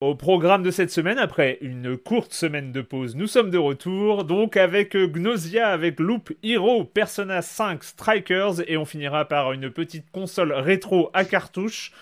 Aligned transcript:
Au 0.00 0.16
programme 0.16 0.62
de 0.62 0.70
cette 0.70 0.90
semaine, 0.90 1.18
après 1.18 1.56
une 1.60 1.96
courte 1.96 2.32
semaine 2.32 2.72
de 2.72 2.82
pause, 2.82 3.14
nous 3.14 3.28
sommes 3.28 3.50
de 3.50 3.58
retour, 3.58 4.24
donc 4.24 4.56
avec 4.56 4.96
Gnosia, 4.96 5.68
avec 5.68 6.00
Loop 6.00 6.32
Hero, 6.42 6.84
Persona 6.84 7.40
5 7.42 7.82
Strikers, 7.84 8.68
et 8.68 8.76
on 8.76 8.84
finira 8.84 9.24
par 9.24 9.52
une 9.52 9.70
petite 9.70 10.10
console 10.10 10.52
rétro 10.52 11.10
à 11.14 11.24
cartouche. 11.24 11.92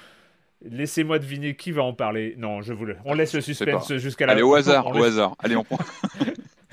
Laissez-moi 0.65 1.19
deviner 1.19 1.55
qui 1.55 1.71
va 1.71 1.83
en 1.83 1.93
parler. 1.93 2.35
Non, 2.39 2.63
je 2.63 2.73
vous 2.73 2.87
le... 2.87 2.97
On 3.05 3.15
laisse 3.15 3.35
le 3.35 3.41
suspense 3.41 3.95
jusqu'à 3.97 4.27
la 4.27 4.33
fin. 4.33 4.37
Allez, 4.37 4.43
au 4.43 4.55
hasard, 4.55 4.87
au 4.87 5.03
hasard. 5.03 5.35
Allez, 5.39 5.57
on 5.57 5.65
prend. 5.65 5.79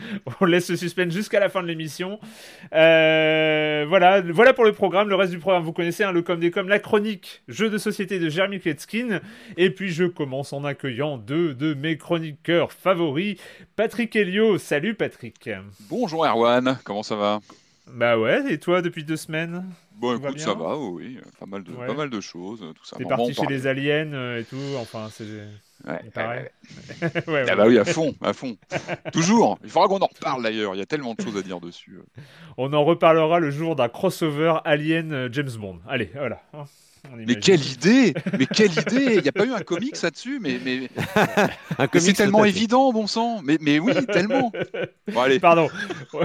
on 0.41 0.45
laisse 0.45 0.69
le 0.69 0.75
suspense 0.75 1.13
jusqu'à 1.13 1.39
la 1.39 1.49
fin 1.49 1.61
de 1.61 1.67
l'émission. 1.67 2.19
Euh, 2.73 3.85
voilà, 3.87 4.21
voilà 4.21 4.53
pour 4.53 4.65
le 4.65 4.73
programme. 4.73 5.09
Le 5.09 5.15
reste 5.15 5.31
du 5.31 5.39
programme, 5.39 5.63
vous 5.63 5.73
connaissez 5.73 6.03
hein, 6.03 6.11
le 6.11 6.21
com 6.21 6.39
des 6.39 6.51
com, 6.51 6.67
la 6.67 6.79
chronique 6.79 7.41
jeu 7.47 7.69
de 7.69 7.77
société 7.77 8.19
de 8.19 8.29
Jeremy 8.29 8.59
Kletskin. 8.59 9.21
Et 9.57 9.69
puis 9.69 9.89
je 9.89 10.05
commence 10.05 10.53
en 10.53 10.63
accueillant 10.63 11.17
deux 11.17 11.53
de 11.53 11.73
mes 11.73 11.97
chroniqueurs 11.97 12.71
favoris, 12.71 13.37
Patrick 13.75 14.15
Helio. 14.15 14.57
Salut 14.57 14.95
Patrick. 14.95 15.49
Bonjour 15.89 16.25
Erwan, 16.25 16.77
comment 16.83 17.03
ça 17.03 17.15
va? 17.15 17.39
Bah 17.87 18.17
ouais, 18.17 18.53
et 18.53 18.59
toi 18.59 18.81
depuis 18.81 19.03
deux 19.03 19.17
semaines? 19.17 19.65
Bon, 19.99 20.17
écoute, 20.17 20.39
ça 20.39 20.53
va, 20.53 20.77
oui, 20.77 21.17
pas 21.39 21.45
mal 21.45 21.63
de, 21.63 21.71
pas 21.71 21.93
mal 21.93 22.09
de 22.09 22.21
choses, 22.21 22.59
tout 22.59 22.85
ça. 22.85 22.95
T'es 22.95 23.03
parti 23.03 23.33
chez 23.33 23.47
les 23.47 23.67
aliens 23.67 24.13
euh, 24.13 24.39
et 24.39 24.43
tout, 24.45 24.55
enfin, 24.77 25.09
c'est. 25.11 25.25
Ouais, 25.87 26.09
pareil. 26.13 26.49
ouais, 27.27 27.45
ah 27.49 27.55
bah 27.55 27.65
oui, 27.67 27.77
à 27.77 27.85
fond, 27.85 28.13
à 28.21 28.33
fond. 28.33 28.57
Toujours. 29.13 29.57
Il 29.63 29.69
faudra 29.69 29.87
qu'on 29.87 29.99
en 29.99 30.07
reparle 30.07 30.43
d'ailleurs. 30.43 30.75
Il 30.75 30.79
y 30.79 30.81
a 30.81 30.85
tellement 30.85 31.13
de 31.13 31.21
choses 31.21 31.37
à 31.37 31.41
dire 31.41 31.59
dessus. 31.61 31.99
On 32.57 32.73
en 32.73 32.83
reparlera 32.83 33.39
le 33.39 33.49
jour 33.49 33.75
d'un 33.75 33.87
crossover 33.87 34.55
Alien 34.65 35.13
euh, 35.13 35.29
James 35.31 35.51
Bond. 35.57 35.79
Allez, 35.87 36.11
voilà. 36.13 36.41
Mais 37.15 37.35
quelle 37.35 37.65
idée 37.65 38.13
Mais 38.37 38.45
quelle 38.45 38.71
idée 38.71 39.15
Il 39.15 39.21
n'y 39.21 39.27
a 39.27 39.31
pas 39.31 39.45
eu 39.45 39.53
un 39.53 39.61
comics 39.61 40.01
là-dessus 40.01 40.39
Mais, 40.41 40.59
mais... 40.63 40.89
c'est 41.99 42.13
tellement 42.13 42.45
évident, 42.45 42.91
bon 42.91 43.07
sang 43.07 43.41
mais, 43.43 43.57
mais 43.61 43.79
oui, 43.79 43.93
tellement 44.07 44.51
bon, 45.07 45.21
allez. 45.21 45.39
Pardon, 45.39 45.69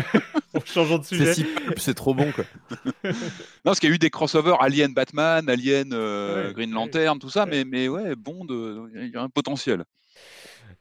changeons 0.65 0.99
de 0.99 1.05
sujet. 1.05 1.33
C'est 1.77 1.95
trop 1.95 2.15
bon, 2.15 2.31
quoi. 2.33 2.45
non, 3.05 3.13
parce 3.65 3.81
qu'il 3.81 3.89
y 3.89 3.93
a 3.93 3.95
eu 3.95 3.99
des 3.99 4.11
crossovers 4.11 4.61
Alien 4.61 4.93
Batman, 4.93 5.49
Alien 5.49 5.91
euh, 5.93 6.53
Green 6.53 6.73
Lantern, 6.73 7.19
tout 7.19 7.31
ça, 7.31 7.47
mais, 7.47 7.65
mais 7.65 7.89
ouais, 7.89 8.15
Bond, 8.15 8.47
il 8.95 9.11
y 9.13 9.17
a 9.17 9.23
un 9.23 9.29
potentiel. 9.29 9.85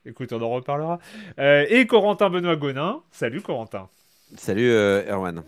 Écoute, 0.06 0.34
on 0.34 0.42
en 0.42 0.50
reparlera. 0.50 1.00
Euh, 1.40 1.66
et 1.70 1.88
Corentin 1.88 2.30
Benoît 2.30 2.58
Gonin. 2.58 3.02
Salut 3.12 3.42
Corentin. 3.42 3.88
Salut 4.36 4.70
euh, 4.70 5.10
Erwan 5.10 5.44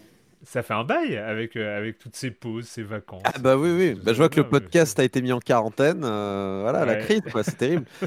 ça 0.45 0.63
fait 0.63 0.73
un 0.73 0.83
bail 0.83 1.17
avec, 1.17 1.56
euh, 1.56 1.78
avec 1.78 1.97
toutes 1.97 2.16
ces 2.16 2.31
pauses, 2.31 2.66
ces 2.67 2.83
vacances. 2.83 3.23
Ah 3.25 3.38
bah 3.39 3.57
oui, 3.57 3.69
oui. 3.72 4.00
Bah, 4.03 4.13
je 4.13 4.17
vois 4.17 4.29
que 4.29 4.39
le 4.39 4.47
podcast 4.47 4.97
a 5.00 5.03
été 5.03 5.22
mis 5.22 5.31
en 5.31 5.39
quarantaine. 5.39 6.03
Euh, 6.03 6.59
voilà, 6.61 6.85
la 6.85 6.95
crise, 6.95 7.22
quoi. 7.31 7.44
C'est 7.44 7.57
terrible. 7.57 7.85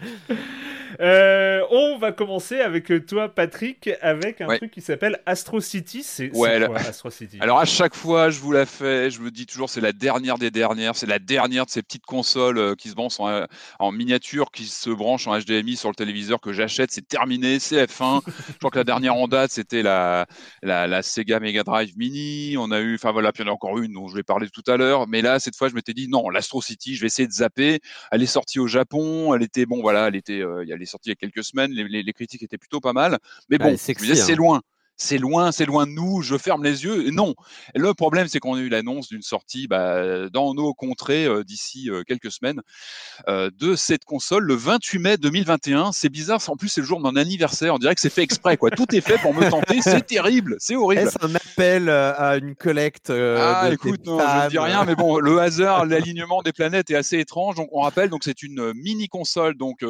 Euh, 1.00 1.62
on 1.70 1.98
va 1.98 2.12
commencer 2.12 2.60
avec 2.60 2.92
toi, 3.06 3.28
Patrick, 3.28 3.90
avec 4.00 4.40
un 4.40 4.56
truc 4.56 4.70
qui 4.70 4.80
s'appelle 4.80 5.20
Astro 5.26 5.60
City. 5.60 6.02
C'est 6.02 6.28
quoi 6.30 6.48
Astro 6.76 7.10
City? 7.10 7.38
Alors 7.40 7.58
à 7.58 7.64
chaque 7.64 7.94
fois, 7.94 8.30
je 8.30 8.40
vous 8.40 8.52
la 8.52 8.66
fais, 8.66 9.10
je 9.10 9.20
me 9.20 9.30
dis 9.30 9.46
toujours, 9.46 9.70
c'est 9.70 9.80
la 9.80 9.92
dernière 9.92 10.38
des 10.38 10.50
dernières, 10.50 10.96
c'est 10.96 11.06
la 11.06 11.18
dernière 11.18 11.66
de 11.66 11.70
ces 11.70 11.82
petites 11.82 12.06
consoles 12.06 12.58
euh, 12.58 12.74
qui 12.74 12.88
se 12.88 12.94
branchent 12.94 13.20
en, 13.78 13.92
miniature, 13.92 14.50
qui 14.50 14.64
se 14.64 14.90
branchent 14.90 15.26
en 15.26 15.38
HDMI 15.38 15.76
sur 15.76 15.88
le 15.88 15.94
téléviseur 15.94 16.40
que 16.40 16.52
j'achète. 16.52 16.90
C'est 16.92 17.06
terminé, 17.06 17.58
c'est 17.58 17.84
F1. 17.84 18.20
je 18.48 18.58
crois 18.58 18.70
que 18.70 18.78
la 18.78 18.84
dernière 18.84 19.14
en 19.14 19.28
date, 19.28 19.50
c'était 19.50 19.82
la, 19.82 20.26
la, 20.62 21.02
Sega 21.02 21.40
Mega 21.40 21.62
Drive 21.62 21.96
Mini. 21.96 22.56
On 22.58 22.70
a 22.70 22.80
eu, 22.80 22.94
enfin 22.94 23.12
voilà, 23.12 23.32
puis 23.32 23.42
il 23.42 23.46
y 23.46 23.48
en 23.48 23.52
a 23.52 23.54
encore 23.54 23.78
une 23.78 23.92
dont 23.92 24.08
je 24.08 24.14
vais 24.14 24.22
parler 24.22 24.48
tout 24.48 24.64
à 24.66 24.76
l'heure. 24.76 25.06
Mais 25.08 25.22
là, 25.22 25.38
cette 25.38 25.56
fois, 25.56 25.68
je 25.68 25.74
m'étais 25.74 25.94
dit, 25.94 26.08
non, 26.08 26.28
l'Astro 26.28 26.62
City, 26.62 26.94
je 26.94 27.00
vais 27.00 27.06
essayer 27.06 27.26
de 27.26 27.32
zapper. 27.32 27.80
Elle 28.10 28.22
est 28.22 28.26
sortie 28.26 28.58
au 28.58 28.66
Japon, 28.66 29.34
elle 29.34 29.42
était, 29.42 29.66
bon 29.66 29.80
voilà, 29.80 30.08
elle 30.08 30.16
était, 30.16 30.40
euh, 30.40 30.62
il 30.62 30.68
y 30.68 30.72
a 30.72 30.76
sorti 30.86 31.08
il 31.08 31.12
y 31.12 31.12
a 31.12 31.16
quelques 31.16 31.44
semaines, 31.44 31.72
les, 31.72 32.12
critiques 32.12 32.42
étaient 32.42 32.58
plutôt 32.58 32.80
pas 32.80 32.92
mal. 32.92 33.18
Mais 33.48 33.58
bon, 33.58 33.76
c'est 33.76 33.94
hein. 34.00 34.34
loin 34.36 34.62
c'est 34.96 35.18
loin, 35.18 35.50
c'est 35.52 35.66
loin 35.66 35.86
de 35.86 35.92
nous, 35.92 36.22
je 36.22 36.36
ferme 36.38 36.62
les 36.62 36.84
yeux. 36.84 37.10
Non, 37.10 37.34
le 37.74 37.94
problème, 37.94 38.28
c'est 38.28 38.38
qu'on 38.38 38.54
a 38.54 38.60
eu 38.60 38.68
l'annonce 38.68 39.08
d'une 39.08 39.22
sortie 39.22 39.66
bah, 39.66 40.28
dans 40.28 40.54
nos 40.54 40.72
contrées 40.72 41.26
euh, 41.26 41.42
d'ici 41.42 41.90
euh, 41.90 42.02
quelques 42.06 42.30
semaines 42.30 42.60
euh, 43.28 43.50
de 43.58 43.74
cette 43.74 44.04
console 44.04 44.44
le 44.44 44.54
28 44.54 44.98
mai 44.98 45.16
2021. 45.16 45.92
C'est 45.92 46.08
bizarre, 46.08 46.40
en 46.48 46.56
plus, 46.56 46.68
c'est 46.68 46.80
le 46.80 46.86
jour 46.86 46.98
de 46.98 47.02
mon 47.02 47.16
anniversaire. 47.16 47.74
On 47.74 47.78
dirait 47.78 47.94
que 47.94 48.00
c'est 48.00 48.10
fait 48.10 48.22
exprès, 48.22 48.56
quoi. 48.56 48.70
Tout 48.70 48.94
est 48.94 49.00
fait 49.00 49.18
pour 49.18 49.34
me 49.34 49.48
tenter. 49.50 49.80
C'est 49.82 50.06
terrible, 50.06 50.56
c'est 50.58 50.76
horrible. 50.76 51.02
Est-ce 51.02 51.24
un 51.24 51.34
appel 51.34 51.88
à 51.88 52.36
une 52.36 52.54
collecte 52.54 53.10
Ah, 53.10 53.68
écoute, 53.72 54.06
non, 54.06 54.18
je 54.18 54.44
ne 54.44 54.50
dis 54.50 54.58
rien, 54.58 54.84
mais 54.84 54.94
bon, 54.94 55.18
le 55.18 55.38
hasard, 55.40 55.86
l'alignement 55.86 56.42
des 56.42 56.52
planètes 56.52 56.90
est 56.90 56.96
assez 56.96 57.18
étrange. 57.18 57.56
Donc, 57.56 57.68
on 57.72 57.80
rappelle, 57.80 58.10
donc 58.10 58.22
c'est 58.24 58.42
une 58.42 58.72
mini 58.74 59.08
console, 59.08 59.56
donc 59.56 59.82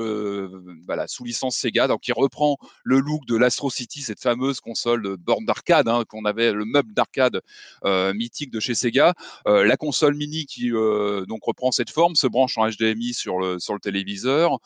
voilà, 0.87 1.07
sous 1.09 1.25
licence 1.25 1.57
Sega, 1.57 1.89
donc 1.89 2.01
qui 2.01 2.13
reprend 2.13 2.57
le 2.83 2.99
look 2.99 3.27
de 3.27 3.37
l'Astro 3.37 3.71
City, 3.71 4.03
cette 4.03 4.21
fameuse 4.21 4.61
console 4.61 4.94
de 5.03 5.17
borne 5.17 5.45
d'arcade, 5.45 5.89
hein, 5.89 6.05
qu'on 6.09 6.25
avait 6.25 6.53
le 6.53 6.65
meuble 6.65 6.93
d'arcade 6.93 7.41
euh, 7.85 8.13
mythique 8.15 8.51
de 8.51 8.61
chez 8.61 8.75
Sega. 8.75 9.15
Euh, 9.47 9.65
la 9.65 9.77
console 9.77 10.15
mini 10.15 10.47
qui 10.47 10.71
euh, 10.73 11.25
donc 11.27 11.45
reprend 11.45 11.71
cette 11.71 11.91
forme, 11.91 12.15
se 12.17 12.27
branche 12.27 12.57
en 12.59 12.69
HDMI 12.69 13.15
sur 13.15 13.39
le, 13.39 13.59
sur 13.59 13.75
le 13.75 13.81
téléviseur, 13.81 14.59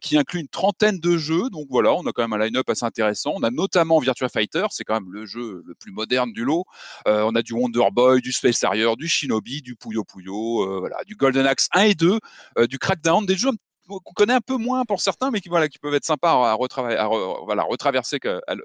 qui 0.00 0.16
inclut 0.16 0.40
une 0.40 0.48
trentaine 0.48 0.98
de 0.98 1.16
jeux. 1.16 1.50
Donc 1.50 1.66
voilà, 1.70 1.92
on 1.94 2.06
a 2.06 2.12
quand 2.12 2.26
même 2.26 2.32
un 2.40 2.44
line-up 2.44 2.68
assez 2.68 2.84
intéressant. 2.84 3.32
On 3.36 3.42
a 3.42 3.50
notamment 3.50 3.98
Virtua 3.98 4.28
Fighter, 4.28 4.66
c'est 4.70 4.84
quand 4.84 4.94
même 4.94 5.12
le 5.12 5.26
jeu 5.26 5.62
le 5.64 5.74
plus 5.74 5.92
moderne 5.92 6.32
du 6.32 6.44
lot. 6.44 6.64
on 7.06 7.34
a 7.34 7.42
du 7.42 7.52
Wonder 7.52 7.90
Boy, 7.92 8.20
du 8.20 8.32
Space 8.32 8.62
Harrier, 8.64 8.94
du 8.96 9.08
Shinobi, 9.08 9.62
du 9.62 9.76
Puyo 9.76 10.04
Puyo, 10.04 10.80
voilà, 10.80 10.96
du 11.06 11.16
Golden 11.16 11.46
Axe 11.46 11.68
1 11.72 11.82
et 11.82 11.94
2, 11.94 12.18
du 12.68 12.78
Crackdown, 12.78 13.26
des 13.26 13.36
jeux 13.36 13.50
qu'on 13.88 14.12
connaît 14.14 14.34
un 14.34 14.40
peu 14.40 14.56
moins 14.56 14.84
pour 14.84 15.00
certains, 15.00 15.30
mais 15.30 15.40
qui, 15.40 15.48
voilà, 15.48 15.68
qui 15.68 15.78
peuvent 15.78 15.94
être 15.94 16.04
sympas 16.04 16.30
à, 16.30 16.52
à, 16.52 17.08
voilà, 17.44 17.62
retraverser 17.62 18.18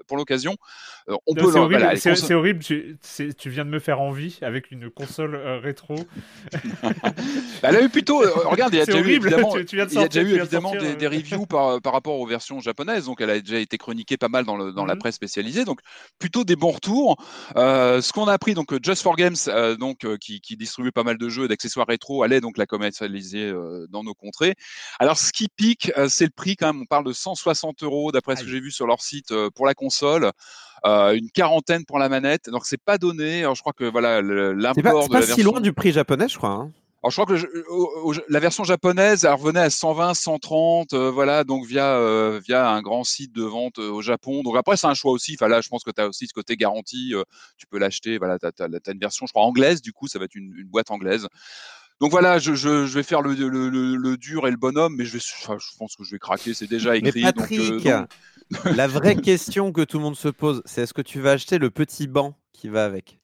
pour 0.06 0.16
l'occasion. 0.16 0.56
Euh, 1.08 1.16
on 1.26 1.34
peut. 1.34 1.50
C'est 1.96 2.34
horrible, 2.34 2.62
Tu, 2.62 2.98
tu, 3.36 3.50
viens 3.50 3.64
de 3.64 3.70
me 3.70 3.78
faire 3.78 4.00
envie 4.00 4.38
avec 4.42 4.70
une 4.70 4.90
console 4.90 5.34
euh, 5.34 5.58
rétro. 5.58 5.96
bah, 6.82 6.90
elle 7.62 7.76
a 7.76 7.82
eu 7.82 7.88
plutôt. 7.88 8.22
Euh, 8.22 8.30
regarde, 8.44 8.72
il 8.74 8.78
y 8.78 8.80
a 8.80 8.86
déjà 8.86 9.00
eu 9.00 9.10
évidemment, 9.10 9.56
il 9.56 9.78
y 9.78 9.80
a 9.80 10.08
déjà 10.08 10.22
eu 10.22 10.34
évidemment 10.34 10.72
des, 10.72 10.94
des, 10.94 11.06
reviews 11.06 11.46
par, 11.46 11.80
par, 11.80 11.92
rapport 11.92 12.18
aux 12.18 12.26
versions 12.26 12.60
japonaises, 12.60 13.06
donc 13.06 13.20
elle 13.20 13.30
a 13.30 13.40
déjà 13.40 13.58
été 13.58 13.78
chroniquée 13.78 14.16
pas 14.16 14.28
mal 14.28 14.44
dans, 14.44 14.56
le, 14.56 14.72
dans 14.72 14.84
la 14.84 14.94
mhm. 14.94 15.00
presse 15.00 15.14
spécialisée, 15.16 15.64
donc 15.64 15.80
plutôt 16.18 16.44
des 16.44 16.56
bons 16.56 16.72
retours. 16.72 17.16
ce 17.54 18.12
qu'on 18.12 18.26
a 18.26 18.32
appris, 18.32 18.54
donc 18.54 18.72
Just 18.84 19.02
for 19.02 19.16
Games, 19.16 19.36
donc 19.78 20.06
qui, 20.18 20.40
qui, 20.40 20.56
distribue 20.56 20.92
pas 20.92 21.04
mal 21.04 21.18
de 21.18 21.28
jeux 21.28 21.44
et 21.44 21.48
d'accessoires 21.48 21.86
rétro, 21.86 22.22
allait 22.22 22.40
donc 22.40 22.58
la 22.58 22.66
commercialiser 22.66 23.52
dans 23.88 24.04
nos 24.04 24.14
contrées. 24.14 24.54
Alors, 24.98 25.09
ce 25.18 25.32
qui 25.32 25.48
pique, 25.48 25.92
c'est 26.08 26.24
le 26.24 26.30
prix 26.30 26.56
quand 26.56 26.72
même. 26.72 26.82
On 26.82 26.86
parle 26.86 27.04
de 27.04 27.12
160 27.12 27.82
euros 27.82 28.12
d'après 28.12 28.36
ce 28.36 28.42
que 28.42 28.48
j'ai 28.48 28.60
vu 28.60 28.70
sur 28.70 28.86
leur 28.86 29.02
site 29.02 29.32
pour 29.54 29.66
la 29.66 29.74
console. 29.74 30.30
une 30.84 31.30
quarantaine 31.32 31.84
pour 31.84 31.98
la 31.98 32.08
manette. 32.08 32.50
Donc 32.50 32.66
c'est 32.66 32.82
pas 32.82 32.98
donné. 32.98 33.40
Alors, 33.40 33.54
je 33.54 33.60
crois 33.60 33.72
que 33.72 33.84
voilà 33.84 34.22
l'import 34.22 35.08
de 35.08 35.12
pas 35.12 35.22
si 35.22 35.42
loin 35.42 35.60
du 35.60 35.72
prix 35.72 35.92
japonais, 35.92 36.28
je 36.28 36.36
crois. 36.36 36.50
Hein. 36.50 36.72
Alors, 37.02 37.10
je 37.12 37.22
crois 37.22 37.34
que 37.34 38.32
la 38.32 38.40
version 38.40 38.62
japonaise, 38.62 39.24
elle 39.24 39.32
revenait 39.32 39.60
à 39.60 39.70
120, 39.70 40.12
130, 40.12 40.92
voilà, 40.94 41.44
donc 41.44 41.64
via, 41.64 42.38
via 42.40 42.68
un 42.68 42.82
grand 42.82 43.04
site 43.04 43.32
de 43.32 43.42
vente 43.42 43.78
au 43.78 44.02
Japon. 44.02 44.42
Donc 44.42 44.56
après, 44.58 44.76
c'est 44.76 44.86
un 44.86 44.92
choix 44.92 45.12
aussi. 45.12 45.34
Enfin, 45.38 45.48
là, 45.48 45.62
je 45.62 45.70
pense 45.70 45.82
que 45.82 45.90
tu 45.90 46.02
as 46.02 46.08
aussi 46.08 46.26
ce 46.26 46.34
côté 46.34 46.56
garantie. 46.56 47.14
tu 47.56 47.66
peux 47.66 47.78
l'acheter. 47.78 48.18
Voilà, 48.18 48.38
tu 48.38 48.46
as, 48.46 48.92
une 48.92 48.98
version, 48.98 49.26
je 49.26 49.32
crois, 49.32 49.44
anglaise, 49.44 49.80
du 49.80 49.92
coup, 49.94 50.08
ça 50.08 50.18
va 50.18 50.26
être 50.26 50.34
une 50.34 50.52
boîte 50.66 50.90
anglaise. 50.90 51.26
Donc 52.00 52.10
voilà, 52.10 52.38
je, 52.38 52.54
je, 52.54 52.86
je 52.86 52.94
vais 52.94 53.02
faire 53.02 53.20
le, 53.20 53.34
le, 53.34 53.68
le, 53.68 54.16
dur 54.16 54.48
et 54.48 54.50
le 54.50 54.56
bonhomme, 54.56 54.96
mais 54.96 55.04
je, 55.04 55.12
vais, 55.12 55.22
enfin, 55.42 55.58
je 55.58 55.76
pense 55.78 55.96
que 55.96 56.04
je 56.04 56.12
vais 56.12 56.18
craquer, 56.18 56.54
c'est 56.54 56.66
déjà 56.66 56.96
écrit. 56.96 57.22
Mais 57.22 57.32
Patrick, 57.32 57.68
donc, 57.68 57.86
euh, 57.86 58.06
la 58.74 58.86
vraie 58.86 59.16
question 59.20 59.70
que 59.70 59.82
tout 59.82 59.98
le 59.98 60.04
monde 60.04 60.16
se 60.16 60.28
pose, 60.28 60.62
c'est 60.64 60.82
est-ce 60.82 60.94
que 60.94 61.02
tu 61.02 61.20
vas 61.20 61.32
acheter 61.32 61.58
le 61.58 61.70
petit 61.70 62.06
banc 62.06 62.38
qui 62.52 62.68
va 62.68 62.86
avec? 62.86 63.19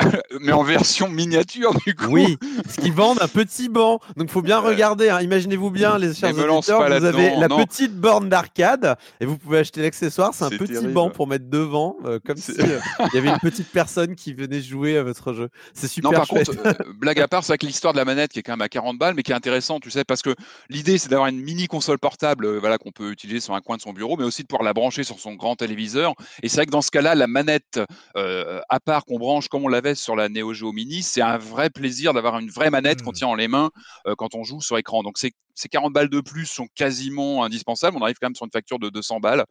mais 0.40 0.52
en 0.52 0.62
version 0.62 1.08
miniature 1.08 1.74
du 1.86 1.94
coup. 1.94 2.06
Oui, 2.10 2.36
ce 2.68 2.80
qu'ils 2.80 2.92
vendent 2.92 3.20
un 3.20 3.28
petit 3.28 3.68
banc. 3.68 4.00
Donc 4.16 4.28
il 4.28 4.32
faut 4.32 4.42
bien 4.42 4.58
regarder. 4.58 5.10
Hein. 5.10 5.20
Imaginez-vous 5.20 5.70
bien, 5.70 5.98
les 5.98 6.14
chers 6.14 6.30
auditeurs, 6.30 6.86
vous 6.86 7.04
avez 7.04 7.36
la 7.36 7.48
petite 7.48 7.94
borne 7.94 8.28
d'arcade 8.28 8.96
et 9.20 9.26
vous 9.26 9.38
pouvez 9.38 9.58
acheter 9.58 9.82
l'accessoire. 9.82 10.32
C'est 10.34 10.44
un 10.44 10.50
petit 10.50 10.86
banc 10.86 11.10
pour 11.10 11.26
mettre 11.26 11.48
devant, 11.48 11.96
euh, 12.04 12.18
comme 12.24 12.36
si 12.36 12.52
euh, 12.52 12.80
il 13.12 13.14
y 13.14 13.18
avait 13.18 13.28
une 13.28 13.38
petite 13.38 13.68
personne 13.68 14.14
qui 14.14 14.32
venait 14.32 14.60
jouer 14.60 14.96
à 14.96 15.02
votre 15.02 15.32
jeu. 15.32 15.48
C'est 15.74 15.88
super. 15.88 16.10
Non, 16.10 16.18
par 16.18 16.28
contre, 16.28 16.52
euh, 16.64 16.72
blague 16.94 17.20
à 17.20 17.28
part, 17.28 17.44
c'est 17.44 17.56
que 17.58 17.66
l'histoire 17.66 17.92
de 17.92 17.98
la 17.98 18.04
manette 18.04 18.32
qui 18.32 18.38
est 18.38 18.42
quand 18.42 18.52
même 18.52 18.60
à 18.62 18.68
40 18.68 18.98
balles, 18.98 19.14
mais 19.14 19.22
qui 19.22 19.32
est 19.32 19.34
intéressante, 19.34 19.82
tu 19.82 19.90
sais, 19.90 20.04
parce 20.04 20.22
que 20.22 20.34
l'idée 20.68 20.98
c'est 20.98 21.08
d'avoir 21.08 21.28
une 21.28 21.40
mini 21.40 21.66
console 21.66 21.98
portable, 21.98 22.58
voilà, 22.58 22.78
qu'on 22.78 22.92
peut 22.92 23.10
utiliser 23.10 23.40
sur 23.40 23.54
un 23.54 23.60
coin 23.60 23.76
de 23.76 23.82
son 23.82 23.92
bureau, 23.92 24.16
mais 24.16 24.24
aussi 24.24 24.42
de 24.42 24.46
pouvoir 24.46 24.64
la 24.64 24.72
brancher 24.72 25.04
sur 25.04 25.18
son 25.18 25.34
grand 25.34 25.56
téléviseur. 25.56 26.14
Et 26.42 26.48
c'est 26.48 26.56
vrai 26.56 26.66
que 26.66 26.70
dans 26.70 26.82
ce 26.82 26.90
cas-là, 26.90 27.14
la 27.14 27.26
manette 27.26 27.80
à 28.14 28.80
part 28.80 29.04
qu'on 29.04 29.18
branche 29.18 29.48
comme 29.48 29.64
on 29.64 29.68
l'avait 29.68 29.89
sur 29.94 30.16
la 30.16 30.28
Neo 30.28 30.52
Geo 30.52 30.72
Mini, 30.72 31.02
c'est 31.02 31.22
un 31.22 31.38
vrai 31.38 31.70
plaisir 31.70 32.12
d'avoir 32.12 32.38
une 32.38 32.50
vraie 32.50 32.70
manette 32.70 33.02
qu'on 33.02 33.10
mmh. 33.10 33.14
tient 33.14 33.28
en 33.28 33.34
les 33.34 33.48
mains 33.48 33.70
euh, 34.06 34.14
quand 34.16 34.34
on 34.34 34.44
joue 34.44 34.60
sur 34.60 34.78
écran. 34.78 35.02
Donc 35.02 35.18
c'est 35.18 35.32
ces 35.60 35.68
40 35.68 35.92
balles 35.92 36.08
de 36.08 36.20
plus 36.20 36.46
sont 36.46 36.66
quasiment 36.74 37.44
indispensables. 37.44 37.96
On 37.96 38.02
arrive 38.02 38.16
quand 38.20 38.28
même 38.28 38.34
sur 38.34 38.46
une 38.46 38.50
facture 38.50 38.78
de 38.78 38.88
200 38.88 39.20
balles. 39.20 39.44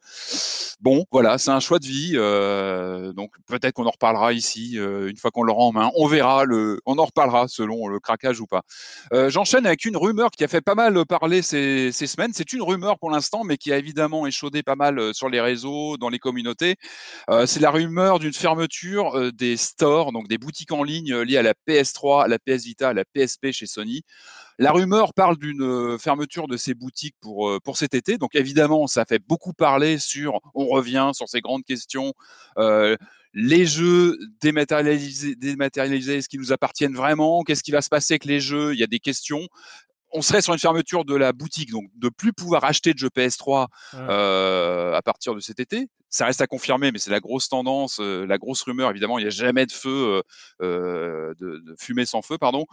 Bon, 0.80 1.04
voilà, 1.12 1.38
c'est 1.38 1.50
un 1.50 1.60
choix 1.60 1.78
de 1.78 1.86
vie. 1.86 2.12
Euh, 2.14 3.12
donc 3.12 3.32
peut-être 3.46 3.74
qu'on 3.74 3.86
en 3.86 3.90
reparlera 3.90 4.32
ici 4.32 4.78
euh, 4.78 5.08
une 5.08 5.16
fois 5.16 5.30
qu'on 5.30 5.44
l'aura 5.44 5.62
en 5.62 5.72
main. 5.72 5.90
On 5.94 6.06
verra, 6.06 6.44
on 6.86 6.98
en 6.98 7.04
reparlera 7.04 7.46
selon 7.48 7.86
le 7.86 8.00
craquage 8.00 8.40
ou 8.40 8.46
pas. 8.46 8.62
J'enchaîne 9.28 9.66
avec 9.66 9.84
une 9.84 9.96
rumeur 9.96 10.30
qui 10.30 10.44
a 10.44 10.48
fait 10.48 10.60
pas 10.60 10.74
mal 10.74 11.04
parler 11.06 11.42
ces, 11.42 11.92
ces 11.92 12.06
semaines. 12.06 12.32
C'est 12.34 12.52
une 12.52 12.62
rumeur 12.62 12.98
pour 12.98 13.10
l'instant, 13.10 13.44
mais 13.44 13.56
qui 13.56 13.72
a 13.72 13.78
évidemment 13.78 14.26
échaudé 14.26 14.62
pas 14.62 14.76
mal 14.76 15.14
sur 15.14 15.28
les 15.28 15.40
réseaux, 15.40 15.96
dans 15.96 16.08
les 16.08 16.18
communautés. 16.18 16.76
c'est 17.46 17.60
la 17.60 17.70
rumeur 17.70 18.18
d'une 18.18 18.32
fermeture 18.32 19.32
des 19.32 19.56
stores, 19.56 20.12
donc 20.12 20.28
des 20.28 20.38
boutiques 20.38 20.72
en 20.72 20.82
ligne 20.82 21.14
liées 21.20 21.36
à 21.36 21.42
la 21.42 21.54
PS3, 21.68 22.24
à 22.24 22.28
la 22.28 22.38
PS 22.38 22.64
Vita, 22.64 22.88
à 22.88 22.94
la 22.94 23.04
PSP 23.04 23.52
chez 23.52 23.66
Sony. 23.66 24.02
La 24.62 24.72
rumeur 24.72 25.14
parle 25.14 25.38
d'une 25.38 25.98
fermeture 25.98 26.46
de 26.46 26.58
ces 26.58 26.74
boutiques 26.74 27.16
pour, 27.20 27.58
pour 27.62 27.78
cet 27.78 27.94
été. 27.94 28.18
Donc 28.18 28.34
évidemment, 28.34 28.86
ça 28.86 29.06
fait 29.06 29.18
beaucoup 29.18 29.54
parler 29.54 29.98
sur, 29.98 30.38
on 30.54 30.66
revient 30.66 31.12
sur 31.14 31.30
ces 31.30 31.40
grandes 31.40 31.64
questions. 31.64 32.12
les 33.32 33.64
jeux 33.64 34.18
dématérialisés, 34.42 35.34
dématérialisés, 35.34 36.18
est-ce 36.18 36.28
qu'ils 36.28 36.40
nous 36.40 36.52
appartiennent 36.52 36.94
vraiment? 36.94 37.42
Qu'est-ce 37.42 37.62
qui 37.62 37.70
va 37.70 37.80
se 37.80 37.88
passer 37.88 38.14
avec 38.14 38.26
les 38.26 38.38
jeux? 38.38 38.74
Il 38.74 38.78
y 38.78 38.84
a 38.84 38.86
des 38.86 38.98
questions 38.98 39.48
on 40.12 40.22
serait 40.22 40.42
sur 40.42 40.52
une 40.52 40.58
fermeture 40.58 41.04
de 41.04 41.14
la 41.14 41.32
boutique, 41.32 41.70
donc 41.70 41.88
de 41.94 42.08
plus 42.08 42.32
pouvoir 42.32 42.64
acheter 42.64 42.92
de 42.92 42.98
jeux 42.98 43.08
PS3 43.08 43.66
euh, 43.94 44.94
à 44.94 45.02
partir 45.02 45.34
de 45.34 45.40
cet 45.40 45.60
été. 45.60 45.88
Ça 46.08 46.26
reste 46.26 46.40
à 46.40 46.46
confirmer, 46.46 46.90
mais 46.90 46.98
c'est 46.98 47.10
la 47.10 47.20
grosse 47.20 47.48
tendance, 47.48 48.00
euh, 48.00 48.26
la 48.26 48.38
grosse 48.38 48.62
rumeur. 48.62 48.90
Évidemment, 48.90 49.18
il 49.18 49.22
n'y 49.22 49.28
a 49.28 49.30
jamais 49.30 49.66
de 49.66 49.72
feu, 49.72 50.22
euh, 50.60 51.34
de, 51.38 51.62
de, 51.64 51.76
fumée 51.78 52.06
sans 52.06 52.22
feu, 52.22 52.38
pardon 52.38 52.66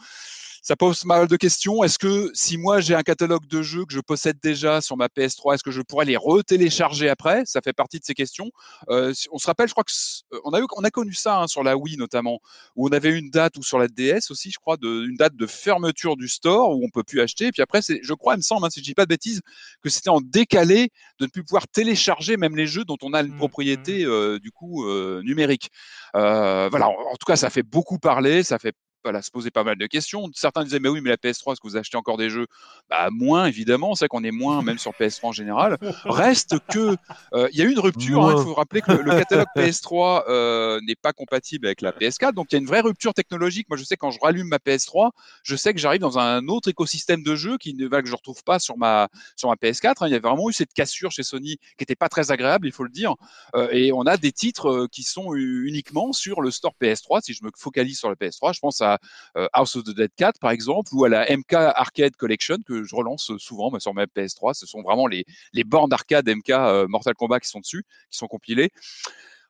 ça 0.62 0.76
pose 0.76 1.06
mal 1.06 1.28
de 1.28 1.36
questions. 1.36 1.84
Est-ce 1.84 2.00
que 2.00 2.32
si 2.34 2.58
moi 2.58 2.80
j'ai 2.80 2.96
un 2.96 3.04
catalogue 3.04 3.48
de 3.48 3.62
jeux 3.62 3.86
que 3.86 3.94
je 3.94 4.00
possède 4.00 4.38
déjà 4.42 4.82
sur 4.82 4.98
ma 4.98 5.08
PS3, 5.08 5.56
est-ce 5.56 5.64
que 5.64 5.72
je 5.72 5.82
pourrais 5.82 6.06
les 6.06 6.18
retélécharger 6.18 7.10
après? 7.10 7.44
Ça 7.46 7.62
fait 7.62 7.74
partie 7.74 8.00
de 8.00 8.06
ces 8.06 8.14
questions. 8.14 8.52
Euh, 8.90 9.14
on 9.32 9.38
se 9.38 9.48
rappelle, 9.48 9.68
je 9.68 9.74
crois 9.74 9.84
que 9.84 9.92
euh, 10.34 10.40
on 10.44 10.52
a, 10.52 10.60
eu, 10.60 10.66
on 10.76 10.84
a 10.84 10.90
connu 10.90 11.14
ça 11.14 11.42
hein, 11.42 11.48
sur 11.48 11.64
la 11.64 11.78
Wii 11.78 11.98
notamment, 11.98 12.40
où 12.76 12.88
on 12.88 12.92
avait 12.92 13.18
une 13.18 13.30
date 13.30 13.58
ou 13.58 13.64
sur 13.64 13.80
la 13.80 13.88
DS 13.88 14.32
aussi, 14.32 14.52
je 14.52 14.60
crois, 14.60 14.78
de, 14.78 15.06
une 15.08 15.16
date 15.16 15.36
de 15.36 15.48
fermeture 15.48 16.18
du 16.18 16.28
store 16.28 16.72
où 16.72 16.84
on 16.84 16.90
peut 16.90 17.04
plus 17.04 17.22
acheter. 17.22 17.48
Et 17.48 17.52
puis 17.52 17.62
après, 17.62 17.82
je 17.82 18.14
crois, 18.14 18.34
il 18.34 18.38
me 18.38 18.42
semble, 18.42 18.66
hein, 18.66 18.70
si 18.70 18.80
je 18.80 18.86
dis 18.86 18.94
pas 18.94 19.06
de 19.06 19.10
bêtises, 19.10 19.42
que 19.82 19.90
c'était 19.90 20.10
en 20.10 20.22
décalé 20.22 20.90
de 21.20 21.26
ne 21.26 21.30
plus 21.30 21.44
pouvoir 21.44 21.68
télécharger 21.68 22.38
même 22.38 22.56
les 22.56 22.68
jeux 22.68 22.86
dont 22.86 22.98
on 23.02 23.14
a 23.14 23.22
une 23.22 23.34
mmh, 23.34 23.38
propriété 23.38 24.06
mmh. 24.06 24.10
euh, 24.10 24.40
du 24.40 24.52
coup 24.52 24.86
numérique. 25.24 25.70
voilà, 26.14 26.90
en, 26.90 27.16
tout 27.20 27.26
cas, 27.26 27.36
ça 27.36 27.50
fait 27.50 27.64
beaucoup 27.64 28.00
parler, 28.00 28.44
ça 28.44 28.60
fait 28.60 28.74
voilà, 29.08 29.22
se 29.22 29.32
poser 29.32 29.52
pas 29.52 29.64
mal 29.64 29.78
de 29.78 29.86
questions. 29.88 30.30
Certains 30.36 30.66
disaient, 30.66 30.82
mais 30.82 30.90
oui, 30.90 31.00
mais 31.00 31.10
la 31.10 31.16
PS3, 31.16 31.54
est-ce 31.54 31.62
que 31.62 31.68
vous 31.68 31.78
achetez 31.78 31.96
encore 31.96 32.18
des 32.18 32.30
jeux? 32.30 32.46
Bah, 32.90 33.08
Moins, 33.10 33.46
évidemment. 33.46 33.96
C'est 33.96 34.10
qu'on 34.10 34.22
est 34.26 34.32
moins, 34.32 34.62
même 34.62 34.78
sur 34.78 34.92
PS3 34.92 35.28
en 35.28 35.32
général. 35.32 35.78
Reste 36.04 36.58
que, 36.70 36.98
euh, 37.34 37.48
il 37.54 37.58
y 37.58 37.62
a 37.62 37.66
eu 37.66 37.72
une 37.72 37.80
rupture. 37.80 38.26
Hein, 38.26 38.36
il 38.38 38.44
faut 38.44 38.54
rappeler 38.54 38.82
que 38.82 38.92
le, 38.92 39.18
catalogue 39.18 39.48
PS3 39.56 40.24
euh, 40.28 40.82
n'est 40.86 40.96
pas 40.96 41.14
compatible 41.14 41.68
avec 41.68 41.80
la 41.80 41.94
PS4. 41.94 42.34
Donc, 42.34 42.48
il 42.52 42.56
y 42.56 42.58
a 42.58 42.60
une 42.60 42.68
vraie 42.68 42.82
rupture 42.82 43.14
technologique. 43.14 43.68
Moi, 43.70 43.78
je 43.78 43.86
sais, 43.86 43.96
quand 43.96 44.12
je 44.12 44.20
rallume 44.22 44.48
ma 44.48 44.58
PS3, 44.58 45.12
je 45.42 45.56
sais 45.56 45.74
que 45.74 45.80
j'arrive 45.80 46.02
dans 46.02 46.20
un 46.20 46.46
autre 46.50 46.68
écosystème 46.68 47.24
de 47.24 47.36
jeux 47.36 47.58
qui 47.58 47.74
ne, 47.74 47.88
va 47.88 48.02
que 48.02 48.08
je 48.08 48.12
ne 48.12 48.18
retrouve 48.18 48.44
pas 48.44 48.60
sur 48.60 48.78
ma, 48.78 49.08
sur 49.38 49.48
ma 49.48 49.56
PS4. 49.56 49.88
Hein. 50.02 50.08
Il 50.08 50.12
y 50.12 50.16
a 50.16 50.20
vraiment 50.20 50.50
eu 50.50 50.54
cette 50.54 50.74
cassure 50.74 51.12
chez 51.12 51.24
Sony 51.24 51.56
qui 51.78 51.84
n'était 51.84 51.96
pas 51.96 52.10
très 52.10 52.32
agréable, 52.32 52.68
il 52.68 52.74
faut 52.74 52.84
le 52.84 52.90
dire. 52.90 53.16
Euh, 53.56 53.70
et 53.72 53.94
on 53.94 54.02
a 54.02 54.18
des 54.18 54.34
titres 54.34 54.88
qui 54.92 55.04
sont 55.04 55.34
uniquement 55.34 56.12
sur 56.12 56.42
le 56.42 56.52
store 56.52 56.74
PS3. 56.82 57.22
Si 57.22 57.34
je 57.34 57.46
me 57.46 57.52
focalise 57.56 57.98
sur 57.98 58.10
la 58.10 58.16
PS3, 58.16 58.54
je 58.54 58.60
pense 58.60 58.82
à 58.82 58.97
euh, 59.36 59.48
House 59.54 59.76
of 59.76 59.84
the 59.84 59.96
Dead 59.96 60.12
4 60.16 60.40
par 60.40 60.52
exemple, 60.52 60.90
ou 60.94 61.06
à 61.06 61.10
la 61.10 61.26
MK 61.36 61.54
Arcade 61.54 62.16
Collection 62.16 62.58
que 62.66 62.84
je 62.84 62.96
relance 62.96 63.32
souvent 63.38 63.78
sur 63.80 63.94
ma 63.94 64.06
PS3. 64.06 64.54
Ce 64.54 64.66
sont 64.66 64.82
vraiment 64.82 65.08
les, 65.08 65.26
les 65.54 65.64
bornes 65.64 65.90
d'arcade 65.90 66.30
MK 66.30 66.50
euh, 66.50 66.88
Mortal 66.88 67.16
Kombat 67.16 67.40
qui 67.40 67.50
sont 67.50 67.60
dessus, 67.60 67.84
qui 68.10 68.18
sont 68.18 68.28
compilées 68.28 68.72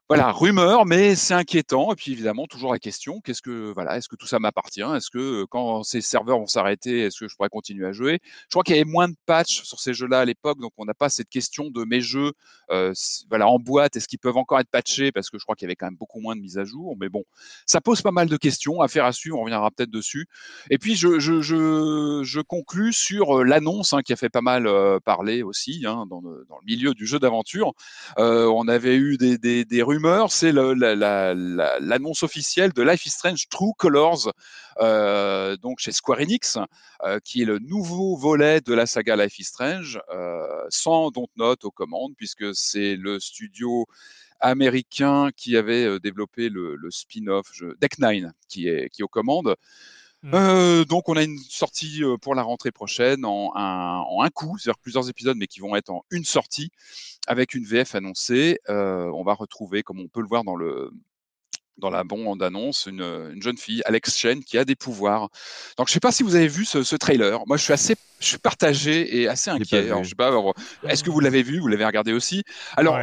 voilà, 0.09 0.31
rumeur, 0.31 0.85
mais 0.85 1.15
c'est 1.15 1.33
inquiétant. 1.33 1.91
Et 1.91 1.95
puis 1.95 2.13
évidemment, 2.13 2.45
toujours 2.47 2.71
la 2.71 2.79
question 2.79 3.19
qu'est-ce 3.19 3.41
que 3.41 3.73
voilà, 3.73 3.97
est-ce 3.97 4.07
que 4.07 4.15
tout 4.15 4.25
ça 4.25 4.39
m'appartient? 4.39 4.81
Est-ce 4.81 5.09
que 5.09 5.43
quand 5.49 5.83
ces 5.83 5.99
serveurs 5.99 6.39
vont 6.39 6.47
s'arrêter, 6.47 7.01
est-ce 7.01 7.19
que 7.19 7.27
je 7.27 7.35
pourrais 7.35 7.49
continuer 7.49 7.85
à 7.85 7.91
jouer? 7.91 8.19
Je 8.23 8.51
crois 8.51 8.63
qu'il 8.63 8.75
y 8.75 8.79
avait 8.79 8.89
moins 8.89 9.09
de 9.09 9.15
patchs 9.25 9.63
sur 9.63 9.81
ces 9.81 9.93
jeux-là 9.93 10.21
à 10.21 10.25
l'époque, 10.25 10.59
donc 10.59 10.71
on 10.77 10.85
n'a 10.85 10.93
pas 10.93 11.09
cette 11.09 11.27
question 11.27 11.69
de 11.69 11.83
mes 11.83 11.99
jeux, 11.99 12.31
euh, 12.71 12.93
voilà, 13.27 13.49
en 13.49 13.59
boîte, 13.59 13.97
est-ce 13.97 14.07
qu'ils 14.07 14.19
peuvent 14.19 14.37
encore 14.37 14.61
être 14.61 14.69
patchés? 14.69 15.11
Parce 15.11 15.29
que 15.29 15.39
je 15.39 15.43
crois 15.43 15.55
qu'il 15.55 15.65
y 15.65 15.67
avait 15.67 15.75
quand 15.75 15.87
même 15.87 15.97
beaucoup 15.97 16.21
moins 16.21 16.37
de 16.37 16.41
mises 16.41 16.57
à 16.57 16.63
jour. 16.63 16.95
Mais 16.97 17.09
bon, 17.09 17.25
ça 17.65 17.81
pose 17.81 18.01
pas 18.01 18.11
mal 18.11 18.29
de 18.29 18.37
questions, 18.37 18.79
à 18.79 18.87
faire 18.87 19.03
à 19.03 19.11
suivre. 19.11 19.37
On 19.37 19.43
reviendra 19.43 19.71
peut-être 19.71 19.91
dessus. 19.91 20.27
Et 20.69 20.77
puis 20.77 20.95
je 20.95 21.19
je, 21.19 21.41
je, 21.41 22.21
je 22.23 22.39
conclus 22.39 22.93
sur 22.93 23.43
l'annonce 23.43 23.91
hein, 23.91 24.01
qui 24.03 24.13
a 24.13 24.15
fait 24.15 24.29
pas 24.29 24.41
mal 24.41 24.69
parler 25.03 25.43
aussi 25.43 25.83
hein, 25.85 26.05
dans, 26.09 26.21
le, 26.21 26.45
dans, 26.47 26.57
le, 26.59 26.65
milieu 26.65 26.93
du 26.93 27.05
jeu 27.05 27.19
d'aventure. 27.19 27.73
Euh, 28.19 28.45
on 28.45 28.69
avait 28.69 28.95
eu 28.95 29.17
des, 29.17 29.37
des, 29.37 29.65
des 29.65 29.83
rumeurs 29.83 29.96
c'est 30.29 30.51
l'annonce 30.51 32.23
officielle 32.23 32.73
de 32.73 32.81
Life 32.81 33.05
is 33.05 33.11
Strange 33.11 33.47
True 33.49 33.73
Colors, 33.77 34.31
euh, 34.79 35.57
donc 35.57 35.79
chez 35.79 35.91
Square 35.91 36.19
Enix, 36.19 36.57
euh, 37.03 37.19
qui 37.23 37.41
est 37.41 37.45
le 37.45 37.59
nouveau 37.59 38.15
volet 38.15 38.61
de 38.61 38.73
la 38.73 38.85
saga 38.85 39.15
Life 39.15 39.39
is 39.39 39.45
Strange, 39.45 39.99
euh, 40.09 40.65
sans 40.69 41.11
Dontnod 41.11 41.57
aux 41.63 41.71
commandes, 41.71 42.13
puisque 42.17 42.55
c'est 42.55 42.95
le 42.95 43.19
studio 43.19 43.85
américain 44.39 45.29
qui 45.35 45.57
avait 45.57 45.99
développé 45.99 46.49
le, 46.49 46.77
spin-off 46.89 47.51
Deck 47.79 47.97
Nine 47.99 48.33
qui 48.47 48.67
est, 48.67 48.89
qui 48.89 49.01
est 49.01 49.05
aux 49.05 49.07
commandes. 49.07 49.55
Mmh. 50.23 50.85
donc 50.85 51.09
on 51.09 51.15
a 51.15 51.23
une 51.23 51.37
sortie 51.37 52.01
pour 52.21 52.33
la 52.33 52.41
rentrée 52.41 52.71
prochaine 52.71 53.23
en 53.23 53.55
un, 53.55 53.99
en 53.99 54.23
un 54.23 54.29
coup, 54.29 54.57
c'est-à-dire 54.57 54.79
plusieurs 54.79 55.09
épisodes, 55.09 55.37
mais 55.37 55.47
qui 55.47 55.59
vont 55.59 55.75
être 55.75 55.91
en 55.91 56.03
une 56.09 56.25
sortie 56.25 56.71
avec 57.27 57.53
une 57.53 57.65
VF 57.65 57.95
annoncée. 57.95 58.59
on 58.67 59.23
va 59.23 59.33
retrouver, 59.33 59.83
comme 59.83 59.99
on 59.99 60.07
peut 60.07 60.21
le 60.21 60.27
voir 60.27 60.43
dans 60.43 60.55
le 60.55 60.91
dans 61.77 61.89
la 61.89 62.03
bande 62.03 62.41
annonce 62.41 62.87
une, 62.87 63.01
une, 63.01 63.41
jeune 63.41 63.57
fille, 63.57 63.81
Alex 63.85 64.17
Chen, 64.17 64.43
qui 64.43 64.57
a 64.57 64.65
des 64.65 64.75
pouvoirs. 64.75 65.29
Donc 65.77 65.87
je 65.87 65.91
ne 65.91 65.93
sais 65.93 65.99
pas 65.99 66.11
si 66.11 66.23
vous 66.23 66.35
avez 66.35 66.47
vu 66.47 66.65
ce, 66.65 66.83
ce, 66.83 66.95
trailer. 66.95 67.45
Moi, 67.47 67.57
je 67.57 67.63
suis 67.63 67.73
assez, 67.73 67.95
je 68.19 68.25
suis 68.25 68.37
partagé 68.37 69.21
et 69.21 69.27
assez 69.27 69.49
inquiet. 69.49 69.89
est-ce 70.87 71.03
que 71.03 71.09
vous 71.09 71.19
l'avez 71.19 71.43
vu? 71.43 71.59
Vous 71.59 71.67
l'avez 71.67 71.85
regardé 71.85 72.13
aussi? 72.13 72.43
Alors, 72.75 72.97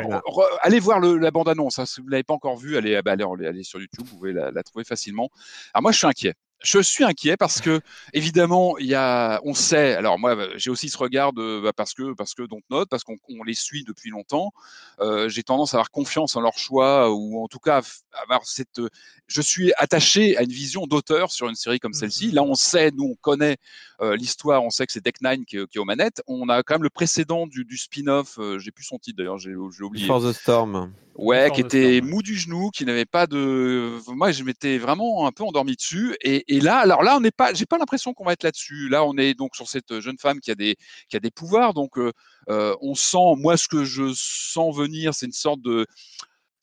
allez 0.63 0.81
voir 0.81 1.01
le, 1.01 1.19
la 1.19 1.31
bande 1.31 1.49
annonce. 1.49 1.79
Hein. 1.79 1.87
si 1.87 2.01
vous 2.01 2.07
ne 2.07 2.13
l'avez 2.13 2.25
pas 2.25 2.35
encore 2.35 2.57
vue, 2.57 2.77
allez, 2.77 3.01
bah, 3.03 3.13
allez, 3.13 3.47
allez, 3.47 3.63
sur 3.63 3.81
YouTube, 3.81 4.05
vous 4.07 4.17
pouvez 4.17 4.33
la, 4.33 4.51
la 4.51 4.63
trouver 4.63 4.85
facilement. 4.85 5.29
Alors 5.73 5.83
moi, 5.83 5.93
je 5.93 5.99
suis 5.99 6.07
inquiet 6.07 6.35
je 6.65 6.81
suis 6.81 7.05
inquiet 7.05 7.37
parce 7.37 7.61
que 7.61 7.81
évidemment 8.13 8.77
il 8.79 8.87
y 8.87 8.95
a, 8.95 9.41
on 9.45 9.55
sait. 9.55 9.95
Alors 9.95 10.19
moi 10.19 10.37
j'ai 10.57 10.71
aussi 10.71 10.89
ce 10.89 10.97
regard 10.99 11.33
de, 11.33 11.61
bah, 11.63 11.73
parce 11.75 11.95
que 11.95 12.15
parce 12.15 12.35
que 12.35 12.43
Dontnod, 12.43 12.89
parce 12.89 13.05
qu'on 13.05 13.19
les 13.47 13.55
suit 13.55 13.85
depuis 13.85 14.11
longtemps. 14.11 14.53
Euh, 15.01 15.29
j'ai 15.29 15.43
tendance 15.43 15.75
à 15.75 15.79
avoir 15.79 15.91
confiance 15.91 16.37
en 16.37 16.41
leur 16.41 16.57
choix 16.57 17.13
ou 17.13 17.43
en 17.43 17.49
tout 17.49 17.59
cas 17.59 17.83
avoir 18.23 18.45
cette. 18.47 18.81
Je 19.27 19.43
suis 19.43 19.73
attaché 19.77 20.37
à 20.37 20.43
une 20.43 20.53
vision 20.53 20.87
d'auteur 20.87 21.31
sur 21.31 21.49
une 21.49 21.55
série 21.55 21.79
comme 21.79 21.93
celle-ci. 21.93 22.31
Là 22.31 22.43
on 22.43 22.55
sait, 22.55 22.91
nous 22.91 23.05
on 23.05 23.15
connaît 23.15 23.57
euh, 24.01 24.17
l'histoire, 24.17 24.63
on 24.65 24.71
sait 24.71 24.87
que 24.87 24.93
c'est 24.93 25.05
Deck 25.05 25.21
Nine 25.23 25.45
qui, 25.45 25.59
qui, 25.69 25.79
est 25.79 25.79
aux 25.79 25.85
manettes. 25.85 26.23
On 26.27 26.49
a 26.49 26.63
quand 26.63 26.75
même 26.75 26.83
le 26.83 26.91
précédent 26.91 27.47
du, 27.47 27.65
du 27.65 27.77
spin-off. 27.77 28.39
Euh, 28.39 28.59
j'ai 28.59 28.71
plus 28.71 28.85
son 28.85 28.99
titre 28.99 29.19
d'ailleurs, 29.19 29.39
j'ai 29.39 29.55
oublié. 29.55 30.07
For 30.07 30.23
the 30.23 30.33
Storm. 30.33 30.93
Ouais, 31.17 31.51
qui 31.55 31.61
était 31.61 32.01
mou 32.01 32.23
du 32.23 32.35
genou, 32.35 32.71
qui 32.71 32.85
n'avait 32.85 33.05
pas 33.05 33.27
de. 33.27 33.93
Moi, 34.09 34.33
je 34.33 34.43
m'étais 34.43 34.79
vraiment 34.79 35.27
un 35.29 35.33
peu 35.33 35.45
endormi 35.45 35.77
dessus. 35.77 36.17
Et, 36.21 36.54
et 36.54 36.54
là, 36.61 36.79
alors 36.79 37.03
là, 37.03 37.17
on 37.17 37.21
n'est 37.21 37.31
pas. 37.31 37.55
J'ai 37.55 37.67
pas 37.67 37.79
l'impression 37.79 38.13
qu'on 38.15 38.25
va 38.25 38.33
être 38.33 38.43
là-dessus. 38.43 38.89
Là, 38.89 39.05
on 39.05 39.17
est 39.17 39.35
donc 39.35 39.57
sur 39.57 39.69
cette 39.69 40.01
jeune 40.01 40.19
femme 40.19 40.41
qui 40.41 40.51
a 40.51 40.55
des 40.55 40.77
qui 41.09 41.17
a 41.17 41.21
des 41.21 41.31
pouvoirs. 41.31 41.75
Donc, 41.75 41.99
euh, 41.99 42.13
euh 42.51 42.75
on 42.81 42.95
sent. 42.95 43.37
Moi, 43.39 43.57
ce 43.57 43.69
que 43.69 43.85
je 43.85 44.13
sens 44.15 44.77
venir, 44.77 45.15
c'est 45.15 45.27
une 45.27 45.33
sorte 45.33 45.61
de 45.63 45.87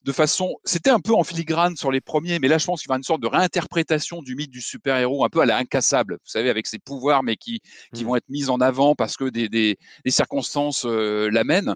de 0.03 0.11
façon, 0.11 0.55
c'était 0.63 0.89
un 0.89 0.99
peu 0.99 1.13
en 1.13 1.23
filigrane 1.23 1.75
sur 1.75 1.91
les 1.91 2.01
premiers, 2.01 2.39
mais 2.39 2.47
là 2.47 2.57
je 2.57 2.65
pense 2.65 2.81
qu'il 2.81 2.87
va 2.87 2.93
y 2.93 2.95
avoir 2.95 2.99
une 2.99 3.03
sorte 3.03 3.21
de 3.21 3.27
réinterprétation 3.27 4.21
du 4.21 4.35
mythe 4.35 4.49
du 4.49 4.61
super-héros, 4.61 5.23
un 5.23 5.29
peu 5.29 5.41
à 5.41 5.45
la 5.45 5.57
incassable, 5.57 6.15
vous 6.15 6.29
savez, 6.29 6.49
avec 6.49 6.65
ses 6.65 6.79
pouvoirs, 6.79 7.21
mais 7.21 7.35
qui, 7.35 7.61
qui 7.93 8.03
mmh. 8.03 8.07
vont 8.07 8.15
être 8.15 8.29
mis 8.29 8.49
en 8.49 8.59
avant 8.61 8.95
parce 8.95 9.15
que 9.15 9.25
des, 9.25 9.47
des, 9.47 9.77
des 10.03 10.11
circonstances 10.11 10.85
euh, 10.85 11.29
l'amènent. 11.29 11.75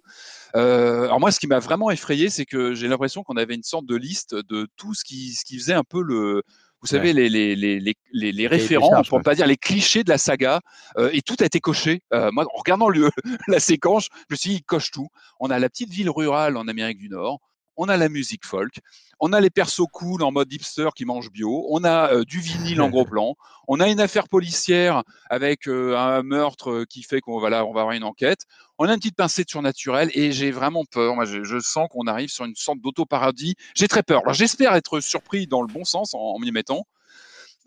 Euh, 0.55 1.03
alors 1.03 1.19
moi, 1.19 1.31
ce 1.31 1.39
qui 1.39 1.48
m'a 1.48 1.60
vraiment 1.60 1.91
effrayé, 1.91 2.29
c'est 2.29 2.45
que 2.45 2.74
j'ai 2.74 2.88
l'impression 2.88 3.24
qu'on 3.24 3.38
avait 3.38 3.55
une 3.55 3.63
sorte 3.63 3.86
de 3.86 3.95
liste 3.95 4.34
de 4.34 4.67
tout 4.75 4.95
ce 4.95 5.03
qui, 5.03 5.34
ce 5.34 5.45
qui 5.45 5.60
faisait 5.60 5.74
un 5.74 5.84
peu 5.84 6.01
le, 6.01 6.41
vous 6.82 6.88
savez, 6.88 7.13
les, 7.13 7.29
les, 7.29 7.55
les, 7.55 7.79
les, 7.79 8.32
les 8.32 8.48
référents, 8.48 9.01
pour 9.10 9.17
ne 9.17 9.24
pas 9.24 9.34
dire 9.34 9.48
les 9.48 9.58
clichés 9.58 10.03
de 10.03 10.10
la 10.10 10.17
saga, 10.17 10.62
euh, 10.98 11.10
et 11.13 11.22
tout 11.22 11.36
a 11.39 11.46
été 11.46 11.60
coché. 11.60 12.01
Euh, 12.13 12.29
moi, 12.32 12.46
en 12.53 12.60
regardant 12.60 12.89
le, 12.89 13.10
la 13.48 13.60
séquence, 13.60 14.10
je 14.29 14.34
me 14.34 14.36
suis 14.36 14.50
dit, 14.51 14.55
il 14.58 14.63
coche 14.63 14.91
tout. 14.91 15.08
On 15.39 15.50
a 15.50 15.58
la 15.58 15.70
petite 15.70 15.89
ville 15.89 16.10
rurale 16.10 16.58
en 16.58 16.67
Amérique 16.67 17.00
du 17.00 17.10
Nord, 17.10 17.39
on 17.77 17.89
a 17.89 17.98
la 17.98 18.10
musique 18.10 18.46
folk, 18.46 18.79
on 19.20 19.34
a 19.34 19.41
les 19.41 19.50
persos 19.50 19.88
cool 19.91 20.24
en 20.24 20.32
mode 20.32 20.51
hipster 20.51 20.89
qui 20.96 21.05
mangent 21.05 21.32
bio, 21.32 21.65
on 21.70 21.84
a 21.84 22.13
euh, 22.13 22.24
du 22.24 22.39
vinyle 22.39 22.82
en 22.82 22.89
gros 22.89 23.05
plan, 23.05 23.36
on 23.67 23.79
a 23.79 23.88
une 23.88 24.00
affaire 24.00 24.27
policière 24.27 25.03
avec 25.29 25.67
euh, 25.67 25.98
un 25.98 26.24
meurtre 26.24 26.72
euh, 26.72 26.86
qui 26.86 27.03
fait 27.03 27.22
qu'on 27.22 27.39
va, 27.39 27.65
on 27.65 27.74
va 27.74 27.82
avoir 27.82 27.91
une 27.91 28.03
enquête, 28.03 28.46
on 28.77 28.88
a 28.88 28.94
une 28.94 29.00
petite 29.00 29.15
pincée 29.15 29.44
de 29.44 29.50
surnaturel 29.50 30.10
et 30.13 30.32
j'ai 30.32 30.51
vraiment 30.51 30.84
peur. 30.86 31.15
Moi, 31.15 31.25
je, 31.25 31.60
sens 31.60 31.88
qu'on 31.89 32.08
arrive 32.08 32.29
sur 32.29 32.46
une 32.46 32.55
sorte 32.55 32.79
d'auto-paradis. 32.79 33.55
J'ai 33.74 33.88
très 33.88 34.03
peur. 34.03 34.22
Alors, 34.24 34.34
j'espère 34.34 34.75
être 34.75 35.00
surpris 35.00 35.48
dans 35.48 35.62
le 35.62 35.67
bon 35.67 35.86
sens 35.86 36.13
en, 36.13 36.38
m'y 36.39 36.51
mettant. 36.51 36.86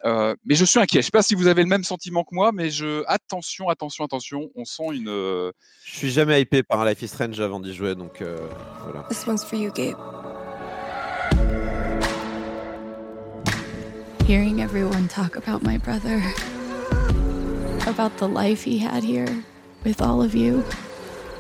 Mais 0.04 0.54
je 0.54 0.64
suis 0.64 0.78
inquiet. 0.78 0.98
Je 0.98 0.98
ne 0.98 1.02
sais 1.04 1.10
pas 1.10 1.22
si 1.22 1.34
vous 1.34 1.46
avez 1.46 1.62
le 1.62 1.68
même 1.68 1.84
sentiment 1.84 2.24
que 2.24 2.34
moi, 2.34 2.52
mais 2.52 2.70
je 2.70 3.04
attention, 3.06 3.68
attention, 3.68 4.04
attention. 4.04 4.50
On 4.54 4.64
sent 4.64 4.84
une. 4.92 5.52
Je 5.84 5.96
suis 5.96 6.10
jamais 6.10 6.40
hypé 6.40 6.62
par 6.62 6.80
un 6.80 6.88
Life 6.88 7.02
is 7.02 7.08
Strange 7.08 7.40
avant 7.40 7.60
d'y 7.60 7.74
jouer, 7.74 7.94
donc 7.94 8.22
voilà. 8.22 9.06
This 9.08 9.26
one's 9.26 9.44
for 9.44 9.58
you, 9.58 9.70
Gabe. 9.72 9.96
Hearing 14.26 14.60
everyone 14.60 15.08
talk 15.08 15.36
about 15.36 15.62
my 15.62 15.78
brother, 15.78 16.22
about 17.86 18.18
the 18.18 18.28
life 18.28 18.62
he 18.62 18.78
had 18.78 19.02
here 19.02 19.42
with 19.84 20.02
all 20.02 20.20
of 20.20 20.34
you, 20.34 20.62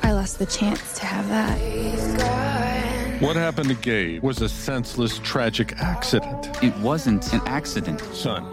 I 0.02 0.12
lost 0.12 0.38
the 0.38 0.46
chance 0.46 0.98
to 0.98 1.04
have 1.04 1.28
that. 1.28 2.67
What 3.20 3.34
happened 3.34 3.68
to 3.70 3.74
Gabe? 3.74 4.22
Was 4.22 4.42
a 4.42 4.48
senseless, 4.48 5.18
tragic 5.24 5.74
accident. 5.78 6.50
It 6.62 6.72
wasn't 6.78 7.32
an 7.32 7.40
accident. 7.46 8.00
Son, 8.12 8.44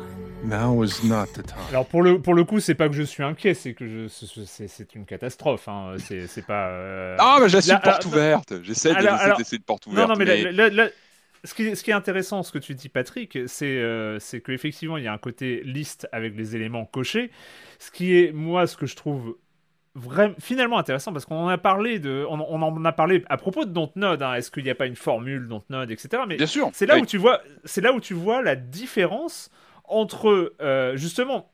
now 0.44 0.82
is 0.82 1.04
not 1.04 1.28
the 1.36 1.44
time. 1.44 1.60
Alors 1.70 1.86
pour 1.86 2.02
le 2.02 2.20
pour 2.20 2.34
le 2.34 2.46
coup, 2.46 2.60
c'est 2.60 2.74
pas 2.74 2.90
que 2.90 2.96
je 2.96 3.04
suis 3.04 3.22
inquiet, 3.22 3.54
c'est 3.54 3.76
que 3.76 3.86
je 3.86 4.08
c'est 4.08 4.96
une 4.96 5.06
catastrophe. 5.06 5.68
Hein. 5.68 5.98
C'est 6.00 6.46
pas. 6.48 6.70
Euh... 6.70 7.16
Ah 7.20 7.38
mais 7.40 7.50
j'ai 7.50 7.72
une 7.72 7.80
porte 7.80 8.06
ouverte. 8.06 8.64
J'essaie 8.64 8.96
de 8.96 9.38
laisser 9.38 9.58
une 9.58 9.62
porte 9.62 9.86
ouverte. 9.86 10.10
Non 10.10 10.16
non 10.16 10.20
mais, 10.20 10.26
mais... 10.26 10.52
La, 10.52 10.70
la, 10.70 10.90
ce 11.44 11.54
qui, 11.54 11.92
est, 11.92 11.94
intéressant, 11.94 12.42
ce 12.42 12.52
que 12.52 12.58
tu 12.58 12.74
dis, 12.74 12.90
Patrick, 12.90 13.38
c'est 13.46 13.78
euh, 13.78 14.18
qu'effectivement, 14.44 14.98
il 14.98 15.04
y 15.04 15.08
a 15.08 15.14
un 15.14 15.20
côté 15.20 15.62
liste 15.64 16.08
avec 16.12 16.36
les 16.36 16.56
éléments 16.56 16.86
cochés. 16.86 17.30
Ce 17.78 17.92
qui 17.92 18.18
est, 18.18 18.32
moi, 18.32 18.66
ce 18.66 18.78
que 18.78 18.88
je 18.88 18.96
trouve 18.96 19.38
vraiment, 19.96 20.36
finalement 20.40 20.78
intéressant, 20.78 21.14
parce 21.14 21.26
qu'on 21.26 21.38
en 21.38 21.48
a 21.48 21.58
parlé 21.58 22.00
de, 22.00 22.26
on, 22.30 22.40
en 22.40 22.86
a 22.86 22.92
parlé 22.92 23.24
à 23.30 23.38
propos 23.38 23.66
de 23.66 23.72
Dontnod. 23.72 24.22
Hein, 24.22 24.36
Est-ce 24.36 24.52
qu'il 24.52 24.64
n'y 24.64 24.70
a 24.70 24.76
pas 24.76 24.86
une 24.86 24.96
formule 24.96 25.48
Dontnod, 25.48 25.90
etc. 25.90 26.24
Mais 26.28 26.36
Bien 26.36 26.46
sûr. 26.46 26.70
C'est 26.74 26.86
là 26.86 26.98
où 26.98 27.06
tu 27.06 27.18
vois, 27.18 27.42
c'est 27.64 27.82
là 27.82 27.94
où 27.94 28.00
tu 28.00 28.14
vois 28.14 28.44
la 28.44 28.56
différence 28.56 29.50
entre 29.86 30.54
euh, 30.62 30.96
justement 30.98 31.52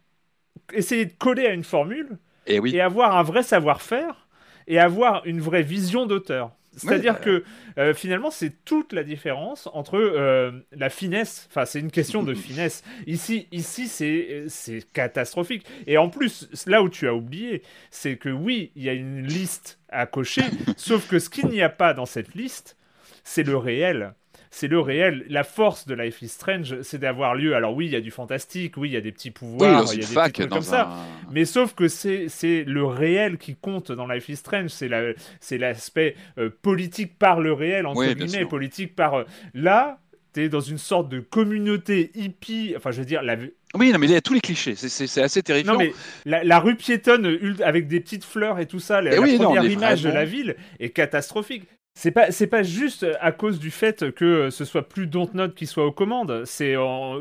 essayer 0.74 1.06
de 1.06 1.14
coller 1.14 1.46
à 1.46 1.54
une 1.54 1.64
formule 1.64 2.18
et, 2.48 2.60
oui. 2.60 2.76
et 2.76 2.82
avoir 2.82 3.16
un 3.16 3.24
vrai 3.24 3.44
savoir-faire 3.44 4.28
et 4.68 4.80
avoir 4.80 5.26
une 5.26 5.42
vraie 5.42 5.64
vision 5.64 6.06
d'auteur. 6.06 6.52
C'est-à-dire 6.76 7.16
bah, 7.16 7.20
que 7.20 7.44
euh, 7.78 7.94
finalement, 7.94 8.32
c'est 8.32 8.64
toute 8.64 8.94
la 8.94 9.04
différence 9.04 9.68
entre 9.74 9.98
euh, 9.98 10.52
la 10.72 10.90
finesse. 10.90 11.48
Enfin, 11.50 11.66
c'est 11.66 11.80
une 11.80 11.92
question 11.92 12.24
de 12.24 12.34
finesse. 12.36 12.84
Ici, 13.08 13.48
ici 13.52 13.88
c'est 13.88 14.82
catastrophique. 14.94 15.66
Et 15.88 15.98
en 15.98 16.10
plus, 16.10 16.50
là 16.68 16.82
où 16.82 16.90
tu 16.90 17.08
as 17.08 17.14
oublié, 17.14 17.64
c'est 17.90 18.18
que 18.18 18.30
oui, 18.30 18.72
il 18.76 18.84
y 18.84 18.90
a 18.90 18.94
une 18.94 19.26
liste 19.26 19.80
à 19.90 20.06
cocher, 20.06 20.44
sauf 20.78 21.08
que 21.08 21.20
ce 21.20 21.30
qu'il 21.30 21.48
n'y 21.48 21.62
a 21.62 21.70
pas 21.70 21.94
dans 21.94 22.06
cette 22.06 22.34
liste, 22.36 22.78
c'est 23.24 23.44
le 23.44 23.58
réel 23.58 24.14
c'est 24.52 24.68
le 24.68 24.80
réel. 24.80 25.26
La 25.30 25.44
force 25.44 25.88
de 25.88 25.96
Life 25.96 26.22
is 26.22 26.28
Strange, 26.28 26.82
c'est 26.82 27.00
d'avoir 27.00 27.36
lieu. 27.36 27.56
Alors 27.56 27.74
oui, 27.74 27.86
il 27.86 27.92
y 27.94 27.96
a 27.96 28.02
du 28.02 28.12
fantastique, 28.12 28.76
oui, 28.78 28.90
il 28.90 28.92
y 28.92 28.98
a 28.98 29.02
des 29.02 29.14
petits 29.14 29.32
pouvoirs, 29.32 29.86
il 29.94 30.02
y 30.02 30.04
a 30.04 30.08
des 30.08 30.32
trucs 30.32 30.50
comme 30.50 30.62
ça. 30.62 30.90
Mais 31.32 31.46
sauf 31.46 31.74
que 31.74 31.88
c'est 31.88 32.64
le 32.68 32.86
réel 32.86 33.38
qui 33.38 33.56
compte 33.56 33.92
dans 33.92 34.06
Life 34.06 34.30
is 34.30 34.36
Strange. 34.36 34.70
C'est 34.70 35.58
l'aspect 35.58 36.16
euh, 36.38 36.50
politique 36.62 37.18
par 37.18 37.40
le 37.40 37.54
réel, 37.54 37.88
entre 37.88 38.14
guillemets, 38.14 38.46
politique 38.46 38.96
par... 38.96 39.16
Euh, 39.16 39.24
là, 39.54 40.00
tu 40.34 40.44
es 40.44 40.50
dans 40.50 40.60
une 40.60 40.78
sorte 40.78 41.10
de 41.10 41.20
communauté 41.20 42.12
hippie, 42.16 42.74
enfin 42.78 42.92
je 42.92 43.00
veux 43.00 43.06
dire, 43.06 43.22
la, 43.22 43.36
oui, 43.74 43.92
non, 43.92 44.00
mais 44.00 44.08
il 44.08 44.12
y 44.12 44.16
a 44.16 44.22
tous 44.22 44.34
les 44.34 44.42
clichés, 44.42 44.76
c'est 44.76 45.22
assez 45.22 45.44
terrifiant. 45.44 45.74
Non, 45.74 45.80
mais 45.80 45.94
la, 46.26 46.60
rue 46.60 46.76
piétonne 46.76 47.56
avec 47.64 47.88
des 47.88 48.02
petites 48.02 48.26
fleurs 48.26 48.60
et 48.60 48.66
tout 48.66 48.80
ça, 48.80 49.02
la, 49.02 49.14
eh 49.14 49.38
première 49.38 49.66
image 49.66 50.04
de 50.04 50.10
la 50.10 50.26
ville 50.26 50.56
est 50.80 50.90
catastrophique. 50.90 51.64
C'est 51.94 52.12
pas, 52.12 52.32
c'est 52.32 52.48
pas 52.48 52.64
juste 52.64 53.06
à 53.20 53.34
cause 53.34 53.60
du 53.60 53.70
fait 53.70 54.12
que 54.14 54.50
ce 54.50 54.64
soit 54.64 54.88
plus 54.88 55.08
Dontnod 55.08 55.54
qui 55.54 55.68
soit 55.68 55.86
aux 55.86 55.92
commandes. 55.92 56.46
C'est 56.46 56.76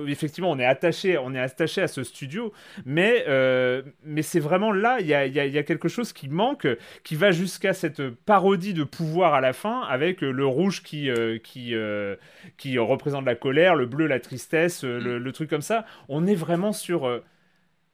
effectivement, 0.07 0.50
on 0.50 0.59
est 0.61 0.65
attaché, 0.65 1.19
on 1.19 1.35
est 1.35 1.41
attaché 1.41 1.83
à 1.83 1.89
ce 1.89 2.05
studio, 2.05 2.53
mais 2.87 3.25
euh, 3.27 3.83
mais 4.05 4.23
c'est 4.23 4.39
vraiment 4.39 4.71
là, 4.71 4.99
il 5.00 5.09
y 5.09 5.15
a, 5.15 5.27
y 5.27 5.59
a, 5.59 5.62
quelque 5.65 5.89
chose 5.89 6.12
qui 6.12 6.29
manque, 6.29 6.69
qui 7.03 7.17
va 7.17 7.33
jusqu'à 7.33 7.73
cette 7.75 8.11
parodie 8.11 8.73
de 8.73 8.85
pouvoir 8.85 9.35
à 9.35 9.41
la 9.41 9.53
fin, 9.53 9.83
avec 9.83 10.21
le 10.21 10.47
rouge 10.47 10.85
qui 10.85 11.11
euh, 11.11 11.39
qui 11.39 11.75
euh, 11.75 12.15
qui 12.57 12.79
représente 12.79 13.27
la 13.27 13.35
colère, 13.35 13.75
le 13.75 13.87
bleu 13.87 14.07
la 14.07 14.21
tristesse, 14.21 14.85
le, 14.85 15.19
le, 15.19 15.33
truc 15.33 15.50
comme 15.50 15.62
ça. 15.62 15.85
On 16.09 16.29
est 16.29 16.35
vraiment 16.37 16.73
sur 16.73 17.21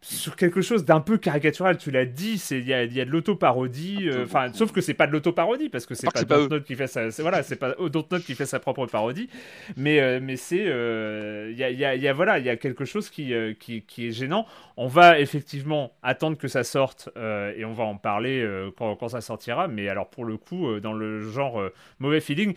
sur 0.06 0.36
quelque 0.36 0.60
chose 0.60 0.84
d'un 0.84 1.00
peu 1.00 1.18
caricatural. 1.18 1.78
Tu 1.78 1.90
l'as 1.90 2.04
dit, 2.04 2.38
c'est 2.38 2.58
il 2.58 2.66
y 2.66 2.72
a, 2.72 2.84
y 2.84 3.00
a, 3.00 3.04
de 3.04 3.10
l'auto-parodie. 3.10 4.08
Euh, 4.08 4.24
enfin, 4.24 4.52
sauf 4.52 4.70
que 4.70 4.80
c'est 4.80 4.94
pas 4.94 5.06
de 5.06 5.12
l'auto-parodie 5.12 5.68
parce 5.68 5.84
que 5.84 5.94
c'est 5.94 6.06
pas, 6.06 6.24
pas 6.24 6.38
Dontnod 6.38 6.62
qui 6.62 6.76
fait 6.76 6.86
sa, 6.86 7.08
voilà, 7.22 7.42
c'est 7.42 7.56
pas 7.56 7.74
Dontnod 7.74 8.22
qui 8.22 8.34
fait 8.34 8.46
sa 8.46 8.60
propre 8.60 8.86
parodie. 8.86 9.28
Mais 9.76 10.00
euh, 10.00 10.20
mais 10.22 10.36
c'est 10.36 10.56
il 10.58 10.68
euh, 10.68 11.52
y, 11.56 11.64
a, 11.64 11.70
y, 11.70 12.00
y, 12.00 12.08
a, 12.08 12.12
voilà, 12.12 12.38
il 12.38 12.44
y 12.44 12.50
a 12.50 12.56
quelque 12.56 12.84
chose 12.84 13.10
qui, 13.10 13.32
qui, 13.58 13.82
qui 13.82 14.08
est 14.08 14.12
gênant. 14.12 14.46
On 14.76 14.86
va 14.86 15.18
effectivement 15.18 15.92
attendre 16.02 16.36
que 16.36 16.48
ça 16.48 16.62
sorte 16.62 17.08
et 17.16 17.64
on 17.64 17.72
va 17.72 17.84
en 17.84 17.96
parler 17.96 18.46
quand, 18.76 18.94
quand, 18.96 19.08
ça 19.08 19.20
sortira. 19.20 19.68
Mais 19.68 19.88
alors 19.88 20.08
pour 20.08 20.24
le 20.24 20.36
coup, 20.36 20.78
dans 20.80 20.92
le 20.92 21.20
genre 21.22 21.62
mauvais 21.98 22.20
feeling, 22.20 22.54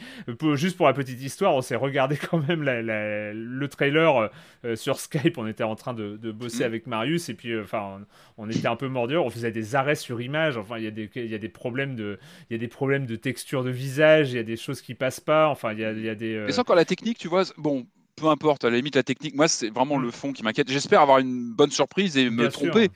juste 0.53 0.77
pour 0.77 0.86
la 0.86 0.94
petite 0.94 1.22
histoire, 1.22 1.56
on 1.56 1.62
s'est 1.62 1.77
regardé 1.77 2.18
quand 2.18 2.46
même 2.48 2.63
le 2.63 3.68
trailer 3.68 4.29
sur 4.75 5.00
Skype. 5.00 5.38
On 5.38 5.48
était 5.48 5.63
en 5.63 5.75
train 5.75 5.94
de, 5.94 6.18
de 6.18 6.32
bosser 6.32 6.63
mm. 6.63 6.68
avec 6.68 6.88
Marius 6.88 7.29
et 7.29 7.38
puis 7.39 7.53
euh, 7.53 7.63
enfin 7.63 8.01
on, 8.38 8.50
était 8.50 8.67
un 8.67 8.75
peu 8.75 8.89
mordeur, 8.89 9.25
on 9.25 9.29
faisait 9.29 9.51
des 9.51 9.74
arrêts 9.74 9.96
sur 9.96 10.22
image, 10.22 10.58
enfin 10.58 10.77
il 10.77 10.84
y 10.84 10.88
a 10.88 10.91
des 10.91 11.10
il 11.15 11.27
y 11.27 11.36
a 11.36 11.38
des 11.38 11.48
problèmes 11.48 11.96
de 11.96 12.19
il 12.50 12.53
y 12.53 12.55
a 12.55 12.60
des 12.60 12.67
problèmes 12.67 13.05
de 13.05 13.15
texture 13.15 13.63
de 13.63 13.69
visage, 13.69 14.34
il 14.34 14.36
y 14.36 14.39
a 14.39 14.43
des 14.43 14.58
choses 14.58 14.81
qui 14.81 14.93
passent 14.93 15.22
pas, 15.22 15.48
enfin 15.48 15.72
il 15.72 15.79
y 15.79 15.86
a, 15.86 15.93
il 15.93 16.03
y 16.03 16.10
a 16.10 16.15
des 16.15 16.36
euh... 16.36 16.46
Mais 16.46 16.51
ça 16.51 16.62
encore 16.62 16.75
la 16.75 16.84
technique, 16.84 17.17
tu 17.17 17.29
vois, 17.29 17.43
bon 17.58 17.88
peu 18.17 18.27
importe, 18.27 18.65
à 18.65 18.69
la 18.69 18.75
limite, 18.75 18.98
la 18.98 19.03
technique, 19.03 19.34
moi, 19.34 19.48
c'est 19.48 19.69
vraiment 19.69 19.98
le 19.98 20.12
fond 20.12 20.34
qui 20.34 20.43
m'inquiète. 20.43 20.69
J'espère 20.69 21.00
avoir 21.00 21.19
une 21.19 21.53
bonne 21.53 21.72
surprise 21.72 22.17
et 22.17 22.29
me 22.29 22.50
tromper, 22.50 22.89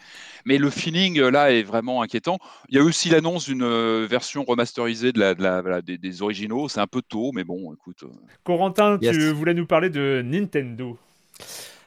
mais 0.43 0.57
le 0.57 0.69
feeling 0.69 1.17
là 1.21 1.53
est 1.53 1.63
vraiment 1.63 2.01
inquiétant. 2.01 2.39
Il 2.67 2.75
y 2.75 2.77
a 2.77 2.83
aussi 2.83 3.07
l'annonce 3.07 3.45
d'une 3.45 4.05
version 4.05 4.43
remasterisée 4.43 5.13
de 5.13 5.19
la, 5.21 5.81
des, 5.81 6.21
originaux. 6.21 6.67
C'est 6.67 6.81
un 6.81 6.87
peu 6.87 7.01
tôt, 7.01 7.31
mais 7.33 7.45
bon, 7.45 7.73
écoute. 7.73 8.03
Corentin, 8.43 8.97
tu 8.97 9.31
voulais 9.31 9.53
nous 9.53 9.65
parler 9.65 9.89
de 9.89 10.21
Nintendo. 10.25 10.97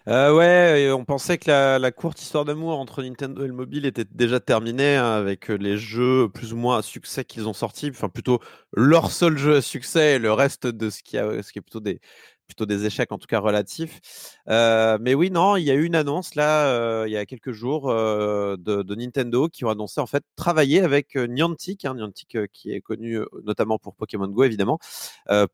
Euh, 0.08 0.32
ouais, 0.32 0.92
on 0.92 1.04
pensait 1.04 1.36
que 1.36 1.50
la, 1.50 1.90
courte 1.90 2.22
histoire 2.22 2.44
d'amour 2.44 2.78
entre 2.78 3.02
Nintendo 3.02 3.42
et 3.44 3.48
le 3.48 3.52
mobile 3.52 3.86
était 3.86 4.04
déjà 4.04 4.38
terminée 4.38 4.94
hein, 4.94 5.10
avec 5.10 5.48
les 5.48 5.76
jeux 5.78 6.28
plus 6.28 6.52
ou 6.52 6.56
moins 6.56 6.78
à 6.78 6.82
succès 6.82 7.24
qu'ils 7.24 7.48
ont 7.48 7.52
sortis, 7.52 7.90
enfin 7.90 8.08
plutôt 8.08 8.38
leur 8.72 9.10
seul 9.10 9.36
jeu 9.36 9.56
à 9.56 9.62
succès 9.62 10.14
et 10.14 10.18
le 10.20 10.32
reste 10.32 10.68
de 10.68 10.90
ce 10.90 11.02
qui, 11.02 11.18
a, 11.18 11.42
ce 11.42 11.50
qui 11.50 11.58
est 11.58 11.62
plutôt 11.62 11.80
des, 11.80 12.00
plutôt 12.46 12.66
des 12.66 12.86
échecs 12.86 13.12
en 13.12 13.18
tout 13.18 13.26
cas 13.26 13.40
relatifs. 13.40 14.00
Euh, 14.48 14.98
mais 15.00 15.14
oui, 15.14 15.30
non, 15.30 15.56
il 15.56 15.64
y 15.64 15.70
a 15.70 15.74
eu 15.74 15.84
une 15.84 15.94
annonce 15.94 16.34
là, 16.34 16.68
euh, 16.68 17.04
il 17.06 17.12
y 17.12 17.16
a 17.16 17.26
quelques 17.26 17.52
jours 17.52 17.90
euh, 17.90 18.56
de, 18.56 18.94
Nintendo 18.94 19.48
qui 19.48 19.64
ont 19.64 19.70
annoncé 19.70 20.00
en 20.00 20.06
fait 20.06 20.24
travailler 20.36 20.80
avec 20.80 21.16
Niantic, 21.16 21.84
hein, 21.84 21.94
Niantic 21.94 22.38
qui 22.52 22.72
est 22.72 22.80
connu 22.80 23.18
notamment 23.44 23.78
pour 23.78 23.94
Pokémon 23.94 24.28
Go 24.28 24.44
évidemment, 24.44 24.78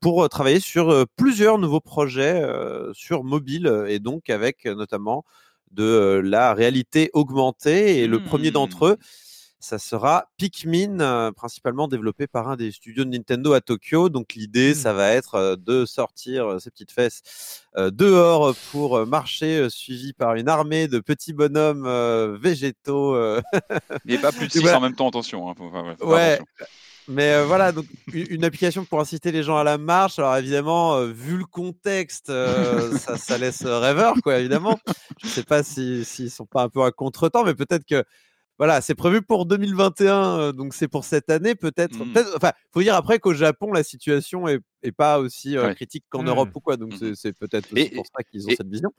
pour 0.01 0.29
travailler 0.29 0.61
sur 0.61 1.07
plusieurs 1.17 1.59
nouveaux 1.59 1.81
projets 1.81 2.43
sur 2.93 3.25
mobile 3.25 3.85
et 3.89 3.99
donc 3.99 4.31
avec 4.31 4.65
notamment 4.67 5.25
de 5.73 6.21
la 6.23 6.55
réalité 6.55 7.11
augmentée. 7.15 7.99
Et 7.99 8.07
le 8.07 8.23
premier 8.23 8.51
d'entre 8.53 8.87
eux, 8.87 8.93
mmh 8.93 9.32
ça 9.63 9.79
sera 9.79 10.27
Pikmin, 10.39 10.99
euh, 10.99 11.31
principalement 11.31 11.87
développé 11.87 12.27
par 12.27 12.49
un 12.49 12.57
des 12.57 12.73
studios 12.73 13.05
de 13.05 13.11
Nintendo 13.11 13.53
à 13.53 13.61
Tokyo. 13.61 14.09
Donc 14.09 14.35
l'idée, 14.35 14.73
mmh. 14.73 14.75
ça 14.75 14.93
va 14.93 15.13
être 15.13 15.37
euh, 15.37 15.57
de 15.57 15.87
sortir 15.87 16.47
euh, 16.47 16.59
ses 16.59 16.71
petites 16.71 16.91
fesses 16.91 17.23
dehors 17.77 18.55
pour 18.71 19.07
marcher, 19.07 19.71
suivi 19.71 20.13
par 20.13 20.35
une 20.35 20.47
armée 20.47 20.89
de 20.89 20.99
petits 20.99 21.33
bonhommes 21.33 21.89
végétaux. 22.37 23.17
Et 24.07 24.19
pas 24.19 24.31
plus 24.31 24.49
de 24.49 24.53
6 24.53 24.69
en 24.75 24.81
même 24.81 24.95
temps, 24.95 25.09
attention. 25.09 25.49
Hein, 25.49 25.97
ouais. 26.03 26.39
Mais 27.09 27.43
voilà, 27.45 27.73
donc 27.73 27.87
une, 28.13 28.45
application 28.45 28.85
pour 28.85 29.01
inciter 29.01 29.33
les 29.33 29.43
gens 29.43 29.57
à 29.57 29.65
la 29.65 29.79
marche. 29.79 30.19
Alors 30.19 30.37
évidemment, 30.37 31.03
vu 31.07 31.39
le 31.39 31.47
contexte, 31.47 32.27
ça, 32.27 33.17
ça, 33.17 33.39
laisse 33.39 33.65
rêveur, 33.65 34.17
quoi, 34.23 34.39
évidemment. 34.39 34.79
Je 35.23 35.29
ne 35.29 35.33
sais 35.33 35.45
pas 35.45 35.63
s'ils 35.63 36.05
si, 36.05 36.29
sont 36.29 36.45
pas 36.45 36.65
un 36.65 36.69
peu 36.69 36.83
à 36.83 36.91
contre-temps, 36.91 37.45
mais 37.45 37.55
peut-être 37.55 37.87
que 37.87 38.05
voilà, 38.59 38.81
c'est 38.81 38.95
prévu 38.95 39.23
pour 39.23 39.47
2021, 39.47 40.39
euh, 40.39 40.53
donc 40.53 40.75
c'est 40.75 40.89
pour 40.89 41.05
cette 41.05 41.31
année 41.31 41.55
peut-être. 41.55 41.99
Mmh. 41.99 42.15
enfin, 42.37 42.53
faut 42.73 42.83
dire 42.83 42.95
après 42.95 43.19
qu'au 43.19 43.35
Japon, 43.35 43.73
la 43.73 43.83
situation 43.83 44.47
est, 44.49 44.61
pas 44.97 45.19
aussi 45.19 45.57
euh, 45.57 45.75
critique 45.75 46.05
qu'en 46.09 46.23
Europe 46.23 46.51
mmh. 46.51 46.57
ou 46.57 46.61
quoi, 46.61 46.77
donc 46.77 46.93
mmh 47.01 47.15
c'est 47.15 47.33
peut-être 47.33 47.69
pour 47.69 48.07
ça 48.07 48.23
qu'ils 48.25 48.47
ont 48.47 48.51
cette 48.57 48.69
vision. 48.69 48.91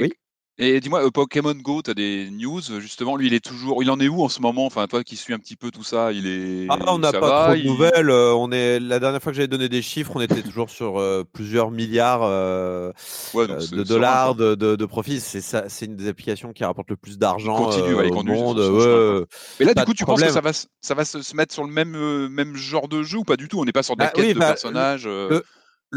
oui. 0.00 0.12
Et 0.58 0.80
dis-moi, 0.80 1.04
euh, 1.04 1.10
Pokémon 1.10 1.54
Go, 1.54 1.82
tu 1.82 1.90
as 1.90 1.94
des 1.94 2.30
news 2.30 2.62
justement. 2.80 3.16
Lui, 3.16 3.26
il 3.26 3.34
est 3.34 3.44
toujours, 3.44 3.82
il 3.82 3.90
en 3.90 4.00
est 4.00 4.08
où 4.08 4.22
en 4.22 4.30
ce 4.30 4.40
moment? 4.40 4.64
Enfin, 4.64 4.86
toi 4.86 5.04
qui 5.04 5.16
suis 5.16 5.34
un 5.34 5.38
petit 5.38 5.56
peu 5.56 5.70
tout 5.70 5.84
ça, 5.84 6.12
il 6.12 6.26
est. 6.26 6.66
Ah, 6.70 6.78
on 6.86 6.98
n'a 6.98 7.12
pas 7.12 7.48
trop 7.48 7.56
de 7.56 7.66
nouvelles. 7.66 8.08
Euh, 8.08 8.32
on 8.34 8.50
est 8.50 8.80
la 8.80 8.98
dernière 8.98 9.22
fois 9.22 9.32
que 9.32 9.36
j'avais 9.36 9.48
donné 9.48 9.68
des 9.68 9.82
chiffres, 9.82 10.12
on 10.14 10.20
était 10.22 10.42
toujours 10.42 10.70
sur 10.70 10.98
euh, 10.98 11.24
plusieurs 11.30 11.70
milliards 11.70 12.26
de 12.26 13.82
dollars 13.82 14.34
de, 14.34 14.54
de, 14.54 14.86
profits. 14.86 15.20
C'est 15.20 15.42
ça, 15.42 15.64
c'est 15.68 15.84
une 15.84 15.96
des 15.96 16.08
applications 16.08 16.54
qui 16.54 16.64
rapporte 16.64 16.88
le 16.88 16.96
plus 16.96 17.18
d'argent 17.18 17.70
au 17.70 18.22
monde. 18.22 19.26
Mais 19.60 19.66
là, 19.66 19.74
du 19.74 19.84
coup, 19.84 19.94
tu 19.94 20.06
penses 20.06 20.22
que 20.22 20.30
ça 20.30 20.40
va, 20.40 20.52
ça 20.52 20.94
va 20.94 21.04
se 21.04 21.36
mettre 21.36 21.52
sur 21.52 21.64
le 21.64 21.70
même 21.70 22.28
même 22.28 22.56
genre 22.56 22.88
de 22.88 23.02
jeu 23.02 23.18
ou 23.18 23.24
pas 23.24 23.36
du 23.36 23.48
tout? 23.48 23.60
On 23.60 23.66
n'est 23.66 23.72
pas 23.72 23.82
sur 23.82 23.96
des 23.96 24.04
bah, 24.04 24.12
quêtes 24.14 24.34
de 24.34 24.38
bah, 24.38 24.48
personnages 24.48 25.06
le 25.06 25.42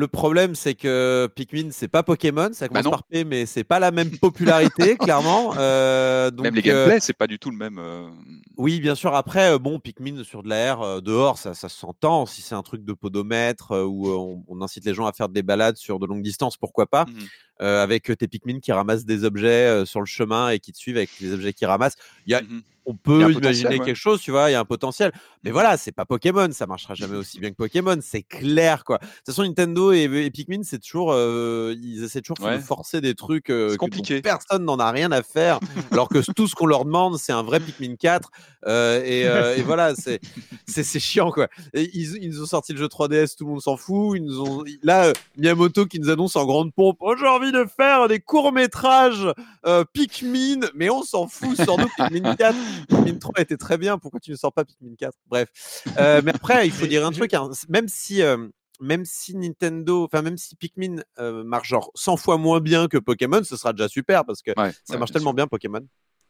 problème, 0.07 0.55
c'est 0.55 0.75
que 0.75 1.27
Pikmin, 1.35 1.69
c'est 1.71 1.87
pas 1.87 2.03
Pokémon, 2.03 2.49
ça 2.53 2.67
bah 2.67 2.81
commence 2.81 2.91
par 2.91 3.03
P, 3.03 3.23
mais 3.23 3.45
c'est 3.45 3.63
pas 3.63 3.79
la 3.79 3.91
même 3.91 4.11
popularité, 4.17 4.95
clairement. 4.99 5.53
Euh, 5.57 6.31
même 6.31 6.55
les 6.55 6.61
gameplays, 6.61 6.95
euh, 6.95 6.99
c'est 7.01 7.13
pas 7.13 7.27
du 7.27 7.39
tout 7.39 7.49
le 7.49 7.57
même. 7.57 7.79
Euh, 7.79 8.07
oui, 8.57 8.79
bien 8.79 8.95
sûr. 8.95 9.15
Après, 9.15 9.57
bon, 9.57 9.79
Pikmin 9.79 10.23
sur 10.23 10.43
de 10.43 10.49
l'air, 10.49 11.01
dehors, 11.01 11.37
ça, 11.37 11.53
ça 11.53 11.69
s'entend. 11.69 12.25
Si 12.25 12.41
c'est 12.41 12.55
un 12.55 12.61
truc 12.61 12.83
de 12.83 12.93
podomètre 12.93 13.71
où 13.85 14.09
on, 14.47 14.61
incite 14.61 14.85
les 14.85 14.93
gens 14.93 15.05
à 15.05 15.13
faire 15.13 15.29
des 15.29 15.41
balades 15.41 15.77
sur 15.77 15.99
de 15.99 16.05
longues 16.05 16.21
distances, 16.21 16.57
pourquoi 16.57 16.85
pas 16.85 17.05
mmh 17.05 17.63
Avec 17.63 18.15
tes 18.17 18.27
Pikmin 18.27 18.59
qui 18.59 18.71
ramassent 18.71 19.05
des 19.05 19.23
objets 19.23 19.85
sur 19.85 20.01
le 20.01 20.05
chemin 20.05 20.49
et 20.49 20.59
qui 20.59 20.71
te 20.71 20.77
suivent 20.77 20.97
avec 20.97 21.09
les 21.19 21.33
objets 21.33 21.53
qu'ils 21.53 21.67
ramassent. 21.67 21.95
Il 22.25 22.31
y 22.31 22.35
a, 22.35 22.41
mmh 22.41 22.61
on 22.85 22.95
peut 22.95 23.31
imaginer 23.31 23.79
quelque 23.79 23.93
chose, 23.93 24.21
tu 24.21 24.31
vois, 24.31 24.49
il 24.49 24.53
y 24.53 24.55
a 24.55 24.59
un 24.59 24.65
potentiel. 24.65 25.11
Mais 25.43 25.51
voilà, 25.51 25.77
c'est 25.77 25.91
pas 25.91 26.05
Pokémon, 26.05 26.49
ça 26.51 26.65
marchera 26.65 26.95
jamais 26.95 27.15
aussi 27.15 27.39
bien 27.39 27.51
que 27.51 27.55
Pokémon, 27.55 27.97
c'est 28.01 28.23
clair, 28.23 28.83
quoi. 28.83 28.97
De 28.97 29.05
toute 29.05 29.25
façon, 29.27 29.43
Nintendo 29.43 29.91
et, 29.91 30.29
Pikmin, 30.31 30.63
c'est 30.63 30.79
toujours, 30.79 31.13
euh, 31.13 31.75
ils 31.81 32.03
essaient 32.03 32.21
toujours 32.21 32.49
de 32.49 32.57
forcer 32.57 32.99
des 32.99 33.15
trucs 33.15 33.49
euh, 33.49 33.77
que 33.77 34.19
personne 34.19 34.65
n'en 34.65 34.79
a 34.79 34.91
rien 34.91 35.11
à 35.11 35.23
faire, 35.23 35.59
alors 35.91 36.09
que 36.09 36.19
tout 36.33 36.47
ce 36.47 36.55
qu'on 36.55 36.65
leur 36.65 36.83
demande, 36.83 37.17
c'est 37.17 37.31
un 37.31 37.43
vrai 37.43 37.59
Pikmin 37.59 37.95
4. 37.95 38.29
Euh, 38.67 39.55
et, 39.55 39.61
voilà, 39.61 39.95
c'est, 39.95 40.19
c'est, 40.67 40.99
chiant, 40.99 41.31
quoi. 41.31 41.47
Et 41.73 41.89
ils, 41.93 42.17
ils, 42.21 42.31
nous 42.31 42.43
ont 42.43 42.47
sorti 42.47 42.73
le 42.73 42.79
jeu 42.79 42.87
3DS, 42.87 43.37
tout 43.37 43.45
le 43.45 43.51
monde 43.51 43.61
s'en 43.61 43.77
fout. 43.77 44.17
Ils 44.17 44.23
nous 44.23 44.41
ont, 44.41 44.63
là, 44.83 45.13
Miyamoto 45.37 45.85
qui 45.85 45.99
nous 45.99 46.09
annonce 46.09 46.35
en 46.35 46.45
grande 46.45 46.73
pompe, 46.73 46.97
oh, 46.99 47.15
j'ai 47.17 47.27
envie 47.27 47.51
de 47.51 47.65
faire 47.77 48.07
des 48.07 48.19
courts 48.19 48.51
métrages 48.51 49.27
Pikmin, 49.93 50.67
mais 50.75 50.89
on 50.89 51.03
s'en 51.03 51.27
fout, 51.27 51.55
sans 51.55 51.77
nous 51.77 51.89
Pikmin 51.97 52.35
4. 52.35 52.55
Pikmin 52.89 53.17
3 53.19 53.41
était 53.41 53.57
très 53.57 53.77
bien, 53.77 53.97
pourquoi 53.97 54.19
tu 54.19 54.31
ne 54.31 54.35
sors 54.35 54.53
pas 54.53 54.65
Pikmin 54.65 54.95
4 54.97 55.13
Bref. 55.27 55.49
Euh, 55.97 56.21
mais 56.23 56.33
après, 56.33 56.67
il 56.67 56.71
faut 56.71 56.87
dire 56.87 57.05
un 57.05 57.11
truc, 57.11 57.33
hein. 57.33 57.49
même 57.67 57.87
si. 57.87 58.21
Euh, 58.21 58.47
même 58.81 59.03
si 59.03 59.35
Nintendo, 59.35 60.05
enfin 60.05 60.21
même 60.21 60.37
si 60.37 60.55
Pikmin 60.55 61.01
euh, 61.19 61.43
marche 61.43 61.67
genre 61.67 61.91
100 61.95 62.15
fois 62.15 62.37
moins 62.37 62.61
bien 62.61 62.87
que 62.87 62.97
Pokémon, 62.97 63.43
ce 63.43 63.57
sera 63.57 63.73
déjà 63.73 63.89
super 63.89 64.23
parce 64.23 64.41
que 64.41 64.51
ça 64.85 64.97
marche 64.97 65.11
tellement 65.11 65.33
bien 65.33 65.47
Pokémon. 65.47 65.85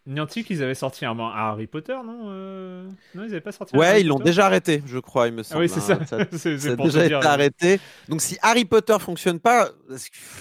Niantic, 0.05 0.49
ils 0.49 0.63
avaient 0.63 0.75
sorti 0.75 1.05
un, 1.05 1.17
Harry 1.19 1.67
Potter, 1.67 1.95
non 2.03 2.29
euh, 2.29 2.87
Non, 3.13 3.23
ils 3.23 3.27
n'avaient 3.27 3.41
pas 3.41 3.51
sorti. 3.51 3.75
Ouais, 3.75 4.01
ils 4.01 4.07
l'ont 4.07 4.19
déjà 4.19 4.45
arrêté, 4.45 4.81
je 4.85 4.97
crois, 4.97 5.27
il 5.27 5.33
me 5.33 5.43
semble. 5.43 5.59
Ah 5.59 5.61
oui, 5.61 5.69
c'est 5.69 5.81
ça. 5.81 5.99
Hein. 6.01 6.05
ça, 6.05 6.15
a 6.71 6.75
déjà 6.75 7.05
été 7.05 7.13
arrêté. 7.15 7.79
Donc, 8.07 8.21
si 8.21 8.37
Harry 8.41 8.65
Potter 8.65 8.97
fonctionne 8.99 9.39
pas, 9.39 9.69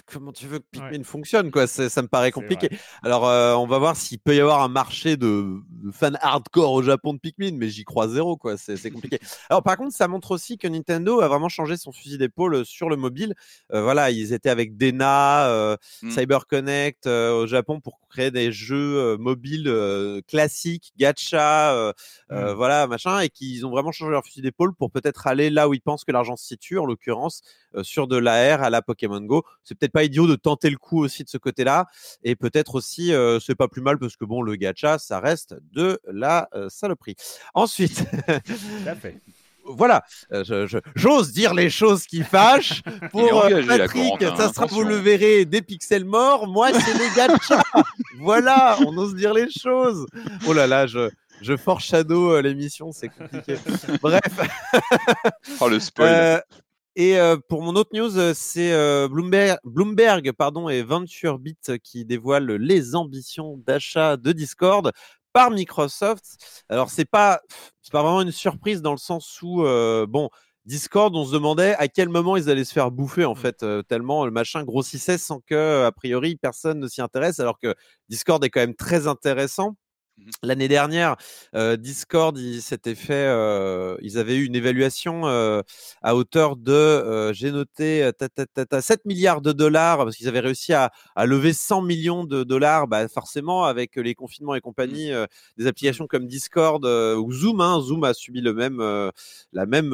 comment 0.06 0.32
tu 0.32 0.46
veux 0.46 0.60
que 0.60 0.64
Pikmin 0.70 1.02
fonctionne 1.02 1.50
quoi? 1.50 1.66
Ça 1.66 2.02
me 2.02 2.06
paraît 2.08 2.30
compliqué. 2.30 2.70
Alors, 3.02 3.28
euh, 3.28 3.54
on 3.54 3.66
va 3.66 3.78
voir 3.78 3.96
s'il 3.96 4.20
peut 4.20 4.34
y 4.34 4.40
avoir 4.40 4.62
un 4.62 4.68
marché 4.68 5.16
de, 5.16 5.60
fans 5.92 6.12
hardcore 6.20 6.72
au 6.72 6.82
Japon 6.82 7.14
de 7.14 7.18
Pikmin, 7.18 7.56
mais 7.56 7.68
j'y 7.68 7.84
crois 7.84 8.08
zéro, 8.08 8.36
quoi. 8.36 8.56
C'est 8.56 8.90
compliqué. 8.90 9.18
Alors, 9.50 9.62
par 9.62 9.76
contre, 9.76 9.94
ça 9.94 10.08
montre 10.08 10.30
aussi 10.30 10.56
que 10.56 10.68
Nintendo 10.68 11.20
a 11.20 11.28
vraiment 11.28 11.48
changé 11.48 11.76
son 11.76 11.92
fusil 11.92 12.16
d'épaule 12.16 12.64
sur 12.64 12.88
le 12.88 12.96
mobile. 12.96 13.34
Euh, 13.72 13.82
voilà, 13.82 14.10
ils 14.10 14.32
étaient 14.32 14.50
avec 14.50 14.76
Dena, 14.76 15.76
mm. 16.02 16.10
CyberConnect 16.10 17.06
au 17.06 17.46
Japon 17.46 17.80
pour 17.80 17.98
créer 18.08 18.30
des 18.30 18.52
jeux 18.52 19.16
mobiles 19.18 19.47
classiques, 20.26 20.92
gacha, 20.98 21.92
mmh. 22.30 22.52
voilà, 22.52 22.87
machin, 22.87 23.20
et 23.20 23.28
qu'ils 23.28 23.66
ont 23.66 23.70
vraiment 23.70 23.92
changé 23.92 24.11
leur 24.11 24.24
fusil 24.24 24.42
d'épaule 24.42 24.74
pour 24.74 24.90
peut-être 24.90 25.26
aller 25.26 25.50
là 25.50 25.68
où 25.68 25.74
ils 25.74 25.80
pensent 25.80 26.04
que 26.04 26.12
l'argent 26.12 26.37
se 26.37 26.46
situe, 26.46 26.78
en 26.78 26.87
l'occurrence 26.87 27.42
sur 27.82 28.08
de 28.08 28.16
l'AR 28.16 28.62
à 28.62 28.70
la 28.70 28.82
Pokémon 28.82 29.20
Go. 29.20 29.44
C'est 29.62 29.78
peut-être 29.78 29.92
pas 29.92 30.04
idiot 30.04 30.26
de 30.26 30.37
tenter 30.37 30.70
le 30.70 30.78
coup 30.78 31.02
aussi 31.02 31.24
de 31.24 31.28
ce 31.28 31.38
côté-là, 31.38 31.87
et 32.22 32.37
peut-être 32.37 32.74
aussi 32.74 33.12
c'est 33.40 33.54
pas 33.54 33.68
plus 33.68 33.82
mal 33.82 33.98
parce 33.98 34.16
que 34.16 34.24
bon, 34.24 34.42
le 34.42 34.56
gacha, 34.56 34.98
ça 34.98 35.20
reste 35.20 35.54
de 35.72 36.00
la 36.11 36.48
saloperie. 36.68 37.16
Ensuite. 37.54 38.04
Voilà, 39.68 40.04
euh, 40.33 40.66
j'ose 40.96 41.33
dire 41.33 41.54
les 41.54 41.70
choses 41.70 42.04
qui 42.04 42.22
fâchent. 42.22 42.83
Pour 43.11 43.44
euh, 43.44 43.62
Patrick, 43.66 44.22
ça 44.37 44.52
sera, 44.52 44.66
vous 44.66 44.83
le 44.83 44.96
verrez, 44.96 45.44
des 45.44 45.62
pixels 45.62 46.04
morts. 46.04 46.46
Moi, 46.46 46.70
c'est 46.72 46.94
les 46.94 47.11
gachas. 47.14 47.62
voilà, 48.18 48.78
on 48.87 48.96
ose 48.96 49.14
dire 49.14 49.35
les 49.35 49.50
choses. 49.50 50.07
Oh 50.46 50.52
là 50.52 50.66
là, 50.66 50.87
je, 50.87 51.11
je 51.42 51.57
foreshadow 51.57 52.33
euh, 52.33 52.42
l'émission, 52.42 52.92
c'est 52.92 53.09
compliqué. 53.09 53.57
Bref. 54.02 54.22
oh, 55.61 55.68
le 55.68 55.81
spoil. 55.81 56.42
et 56.96 57.18
pour 57.48 57.62
mon 57.62 57.74
autre 57.76 57.90
news, 57.92 58.35
c'est 58.35 59.09
Bloomberg, 59.09 59.59
Bloomberg 59.64 60.33
pardon, 60.33 60.68
et 60.68 60.83
VentureBeat 60.83 61.78
qui 61.83 62.04
dévoilent 62.04 62.52
les 62.52 62.94
ambitions 62.94 63.61
d'achat 63.66 64.16
de 64.16 64.33
Discord 64.33 64.92
par 65.32 65.50
Microsoft. 65.50 66.64
Alors 66.68 66.90
c'est 66.90 67.04
pas 67.04 67.40
c'est 67.82 67.92
pas 67.92 68.02
vraiment 68.02 68.22
une 68.22 68.32
surprise 68.32 68.82
dans 68.82 68.92
le 68.92 68.98
sens 68.98 69.40
où 69.42 69.64
euh, 69.64 70.06
bon 70.06 70.30
Discord, 70.68 71.16
on 71.16 71.24
se 71.24 71.32
demandait 71.32 71.74
à 71.76 71.88
quel 71.88 72.10
moment 72.10 72.36
ils 72.36 72.50
allaient 72.50 72.62
se 72.62 72.74
faire 72.74 72.90
bouffer 72.90 73.24
en 73.24 73.32
mmh. 73.32 73.36
fait, 73.36 73.62
euh, 73.62 73.82
tellement 73.82 74.26
le 74.26 74.30
machin 74.30 74.64
grossissait 74.64 75.16
sans 75.16 75.40
que 75.40 75.86
a 75.86 75.92
priori 75.92 76.36
personne 76.36 76.78
ne 76.78 76.88
s'y 76.88 77.00
intéresse, 77.00 77.40
alors 77.40 77.58
que 77.58 77.74
Discord 78.10 78.44
est 78.44 78.50
quand 78.50 78.60
même 78.60 78.74
très 78.74 79.06
intéressant. 79.06 79.76
Mmh 80.18 80.31
L'année 80.42 80.68
dernière, 80.68 81.16
Discord, 81.78 82.37
ils 82.38 82.61
s'était 82.61 82.94
fait, 82.94 83.26
ils 84.02 84.18
avaient 84.18 84.37
eu 84.37 84.44
une 84.44 84.54
évaluation 84.54 85.24
à 85.26 86.14
hauteur 86.14 86.57
de, 86.57 87.33
j'ai 87.33 87.50
noté, 87.50 88.09
7 88.81 89.04
milliards 89.04 89.40
de 89.40 89.52
dollars 89.52 89.98
parce 89.98 90.16
qu'ils 90.16 90.28
avaient 90.28 90.40
réussi 90.40 90.74
à, 90.74 90.90
lever 91.24 91.52
100 91.52 91.83
millions 91.83 92.24
de 92.24 92.44
dollars. 92.44 92.88
Bah, 92.88 93.09
forcément, 93.09 93.64
avec 93.64 93.96
les 93.96 94.14
confinements 94.14 94.54
et 94.54 94.59
mmh. 94.59 94.61
compagnie, 94.61 95.11
des 95.57 95.66
applications 95.66 96.07
comme 96.07 96.26
Discord 96.26 96.85
ou 96.85 97.33
Zoom, 97.33 97.61
hein, 97.61 97.81
Zoom 97.81 98.04
a 98.04 98.12
subi 98.12 98.40
le 98.40 98.52
même, 98.52 98.83
la 99.52 99.66
même, 99.66 99.90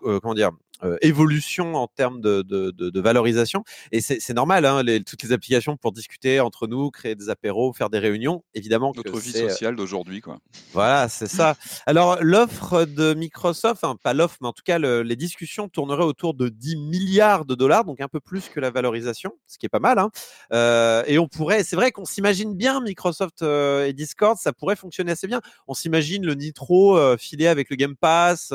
comment 0.00 0.34
dire, 0.34 0.52
évolution 1.00 1.74
en 1.74 1.86
termes 1.86 2.20
de, 2.20 2.42
de, 2.42 3.00
valorisation. 3.00 3.64
Et 3.90 4.00
c'est 4.00 4.34
normal, 4.34 4.64
hein, 4.64 4.82
les, 4.82 5.02
toutes 5.02 5.22
les 5.22 5.32
applications 5.32 5.76
pour 5.76 5.92
discuter 5.92 6.40
entre 6.40 6.66
nous, 6.66 6.90
créer 6.90 7.14
des 7.14 7.28
apéros, 7.30 7.72
faire 7.72 7.90
des 7.90 7.98
réunions, 7.98 8.44
évidemment. 8.54 8.92
Notre 8.94 9.18
vie 9.18 9.32
sociale 9.32 9.76
d'aujourd'hui, 9.76 10.20
quoi. 10.20 10.38
Voilà, 10.72 11.08
c'est 11.08 11.26
ça. 11.26 11.56
Alors, 11.86 12.18
l'offre 12.20 12.84
de 12.84 13.14
Microsoft, 13.14 13.82
enfin, 13.82 13.96
pas 14.02 14.14
l'offre, 14.14 14.38
mais 14.40 14.48
en 14.48 14.52
tout 14.52 14.62
cas, 14.64 14.78
les 14.78 15.16
discussions 15.16 15.68
tourneraient 15.68 16.04
autour 16.04 16.34
de 16.34 16.48
10 16.48 16.76
milliards 16.76 17.44
de 17.44 17.54
dollars, 17.54 17.84
donc 17.84 18.00
un 18.00 18.08
peu 18.08 18.20
plus 18.20 18.48
que 18.48 18.60
la 18.60 18.70
valorisation, 18.70 19.32
ce 19.46 19.58
qui 19.58 19.66
est 19.66 19.70
pas 19.70 19.80
mal. 19.80 19.98
Hein. 19.98 20.10
et 21.06 21.18
on 21.18 21.28
pourrait, 21.28 21.64
c'est 21.64 21.76
vrai 21.76 21.92
qu'on 21.92 22.04
s'imagine 22.04 22.56
bien 22.56 22.80
Microsoft 22.80 23.42
et 23.42 23.92
Discord, 23.92 24.36
ça 24.38 24.52
pourrait 24.52 24.76
fonctionner 24.76 25.12
assez 25.12 25.26
bien. 25.26 25.40
On 25.66 25.74
s'imagine 25.74 26.24
le 26.24 26.34
Nitro 26.34 27.16
filé 27.16 27.46
avec 27.46 27.70
le 27.70 27.76
Game 27.76 27.96
Pass, 27.96 28.52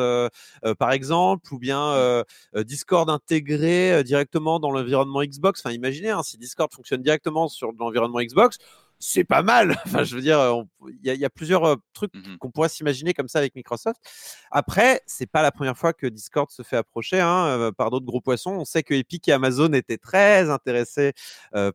par 0.79 0.91
exemple, 0.91 1.53
ou 1.53 1.59
bien 1.59 2.16
Discord 2.55 3.09
intégré 3.09 4.03
directement 4.03 4.59
dans 4.59 4.71
l'environnement 4.71 5.23
Xbox. 5.23 5.61
Enfin, 5.63 5.73
imaginez 5.73 6.09
hein, 6.09 6.23
si 6.23 6.37
Discord 6.37 6.71
fonctionne 6.73 7.01
directement 7.01 7.47
sur 7.47 7.71
l'environnement 7.79 8.19
Xbox, 8.19 8.57
c'est 8.99 9.23
pas 9.23 9.43
mal. 9.43 9.75
Enfin, 9.87 10.03
je 10.03 10.15
veux 10.15 10.21
dire, 10.21 10.63
il 11.03 11.13
y, 11.13 11.25
a 11.25 11.29
plusieurs 11.29 11.77
trucs 11.93 12.13
mmh 12.13 12.37
qu'on 12.39 12.51
pourrait 12.51 12.69
s'imaginer 12.69 13.13
comme 13.13 13.27
ça 13.27 13.39
avec 13.39 13.55
Microsoft. 13.55 14.01
Après, 14.51 15.01
c'est 15.05 15.25
pas 15.25 15.41
la 15.41 15.51
première 15.51 15.77
fois 15.77 15.93
que 15.93 16.05
Discord 16.07 16.51
se 16.51 16.61
fait 16.61 16.75
approcher 16.77 17.21
hein, 17.21 17.71
par 17.77 17.89
d'autres 17.89 18.05
gros 18.05 18.21
poissons. 18.21 18.51
On 18.51 18.65
sait 18.65 18.83
que 18.83 18.93
Epic 18.93 19.27
et 19.27 19.31
Amazon 19.31 19.71
étaient 19.73 19.97
très 19.97 20.49
intéressés 20.49 21.13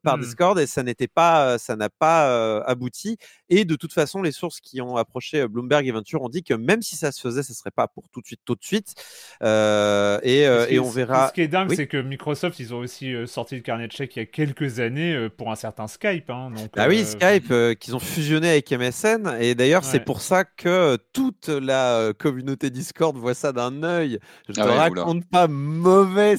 par 0.03 0.19
mmh. 0.19 0.21
Discord 0.21 0.59
et 0.59 0.67
ça 0.67 0.83
n'était 0.83 1.09
pas, 1.09 1.59
ça 1.59 1.75
n'a 1.75 1.89
pas 1.89 2.63
abouti. 2.65 3.17
Et 3.49 3.65
de 3.65 3.77
toute 3.77 3.93
façon, 3.93 4.23
les 4.23 4.33
sources 4.33 4.61
qui 4.61 4.81
ont 4.81 4.97
approché 4.97 5.47
Bloomberg 5.49 5.87
et 5.87 5.93
Venture 5.93 6.23
ont 6.23 6.29
dit 6.29 6.43
que 6.43 6.55
même 6.55 6.83
si 6.83 6.97
ça 6.97 7.13
se 7.13 7.21
faisait, 7.21 7.43
ce 7.43 7.55
serait 7.55 7.71
pas 7.71 7.89
pour 7.89 8.09
tout 8.11 8.21
de 8.21 8.27
suite, 8.27 8.41
tout 8.45 8.55
de 8.55 8.65
suite. 8.65 8.95
et, 9.41 10.43
et 10.69 10.79
on 10.79 10.91
verra. 10.91 11.29
Ce 11.29 11.33
qui 11.33 11.41
est 11.41 11.49
dingue, 11.49 11.73
c'est 11.75 11.87
que 11.87 12.01
Microsoft, 12.01 12.61
ils 12.61 12.75
ont 12.75 12.79
aussi 12.79 13.15
sorti 13.27 13.57
le 13.57 13.63
carnet 13.63 13.89
de 13.89 13.93
chèques 13.93 14.17
il 14.17 14.21
y 14.21 14.23
a 14.23 14.27
quelques 14.27 14.81
années 14.81 15.29
pour 15.37 15.51
un 15.51 15.57
certain 15.57 15.87
Skype. 15.87 16.29
Hein, 16.31 16.51
donc, 16.51 16.71
ah 16.77 16.89
oui, 16.89 17.05
Skype 17.13 17.51
euh, 17.51 17.75
qu'ils 17.75 17.95
ont 17.95 18.01
fusionné 18.01 18.51
avec 18.51 18.71
MSN. 18.71 19.37
Et 19.41 19.55
d'ailleurs, 19.55 19.85
c'est 19.85 20.01
pour 20.01 20.21
ça 20.21 20.45
que 20.45 20.97
toute 21.13 21.49
la 21.49 21.97
euh, 21.97 22.13
communauté 22.13 22.71
Discord 22.71 23.17
voit 23.17 23.35
ça 23.35 23.53
d'un 23.53 23.83
œil. 23.83 24.19
Je 24.49 24.61
ah 24.61 24.65
te 24.65 24.69
raconte 24.69 25.25
pas 25.27 25.49
mauvais. 25.49 26.37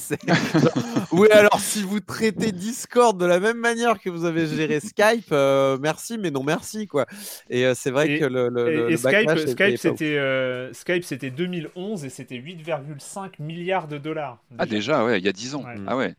oui, 1.12 1.28
alors 1.30 1.60
si 1.60 1.82
vous 1.82 2.00
traitez 2.00 2.52
Discord 2.52 3.18
de 3.18 3.26
la 3.26 3.40
même 3.40 3.58
manière 3.58 3.98
que 3.98 4.10
vous 4.10 4.24
avez 4.24 4.46
géré 4.46 4.80
Skype, 4.80 5.28
euh, 5.32 5.78
merci, 5.80 6.18
mais 6.18 6.30
non 6.30 6.42
merci. 6.42 6.86
quoi. 6.86 7.06
Et 7.48 7.72
c'est 7.74 7.90
vrai 7.90 8.18
que 8.18 8.24
le, 8.24 8.48
le, 8.48 8.96
Skype, 8.96 9.48
Skype, 9.48 9.78
c'était, 9.78 10.70
Skype, 10.72 11.04
c'était 11.04 11.30
2011 11.30 12.04
et 12.04 12.08
c'était 12.08 12.36
8,5 12.36 13.30
milliards 13.38 13.88
de 13.88 13.98
dollars. 13.98 14.38
Ah, 14.58 14.66
déjà, 14.66 15.04
ouais, 15.04 15.18
il 15.18 15.24
y 15.24 15.28
a 15.28 15.32
10 15.32 15.54
ans. 15.54 15.64
Ah 15.86 15.96
ouais. 15.96 16.14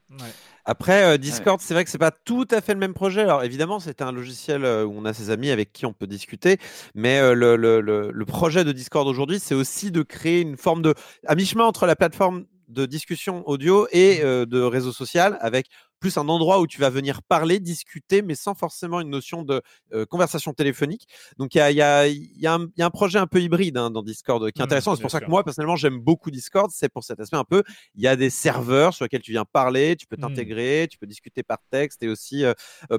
Après, 0.66 1.04
euh, 1.04 1.18
Discord, 1.18 1.62
c'est 1.62 1.74
vrai 1.76 1.84
que 1.84 1.92
c'est 1.92 2.00
pas 2.00 2.12
tout 2.12 2.48
à 2.50 2.60
fait 2.60 2.74
le 2.74 2.80
même 2.80 2.96
projet. 2.96 3.22
Alors 3.22 3.44
évidemment, 3.44 3.80
c'était 3.80 4.04
un 4.04 4.12
logiciel 4.12 4.66
euh, 4.66 4.84
où 4.84 4.94
on 4.98 5.06
a 5.06 5.14
ses 5.14 5.30
amis 5.30 5.52
avec 5.52 5.72
qui 5.72 5.86
on 5.86 5.94
peut 5.94 6.08
discuter, 6.08 6.58
mais 6.96 7.20
euh, 7.20 7.34
le, 7.34 7.56
le, 7.56 7.82
le, 7.82 8.26
projet 8.26 8.64
de 8.64 8.72
Discord 8.72 9.08
aujourd'hui, 9.08 9.40
c'est 9.40 9.54
aussi 9.54 9.92
de 9.92 10.02
créer 10.02 10.42
une 10.42 10.58
forme 10.58 10.82
de 10.82 10.96
à 11.28 11.36
mi-chemin 11.36 11.66
entre 11.66 11.86
la 11.86 11.96
plateforme 11.96 12.46
de 12.68 12.88
discussion 12.88 13.48
audio 13.48 13.88
et 13.92 14.24
mmh. 14.24 14.46
de 14.46 14.62
réseau 14.62 14.92
social 14.92 15.38
avec 15.40 15.68
plus 16.06 16.20
un 16.20 16.30
endroit 16.30 16.60
où 16.60 16.68
tu 16.68 16.80
vas 16.80 16.92
venir 16.92 17.24
parler, 17.24 17.60
discuter, 17.60 18.22
mais 18.22 18.36
sans 18.36 18.54
forcément 18.54 19.02
une 19.02 19.10
notion 19.10 19.42
de 19.42 19.64
conversation 20.08 20.54
téléphonique. 20.54 21.08
Donc 21.40 21.56
il 21.56 21.58
y 21.58 21.62
a, 21.62 21.72
y, 21.72 21.82
a, 21.82 22.08
y 22.08 22.46
a, 22.46 22.60
un 22.86 22.90
projet 22.92 23.18
un 23.18 23.26
peu 23.26 23.42
hybride 23.42 23.76
hein, 23.76 23.90
dans 23.90 24.04
Discord 24.04 24.52
qui 24.52 24.60
est 24.60 24.62
mmh, 24.62 24.66
intéressant. 24.66 24.96
c'est 24.96 25.02
pour 25.02 25.10
ça 25.10 25.20
que 25.20 25.26
moi, 25.26 25.44
personnellement, 25.44 25.76
j'aime 25.76 25.98
beaucoup 25.98 26.30
Discord. 26.30 26.70
C'est 26.72 26.90
pour 26.90 27.04
cet 27.04 27.20
aspect 27.20 27.38
un 27.38 27.44
peu. 27.44 27.64
Il 27.96 28.04
y 28.04 28.08
a 28.08 28.16
des 28.16 28.30
serveurs 28.30 28.94
sur 28.94 29.06
lesquels 29.06 29.24
tu 29.24 29.32
viens 29.32 29.46
parler, 29.46 29.96
tu 29.96 30.06
peux 30.06 30.16
mmh. 30.16 30.22
t'intégrer, 30.22 30.88
tu 30.92 31.00
peux 31.00 31.08
discuter 31.08 31.42
par 31.42 31.58
texte 31.72 32.04
et 32.04 32.08
aussi 32.08 32.44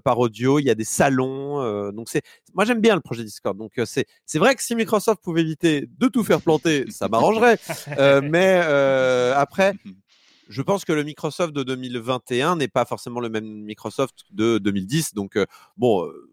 par 0.02 0.18
audio. 0.18 0.58
Il 0.58 0.64
y 0.64 0.70
a 0.70 0.74
des 0.74 0.82
salons. 0.82 1.92
donc 1.92 2.08
c'est, 2.08 2.22
moi, 2.54 2.64
j'aime 2.64 2.80
bien 2.80 2.96
le 2.96 3.02
projet 3.02 3.22
Discord. 3.22 3.56
Donc 3.56 3.74
c'est, 3.84 4.06
c'est 4.24 4.40
vrai 4.40 4.56
que 4.56 4.64
si 4.64 4.74
Microsoft 4.74 5.22
pouvait 5.22 5.42
éviter 5.42 5.86
de 5.96 6.08
tout 6.08 6.24
faire 6.24 6.40
planter, 6.40 6.86
ça 6.90 7.06
m'arrangerait. 7.06 7.60
mais 8.22 8.56
après, 9.36 9.74
je 10.48 10.62
pense 10.62 10.85
que 10.85 10.92
le 10.92 11.02
Microsoft 11.02 11.52
de 11.52 11.62
2021 11.62 12.56
n'est 12.56 12.68
pas 12.68 12.85
forcément 12.85 13.20
le 13.20 13.28
même 13.28 13.44
Microsoft 13.44 14.24
de 14.30 14.59
2010. 14.59 15.14
Donc, 15.14 15.37
euh, 15.37 15.46
bon, 15.76 16.04
euh, 16.04 16.30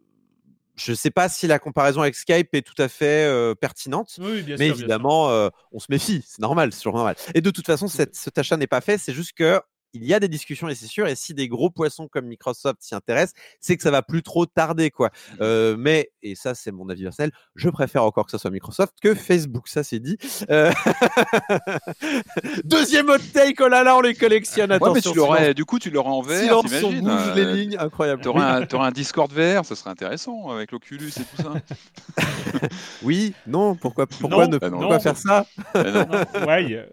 je 0.75 0.91
ne 0.91 0.95
sais 0.95 1.11
pas 1.11 1.29
si 1.29 1.47
la 1.47 1.59
comparaison 1.59 2.01
avec 2.01 2.15
Skype 2.15 2.53
est 2.53 2.61
tout 2.61 2.79
à 2.81 2.87
fait 2.87 3.25
euh, 3.25 3.55
pertinente. 3.55 4.19
mais 4.19 4.67
évidemment, 4.67 5.49
on 5.71 5.79
se 5.79 5.87
méfie. 5.89 6.23
C'est 6.27 6.41
normal, 6.41 6.71
c'est 6.73 6.79
toujours 6.79 6.95
normal. 6.95 7.15
Et 7.33 7.41
de 7.41 7.49
toute 7.49 7.65
façon, 7.65 7.87
cette, 7.87 8.15
cet 8.15 8.37
achat 8.37 8.57
n'est 8.57 8.67
pas 8.67 8.81
fait. 8.81 8.97
C'est 8.97 9.13
juste 9.13 9.33
que 9.33 9.59
il 9.93 10.05
y 10.05 10.13
a 10.13 10.19
des 10.19 10.27
discussions 10.27 10.67
et 10.67 10.75
c'est 10.75 10.87
sûr. 10.87 11.07
Et 11.07 11.15
si 11.15 11.33
des 11.33 11.47
gros 11.47 11.69
poissons 11.69 12.07
comme 12.07 12.25
Microsoft 12.25 12.77
s'y 12.81 12.95
intéressent, 12.95 13.33
c'est 13.59 13.77
que 13.77 13.83
ça 13.83 13.91
va 13.91 14.01
plus 14.01 14.23
trop 14.23 14.45
tarder, 14.45 14.89
quoi. 14.89 15.09
Mmh. 15.09 15.35
Euh, 15.41 15.75
mais 15.77 16.11
et 16.23 16.35
ça, 16.35 16.55
c'est 16.55 16.71
mon 16.71 16.89
avis 16.89 17.03
personnel. 17.03 17.31
Je 17.55 17.69
préfère 17.69 18.03
encore 18.03 18.25
que 18.25 18.31
ce 18.31 18.37
soit 18.37 18.49
Microsoft 18.49 18.93
que 19.01 19.13
Facebook. 19.13 19.67
Ça, 19.67 19.83
c'est 19.83 19.99
dit. 19.99 20.17
Euh, 20.49 20.71
deuxième 22.63 23.09
hot 23.09 23.17
take. 23.33 23.61
Oh 23.63 23.67
là 23.67 23.83
là, 23.83 23.95
on 23.95 24.01
les 24.01 24.15
collectionne. 24.15 24.71
Ouais, 24.71 24.91
mais 24.93 25.01
tu 25.01 25.13
l'aurais. 25.13 25.53
Du 25.53 25.65
coup, 25.65 25.79
tu 25.79 25.91
l'aurais 25.91 26.09
en 26.09 26.21
vert. 26.21 26.57
on 26.57 26.63
bouge 26.63 27.35
les 27.35 27.45
euh, 27.45 27.53
lignes, 27.53 27.77
incroyable. 27.79 28.21
Tu 28.21 28.27
aurais, 28.29 28.67
un 28.73 28.91
Discord 28.91 29.31
vert, 29.31 29.65
ce 29.65 29.75
serait 29.75 29.91
intéressant 29.91 30.49
avec 30.49 30.71
l'Oculus 30.71 31.09
et 31.09 31.23
tout 31.23 31.41
ça. 31.41 31.53
oui, 33.03 33.33
non. 33.45 33.75
Pourquoi, 33.75 34.07
pourquoi 34.07 34.47
ne 34.47 34.57
bah 34.57 34.69
pas 34.69 34.99
faire 34.99 35.17
ça? 35.17 35.45
Ouais. 35.75 36.87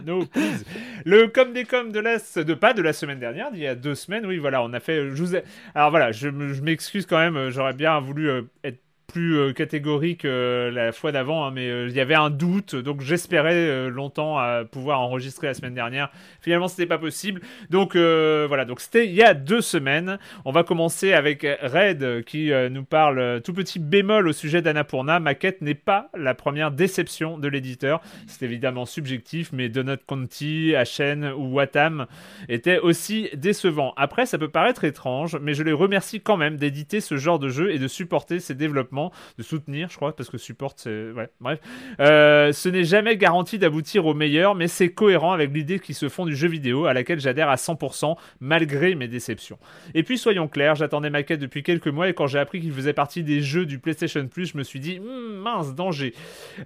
No, 0.00 0.24
please. 0.26 0.64
Le 1.04 1.28
com 1.28 1.52
des 1.52 1.64
com 1.64 1.92
de 1.92 2.00
la, 2.00 2.16
de 2.18 2.54
pas 2.54 2.72
de 2.72 2.82
la 2.82 2.92
semaine 2.92 3.18
dernière, 3.20 3.52
d'il 3.52 3.60
y 3.60 3.66
a 3.66 3.74
deux 3.74 3.94
semaines, 3.94 4.26
oui, 4.26 4.38
voilà, 4.38 4.62
on 4.62 4.72
a 4.72 4.80
fait. 4.80 5.06
Vous 5.06 5.34
Alors 5.74 5.90
voilà, 5.90 6.12
je, 6.12 6.28
je 6.28 6.62
m'excuse 6.62 7.06
quand 7.06 7.18
même, 7.18 7.50
j'aurais 7.50 7.74
bien 7.74 8.00
voulu 8.00 8.30
euh, 8.30 8.42
être 8.64 8.80
plus 9.12 9.36
euh, 9.36 9.52
catégorique 9.52 10.24
euh, 10.24 10.70
la 10.70 10.90
fois 10.90 11.12
d'avant, 11.12 11.44
hein, 11.44 11.50
mais 11.54 11.68
euh, 11.68 11.88
il 11.88 11.94
y 11.94 12.00
avait 12.00 12.14
un 12.14 12.30
doute, 12.30 12.74
donc 12.74 13.02
j'espérais 13.02 13.90
longtemps 13.90 14.38
pouvoir 14.70 15.00
enregistrer 15.00 15.48
la 15.48 15.54
semaine 15.54 15.74
dernière. 15.74 16.10
Finalement, 16.40 16.68
c'était 16.68 16.86
pas 16.86 16.98
possible. 16.98 17.40
Donc 17.70 17.94
voilà, 17.94 18.64
donc 18.64 18.80
c'était 18.80 19.06
il 19.06 19.12
y 19.12 19.22
a 19.22 19.34
deux 19.34 19.60
semaines. 19.60 20.18
On 20.44 20.52
va 20.52 20.64
commencer 20.64 21.12
avec 21.12 21.46
Red 21.62 22.24
qui 22.24 22.50
nous 22.70 22.84
parle 22.84 23.40
tout 23.42 23.52
petit 23.52 23.78
bémol 23.78 24.28
au 24.28 24.32
sujet 24.32 24.62
d'Annapurna. 24.62 25.20
Maquette 25.20 25.60
n'est 25.60 25.74
pas 25.74 26.08
la 26.16 26.34
première 26.34 26.70
déception 26.70 27.38
de 27.38 27.48
l'éditeur. 27.48 28.00
C'est 28.26 28.44
évidemment 28.44 28.86
subjectif, 28.86 29.50
mais 29.52 29.68
Donut 29.68 30.00
Conti, 30.06 30.74
HN 30.74 31.32
ou 31.36 31.54
Watam 31.54 32.06
étaient 32.48 32.78
aussi 32.78 33.28
décevants. 33.34 33.92
Après, 33.96 34.26
ça 34.26 34.38
peut 34.38 34.48
paraître 34.48 34.84
étrange, 34.84 35.36
mais 35.40 35.54
je 35.54 35.62
les 35.62 35.72
remercie 35.72 36.20
quand 36.20 36.36
même 36.36 36.56
d'éditer 36.56 37.00
ce 37.00 37.16
genre 37.16 37.38
de 37.38 37.48
jeu 37.48 37.72
et 37.72 37.78
de 37.78 37.88
supporter 37.88 38.40
ces 38.40 38.54
développements 38.54 39.01
de 39.38 39.42
soutenir, 39.42 39.88
je 39.90 39.96
crois, 39.96 40.14
parce 40.14 40.30
que 40.30 40.38
support, 40.38 40.74
c'est. 40.76 41.10
Ouais, 41.12 41.28
bref. 41.40 41.58
Euh, 42.00 42.52
ce 42.52 42.68
n'est 42.68 42.84
jamais 42.84 43.16
garanti 43.16 43.58
d'aboutir 43.58 44.06
au 44.06 44.14
meilleur, 44.14 44.54
mais 44.54 44.68
c'est 44.68 44.90
cohérent 44.90 45.32
avec 45.32 45.52
l'idée 45.52 45.78
qui 45.78 45.94
se 45.94 46.08
font 46.08 46.26
du 46.26 46.36
jeu 46.36 46.48
vidéo, 46.48 46.86
à 46.86 46.92
laquelle 46.92 47.20
j'adhère 47.20 47.48
à 47.48 47.56
100%, 47.56 48.16
malgré 48.40 48.94
mes 48.94 49.08
déceptions. 49.08 49.58
Et 49.94 50.02
puis, 50.02 50.18
soyons 50.18 50.48
clairs, 50.48 50.74
j'attendais 50.74 51.10
ma 51.10 51.22
quête 51.22 51.40
depuis 51.40 51.62
quelques 51.62 51.88
mois, 51.88 52.08
et 52.08 52.14
quand 52.14 52.26
j'ai 52.26 52.38
appris 52.38 52.60
qu'il 52.60 52.72
faisait 52.72 52.92
partie 52.92 53.22
des 53.22 53.40
jeux 53.40 53.66
du 53.66 53.78
PlayStation 53.78 54.26
Plus, 54.28 54.52
je 54.52 54.58
me 54.58 54.62
suis 54.62 54.80
dit, 54.80 55.00
hmm, 55.00 55.34
mince, 55.36 55.74
danger. 55.74 56.14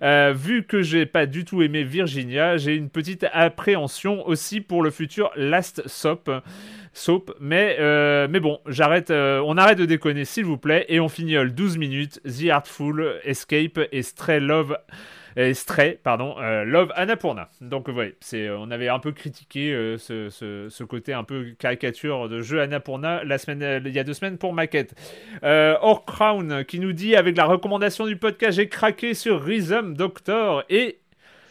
Euh, 0.02 0.32
vu 0.36 0.64
que 0.64 0.82
j'ai 0.82 1.06
pas 1.06 1.26
du 1.26 1.44
tout 1.44 1.62
aimé 1.62 1.84
Virginia, 1.84 2.56
j'ai 2.56 2.74
une 2.74 2.90
petite 2.90 3.26
appréhension 3.32 4.26
aussi 4.26 4.60
pour 4.60 4.82
le 4.82 4.90
futur 4.90 5.30
Last 5.36 5.86
Sop. 5.86 6.30
Soap. 6.96 7.34
Mais, 7.40 7.76
euh, 7.78 8.26
mais 8.28 8.40
bon, 8.40 8.58
j'arrête, 8.66 9.10
euh, 9.10 9.42
on 9.44 9.58
arrête 9.58 9.76
de 9.76 9.84
déconner, 9.84 10.24
s'il 10.24 10.46
vous 10.46 10.56
plaît, 10.56 10.86
et 10.88 10.98
on 10.98 11.08
fignole 11.08 11.54
12 11.54 11.76
minutes. 11.76 12.20
The 12.24 12.48
Artful, 12.48 13.20
Escape 13.22 13.78
et 13.92 14.02
Stray 14.02 14.40
Love. 14.40 14.78
Et 15.36 15.52
Stray, 15.52 15.98
pardon, 16.02 16.36
euh, 16.38 16.64
Love 16.64 16.90
Annapurna. 16.96 17.50
Donc, 17.60 17.88
ouais, 17.88 18.14
c'est, 18.20 18.48
on 18.48 18.70
avait 18.70 18.88
un 18.88 18.98
peu 18.98 19.12
critiqué 19.12 19.96
ce, 19.98 20.30
ce, 20.30 20.84
côté 20.84 21.12
un 21.12 21.24
peu 21.24 21.54
caricature 21.58 22.30
de 22.30 22.40
jeu 22.40 22.62
Annapurna 22.62 23.22
la 23.24 23.36
semaine, 23.36 23.82
il 23.84 23.92
y 23.92 23.98
a 23.98 24.04
deux 24.04 24.14
semaines 24.14 24.38
pour 24.38 24.54
Maquette. 24.54 24.94
Or 25.42 26.06
Crown 26.06 26.64
qui 26.64 26.80
nous 26.80 26.94
dit 26.94 27.14
avec 27.14 27.36
la 27.36 27.44
recommandation 27.44 28.06
du 28.06 28.16
podcast, 28.16 28.56
j'ai 28.56 28.68
craqué 28.70 29.12
sur 29.12 29.42
Rhythm 29.42 29.92
Doctor 29.92 30.64
et 30.70 31.00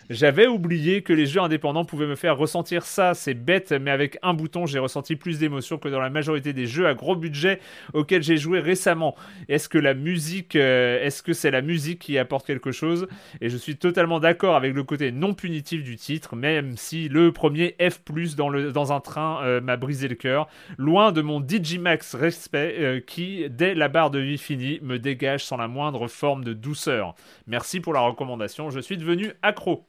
j'avais 0.09 0.47
oublié 0.47 1.01
que 1.01 1.13
les 1.13 1.25
jeux 1.25 1.41
indépendants 1.41 1.85
pouvaient 1.85 2.07
me 2.07 2.15
faire 2.15 2.37
ressentir 2.37 2.85
ça. 2.85 3.13
C'est 3.13 3.33
bête, 3.33 3.71
mais 3.71 3.91
avec 3.91 4.17
un 4.21 4.33
bouton, 4.33 4.65
j'ai 4.65 4.79
ressenti 4.79 5.15
plus 5.15 5.39
d'émotions 5.39 5.77
que 5.77 5.89
dans 5.89 5.99
la 5.99 6.09
majorité 6.09 6.53
des 6.53 6.67
jeux 6.67 6.87
à 6.87 6.93
gros 6.93 7.15
budget 7.15 7.59
auxquels 7.93 8.23
j'ai 8.23 8.37
joué 8.37 8.59
récemment. 8.59 9.15
Est-ce 9.47 9.69
que 9.69 9.77
la 9.77 9.93
musique, 9.93 10.55
euh, 10.55 11.03
est-ce 11.03 11.23
que 11.23 11.33
c'est 11.33 11.51
la 11.51 11.61
musique 11.61 11.99
qui 11.99 12.17
apporte 12.17 12.45
quelque 12.45 12.71
chose? 12.71 13.07
Et 13.41 13.49
je 13.49 13.57
suis 13.57 13.77
totalement 13.77 14.19
d'accord 14.19 14.55
avec 14.55 14.73
le 14.73 14.83
côté 14.83 15.11
non 15.11 15.33
punitif 15.33 15.83
du 15.83 15.95
titre, 15.95 16.35
même 16.35 16.77
si 16.77 17.09
le 17.09 17.31
premier 17.31 17.75
F+ 17.79 18.01
dans 18.35 18.93
un 18.93 18.99
train 18.99 19.43
euh, 19.43 19.61
m'a 19.61 19.77
brisé 19.77 20.07
le 20.07 20.15
cœur. 20.15 20.47
Loin 20.77 21.11
de 21.11 21.21
mon 21.21 21.39
Digimax 21.39 22.15
respect 22.15 22.75
euh, 22.79 22.99
qui, 22.99 23.49
dès 23.49 23.73
la 23.73 23.87
barre 23.87 24.11
de 24.11 24.19
vie 24.19 24.37
finie, 24.37 24.79
me 24.81 24.99
dégage 24.99 25.43
sans 25.43 25.57
la 25.57 25.67
moindre 25.67 26.07
forme 26.07 26.43
de 26.43 26.53
douceur. 26.53 27.15
Merci 27.47 27.79
pour 27.79 27.93
la 27.93 28.01
recommandation. 28.01 28.69
Je 28.69 28.79
suis 28.79 28.97
devenu 28.97 29.31
accro. 29.41 29.85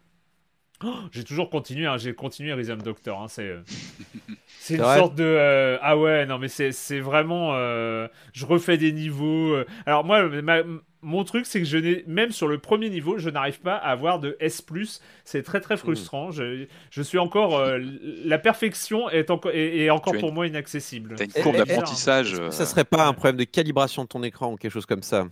Oh, 0.84 0.94
j'ai 1.10 1.24
toujours 1.24 1.48
continué, 1.48 1.86
hein, 1.86 1.96
j'ai 1.96 2.14
continué 2.14 2.52
Rhythm 2.52 2.82
Doctor. 2.82 3.22
Hein, 3.22 3.28
c'est 3.28 3.54
c'est 4.60 4.74
une 4.74 4.82
sorte 4.82 5.14
de 5.14 5.78
ah 5.80 5.96
ouais 5.96 6.26
non 6.26 6.38
mais 6.38 6.48
c'est 6.48 7.00
vraiment 7.00 7.52
je 7.52 8.46
refais 8.46 8.76
des 8.76 8.92
niveaux. 8.92 9.56
alors 9.86 10.04
moi 10.04 10.28
mon 11.06 11.22
truc, 11.22 11.46
c'est 11.46 11.60
que 11.60 11.66
je 11.66 11.78
n'ai, 11.78 12.04
même 12.08 12.32
sur 12.32 12.48
le 12.48 12.58
premier 12.58 12.90
niveau, 12.90 13.16
je 13.16 13.30
n'arrive 13.30 13.60
pas 13.60 13.76
à 13.76 13.90
avoir 13.90 14.18
de 14.18 14.36
S. 14.40 14.66
C'est 15.24 15.44
très 15.44 15.60
très 15.60 15.76
frustrant. 15.76 16.32
Je, 16.32 16.66
je, 16.90 17.02
suis 17.02 17.18
encore. 17.18 17.56
Euh, 17.56 17.78
la 18.24 18.38
perfection 18.38 19.08
est, 19.08 19.30
encore 19.30 19.52
est, 19.54 19.88
encore 19.88 20.14
pour 20.18 20.32
moi 20.32 20.48
inaccessible. 20.48 21.14
T'as 21.16 21.26
une 21.26 21.42
courbe 21.44 21.56
d'apprentissage. 21.56 22.34
Ça 22.50 22.62
euh, 22.62 22.66
serait 22.66 22.84
pas 22.84 23.06
un 23.06 23.12
problème 23.12 23.36
de 23.36 23.44
calibration 23.44 24.02
de 24.02 24.08
ton 24.08 24.22
écran 24.24 24.52
ou 24.52 24.56
quelque 24.56 24.72
chose 24.72 24.86
comme 24.86 25.04
ça? 25.04 25.26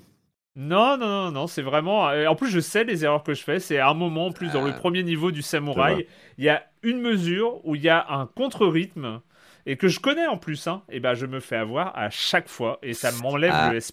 Non, 0.57 0.97
non, 0.97 1.09
non, 1.09 1.31
non, 1.33 1.47
c'est 1.47 1.63
vraiment. 1.63 2.09
Euh, 2.09 2.27
en 2.27 2.37
plus, 2.37 2.49
je 2.49 2.61
sais 2.61 2.85
les 2.85 3.05
erreurs 3.05 3.25
que 3.25 3.35
je 3.35 3.43
fais. 3.43 3.59
C'est 3.59 3.79
à 3.79 3.89
un 3.89 3.95
moment, 3.95 4.27
en 4.27 4.33
plus, 4.33 4.53
dans 4.53 4.63
le 4.63 4.73
premier 4.73 5.03
niveau 5.03 5.33
du 5.33 5.43
samouraï, 5.43 6.07
il 6.39 6.45
y 6.45 6.49
a 6.49 6.65
une 6.83 7.01
mesure 7.01 7.61
où 7.65 7.75
il 7.75 7.83
y 7.83 7.89
a 7.89 8.07
un 8.11 8.27
contre-rythme 8.27 9.21
et 9.67 9.77
que 9.77 9.89
je 9.89 9.99
connais 9.99 10.27
en 10.27 10.37
plus. 10.37 10.67
Hein, 10.69 10.83
et 10.91 11.01
ben, 11.01 11.15
je 11.15 11.27
me 11.27 11.41
fais 11.41 11.57
avoir 11.57 11.97
à 11.97 12.11
chaque 12.11 12.49
fois 12.49 12.79
et 12.83 12.95
ça 12.95 13.11
m'enlève 13.13 13.53
ah. 13.53 13.73
le 13.73 13.79
S. 13.79 13.93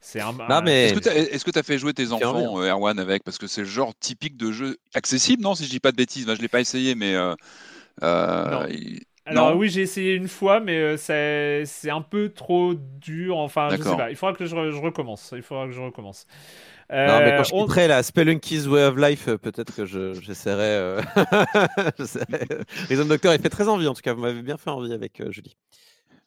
C'est 0.00 0.20
un. 0.20 0.32
mais... 0.62 0.86
Est-ce 0.86 1.44
que 1.44 1.50
tu 1.50 1.58
as, 1.58 1.62
fait 1.62 1.78
jouer 1.78 1.92
tes 1.92 2.10
enfants, 2.12 2.60
euh, 2.60 2.70
Erwan, 2.70 2.98
avec? 2.98 3.22
Parce 3.22 3.38
que 3.38 3.46
c'est 3.46 3.62
le 3.62 3.66
genre 3.66 3.92
typique 4.00 4.36
de 4.36 4.50
jeu 4.50 4.78
accessible, 4.94 5.42
non 5.42 5.54
Si 5.54 5.64
je 5.64 5.70
dis 5.70 5.80
pas 5.80 5.92
de 5.92 5.96
bêtises, 5.96 6.26
je 6.26 6.40
l'ai 6.40 6.48
pas 6.48 6.60
essayé, 6.60 6.94
mais. 6.94 7.14
Euh, 7.14 7.34
euh, 8.02 8.66
Alors 9.24 9.56
oui, 9.56 9.68
j'ai 9.68 9.82
essayé 9.82 10.14
une 10.14 10.28
fois, 10.28 10.60
mais 10.60 10.96
c'est 10.96 11.90
un 11.90 12.02
peu 12.02 12.30
trop 12.30 12.74
dur. 12.74 13.38
Enfin, 13.38 13.68
je 13.70 13.82
sais 13.82 13.96
pas. 13.96 14.10
Il 14.10 14.16
faudra 14.16 14.34
que 14.34 14.46
je, 14.46 14.54
recommence. 14.54 15.32
Il 15.36 15.42
faudra 15.42 15.66
que 15.66 15.72
je 15.72 15.80
recommence. 15.80 16.26
non, 16.90 17.18
mais 17.20 17.34
quand 17.36 17.44
je 17.44 17.54
suis 17.54 17.66
prêt 17.66 17.88
là, 17.88 18.02
Spelunky's 18.02 18.66
Way 18.66 18.84
of 18.84 18.96
Life, 18.96 19.26
peut-être 19.36 19.74
que 19.74 19.84
j'essaierai. 19.84 21.02
Je, 21.98 23.02
Doctor, 23.02 23.34
il 23.34 23.40
fait 23.40 23.48
très 23.48 23.68
envie 23.68 23.86
en 23.86 23.94
tout 23.94 24.02
cas. 24.02 24.12
Vous 24.12 24.22
m'avez 24.22 24.42
bien 24.42 24.56
fait 24.56 24.70
envie 24.70 24.92
avec 24.92 25.22
Julie. 25.30 25.56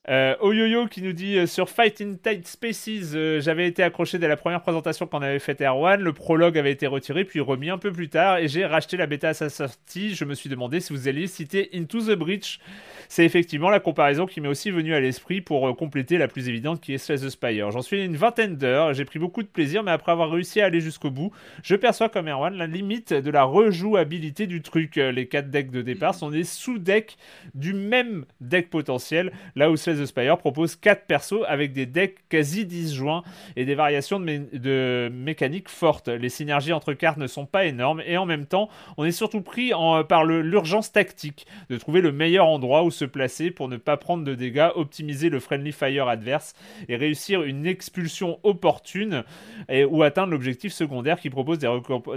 Euh, 0.07 0.35
Oyoyo 0.39 0.85
qui 0.85 1.01
nous 1.01 1.13
dit 1.13 1.39
euh, 1.39 1.47
sur 1.47 1.67
Fight 1.67 1.99
in 1.99 2.13
Tight 2.21 2.47
Spaces, 2.47 3.13
euh, 3.15 3.41
j'avais 3.41 3.67
été 3.67 3.81
accroché 3.81 4.19
dès 4.19 4.27
la 4.27 4.37
première 4.37 4.61
présentation 4.61 5.07
qu'on 5.07 5.23
avait 5.23 5.39
faite 5.39 5.61
Erwan. 5.61 5.99
Le 5.99 6.13
prologue 6.13 6.59
avait 6.59 6.71
été 6.71 6.85
retiré 6.85 7.25
puis 7.25 7.39
remis 7.39 7.71
un 7.71 7.79
peu 7.79 7.91
plus 7.91 8.07
tard 8.07 8.37
et 8.37 8.47
j'ai 8.47 8.65
racheté 8.65 8.97
la 8.97 9.07
bêta 9.07 9.29
à 9.29 9.33
sa 9.33 9.49
sortie. 9.49 10.13
Je 10.13 10.23
me 10.23 10.35
suis 10.35 10.47
demandé 10.47 10.79
si 10.79 10.93
vous 10.93 11.07
alliez 11.07 11.25
citer 11.25 11.71
Into 11.73 12.01
the 12.01 12.11
Breach. 12.11 12.59
C'est 13.07 13.25
effectivement 13.25 13.69
la 13.69 13.79
comparaison 13.79 14.27
qui 14.27 14.41
m'est 14.41 14.47
aussi 14.47 14.69
venue 14.69 14.93
à 14.93 14.99
l'esprit 14.99 15.41
pour 15.41 15.67
euh, 15.67 15.73
compléter 15.73 16.19
la 16.19 16.27
plus 16.27 16.49
évidente 16.49 16.81
qui 16.81 16.93
est 16.93 16.97
Slay 16.99 17.17
the 17.17 17.29
Spire. 17.29 17.71
J'en 17.71 17.81
suis 17.81 18.03
une 18.03 18.15
vingtaine 18.15 18.57
d'heures, 18.57 18.93
j'ai 18.93 19.05
pris 19.05 19.17
beaucoup 19.17 19.41
de 19.41 19.47
plaisir, 19.47 19.81
mais 19.81 19.91
après 19.91 20.11
avoir 20.11 20.29
réussi 20.29 20.61
à 20.61 20.65
aller 20.65 20.81
jusqu'au 20.81 21.09
bout, 21.09 21.31
je 21.63 21.75
perçois 21.75 22.09
comme 22.09 22.27
Erwan 22.27 22.53
la 22.55 22.67
limite 22.67 23.11
de 23.13 23.31
la 23.31 23.43
rejouabilité 23.43 24.45
du 24.45 24.61
truc. 24.61 24.95
Les 24.97 25.27
4 25.27 25.49
decks 25.49 25.71
de 25.71 25.81
départ 25.81 26.13
sont 26.13 26.29
des 26.29 26.43
sous-decks 26.43 27.17
du 27.55 27.73
même 27.73 28.25
deck 28.41 28.69
potentiel, 28.69 29.31
là 29.55 29.71
où 29.71 29.77
Slay 29.77 29.94
the 29.95 30.05
Spire 30.05 30.37
propose 30.37 30.75
4 30.75 31.05
persos 31.05 31.43
avec 31.47 31.73
des 31.73 31.85
decks 31.85 32.17
quasi 32.29 32.65
disjoints 32.65 33.23
et 33.55 33.65
des 33.65 33.75
variations 33.75 34.19
de, 34.19 35.09
mécaniques 35.11 35.69
fortes. 35.69 36.07
Les 36.07 36.29
synergies 36.29 36.73
entre 36.73 36.93
cartes 36.93 37.17
ne 37.17 37.27
sont 37.27 37.45
pas 37.45 37.65
énormes 37.65 38.01
et 38.05 38.17
en 38.17 38.25
même 38.25 38.45
temps, 38.45 38.69
on 38.97 39.05
est 39.05 39.11
surtout 39.11 39.41
pris 39.41 39.73
en, 39.73 40.03
par 40.03 40.25
l'urgence 40.25 40.91
tactique 40.91 41.45
de 41.69 41.77
trouver 41.77 42.01
le 42.01 42.11
meilleur 42.11 42.47
endroit 42.47 42.83
où 42.83 42.91
se 42.91 43.05
placer 43.05 43.51
pour 43.51 43.67
ne 43.67 43.77
pas 43.77 43.97
prendre 43.97 44.23
de 44.23 44.35
dégâts, 44.35 44.69
optimiser 44.75 45.29
le 45.29 45.39
friendly 45.39 45.71
fire 45.71 46.07
adverse 46.07 46.53
et 46.87 46.95
réussir 46.95 47.43
une 47.43 47.65
expulsion 47.65 48.39
opportune 48.43 49.23
ou 49.69 50.03
atteindre 50.03 50.31
l'objectif 50.31 50.73
secondaire 50.73 51.19
qui 51.19 51.29
propose 51.29 51.59
des, 51.59 51.69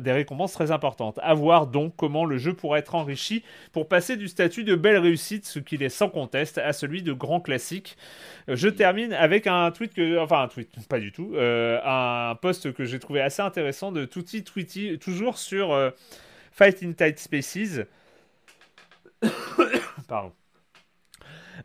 des, 0.02 0.12
récompenses 0.12 0.52
très 0.52 0.70
importantes. 0.70 1.18
A 1.22 1.34
voir 1.34 1.66
donc 1.66 1.94
comment 1.96 2.24
le 2.24 2.38
jeu 2.38 2.54
pourrait 2.54 2.80
être 2.80 2.94
enrichi 2.94 3.42
pour 3.72 3.88
passer 3.88 4.16
du 4.16 4.28
statut 4.28 4.64
de 4.64 4.74
belle 4.74 4.98
réussite, 4.98 5.46
ce 5.46 5.58
qu'il 5.58 5.82
est 5.82 5.88
sans 5.88 6.08
conteste, 6.08 6.58
à 6.58 6.72
celui 6.72 7.02
de 7.02 7.12
grand 7.12 7.40
classique. 7.40 7.67
Je 8.48 8.68
termine 8.68 9.12
avec 9.12 9.46
un 9.46 9.70
tweet 9.70 9.92
que, 9.92 10.18
enfin 10.18 10.42
un 10.42 10.48
tweet, 10.48 10.70
pas 10.88 10.98
du 10.98 11.12
tout, 11.12 11.32
euh, 11.34 11.78
un 11.84 12.34
post 12.34 12.72
que 12.72 12.84
j'ai 12.84 12.98
trouvé 12.98 13.20
assez 13.20 13.42
intéressant 13.42 13.92
de 13.92 14.04
Tutti 14.04 14.42
Tweety, 14.42 14.98
toujours 14.98 15.38
sur 15.38 15.72
euh, 15.72 15.90
Fight 16.52 16.96
Tight 16.96 17.18
Spaces. 17.18 17.80
Pardon. 20.08 20.32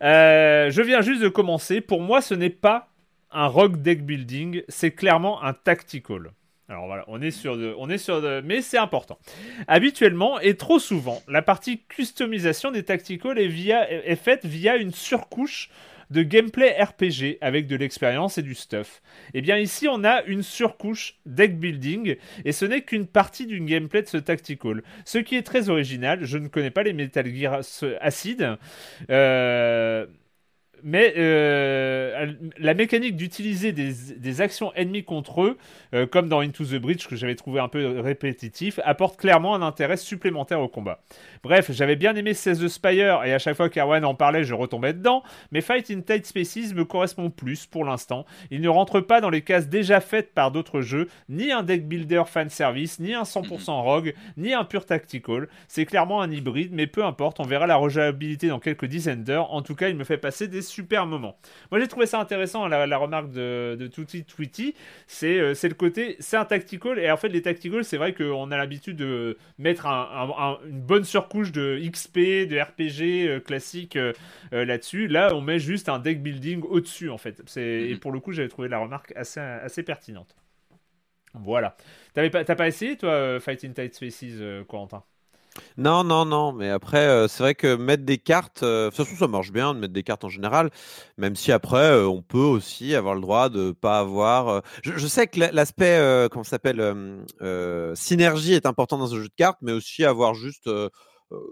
Euh, 0.01 0.71
je 0.71 0.81
viens 0.81 1.01
juste 1.01 1.21
de 1.21 1.29
commencer. 1.29 1.79
Pour 1.79 2.01
moi, 2.01 2.21
ce 2.21 2.33
n'est 2.33 2.49
pas 2.49 2.89
un 3.31 3.47
rock 3.47 3.81
deck 3.81 4.05
building, 4.05 4.63
c'est 4.67 4.91
clairement 4.91 5.43
un 5.43 5.53
tactical. 5.53 6.31
Alors 6.69 6.87
voilà, 6.87 7.03
on 7.07 7.21
est 7.21 7.31
sur 7.31 7.57
de, 7.57 7.73
on 7.77 7.89
est 7.89 7.97
sur 7.97 8.21
de, 8.21 8.41
mais 8.43 8.61
c'est 8.61 8.77
important. 8.77 9.19
Habituellement 9.67 10.39
et 10.39 10.55
trop 10.55 10.79
souvent, 10.79 11.21
la 11.27 11.41
partie 11.41 11.81
customisation 11.87 12.71
des 12.71 12.83
tacticals 12.83 13.37
est, 13.37 13.47
via, 13.47 13.89
est 13.91 14.15
faite 14.15 14.45
via 14.45 14.77
une 14.77 14.93
surcouche 14.93 15.69
de 16.13 16.21
gameplay 16.21 16.71
RPG 16.81 17.39
avec 17.41 17.67
de 17.67 17.75
l'expérience 17.75 18.37
et 18.37 18.43
du 18.43 18.53
stuff. 18.53 19.01
Et 19.33 19.39
eh 19.39 19.41
bien 19.41 19.57
ici 19.57 19.87
on 19.89 20.03
a 20.03 20.23
une 20.23 20.43
surcouche 20.43 21.15
deck 21.25 21.59
building 21.59 22.15
et 22.45 22.51
ce 22.51 22.65
n'est 22.65 22.81
qu'une 22.81 23.07
partie 23.07 23.47
d'une 23.47 23.65
gameplay 23.65 24.03
de 24.03 24.07
ce 24.07 24.17
tactical. 24.17 24.83
Ce 25.05 25.17
qui 25.17 25.35
est 25.35 25.41
très 25.41 25.69
original, 25.69 26.23
je 26.23 26.37
ne 26.37 26.47
connais 26.47 26.69
pas 26.69 26.83
les 26.83 26.93
Metal 26.93 27.25
Gear 27.27 27.61
Acid. 27.99 28.57
Euh, 29.09 30.05
mais 30.83 31.13
euh, 31.17 32.33
la 32.57 32.73
mécanique 32.73 33.15
d'utiliser 33.15 33.71
des, 33.71 34.41
actions 34.41 34.73
ennemies 34.73 35.03
contre 35.03 35.43
eux, 35.43 35.57
euh, 35.93 36.05
comme 36.05 36.27
dans 36.27 36.41
Into 36.41 36.65
the 36.65 36.75
Breach 36.75 37.07
que 37.07 37.15
j'avais 37.15 37.35
trouvé 37.35 37.59
un 37.59 37.67
peu 37.67 37.99
répétitif, 37.99 38.79
apporte 38.83 39.17
clairement 39.17 39.55
un 39.55 39.61
intérêt 39.61 39.97
supplémentaire 39.97 40.59
au 40.59 40.67
combat. 40.67 41.01
Bref, 41.43 41.71
j'avais 41.71 41.95
bien 41.95 42.15
aimé 42.15 42.33
16 42.33 42.59
the 42.59 42.67
Spire 42.67 43.23
et 43.23 43.33
à 43.33 43.39
chaque 43.39 43.55
fois 43.55 43.69
qu'Erwan 43.69 44.03
en 44.05 44.15
parlait, 44.15 44.43
je 44.43 44.53
retombais 44.53 44.93
dedans, 44.93 45.23
mais 45.51 45.61
Fight 45.61 45.89
in 45.91 46.01
Tight 46.01 46.25
Spaces 46.25 46.73
me 46.73 46.83
correspond 46.83 47.29
plus 47.29 47.65
pour 47.65 47.85
l'instant. 47.85 48.25
Il 48.51 48.61
ne 48.61 48.69
rentre 48.69 48.99
pas 48.99 49.21
dans 49.21 49.29
les 49.29 49.41
cases 49.41 49.69
déjà 49.69 50.01
faites 50.01 50.33
par 50.33 50.51
d'autres 50.51 50.81
jeux, 50.81 51.07
ni 51.29 51.51
un 51.51 51.63
deck 51.63 51.87
builder 51.87 52.23
fan 52.25 52.49
service, 52.49 52.99
ni 52.99 53.13
un 53.13 53.23
100% 53.23 53.81
rogue, 53.81 54.13
ni 54.37 54.53
un 54.53 54.63
pur 54.63 54.85
tactical. 54.85 55.47
C'est 55.67 55.85
clairement 55.85 56.21
un 56.21 56.31
hybride, 56.31 56.73
mais 56.73 56.87
peu 56.87 57.05
importe, 57.05 57.39
on 57.39 57.43
verra 57.43 57.67
la 57.67 57.75
rejouabilité 57.75 58.47
dans 58.47 58.59
quelques 58.59 58.85
dizaines 58.85 59.23
d'heures. 59.23 59.53
En 59.53 59.61
tout 59.61 59.75
cas, 59.75 59.89
il 59.89 59.95
me 59.95 60.03
fait 60.03 60.17
passer 60.17 60.47
des 60.47 60.61
super 60.73 61.05
moment. 61.05 61.37
Moi, 61.71 61.79
j'ai 61.79 61.87
trouvé 61.87 62.05
ça 62.05 62.19
intéressant, 62.19 62.67
la, 62.67 62.97
remarque 62.97 63.31
de, 63.31 63.77
de 63.79 63.87
Tutti 63.87 64.25
Tweety. 64.25 64.75
Euh, 65.23 65.53
c'est 65.53 65.69
le 65.69 65.75
côté, 65.75 66.15
c'est 66.19 66.37
un 66.37 66.45
tactical. 66.45 66.99
Et 66.99 67.11
en 67.11 67.17
fait, 67.17 67.29
les 67.29 67.41
tacticals, 67.41 67.85
c'est 67.85 67.97
vrai 67.97 68.13
qu'on 68.13 68.51
a 68.51 68.57
l'habitude 68.57 68.97
de 68.97 69.37
mettre 69.59 69.85
une 69.85 70.81
bonne 70.81 71.03
surcouche 71.03 71.51
de 71.51 71.79
XP, 71.89 72.17
de 72.47 72.59
RPG 72.59 73.27
euh, 73.27 73.39
classique 73.39 73.95
euh, 73.95 74.13
là-dessus. 74.51 75.07
Là, 75.07 75.33
on 75.33 75.41
met 75.41 75.59
juste 75.59 75.89
un 75.89 75.99
deck 75.99 76.21
building 76.21 76.63
au-dessus, 76.63 77.09
en 77.09 77.17
fait. 77.17 77.41
Et 77.57 77.93
mhm. 77.93 77.99
pour 77.99 78.11
le 78.11 78.19
coup, 78.19 78.31
j'avais 78.31 78.49
trouvé 78.49 78.67
la 78.67 78.79
remarque 78.79 79.13
assez, 79.15 79.39
assez 79.39 79.83
pertinente. 79.83 80.35
Voilà. 81.35 81.75
T'as 82.13 82.29
pas, 82.29 82.43
pas 82.43 82.67
essayé, 82.67 82.95
toi, 82.95 83.39
Fighting 83.39 83.73
Tight 83.73 83.95
Spaces, 83.95 84.39
Corentin 84.67 85.03
non, 85.77 86.03
non, 86.03 86.25
non, 86.25 86.53
mais 86.53 86.69
après, 86.69 87.05
euh, 87.05 87.27
c'est 87.27 87.43
vrai 87.43 87.55
que 87.55 87.75
mettre 87.75 88.03
des 88.03 88.17
cartes, 88.17 88.63
euh, 88.63 88.89
de 88.89 88.95
toute 88.95 89.05
façon, 89.05 89.17
ça 89.17 89.27
marche 89.27 89.51
bien 89.51 89.73
de 89.73 89.79
mettre 89.79 89.93
des 89.93 90.03
cartes 90.03 90.23
en 90.23 90.29
général, 90.29 90.71
même 91.17 91.35
si 91.35 91.51
après, 91.51 91.77
euh, 91.77 92.07
on 92.07 92.21
peut 92.21 92.37
aussi 92.37 92.95
avoir 92.95 93.15
le 93.15 93.21
droit 93.21 93.49
de 93.49 93.71
pas 93.71 93.99
avoir. 93.99 94.63
Je, 94.83 95.07
sais 95.07 95.27
que 95.27 95.39
l'aspect, 95.39 96.27
comment 96.31 96.43
ça 96.43 96.51
s'appelle, 96.51 96.81
synergie 97.95 98.53
est 98.53 98.65
important 98.65 98.97
dans 98.97 99.13
un 99.13 99.17
jeu 99.17 99.27
de 99.27 99.35
cartes, 99.35 99.59
mais 99.61 99.71
aussi 99.71 100.03
avoir 100.05 100.33
juste, 100.33 100.65
que 100.65 100.91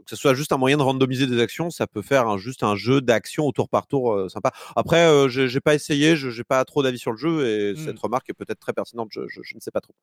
ce 0.08 0.16
soit 0.16 0.34
juste 0.34 0.52
un 0.52 0.58
moyen 0.58 0.78
de 0.78 0.84
randomiser 0.84 1.28
des 1.28 1.40
actions, 1.40 1.70
ça 1.70 1.88
peut 1.88 2.02
faire 2.02 2.28
un, 2.28 2.38
juste 2.38 2.64
un 2.64 2.76
jeu 2.76 3.02
d'action 3.02 3.46
au 3.46 3.52
tour 3.52 3.70
par 3.70 3.88
tour 3.88 4.30
sympa. 4.30 4.52
Après, 4.76 5.30
j'ai 5.30 5.62
pas 5.62 5.76
essayé, 5.76 6.16
je 6.16 6.30
j'ai 6.30 6.44
pas 6.44 6.64
trop 6.66 6.84
d'avis 6.84 7.00
sur 7.00 7.12
le 7.12 7.18
jeu 7.18 7.48
et 7.48 7.74
mmh. 7.74 7.78
cette 7.78 8.00
remarque 8.00 8.30
est 8.30 8.34
peut-être 8.34 8.60
très 8.60 8.74
pertinente, 8.74 9.10
je 9.12 9.22
ne 9.22 9.60
sais 9.60 9.72
pas 9.72 9.82
trop. 9.82 9.96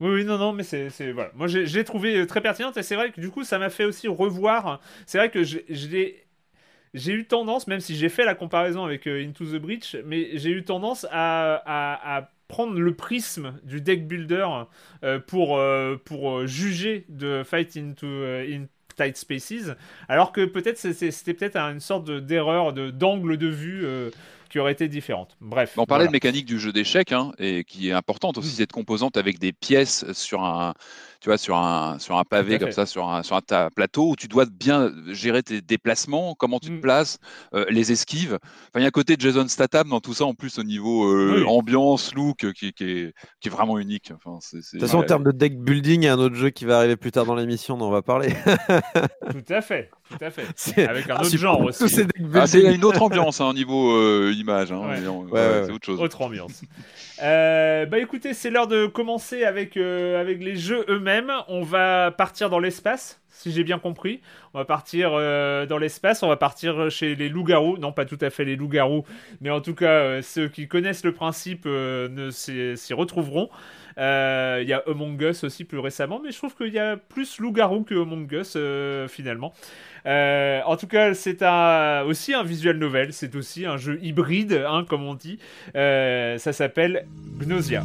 Oui, 0.00 0.10
oui, 0.10 0.24
non, 0.24 0.36
non, 0.36 0.52
mais 0.52 0.62
c'est. 0.62 0.90
Voilà. 1.12 1.30
Moi, 1.34 1.46
j'ai 1.46 1.84
trouvé 1.84 2.18
euh, 2.18 2.26
très 2.26 2.42
pertinente 2.42 2.76
et 2.76 2.82
c'est 2.82 2.96
vrai 2.96 3.12
que 3.12 3.20
du 3.20 3.30
coup, 3.30 3.44
ça 3.44 3.58
m'a 3.58 3.70
fait 3.70 3.84
aussi 3.84 4.08
revoir. 4.08 4.80
C'est 5.06 5.16
vrai 5.16 5.30
que 5.30 5.42
j'ai 5.42 6.26
eu 6.94 7.24
tendance, 7.26 7.66
même 7.66 7.80
si 7.80 7.96
j'ai 7.96 8.10
fait 8.10 8.24
la 8.26 8.34
comparaison 8.34 8.84
avec 8.84 9.06
euh, 9.06 9.24
Into 9.24 9.46
the 9.46 9.56
Breach, 9.56 9.96
mais 10.04 10.36
j'ai 10.36 10.50
eu 10.50 10.64
tendance 10.64 11.06
à, 11.10 12.30
prendre 12.48 12.78
le 12.78 12.94
prisme 12.94 13.58
du 13.64 13.80
deck 13.80 14.06
builder 14.06 14.46
euh, 15.02 15.18
pour, 15.18 15.60
pour 16.04 16.46
juger 16.46 17.04
de 17.08 17.42
Fight 17.42 17.76
into, 17.76 18.06
Tight 18.96 19.16
Spaces, 19.16 19.74
alors 20.08 20.30
que 20.30 20.44
peut-être 20.44 20.78
c'était 20.78 21.34
peut-être 21.34 21.56
une 21.56 21.80
sorte 21.80 22.10
d'erreur 22.10 22.72
de, 22.72 22.90
d'angle 22.90 23.36
de, 23.36 23.48
vue 23.48 23.84
qui 24.48 24.58
aurait 24.58 24.72
été 24.72 24.88
différente. 24.88 25.36
Bref. 25.40 25.74
On 25.76 25.86
parlait 25.86 26.06
de 26.06 26.12
mécanique 26.12 26.46
du 26.46 26.58
jeu 26.58 26.72
d'échecs, 26.72 27.12
hein, 27.12 27.32
et 27.38 27.64
qui 27.64 27.88
est 27.88 27.92
importante 27.92 28.38
aussi, 28.38 28.48
mm. 28.48 28.56
cette 28.56 28.72
composante 28.72 29.16
avec 29.16 29.38
des 29.38 29.52
pièces 29.52 30.10
sur 30.12 30.42
un, 30.42 30.74
tu 31.20 31.28
vois, 31.28 31.38
sur 31.38 31.56
un, 31.56 31.98
sur 31.98 32.18
un 32.18 32.24
pavé 32.24 32.58
comme 32.58 32.72
ça, 32.72 32.86
sur 32.86 33.08
un, 33.08 33.22
sur 33.22 33.36
un 33.36 33.70
plateau, 33.74 34.10
où 34.10 34.16
tu 34.16 34.28
dois 34.28 34.46
bien 34.46 34.92
gérer 35.08 35.42
tes 35.42 35.60
déplacements, 35.60 36.34
comment 36.34 36.58
tu 36.58 36.68
te 36.68 36.74
mm. 36.74 36.80
places, 36.80 37.18
euh, 37.54 37.64
les 37.70 37.92
esquives. 37.92 38.38
Enfin, 38.42 38.76
il 38.76 38.82
y 38.82 38.84
a 38.84 38.88
un 38.88 38.90
côté 38.90 39.16
de 39.16 39.20
Jason 39.20 39.46
Statham 39.48 39.88
dans 39.88 40.00
tout 40.00 40.14
ça, 40.14 40.24
en 40.24 40.34
plus, 40.34 40.58
au 40.58 40.62
niveau 40.62 41.06
euh, 41.12 41.44
ambiance, 41.46 42.14
look, 42.14 42.52
qui, 42.52 42.72
qui, 42.72 42.84
est, 42.84 43.14
qui, 43.40 43.48
est, 43.48 43.50
vraiment 43.50 43.78
unique. 43.78 44.12
Enfin, 44.14 44.38
de 44.52 44.60
toute 44.60 44.80
façon, 44.80 44.98
en 44.98 45.02
termes 45.02 45.24
de 45.24 45.32
deck 45.32 45.58
building, 45.58 46.02
il 46.02 46.06
y 46.06 46.08
a 46.08 46.14
un 46.14 46.18
autre 46.18 46.36
jeu 46.36 46.50
qui 46.50 46.64
va 46.64 46.78
arriver 46.78 46.96
plus 46.96 47.12
tard 47.12 47.26
dans 47.26 47.34
l'émission 47.34 47.76
dont 47.76 47.88
on 47.88 47.90
va 47.90 48.02
parler. 48.02 48.28
tout 49.30 49.52
à 49.52 49.60
fait, 49.60 49.90
tout 50.10 50.24
à 50.24 50.30
fait. 50.30 50.46
Avec 50.86 51.08
un 51.10 51.16
autre 51.16 51.36
genre 51.36 51.60
aussi. 51.60 51.84
Ah, 52.34 52.46
c'est 52.46 52.74
une 52.74 52.84
autre 52.84 53.02
ambiance 53.02 53.40
hein, 53.40 53.46
au 53.46 53.54
niveau 53.54 53.96
euh, 53.96 54.32
image. 54.36 54.72
Hein, 54.72 54.82
c'est 54.96 55.72
autre 55.72 55.86
chose. 55.86 56.00
Autre 56.00 56.20
ambiance. 56.22 56.62
Bah 57.18 57.98
écoutez, 57.98 58.34
c'est 58.34 58.50
l'heure 58.50 58.66
de 58.66 58.86
commencer 58.86 59.44
avec, 59.44 59.76
avec 59.76 60.42
les 60.42 60.56
jeux 60.56 60.84
eux-mêmes. 60.88 61.32
On 61.48 61.62
va 61.62 62.10
partir 62.10 62.50
dans 62.50 62.58
l'espace 62.58 63.20
si 63.36 63.52
j'ai 63.52 63.64
bien 63.64 63.78
compris. 63.78 64.20
On 64.54 64.58
va 64.58 64.64
partir 64.64 65.10
euh, 65.12 65.66
dans 65.66 65.78
l'espace, 65.78 66.22
on 66.22 66.28
va 66.28 66.36
partir 66.36 66.90
chez 66.90 67.14
les 67.14 67.28
loups-garous. 67.28 67.76
Non, 67.78 67.92
pas 67.92 68.04
tout 68.04 68.18
à 68.20 68.30
fait 68.30 68.44
les 68.44 68.56
loups-garous, 68.56 69.04
mais 69.40 69.50
en 69.50 69.60
tout 69.60 69.74
cas, 69.74 69.90
euh, 69.90 70.22
ceux 70.22 70.48
qui 70.48 70.68
connaissent 70.68 71.04
le 71.04 71.12
principe 71.12 71.64
euh, 71.66 72.30
s'y 72.30 72.94
retrouveront. 72.94 73.50
Il 73.96 74.68
y 74.68 74.72
a 74.72 74.82
Among 74.86 75.20
Us 75.22 75.44
aussi 75.44 75.64
plus 75.64 75.78
récemment, 75.78 76.20
mais 76.22 76.30
je 76.30 76.38
trouve 76.38 76.54
qu'il 76.54 76.72
y 76.72 76.78
a 76.78 76.96
plus 76.96 77.38
loups-garous 77.38 77.84
que 77.84 77.94
Among 77.94 78.30
Us 78.32 78.56
finalement. 79.10 79.52
en 80.04 80.76
tout 80.76 80.86
cas, 80.86 81.14
c'est 81.14 81.42
aussi 82.06 82.34
un 82.34 82.42
visual 82.42 82.76
novel, 82.76 83.12
c'est 83.12 83.34
aussi 83.34 83.66
un 83.66 83.76
jeu 83.76 83.98
hybride, 84.02 84.64
hein, 84.68 84.84
comme 84.88 85.04
on 85.04 85.14
dit. 85.14 85.38
ça 85.74 86.52
s'appelle 86.52 87.06
Gnosia. 87.38 87.84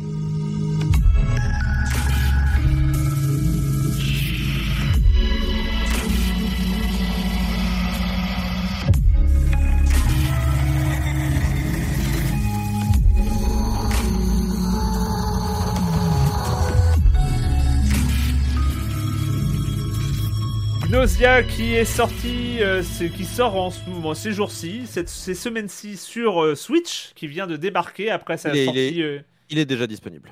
Qui 21.02 21.74
est 21.74 21.86
sorti, 21.86 22.58
euh, 22.62 22.84
qui 23.18 23.26
sort 23.26 23.56
en 23.56 23.72
ce 23.72 23.90
moment, 23.90 24.14
ces 24.14 24.34
jours-ci, 24.34 24.84
ces 24.86 25.34
semaines-ci 25.34 25.98
sur 25.98 26.44
euh, 26.44 26.54
Switch, 26.54 27.12
qui 27.16 27.26
vient 27.26 27.48
de 27.48 27.58
débarquer 27.58 28.12
après 28.12 28.38
sa 28.38 28.54
sortie. 28.54 29.02
Euh, 29.02 29.20
il 29.50 29.58
est, 29.58 29.66
déjà 29.66 29.88
disponible. 29.88 30.32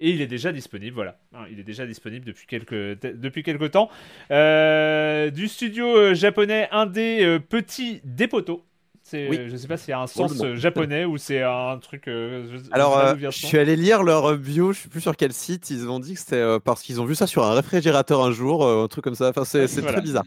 Et 0.00 0.10
il 0.10 0.20
est 0.20 0.26
déjà 0.26 0.52
disponible, 0.52 0.94
voilà. 0.94 1.18
Hein, 1.32 1.46
il 1.50 1.58
est 1.58 1.64
déjà 1.64 1.86
disponible 1.86 2.26
depuis 2.26 2.46
quelques, 2.46 3.00
depuis 3.00 3.42
quelques 3.42 3.70
temps. 3.70 3.88
du 4.28 5.48
studio 5.48 6.12
japonais 6.12 6.68
indé 6.72 7.38
Petit 7.48 8.02
Dépoto. 8.04 8.66
Oui. 9.12 9.40
Je 9.48 9.56
sais 9.56 9.68
pas 9.68 9.76
y 9.88 9.92
a 9.92 10.00
un 10.00 10.06
sens 10.06 10.40
euh, 10.42 10.56
japonais 10.56 11.04
ou 11.04 11.18
c'est 11.18 11.42
un 11.42 11.78
truc. 11.78 12.08
Euh, 12.08 12.58
Alors, 12.70 12.98
euh, 12.98 13.14
je 13.18 13.30
suis 13.30 13.58
allé 13.58 13.76
lire 13.76 14.02
leur 14.02 14.36
bio, 14.36 14.72
je 14.72 14.80
sais 14.80 14.88
plus 14.88 15.00
sur 15.00 15.16
quel 15.16 15.32
site. 15.32 15.70
Ils 15.70 15.88
ont 15.88 16.00
dit 16.00 16.14
que 16.14 16.20
c'était 16.20 16.58
parce 16.64 16.82
qu'ils 16.82 17.00
ont 17.00 17.04
vu 17.04 17.14
ça 17.14 17.26
sur 17.26 17.44
un 17.44 17.54
réfrigérateur 17.54 18.22
un 18.22 18.32
jour, 18.32 18.66
un 18.66 18.88
truc 18.88 19.04
comme 19.04 19.14
ça. 19.14 19.28
Enfin, 19.28 19.44
c'est 19.44 19.66
très 19.66 20.00
bizarre. 20.00 20.24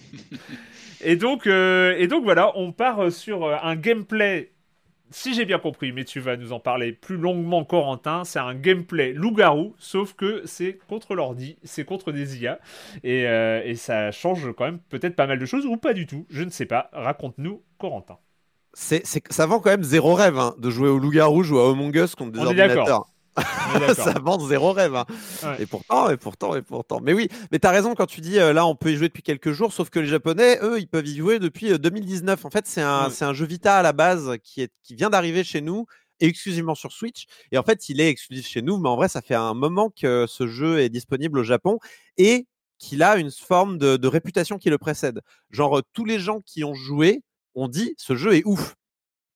et 1.00 1.16
donc, 1.16 1.46
et 1.46 2.06
donc 2.06 2.24
voilà, 2.24 2.52
on 2.56 2.72
part 2.72 3.10
sur 3.12 3.46
un 3.48 3.76
gameplay 3.76 4.52
si 5.10 5.34
j'ai 5.34 5.44
bien 5.44 5.58
compris, 5.58 5.92
mais 5.92 6.04
tu 6.04 6.20
vas 6.20 6.36
nous 6.36 6.52
en 6.52 6.60
parler 6.60 6.92
plus 6.92 7.16
longuement, 7.16 7.64
Corentin, 7.64 8.24
c'est 8.24 8.38
un 8.38 8.54
gameplay 8.54 9.12
loup-garou, 9.12 9.74
sauf 9.78 10.14
que 10.14 10.42
c'est 10.44 10.78
contre 10.88 11.14
l'ordi, 11.14 11.56
c'est 11.64 11.84
contre 11.84 12.12
des 12.12 12.42
IA, 12.42 12.58
euh, 13.04 13.62
et, 13.64 13.74
ça 13.74 14.10
change 14.10 14.52
quand 14.56 14.64
même 14.64 14.80
peut-être 14.88 15.16
pas 15.16 15.26
mal 15.26 15.38
de 15.38 15.46
choses, 15.46 15.66
ou 15.66 15.76
pas 15.76 15.94
du 15.94 16.06
tout, 16.06 16.26
je 16.30 16.42
ne 16.42 16.50
sais 16.50 16.66
pas. 16.66 16.90
Raconte-nous, 16.92 17.62
Corentin. 17.78 18.18
C'est, 18.74 19.02
ça 19.30 19.46
vend 19.46 19.60
quand 19.60 19.70
même 19.70 19.82
zéro 19.82 20.14
rêve 20.14 20.38
hein, 20.38 20.54
de 20.58 20.70
jouer 20.70 20.88
au 20.88 20.98
loup-garou, 20.98 21.42
jouer 21.42 21.60
à 21.60 21.70
Among 21.70 21.94
Us 21.96 22.14
contre 22.14 22.32
des 22.32 22.40
On 22.40 22.46
ordinateurs. 22.46 23.08
ça 23.94 24.14
vend 24.20 24.38
zéro 24.38 24.72
rêve. 24.72 24.94
Hein. 24.94 25.06
Et 25.58 25.66
pourtant, 25.66 26.10
et 26.10 26.16
pourtant, 26.16 26.54
et 26.54 26.62
pourtant. 26.62 27.00
Mais 27.02 27.12
oui, 27.12 27.28
mais 27.50 27.58
tu 27.58 27.66
as 27.66 27.70
raison 27.70 27.94
quand 27.94 28.06
tu 28.06 28.20
dis 28.20 28.38
euh, 28.38 28.52
là, 28.52 28.66
on 28.66 28.74
peut 28.74 28.90
y 28.90 28.96
jouer 28.96 29.08
depuis 29.08 29.22
quelques 29.22 29.52
jours, 29.52 29.72
sauf 29.72 29.90
que 29.90 29.98
les 30.00 30.06
Japonais, 30.06 30.58
eux, 30.62 30.78
ils 30.78 30.88
peuvent 30.88 31.06
y 31.06 31.16
jouer 31.16 31.38
depuis 31.38 31.78
2019. 31.78 32.44
Euh, 32.44 32.46
en 32.46 32.50
fait, 32.50 32.66
c'est 32.66 32.82
un, 32.82 33.08
un 33.20 33.32
jeu 33.32 33.46
Vita 33.46 33.78
à 33.78 33.82
la 33.82 33.92
base 33.92 34.36
qui, 34.42 34.62
est, 34.62 34.72
qui 34.82 34.94
vient 34.94 35.10
d'arriver 35.10 35.44
chez 35.44 35.60
nous 35.60 35.86
exclusivement 36.20 36.74
sur 36.74 36.92
Switch. 36.92 37.26
Et 37.52 37.58
en 37.58 37.62
fait, 37.62 37.88
il 37.88 38.00
est 38.00 38.08
exclusif 38.08 38.46
chez 38.46 38.62
nous, 38.62 38.78
mais 38.78 38.88
en 38.88 38.96
vrai, 38.96 39.08
ça 39.08 39.22
fait 39.22 39.34
un 39.34 39.54
moment 39.54 39.90
que 39.90 40.26
ce 40.28 40.46
jeu 40.46 40.80
est 40.80 40.88
disponible 40.88 41.38
au 41.38 41.44
Japon 41.44 41.78
et 42.16 42.46
qu'il 42.78 43.02
a 43.02 43.16
une 43.16 43.30
forme 43.30 43.78
de, 43.78 43.96
de 43.96 44.08
réputation 44.08 44.58
qui 44.58 44.70
le 44.70 44.78
précède. 44.78 45.20
Genre, 45.50 45.82
tous 45.92 46.04
les 46.04 46.18
gens 46.18 46.40
qui 46.40 46.64
ont 46.64 46.74
joué 46.74 47.22
ont 47.54 47.68
dit 47.68 47.94
ce 47.98 48.16
jeu 48.16 48.34
est 48.34 48.42
ouf. 48.44 48.74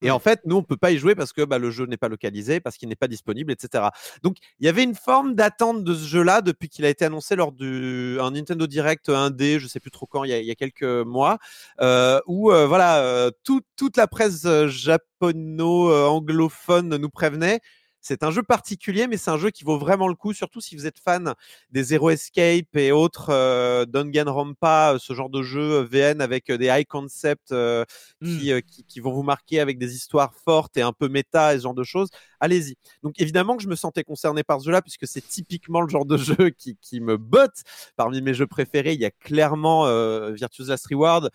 Et 0.02 0.10
en 0.10 0.18
fait, 0.18 0.40
nous, 0.44 0.56
on 0.56 0.62
peut 0.62 0.76
pas 0.76 0.90
y 0.90 0.98
jouer 0.98 1.14
parce 1.14 1.32
que 1.32 1.42
bah, 1.42 1.58
le 1.58 1.70
jeu 1.70 1.86
n'est 1.86 1.96
pas 1.96 2.08
localisé, 2.08 2.60
parce 2.60 2.76
qu'il 2.76 2.88
n'est 2.88 2.96
pas 2.96 3.08
disponible, 3.08 3.52
etc. 3.52 3.84
Donc, 4.22 4.36
il 4.60 4.66
y 4.66 4.68
avait 4.68 4.82
une 4.82 4.94
forme 4.94 5.34
d'attente 5.34 5.84
de 5.84 5.94
ce 5.94 6.06
jeu-là 6.06 6.42
depuis 6.42 6.68
qu'il 6.68 6.84
a 6.84 6.88
été 6.88 7.04
annoncé 7.04 7.36
lors 7.36 7.52
du 7.52 8.18
un 8.20 8.32
Nintendo 8.32 8.66
Direct 8.66 9.08
1D, 9.08 9.58
je 9.58 9.66
sais 9.66 9.80
plus 9.80 9.90
trop 9.90 10.06
quand, 10.06 10.24
il 10.24 10.30
y 10.30 10.50
a, 10.50 10.54
quelques 10.54 10.82
mois, 10.82 11.38
euh, 11.80 12.20
où 12.26 12.52
euh, 12.52 12.66
voilà, 12.66 13.02
euh, 13.02 13.30
toute 13.44 13.96
la 13.96 14.06
presse 14.06 14.46
japono-anglophone 14.66 16.96
nous 16.96 17.10
prévenait 17.10 17.60
c'est 18.02 18.24
un 18.24 18.32
jeu 18.32 18.42
particulier, 18.42 19.06
mais 19.06 19.16
c'est 19.16 19.30
un 19.30 19.38
jeu 19.38 19.50
qui 19.50 19.62
vaut 19.62 19.78
vraiment 19.78 20.08
le 20.08 20.16
coup, 20.16 20.32
surtout 20.32 20.60
si 20.60 20.74
vous 20.74 20.86
êtes 20.86 20.98
fan 20.98 21.34
des 21.70 21.84
Zero 21.84 22.10
Escape 22.10 22.74
et 22.74 22.90
autres 22.90 23.30
euh, 23.30 23.86
Danganronpa, 23.86 24.94
euh, 24.94 24.98
ce 24.98 25.14
genre 25.14 25.30
de 25.30 25.42
jeu 25.42 25.80
euh, 25.80 25.84
VN 25.84 26.20
avec 26.20 26.50
des 26.50 26.66
high 26.66 26.86
concepts 26.86 27.52
mmh. 27.52 27.84
qui, 28.20 28.84
qui, 28.88 29.00
vont 29.00 29.12
vous 29.12 29.22
marquer 29.22 29.60
avec 29.60 29.78
des 29.78 29.94
histoires 29.94 30.34
fortes 30.34 30.76
et 30.76 30.82
un 30.82 30.92
peu 30.92 31.08
méta 31.08 31.54
et 31.54 31.58
ce 31.58 31.62
genre 31.62 31.74
de 31.74 31.84
choses. 31.84 32.08
Allez-y. 32.40 32.74
Donc 33.04 33.20
évidemment 33.20 33.56
que 33.56 33.62
je 33.62 33.68
me 33.68 33.76
sentais 33.76 34.02
concerné 34.02 34.42
par 34.42 34.60
ce 34.60 34.66
jeu-là, 34.66 34.82
puisque 34.82 35.06
c'est 35.06 35.26
typiquement 35.26 35.80
le 35.80 35.88
genre 35.88 36.04
de 36.04 36.16
jeu 36.18 36.50
qui, 36.50 36.76
qui, 36.80 37.00
me 37.00 37.16
botte. 37.16 37.62
Parmi 37.94 38.20
mes 38.20 38.34
jeux 38.34 38.48
préférés, 38.48 38.94
il 38.94 39.00
y 39.00 39.04
a 39.04 39.12
clairement 39.12 39.84
Virtuous 40.32 40.66
Last 40.66 40.86
Reward, 40.88 41.30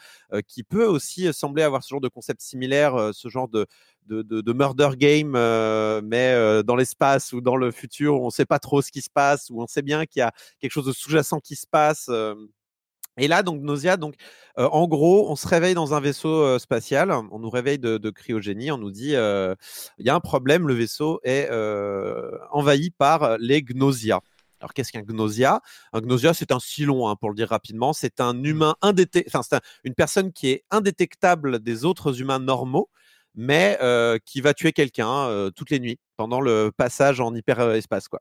qui 0.48 0.64
peut 0.64 0.86
aussi 0.86 1.32
sembler 1.34 1.64
avoir 1.64 1.84
ce 1.84 1.90
genre 1.90 2.02
de 2.02 2.10
concept 2.10 2.42
similaire, 2.42 3.12
ce 3.14 3.30
genre 3.30 3.48
de, 3.48 3.66
de, 4.08 4.54
murder 4.54 4.90
game, 4.98 5.34
euh, 5.36 6.02
mais 6.04 6.32
euh, 6.34 6.64
dans 6.64 6.76
l'espace 6.76 7.34
ou 7.34 7.42
dans 7.42 7.56
le 7.56 7.72
futur, 7.72 8.22
on 8.22 8.26
ne 8.26 8.32
sait 8.32 8.46
pas 8.46 8.60
trop 8.60 8.82
ce 8.82 8.92
qui 8.92 9.02
se 9.02 9.10
passe, 9.10 9.50
ou 9.50 9.62
on 9.62 9.68
sait 9.68 9.82
bien 9.82 10.06
qu'il 10.06 10.20
y 10.20 10.24
a 10.24 10.32
quelque 10.60 10.72
chose 10.72 10.86
de 10.86 10.92
sous-jacent 10.92 11.40
qui 11.40 11.56
se 11.56 11.68
passe. 11.68 12.08
Euh. 12.10 12.36
Et 13.20 13.28
là, 13.28 13.42
donc, 13.42 13.62
Nausea, 13.62 13.98
donc, 13.98 14.14
en 14.58 14.88
gros, 14.88 15.32
on 15.32 15.36
se 15.36 15.48
réveille 15.48 15.74
dans 15.74 15.96
un 15.96 16.00
vaisseau 16.00 16.60
spatial, 16.60 17.12
on 17.12 17.40
nous 17.40 17.50
réveille 17.50 17.80
de, 17.80 17.98
de 17.98 18.10
cryogénie, 18.12 18.72
on 18.72 18.78
nous 18.78 18.92
dit 18.92 19.14
il 19.14 20.06
y 20.06 20.10
a 20.10 20.16
un 20.16 20.20
problème, 20.20 20.68
le 20.68 20.76
vaisseau 20.76 21.20
est 21.24 21.50
envahi 22.52 22.92
par 22.92 23.40
les 23.40 23.64
Gnosia. 23.64 24.22
Alors, 24.60 24.74
qu'est-ce 24.74 24.92
qu'un 24.92 25.02
Gnosia? 25.02 25.62
Un 25.94 26.02
Gnosia, 26.02 26.34
c'est 26.34 26.52
un 26.52 26.60
silon, 26.60 27.08
hein, 27.08 27.16
pour 27.16 27.30
le 27.30 27.36
dire 27.36 27.50
rapidement. 27.50 27.94
C'est 27.94 28.20
un 28.20 28.34
mmh. 28.34 28.46
humain 28.46 28.76
indétectable, 28.82 29.30
enfin, 29.30 29.44
c'est 29.44 29.62
une 29.84 29.94
personne 29.94 30.32
qui 30.32 30.50
est 30.50 30.64
indétectable 30.72 31.60
des 31.60 31.86
autres 31.86 32.22
humains 32.22 32.40
normaux 32.40 32.90
mais 33.38 33.80
qui 34.26 34.42
va 34.42 34.54
tuer 34.54 34.74
quelqu'un 34.74 35.50
toutes 35.56 35.70
les 35.70 35.80
nuits 35.80 36.00
pendant 36.18 36.42
le 36.42 36.72
passage 36.76 37.22
en 37.22 37.34
hyperespace. 37.34 38.08
Quoi. 38.08 38.20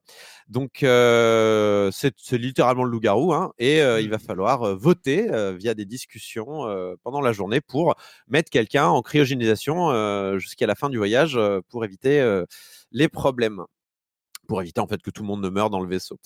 Donc, 0.49 0.77
c'est 0.81 2.33
littéralement 2.33 2.85
le 2.85 2.91
loup-garou, 2.91 3.33
hein, 3.33 3.53
et 3.59 3.79
il 3.79 4.11
va 4.11 4.19
mmh. 4.19 4.21
falloir 4.21 4.77
voter 4.77 5.29
via 5.57 5.75
des 5.75 5.87
discussions 5.87 6.67
pendant 7.03 7.21
la 7.21 7.33
journée 7.33 7.61
pour 7.61 7.97
mettre 8.29 8.51
quelqu'un 8.51 8.87
en 8.87 9.03
cryogénisation 9.03 10.39
jusqu'à 10.39 10.67
la 10.67 10.75
fin 10.75 10.91
du 10.91 10.99
voyage 10.99 11.41
pour 11.71 11.85
éviter 11.85 12.43
les 12.93 13.09
problèmes 13.09 13.65
pour 14.47 14.63
éviter 14.63 14.81
en 14.81 14.87
fait 14.87 15.03
que 15.03 15.11
tout 15.11 15.23
le 15.23 15.27
monde 15.27 15.43
ne 15.43 15.49
meure 15.49 15.71
dans 15.71 15.81
le 15.81 15.89
vaisseau. 15.89 16.19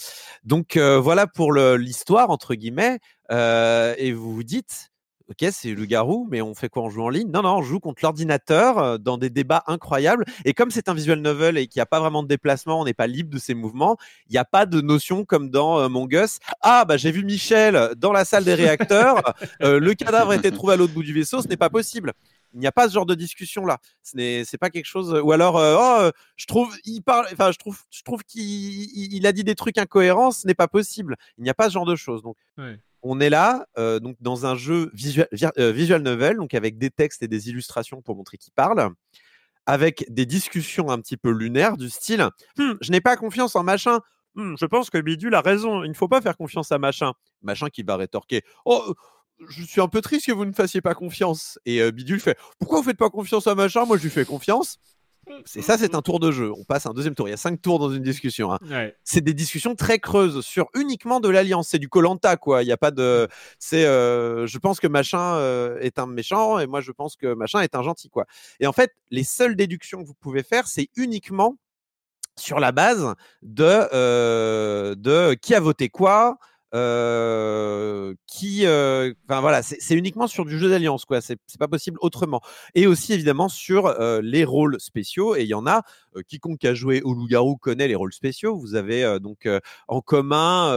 Donc 0.45 0.77
voilà 0.77 1.27
pour 1.27 1.53
l'histoire 1.53 2.31
entre 2.31 2.55
guillemets. 2.55 2.99
et 3.31 4.13
vous 4.13 4.35
vous 4.35 4.45
dites, 4.45 4.90
Ok, 5.31 5.49
c'est 5.53 5.75
le 5.75 5.85
garou, 5.85 6.27
mais 6.29 6.43
on 6.43 6.57
fait 6.57 6.69
quoi? 6.69 6.83
On 6.83 6.91
joue 6.91 7.05
en 7.05 7.09
ligne? 7.09 7.31
Non, 7.31 7.43
non, 7.43 7.59
on 7.59 7.63
joue 7.63 7.79
contre 7.79 8.03
l'ordinateur 8.03 8.99
dans 8.99 9.17
des 9.17 9.31
débats 9.31 9.63
incroyables. 9.69 10.25
Et 10.45 10.55
comme 10.55 10.73
c'est 10.73 10.89
un 10.89 10.95
visual 10.95 11.21
novel 11.21 11.57
et 11.57 11.69
qu'il 11.69 11.79
n'y 11.79 11.83
a 11.83 11.87
pas 11.87 12.01
vraiment 12.01 12.25
de 12.25 12.29
déplacement, 12.29 12.81
on 12.81 12.85
n'est 12.85 12.95
pas 12.95 13.07
libre 13.07 13.31
de 13.31 13.39
ses 13.39 13.55
mouvements, 13.55 13.97
il 14.29 14.33
n'y 14.33 14.39
a 14.39 14.45
pas 14.45 14.67
de 14.67 14.81
notion 14.81 15.25
comme 15.25 15.49
dans 15.49 15.79
euh, 15.79 15.89
Mon 15.89 16.07
Gus. 16.07 16.41
Ah, 16.63 16.85
bah 16.85 16.97
j'ai 16.97 17.13
vu 17.13 17.25
Michel 17.25 17.91
dans 17.97 18.11
la 18.11 18.25
salle 18.25 18.43
des 18.43 18.55
réacteurs, 18.55 19.23
euh, 19.63 19.79
le 19.79 19.95
cadavre 19.95 20.33
a 20.33 20.35
été 20.35 20.51
trouvé 20.51 20.73
à 20.73 20.77
l'autre 20.77 20.95
bout 20.95 21.05
du 21.05 21.15
vaisseau, 21.15 21.41
ce 21.41 21.47
n'est 21.47 21.57
pas 21.57 21.71
possible. 21.71 22.13
Il 22.53 22.59
n'y 22.59 22.67
a 22.67 22.73
pas 22.73 22.89
ce 22.89 22.95
genre 22.95 23.07
de 23.07 23.15
discussion 23.15 23.65
là. 23.65 23.79
Ce 24.03 24.17
n'est 24.17 24.45
c'est 24.45 24.59
pas 24.59 24.71
quelque 24.71 24.87
chose. 24.87 25.13
Ou 25.23 25.31
alors, 25.31 25.55
oh, 25.55 26.11
je 26.35 26.47
trouve, 26.47 26.77
il 26.85 27.01
parle. 27.01 27.29
Enfin, 27.33 27.53
je 27.53 27.59
trouve, 27.59 27.79
je 27.93 28.03
trouve 28.03 28.25
qu'il 28.25 28.43
il 29.15 29.25
a 29.29 29.31
dit 29.31 29.45
des 29.45 29.55
trucs 29.55 29.79
incohérents. 29.79 30.33
Ce 30.33 30.49
n'est 30.49 30.55
pas 30.55 30.67
possible. 30.67 31.15
Il 31.39 31.45
n'y 31.45 31.51
a 31.51 31.55
pas 31.55 31.69
ce 31.69 31.75
genre 31.75 31.87
de 31.87 31.95
choses. 31.95 32.23
Donc, 32.23 32.37
on 33.03 33.21
est 33.21 33.31
là 33.31 33.67
donc 33.77 34.17
dans 34.21 34.47
un 34.47 34.55
jeu 34.55 34.91
visual, 34.95 35.29
visual 35.57 36.03
novel, 36.03 36.37
donc 36.37 36.55
avec 36.55 36.79
des 36.79 36.91
textes 36.91 37.23
et 37.23 37.29
des 37.29 37.49
illustrations 37.49 38.03
pour 38.03 38.17
montrer 38.17 38.37
qui 38.39 38.51
parle 38.51 38.93
avec 39.67 40.05
des 40.09 40.27
discussions 40.27 40.91
un 40.91 40.99
petit 41.01 41.17
peu 41.17 41.31
lunaires 41.31 41.77
du 41.77 41.91
style 41.91 42.29
«Hum, 42.59 42.77
Je 42.81 42.91
n'ai 42.91 43.01
pas 43.01 43.17
confiance 43.17 43.55
en 43.57 43.63
machin. 43.63 44.01
Hum, 44.37 44.57
je 44.59 44.67
pense 44.67 44.91
que 44.91 44.99
Bidule 44.99 45.35
a 45.35 45.41
raison. 45.41 45.85
Il 45.85 45.91
ne 45.91 45.95
faut 45.95 46.09
pas 46.09 46.21
faire 46.21 46.37
confiance 46.37 46.73
à 46.73 46.79
machin. 46.79 47.13
Machin 47.43 47.69
qui 47.69 47.83
va 47.83 47.97
rétorquer 47.97 48.43
Oh, 48.65 48.95
je 49.49 49.63
suis 49.63 49.81
un 49.81 49.89
peu 49.89 50.01
triste 50.01 50.27
que 50.27 50.33
vous 50.33 50.45
ne 50.45 50.53
fassiez 50.53 50.81
pas 50.81 50.95
confiance. 50.95 51.59
Et 51.67 51.91
Bidule 51.93 52.21
fait 52.21 52.39
Pourquoi 52.59 52.79
vous 52.79 52.85
faites 52.85 52.97
pas 52.97 53.11
confiance 53.11 53.47
à 53.47 53.55
machin? 53.55 53.85
Moi, 53.85 53.97
je 53.97 54.03
lui 54.03 54.11
fais 54.11 54.25
confiance. 54.25 54.79
C'est 55.45 55.63
ça, 55.63 55.79
c'est 55.79 55.95
un 55.95 56.03
tour 56.03 56.21
de 56.21 56.31
jeu. 56.31 56.53
On 56.53 56.65
passe 56.65 56.87
à 56.87 56.91
un 56.91 56.93
deuxième 56.93 57.15
tour. 57.15 57.29
Il 57.29 57.31
y 57.31 57.35
a 57.35 57.39
cinq 57.39 57.61
tours 57.61 57.79
dans 57.79 57.91
une 57.91 58.03
discussion. 58.03 58.53
Hein. 58.53 58.59
C'est 59.05 59.21
des 59.21 59.35
discussions 59.35 59.75
très 59.75 59.99
creuses 59.99 60.45
sur 60.45 60.69
uniquement 60.75 61.21
de 61.21 61.29
l'alliance. 61.29 61.69
C'est 61.69 61.79
du 61.79 61.89
Colanta, 61.89 62.37
quoi. 62.37 62.63
Il 62.63 62.67
n'y 62.67 62.73
a 62.73 62.77
pas 62.77 62.91
de. 62.91 63.29
C'est. 63.59 63.85
Euh, 63.85 64.47
je 64.47 64.59
pense 64.59 64.81
que 64.81 64.87
machin 64.87 65.35
euh, 65.37 65.79
est 65.81 65.99
un 65.99 66.07
méchant 66.07 66.59
et 66.59 66.67
moi 66.67 66.81
je 66.81 66.93
pense 66.93 67.17
que 67.17 67.35
machin 67.35 67.61
est 67.61 67.75
un 67.75 67.83
gentil, 67.83 68.09
quoi. 68.11 68.27
Et 68.61 68.67
en 68.67 68.73
fait, 68.73 68.95
les 69.11 69.25
seules 69.25 69.57
déductions 69.57 70.03
que 70.03 70.07
vous 70.07 70.15
pouvez 70.15 70.43
faire, 70.43 70.67
c'est 70.67 70.89
uniquement 70.97 71.57
sur 72.37 72.61
la 72.61 72.73
base 72.73 73.15
de, 73.43 73.89
euh, 73.93 74.95
de 74.97 75.35
qui 75.35 75.55
a 75.55 75.61
voté 75.61 75.89
quoi, 75.89 76.39
qui, 76.73 78.61
enfin 78.65 79.41
voilà, 79.41 79.63
c'est 79.63 79.95
uniquement 79.95 80.27
sur 80.27 80.45
du 80.45 80.59
jeu 80.59 80.71
d'alliance, 80.71 81.05
quoi. 81.05 81.21
C'est 81.21 81.39
pas 81.59 81.69
possible 81.69 81.99
autrement. 82.01 82.41
Et 82.75 82.87
aussi 82.87 83.13
évidemment 83.13 83.49
sur 83.49 83.95
les 84.23 84.45
rôles 84.45 84.81
spéciaux. 84.81 85.37
Et 85.37 85.43
il 85.43 85.49
y 85.49 85.55
en 85.55 85.67
a. 85.67 85.83
quiconque 86.29 86.65
a 86.65 86.75
joué 86.75 87.03
au 87.03 87.15
loup-garou 87.15 87.57
connaît 87.57 87.89
les 87.89 87.95
rôles 87.95 88.13
spéciaux. 88.13 88.57
Vous 88.57 88.75
avez 88.75 89.19
donc 89.21 89.49
en 89.89 90.01
commun, 90.01 90.71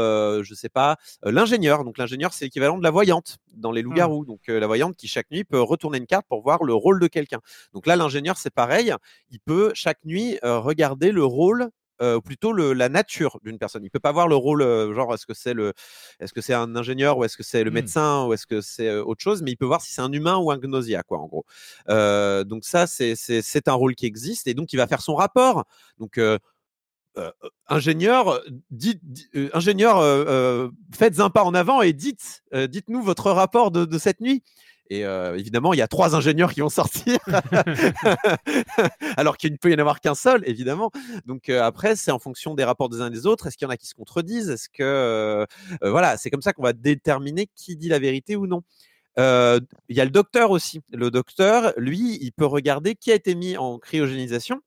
je 0.43 0.53
sais 0.53 0.69
pas, 0.69 0.97
l'ingénieur. 1.23 1.83
Donc 1.83 1.97
l'ingénieur, 1.97 2.33
c'est 2.33 2.45
l'équivalent 2.45 2.77
de 2.77 2.83
la 2.83 2.91
voyante 2.91 3.37
dans 3.53 3.71
les 3.71 3.81
mmh. 3.81 3.85
loups-garous. 3.85 4.25
Donc 4.25 4.41
la 4.47 4.67
voyante 4.67 4.95
qui 4.95 5.07
chaque 5.07 5.29
nuit 5.31 5.43
peut 5.43 5.61
retourner 5.61 5.97
une 5.97 6.07
carte 6.07 6.25
pour 6.27 6.41
voir 6.41 6.63
le 6.63 6.73
rôle 6.73 6.99
de 6.99 7.07
quelqu'un. 7.07 7.39
Donc 7.73 7.85
là, 7.85 7.95
l'ingénieur, 7.95 8.37
c'est 8.37 8.53
pareil. 8.53 8.93
Il 9.29 9.39
peut 9.39 9.71
chaque 9.73 10.03
nuit 10.05 10.39
regarder 10.43 11.11
le 11.11 11.23
rôle 11.23 11.69
euh, 12.01 12.19
plutôt 12.19 12.53
le, 12.53 12.73
la 12.73 12.89
nature 12.89 13.39
d'une 13.43 13.59
personne. 13.59 13.83
Il 13.83 13.91
peut 13.91 13.99
pas 13.99 14.11
voir 14.11 14.27
le 14.27 14.35
rôle, 14.35 14.63
euh, 14.63 14.93
genre 14.95 15.13
est-ce 15.13 15.27
que 15.27 15.35
c'est 15.35 15.53
le, 15.53 15.73
est-ce 16.19 16.33
que 16.33 16.41
c'est 16.41 16.53
un 16.53 16.75
ingénieur 16.75 17.17
ou 17.19 17.23
est-ce 17.23 17.37
que 17.37 17.43
c'est 17.43 17.63
le 17.63 17.69
mmh. 17.69 17.73
médecin 17.73 18.25
ou 18.25 18.33
est-ce 18.33 18.47
que 18.47 18.61
c'est 18.61 18.87
euh, 18.87 19.03
autre 19.03 19.21
chose, 19.21 19.43
mais 19.43 19.51
il 19.51 19.57
peut 19.57 19.65
voir 19.65 19.79
si 19.81 19.93
c'est 19.93 20.01
un 20.01 20.11
humain 20.11 20.37
ou 20.37 20.49
un 20.51 20.57
gnosia, 20.57 21.03
quoi, 21.03 21.19
en 21.19 21.27
gros. 21.27 21.45
donc 21.87 22.65
ça, 22.65 22.87
c'est, 22.87 23.15
c'est, 23.15 23.67
un 23.67 23.73
rôle 23.73 23.95
qui 23.95 24.05
existe 24.07 24.47
et 24.47 24.55
donc 24.55 24.73
il 24.73 24.77
va 24.77 24.87
faire 24.87 25.01
son 25.01 25.15
rapport. 25.15 25.65
Donc 25.99 26.19
ingénieur, 27.67 28.41
dites, 28.71 29.01
ingénieur, 29.53 30.71
faites 30.93 31.19
un 31.19 31.29
pas 31.29 31.43
en 31.43 31.53
avant 31.53 31.81
et 31.81 31.93
dites, 31.93 32.43
dites-nous 32.53 33.03
votre 33.03 33.31
rapport 33.31 33.71
de, 33.71 33.85
de 33.85 33.97
cette 33.99 34.19
nuit. 34.19 34.43
Et 34.93 35.05
euh, 35.05 35.35
évidemment, 35.39 35.73
il 35.73 35.77
y 35.77 35.81
a 35.81 35.87
trois 35.87 36.15
ingénieurs 36.15 36.53
qui 36.53 36.61
vont 36.61 36.69
sortir, 36.69 37.17
alors 39.17 39.37
qu'il 39.37 39.51
ne 39.51 39.57
peut 39.57 39.71
y 39.71 39.73
en 39.73 39.79
avoir 39.79 40.01
qu'un 40.01 40.13
seul, 40.13 40.43
évidemment. 40.45 40.91
Donc 41.25 41.49
euh, 41.49 41.63
après, 41.63 41.95
c'est 41.95 42.11
en 42.11 42.19
fonction 42.19 42.53
des 42.53 42.63
rapports 42.63 42.89
des 42.89 43.01
uns 43.01 43.07
et 43.07 43.09
des 43.09 43.25
autres. 43.25 43.47
Est-ce 43.47 43.57
qu'il 43.57 43.65
y 43.65 43.67
en 43.67 43.71
a 43.71 43.77
qui 43.77 43.87
se 43.87 43.95
contredisent? 43.95 44.51
Est-ce 44.51 44.69
que 44.69 44.83
euh, 44.83 45.45
voilà, 45.81 46.15
c'est 46.17 46.29
comme 46.29 46.43
ça 46.43 46.53
qu'on 46.53 46.61
va 46.61 46.73
déterminer 46.73 47.49
qui 47.55 47.75
dit 47.75 47.89
la 47.89 47.97
vérité 47.97 48.35
ou 48.35 48.45
non. 48.45 48.61
Il 49.17 49.95
y 49.95 49.99
a 49.99 50.05
le 50.05 50.11
docteur 50.11 50.51
aussi. 50.51 50.81
Le 50.91 51.09
docteur, 51.09 51.73
lui, 51.75 52.19
il 52.21 52.31
peut 52.31 52.45
regarder 52.45 52.93
qui 52.93 53.11
a 53.11 53.15
été 53.15 53.33
mis 53.33 53.57
en 53.57 53.79
cryogénisation 53.79 54.61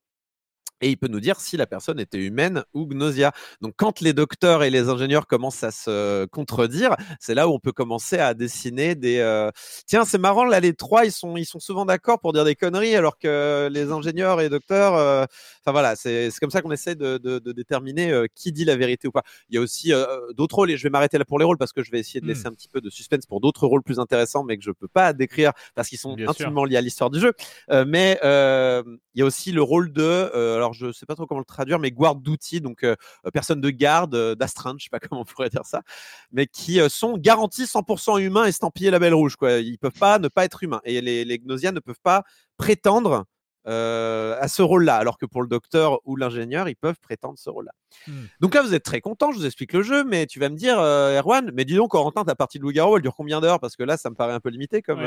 et 0.80 0.90
il 0.90 0.96
peut 0.96 1.08
nous 1.08 1.20
dire 1.20 1.40
si 1.40 1.56
la 1.56 1.66
personne 1.66 1.98
était 1.98 2.18
humaine 2.18 2.64
ou 2.74 2.86
gnosia. 2.86 3.32
Donc 3.60 3.74
quand 3.76 4.00
les 4.00 4.12
docteurs 4.12 4.62
et 4.62 4.70
les 4.70 4.88
ingénieurs 4.88 5.26
commencent 5.26 5.64
à 5.64 5.70
se 5.70 6.26
contredire, 6.26 6.96
c'est 7.20 7.34
là 7.34 7.48
où 7.48 7.52
on 7.52 7.58
peut 7.58 7.72
commencer 7.72 8.18
à 8.18 8.34
dessiner 8.34 8.94
des 8.94 9.18
euh, 9.18 9.50
tiens, 9.86 10.04
c'est 10.04 10.18
marrant 10.18 10.44
là 10.44 10.60
les 10.60 10.74
trois 10.74 11.04
ils 11.04 11.12
sont 11.12 11.36
ils 11.36 11.46
sont 11.46 11.60
souvent 11.60 11.84
d'accord 11.84 12.20
pour 12.20 12.32
dire 12.32 12.44
des 12.44 12.54
conneries 12.54 12.94
alors 12.94 13.18
que 13.18 13.68
les 13.72 13.90
ingénieurs 13.90 14.40
et 14.40 14.48
docteurs 14.48 14.94
euh, 14.94 15.24
enfin 15.62 15.72
voilà, 15.72 15.96
c'est 15.96 16.30
comme 16.40 16.50
ça 16.50 16.62
qu'on 16.62 16.72
essaie 16.72 16.94
de, 16.94 17.18
de, 17.18 17.38
de 17.38 17.52
déterminer 17.52 18.12
euh, 18.12 18.26
qui 18.34 18.52
dit 18.52 18.64
la 18.64 18.76
vérité 18.76 19.08
ou 19.08 19.12
pas. 19.12 19.22
Il 19.48 19.54
y 19.56 19.58
a 19.58 19.60
aussi 19.60 19.92
d'autres 20.36 20.56
rôles 20.56 20.70
et 20.70 20.76
je 20.76 20.82
vais 20.82 20.90
m'arriter 20.90 21.18
là 21.18 21.24
pour 21.24 21.38
les 21.38 21.44
rôles 21.44 21.58
parce 21.58 21.72
que 21.72 21.82
je 21.82 21.90
vais 21.90 22.00
essayer 22.00 22.20
de 22.20 22.26
laisser 22.26 22.44
mmh. 22.44 22.48
un 22.48 22.52
petit 22.52 22.68
peu 22.68 22.80
de 22.80 22.90
suspense 22.90 23.26
pour 23.26 23.40
d'autres 23.40 23.66
rôles 23.66 23.82
plus 23.82 23.98
intéressants 23.98 24.44
mais 24.44 24.56
que 24.56 24.64
je 24.64 24.70
peux 24.70 24.88
pas 24.88 25.12
décrire 25.12 25.52
parce 25.74 25.88
qu'ils 25.88 25.98
sont 25.98 26.16
intimement 26.26 26.64
liés 26.64 26.76
à 26.76 26.80
l'histoire 26.80 27.10
du 27.10 27.20
jeu. 27.20 27.32
mais 27.86 28.18
il 28.22 29.20
y 29.20 29.22
a 29.22 29.24
aussi 29.24 29.52
le 29.52 29.62
rôle 29.62 29.92
de 29.92 30.30
alors 30.34 30.65
je 30.72 30.92
sais 30.92 31.06
pas 31.06 31.14
trop 31.14 31.26
comment 31.26 31.40
le 31.40 31.44
traduire, 31.44 31.78
mais 31.78 31.90
guard 31.90 32.16
d'outils, 32.16 32.60
donc 32.60 32.84
euh, 32.84 32.96
euh, 33.26 33.30
personnes 33.30 33.60
de 33.60 33.70
garde, 33.70 34.14
euh, 34.14 34.34
d'astreinte, 34.34 34.76
je 34.78 34.84
sais 34.84 34.90
pas 34.90 35.00
comment 35.00 35.22
on 35.22 35.24
pourrait 35.24 35.48
dire 35.48 35.64
ça, 35.64 35.82
mais 36.32 36.46
qui 36.46 36.80
sont 36.88 37.16
garantis 37.16 37.64
100% 37.64 38.20
humains 38.20 38.44
estampillés 38.44 38.90
label 38.90 39.14
rouge. 39.14 39.36
Quoi. 39.36 39.58
Ils 39.58 39.78
peuvent 39.78 39.92
pas 39.92 40.18
ne 40.18 40.28
pas 40.28 40.44
être 40.44 40.62
humains. 40.62 40.80
Et 40.84 41.00
les, 41.00 41.24
les 41.24 41.38
Gnosiens 41.38 41.72
ne 41.72 41.80
peuvent 41.80 42.00
pas 42.02 42.22
prétendre 42.56 43.24
à 43.68 44.46
ce 44.46 44.62
rôle-là, 44.62 44.94
alors 44.94 45.18
que 45.18 45.26
pour 45.26 45.42
le 45.42 45.48
docteur 45.48 45.98
ou 46.04 46.14
l'ingénieur, 46.14 46.68
ils 46.68 46.76
peuvent 46.76 47.00
prétendre 47.00 47.36
ce 47.36 47.50
rôle-là. 47.50 47.72
Hmm. 48.06 48.26
Donc 48.38 48.54
là, 48.54 48.62
vous 48.62 48.74
êtes 48.74 48.84
très 48.84 49.00
content, 49.00 49.32
je 49.32 49.38
vous 49.38 49.46
explique 49.46 49.72
le 49.72 49.82
jeu, 49.82 50.04
mais 50.04 50.26
tu 50.26 50.38
vas 50.38 50.50
me 50.50 50.54
dire, 50.54 50.78
Erwan, 50.78 51.50
mais 51.52 51.64
dis 51.64 51.74
donc, 51.74 51.90
Corentin, 51.90 52.24
ta 52.24 52.36
partie 52.36 52.58
de 52.58 52.62
loup-garou, 52.62 52.94
elle 52.96 53.02
dure 53.02 53.16
combien 53.16 53.40
d'heures? 53.40 53.58
Parce 53.58 53.74
que 53.74 53.82
là, 53.82 53.96
ça 53.96 54.08
me 54.08 54.14
paraît 54.14 54.34
un 54.34 54.38
peu 54.38 54.50
limité 54.50 54.82
comme, 54.82 55.02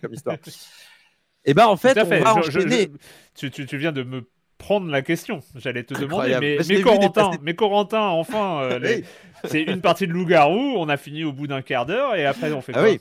comme 0.00 0.12
histoire. 0.12 0.34
Et 0.34 0.40
eh 1.50 1.54
ben 1.54 1.66
en 1.66 1.76
fait, 1.76 1.96
on 1.98 2.04
va 2.04 2.34
enchaîner. 2.34 2.90
tu, 3.36 3.50
tu, 3.50 3.76
viens 3.76 3.92
de 3.92 4.02
me 4.02 4.26
prendre 4.60 4.88
la 4.88 5.02
question. 5.02 5.40
J'allais 5.56 5.82
te 5.82 5.94
demander, 5.94 6.36
mais, 6.40 6.58
mais, 6.68 6.80
Corentin, 6.82 7.30
mais 7.42 7.54
Corentin, 7.54 8.06
enfin, 8.08 8.62
euh, 8.62 9.00
c'est 9.46 9.62
une 9.62 9.80
partie 9.80 10.06
de 10.06 10.12
loup-garou, 10.12 10.74
on 10.76 10.88
a 10.88 10.96
fini 10.96 11.24
au 11.24 11.32
bout 11.32 11.48
d'un 11.48 11.62
quart 11.62 11.86
d'heure, 11.86 12.14
et 12.14 12.26
après 12.26 12.52
on 12.52 12.60
fait 12.60 12.72
ah 12.76 12.80
quoi? 12.80 12.90
oui. 12.90 13.00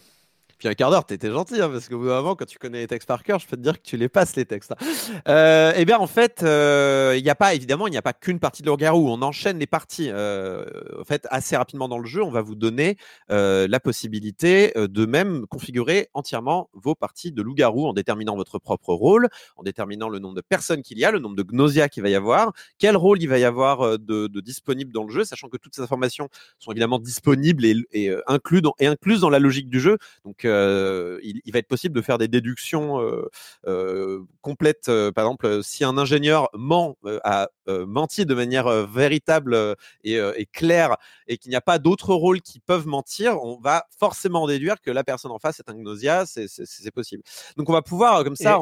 Puis 0.60 0.68
un 0.68 0.74
quart 0.74 0.92
d'heure, 0.92 1.06
t'étais 1.06 1.32
gentil, 1.32 1.62
hein, 1.62 1.70
parce 1.70 1.88
qu'au 1.88 2.00
bout 2.00 2.08
d'un 2.08 2.22
quand 2.36 2.46
tu 2.46 2.60
connais 2.60 2.80
les 2.80 2.88
textes 2.88 3.08
par 3.08 3.24
cœur, 3.24 3.40
je 3.40 3.48
peux 3.48 3.56
te 3.56 3.62
dire 3.62 3.82
que 3.82 3.88
tu 3.88 3.96
les 3.96 4.10
passes 4.10 4.36
les 4.36 4.46
textes. 4.46 4.74
Hein. 4.74 5.22
Euh, 5.30 5.72
eh 5.78 5.86
bien, 5.86 5.98
en 5.98 6.06
fait, 6.06 6.44
euh, 6.44 7.16
il 7.18 7.24
n'y 7.24 7.30
a 7.30 7.36
pas, 7.36 7.54
évidemment, 7.54 7.88
il 7.88 7.92
n'y 7.92 7.98
a 7.98 8.02
pas 8.02 8.12
qu'une 8.12 8.40
partie 8.40 8.62
de 8.62 8.68
loup-garou. 8.68 9.10
On 9.10 9.22
enchaîne 9.22 9.58
les 9.58 9.68
parties. 9.68 10.10
Euh, 10.10 10.66
en 11.00 11.06
fait, 11.06 11.28
assez 11.32 11.56
rapidement 11.56 11.88
dans 11.88 11.98
le 11.98 12.06
jeu, 12.06 12.22
on 12.22 12.30
va 12.30 12.42
vous 12.42 12.56
donner 12.56 12.98
euh, 13.32 13.70
la 13.70 13.80
possibilité 13.80 14.78
euh, 14.78 14.90
de 14.90 15.06
même 15.06 15.48
configurer 15.48 16.10
entièrement 16.14 16.70
vos 16.74 16.94
parties 16.94 17.32
de 17.32 17.42
loup-garou 17.42 17.88
en 17.88 17.94
déterminant 17.94 18.36
votre 18.36 18.60
propre 18.60 18.94
rôle, 18.94 19.30
en 19.56 19.64
déterminant 19.64 20.10
le 20.10 20.20
nombre 20.20 20.36
de 20.36 20.42
personnes 20.42 20.82
qu'il 20.82 21.00
y 21.00 21.06
a, 21.06 21.12
le 21.12 21.20
nombre 21.20 21.38
de 21.38 21.44
gnosia 21.44 21.88
qu'il 21.88 22.04
va 22.04 22.10
y 22.10 22.16
avoir, 22.16 22.52
quel 22.80 22.98
rôle 22.98 23.22
il 23.22 23.30
va 23.30 23.40
y 23.40 23.46
avoir 23.46 23.98
de, 23.98 24.28
de, 24.28 24.42
disponible 24.42 24.92
dans 24.92 25.06
le 25.06 25.12
jeu, 25.14 25.24
sachant 25.24 25.48
que 25.48 25.58
toutes 25.58 25.76
ces 25.76 25.82
informations 25.82 26.28
sont 26.58 26.72
évidemment 26.72 27.00
disponibles 27.00 27.64
et, 27.64 27.76
et, 27.94 28.14
inclus 28.28 28.62
dans, 28.62 28.74
et 28.80 28.88
incluses 28.88 29.22
dans 29.22 29.30
la 29.30 29.40
logique 29.40 29.70
du 29.70 29.80
jeu. 29.80 29.98
Donc, 30.26 30.46
euh, 30.50 31.20
il, 31.24 31.52
va 31.52 31.60
être 31.60 31.68
possible 31.68 31.96
de 31.96 32.02
faire 32.02 32.18
des 32.18 32.28
déductions 32.28 33.02
euh, 33.02 33.30
euh, 33.68 34.24
complètes. 34.42 34.92
par 35.16 35.26
exemple, 35.26 35.64
si 35.64 35.84
un 35.84 35.98
ingénieur 35.98 36.50
ment, 36.54 36.98
a 37.24 37.50
menti 37.68 38.26
de 38.26 38.34
manière 38.34 38.70
véritable 38.88 39.76
et, 40.04 40.46
claire 40.52 40.98
et 41.28 41.38
qu'il 41.38 41.50
n'y 41.50 41.56
a 41.56 41.62
pas 41.62 41.80
d'autres 41.80 42.14
rôles 42.14 42.42
qui 42.42 42.60
peuvent 42.60 42.88
mentir, 42.88 43.42
on 43.44 43.60
va 43.60 43.86
forcément 43.98 44.48
déduire 44.48 44.82
que 44.82 44.92
la 44.92 45.04
personne 45.04 45.32
en 45.32 45.40
face 45.40 45.60
est 45.60 45.70
un 45.70 45.76
gnosia, 45.76 46.26
c'est 46.26 46.92
possible. 46.92 47.24
Donc 47.58 47.70
on 47.70 47.74
va 47.74 47.82
pouvoir 47.82 48.24
comme 48.24 48.36
ça 48.36 48.60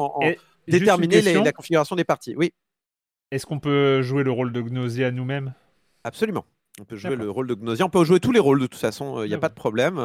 déterminer 0.66 1.22
la 1.22 1.52
configuration 1.52 1.96
des 1.96 2.04
parties. 2.04 2.34
Oui. 2.36 2.52
Est-ce 3.30 3.44
qu'on 3.44 3.60
peut 3.60 4.00
jouer 4.02 4.24
le 4.24 4.30
rôle 4.30 4.52
de 4.52 4.62
gnosia 4.62 5.10
nous-mêmes? 5.10 5.52
Absolument. 6.04 6.46
On 6.80 6.84
peut 6.84 6.96
jouer 6.96 7.16
le 7.16 7.30
rôle 7.30 7.46
de 7.46 7.54
Gnosia. 7.54 7.84
On 7.84 7.90
peut 7.90 8.04
jouer 8.04 8.20
tous 8.20 8.32
les 8.32 8.40
rôles 8.40 8.60
de 8.60 8.66
toute 8.66 8.80
façon. 8.80 9.22
Il 9.22 9.28
n'y 9.28 9.34
a 9.34 9.38
pas 9.38 9.48
de 9.48 9.54
problème. 9.54 9.98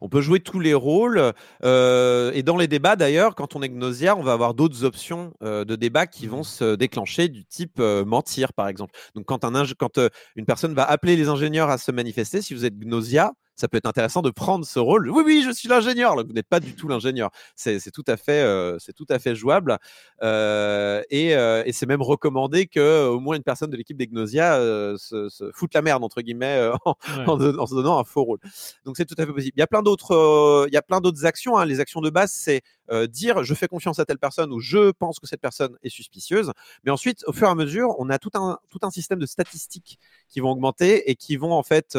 on 0.00 0.08
peut 0.08 0.20
jouer 0.20 0.40
tous 0.40 0.60
les 0.60 0.74
rôles. 0.74 1.18
et 1.62 2.42
dans 2.42 2.56
les 2.56 2.68
débats, 2.68 2.96
d'ailleurs, 2.96 3.34
quand 3.34 3.56
on 3.56 3.62
est 3.62 3.68
Gnosia, 3.68 4.16
on 4.16 4.22
va 4.22 4.32
avoir 4.32 4.54
d'autres 4.54 4.84
options 4.84 5.32
de 5.42 5.76
débat 5.76 6.06
qui 6.06 6.26
vont 6.26 6.40
mmh. 6.40 6.44
se 6.44 6.74
déclencher 6.74 7.28
du 7.28 7.44
type 7.44 7.78
mentir, 7.80 8.52
par 8.52 8.68
exemple. 8.68 8.94
Donc, 9.14 9.26
quand, 9.26 9.44
un 9.44 9.64
quand 9.78 9.98
une 10.36 10.46
personne 10.46 10.74
va 10.74 10.84
appeler 10.84 11.16
les 11.16 11.28
ingénieurs 11.28 11.70
à 11.70 11.78
se 11.78 11.90
manifester, 11.92 12.42
si 12.42 12.54
vous 12.54 12.64
êtes 12.64 12.78
Gnosia, 12.78 13.32
ça 13.56 13.68
peut 13.68 13.78
être 13.78 13.86
intéressant 13.86 14.22
de 14.22 14.30
prendre 14.30 14.64
ce 14.64 14.78
rôle. 14.78 15.10
Oui, 15.10 15.22
oui, 15.24 15.42
je 15.44 15.50
suis 15.50 15.68
l'ingénieur. 15.68 16.14
Vous 16.16 16.32
n'êtes 16.32 16.48
pas 16.48 16.60
du 16.60 16.74
tout 16.74 16.88
l'ingénieur. 16.88 17.30
C'est 17.54 17.90
tout 17.90 18.04
à 18.06 18.16
fait, 18.16 18.42
euh, 18.42 18.78
c'est 18.78 18.92
tout 18.92 19.06
à 19.08 19.18
fait 19.18 19.34
jouable. 19.34 19.78
Euh, 20.22 21.02
et, 21.10 21.34
euh, 21.34 21.62
et 21.64 21.72
c'est 21.72 21.86
même 21.86 22.02
recommandé 22.02 22.66
que 22.66 23.08
au 23.08 23.18
moins 23.18 23.36
une 23.36 23.42
personne 23.42 23.70
de 23.70 23.76
l'équipe 23.76 23.96
d'Egnosia 23.96 24.58
se, 24.98 25.28
se, 25.30 25.50
foute 25.52 25.74
la 25.74 25.82
merde 25.82 26.04
entre 26.04 26.20
guillemets 26.20 26.70
en, 26.84 26.94
en, 27.26 27.66
se 27.66 27.74
donnant 27.74 27.98
un 27.98 28.04
faux 28.04 28.24
rôle. 28.24 28.38
Donc 28.84 28.96
c'est 28.96 29.06
tout 29.06 29.14
à 29.18 29.24
fait 29.24 29.32
possible. 29.32 29.54
Il 29.56 29.60
y 29.60 29.62
a 29.62 29.66
plein 29.66 29.82
d'autres, 29.82 30.66
il 30.68 30.74
y 30.74 30.76
a 30.76 30.82
plein 30.82 31.00
d'autres 31.00 31.24
actions. 31.24 31.56
Hein. 31.56 31.64
Les 31.64 31.80
actions 31.80 32.02
de 32.02 32.10
base, 32.10 32.32
c'est 32.32 32.62
dire 33.08 33.42
je 33.42 33.54
fais 33.54 33.68
confiance 33.68 33.98
à 33.98 34.04
telle 34.04 34.18
personne 34.18 34.52
ou 34.52 34.60
je 34.60 34.90
pense 34.90 35.18
que 35.18 35.26
cette 35.26 35.40
personne 35.40 35.76
est 35.82 35.88
suspicieuse. 35.88 36.52
Mais 36.84 36.90
ensuite, 36.90 37.24
au 37.26 37.32
fur 37.32 37.48
et 37.48 37.50
à 37.50 37.54
mesure, 37.54 37.94
on 37.98 38.10
a 38.10 38.18
tout 38.18 38.30
un 38.34 38.58
tout 38.68 38.80
un 38.82 38.90
système 38.90 39.18
de 39.18 39.26
statistiques 39.26 39.98
qui 40.28 40.40
vont 40.40 40.50
augmenter 40.50 41.10
et 41.10 41.16
qui 41.16 41.36
vont 41.36 41.52
en 41.52 41.62
fait 41.62 41.96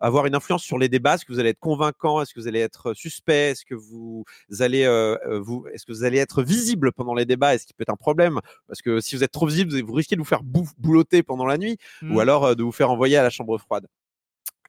avoir 0.00 0.26
une 0.26 0.34
influence 0.34 0.62
sur 0.62 0.78
les 0.78 0.88
débats? 0.88 1.14
Est-ce 1.14 1.24
que 1.24 1.32
vous 1.32 1.40
allez 1.40 1.50
être 1.50 1.58
convaincant? 1.58 2.20
Est-ce 2.20 2.34
que 2.34 2.40
vous 2.40 2.48
allez 2.48 2.60
être 2.60 2.94
suspect? 2.94 3.50
Est-ce 3.50 3.64
que 3.64 3.74
vous 3.74 4.24
allez 4.60 4.84
euh, 4.84 5.16
euh, 5.26 5.40
vous 5.40 5.66
Est-ce 5.72 5.86
que 5.86 5.92
vous 5.92 6.04
allez 6.04 6.18
être 6.18 6.42
visible 6.42 6.92
pendant 6.92 7.14
les 7.14 7.24
débats? 7.24 7.54
Est-ce 7.54 7.66
qu'il 7.66 7.74
peut 7.74 7.82
être 7.82 7.92
un 7.92 7.96
problème? 7.96 8.40
Parce 8.66 8.82
que 8.82 9.00
si 9.00 9.16
vous 9.16 9.24
êtes 9.24 9.32
trop 9.32 9.46
visible, 9.46 9.80
vous 9.80 9.92
risquez 9.92 10.16
de 10.16 10.20
vous 10.20 10.26
faire 10.26 10.42
boulotter 10.42 11.22
pendant 11.22 11.46
la 11.46 11.58
nuit 11.58 11.78
ou 12.02 12.14
mmh. 12.14 12.20
alors 12.20 12.44
euh, 12.44 12.54
de 12.54 12.62
vous 12.62 12.72
faire 12.72 12.90
envoyer 12.90 13.16
à 13.16 13.22
la 13.22 13.30
chambre 13.30 13.58
froide. 13.58 13.86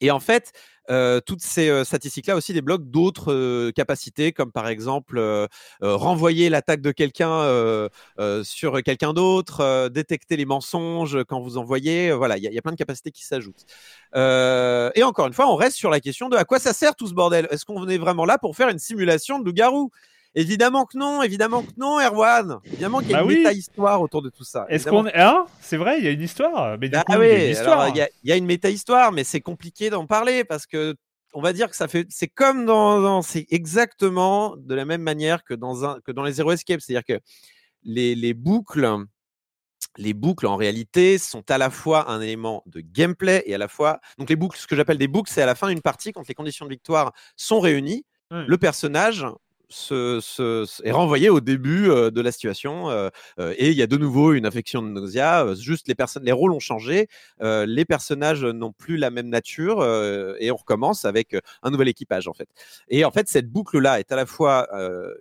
Et 0.00 0.10
en 0.10 0.20
fait, 0.20 0.52
toutes 1.26 1.42
ces 1.42 1.84
statistiques-là 1.84 2.34
aussi 2.34 2.52
débloquent 2.52 2.84
d'autres 2.84 3.70
capacités, 3.70 4.32
comme 4.32 4.50
par 4.50 4.66
exemple 4.66 5.48
renvoyer 5.80 6.48
l'attaque 6.48 6.80
de 6.80 6.90
quelqu'un 6.90 7.88
sur 8.42 8.82
quelqu'un 8.82 9.12
d'autre, 9.12 9.88
détecter 9.88 10.36
les 10.36 10.46
mensonges 10.46 11.22
quand 11.24 11.40
vous 11.40 11.58
envoyez. 11.58 12.12
voilà, 12.12 12.38
il 12.38 12.42
y, 12.42 12.58
a 12.58 12.62
plein 12.62 12.72
de 12.72 12.76
capacités 12.76 13.12
qui 13.12 13.24
s'ajoutent. 13.24 13.66
et 14.14 15.02
encore 15.04 15.26
une 15.28 15.32
fois, 15.32 15.48
on 15.48 15.56
reste 15.56 15.76
sur 15.76 15.90
la 15.90 16.00
question 16.00 16.28
de 16.28 16.36
à 16.36 16.44
quoi 16.44 16.58
ça 16.58 16.72
sert 16.72 16.96
tout 16.96 17.06
ce 17.06 17.14
bordel? 17.14 17.46
Est-ce 17.50 17.64
qu'on 17.64 17.86
est 17.88 17.98
vraiment 17.98 18.24
là 18.24 18.38
pour 18.38 18.56
faire 18.56 18.68
une 18.68 18.80
simulation 18.80 19.38
de 19.38 19.44
loup-garou? 19.44 19.90
Évidemment 20.34 20.84
que 20.84 20.96
non, 20.96 21.22
évidemment 21.22 21.62
que 21.62 21.72
non, 21.76 21.98
Erwan. 21.98 22.60
Évidemment 22.64 23.00
qu'il 23.00 23.10
y 23.10 23.14
a 23.14 23.24
bah 23.24 23.32
une 23.32 23.38
méta-histoire 23.38 24.00
autour 24.00 24.22
de 24.22 24.30
tout 24.30 24.44
ça. 24.44 24.64
Est-ce 24.68 24.88
qu'on 24.88 25.06
hein? 25.12 25.46
C'est 25.60 25.76
vrai, 25.76 25.98
il 25.98 26.04
y 26.04 26.08
a 26.08 26.12
une 26.12 26.22
histoire. 26.22 26.78
Mais 26.78 26.90
ah 26.94 27.18
oui, 27.18 27.52
il 27.52 28.08
y, 28.24 28.32
a 28.32 28.36
une 28.36 28.46
méta-histoire, 28.46 29.10
mais 29.10 29.24
c'est 29.24 29.40
compliqué 29.40 29.90
d'en 29.90 30.06
parler 30.06 30.44
parce 30.44 30.66
que 30.66 30.94
on 31.32 31.40
va 31.40 31.52
dire 31.52 31.68
que 31.68 31.76
ça 31.76 31.88
fait, 31.88 32.06
c'est 32.10 32.28
comme 32.28 32.64
dans, 32.64 33.22
c'est 33.22 33.46
exactement 33.50 34.56
de 34.56 34.74
la 34.74 34.84
même 34.84 35.02
manière 35.02 35.44
que 35.44 35.54
dans 35.54 35.84
un, 35.84 36.00
que 36.00 36.12
dans 36.12 36.24
les 36.24 36.32
Zero 36.32 36.52
Escape, 36.52 36.80
c'est-à-dire 36.80 37.04
que 37.04 37.20
les, 37.82 38.14
les 38.14 38.34
boucles, 38.34 39.04
les 39.96 40.12
boucles 40.12 40.46
en 40.46 40.56
réalité 40.56 41.18
sont 41.18 41.48
à 41.50 41.58
la 41.58 41.70
fois 41.70 42.10
un 42.10 42.20
élément 42.20 42.62
de 42.66 42.80
gameplay 42.80 43.42
et 43.46 43.54
à 43.54 43.58
la 43.58 43.68
fois, 43.68 44.00
donc 44.18 44.28
les 44.28 44.36
boucles, 44.36 44.58
ce 44.58 44.66
que 44.66 44.76
j'appelle 44.76 44.98
des 44.98 45.08
boucles, 45.08 45.30
c'est 45.32 45.42
à 45.42 45.46
la 45.46 45.54
fin 45.54 45.68
d'une 45.68 45.82
partie 45.82 46.12
quand 46.12 46.26
les 46.28 46.34
conditions 46.34 46.66
de 46.66 46.70
victoire 46.70 47.12
sont 47.36 47.60
réunies, 47.60 48.04
le 48.30 48.58
personnage 48.58 49.26
se, 49.70 50.84
est 50.84 50.90
renvoyé 50.90 51.30
au 51.30 51.40
début 51.40 51.88
de 51.88 52.20
la 52.20 52.32
situation 52.32 52.90
et 53.38 53.70
il 53.70 53.74
y 53.74 53.82
a 53.82 53.86
de 53.86 53.96
nouveau 53.96 54.32
une 54.32 54.46
infection 54.46 54.82
de 54.82 54.88
nausea. 54.88 55.54
juste 55.54 55.88
les 55.88 55.94
personnes, 55.94 56.24
les 56.24 56.32
rôles 56.32 56.52
ont 56.52 56.60
changé, 56.60 57.08
les 57.40 57.84
personnages 57.84 58.44
n'ont 58.44 58.72
plus 58.72 58.96
la 58.96 59.10
même 59.10 59.28
nature 59.28 59.84
et 60.38 60.50
on 60.50 60.56
recommence 60.56 61.04
avec 61.04 61.36
un 61.62 61.70
nouvel 61.70 61.88
équipage 61.88 62.28
en 62.28 62.34
fait. 62.34 62.48
Et 62.88 63.04
en 63.04 63.10
fait, 63.10 63.28
cette 63.28 63.48
boucle 63.50 63.78
là 63.78 64.00
est 64.00 64.12
à 64.12 64.16
la 64.16 64.26
fois 64.26 64.68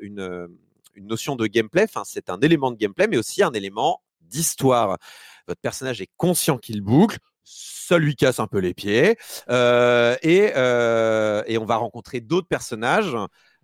une, 0.02 0.50
une 0.96 1.08
notion 1.08 1.36
de 1.36 1.48
gameplay, 1.48 1.84
enfin 1.84 2.04
c'est 2.06 2.30
un 2.30 2.40
élément 2.40 2.72
de 2.72 2.78
gameplay, 2.78 3.08
mais 3.08 3.18
aussi 3.18 3.44
un 3.44 3.52
élément 3.52 4.02
d'histoire. 4.22 4.98
Votre 5.48 5.62
personnage 5.62 6.02
est 6.02 6.10
conscient 6.18 6.58
qu'il 6.58 6.82
boucle, 6.82 7.18
ça 7.44 7.98
lui 7.98 8.16
casse 8.16 8.40
un 8.40 8.48
peu 8.48 8.60
les 8.60 8.74
pieds. 8.74 9.18
et, 9.50 10.54
et, 11.48 11.58
on 11.58 11.66
va 11.66 11.76
rencontrer 11.78 12.22
d'autres 12.22 12.48
personnages 12.48 13.16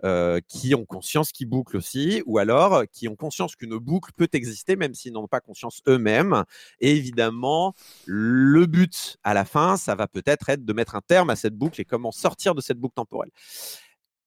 euh, 0.04 0.40
qui 0.48 0.76
ont 0.76 0.86
conscience 0.86 1.32
qu'ils 1.32 1.48
bouclent 1.48 1.78
aussi, 1.78 2.22
ou 2.26 2.38
alors 2.38 2.84
qui 2.92 3.08
ont 3.08 3.16
conscience 3.16 3.56
qu'une 3.56 3.78
boucle 3.78 4.12
peut 4.16 4.30
exister, 4.34 4.76
même 4.76 4.94
s'ils 4.94 5.14
n'ont 5.14 5.28
pas 5.28 5.40
conscience 5.40 5.82
eux-mêmes. 5.88 6.44
Et 6.80 6.92
évidemment, 6.96 7.74
le 8.06 8.66
but 8.66 9.18
à 9.24 9.34
la 9.34 9.46
fin, 9.46 9.78
ça 9.78 9.96
va 9.96 10.08
peut-être 10.08 10.50
être 10.50 10.66
de 10.66 10.74
mettre 10.74 10.96
un 10.96 11.02
terme 11.02 11.30
à 11.30 11.36
cette 11.36 11.56
boucle 11.56 11.80
et 11.82 11.86
comment 11.86 12.12
sortir 12.12 12.56
de 12.56 12.62
cette 12.62 12.78
boucle 12.78 12.96
temporelle. 12.96 13.32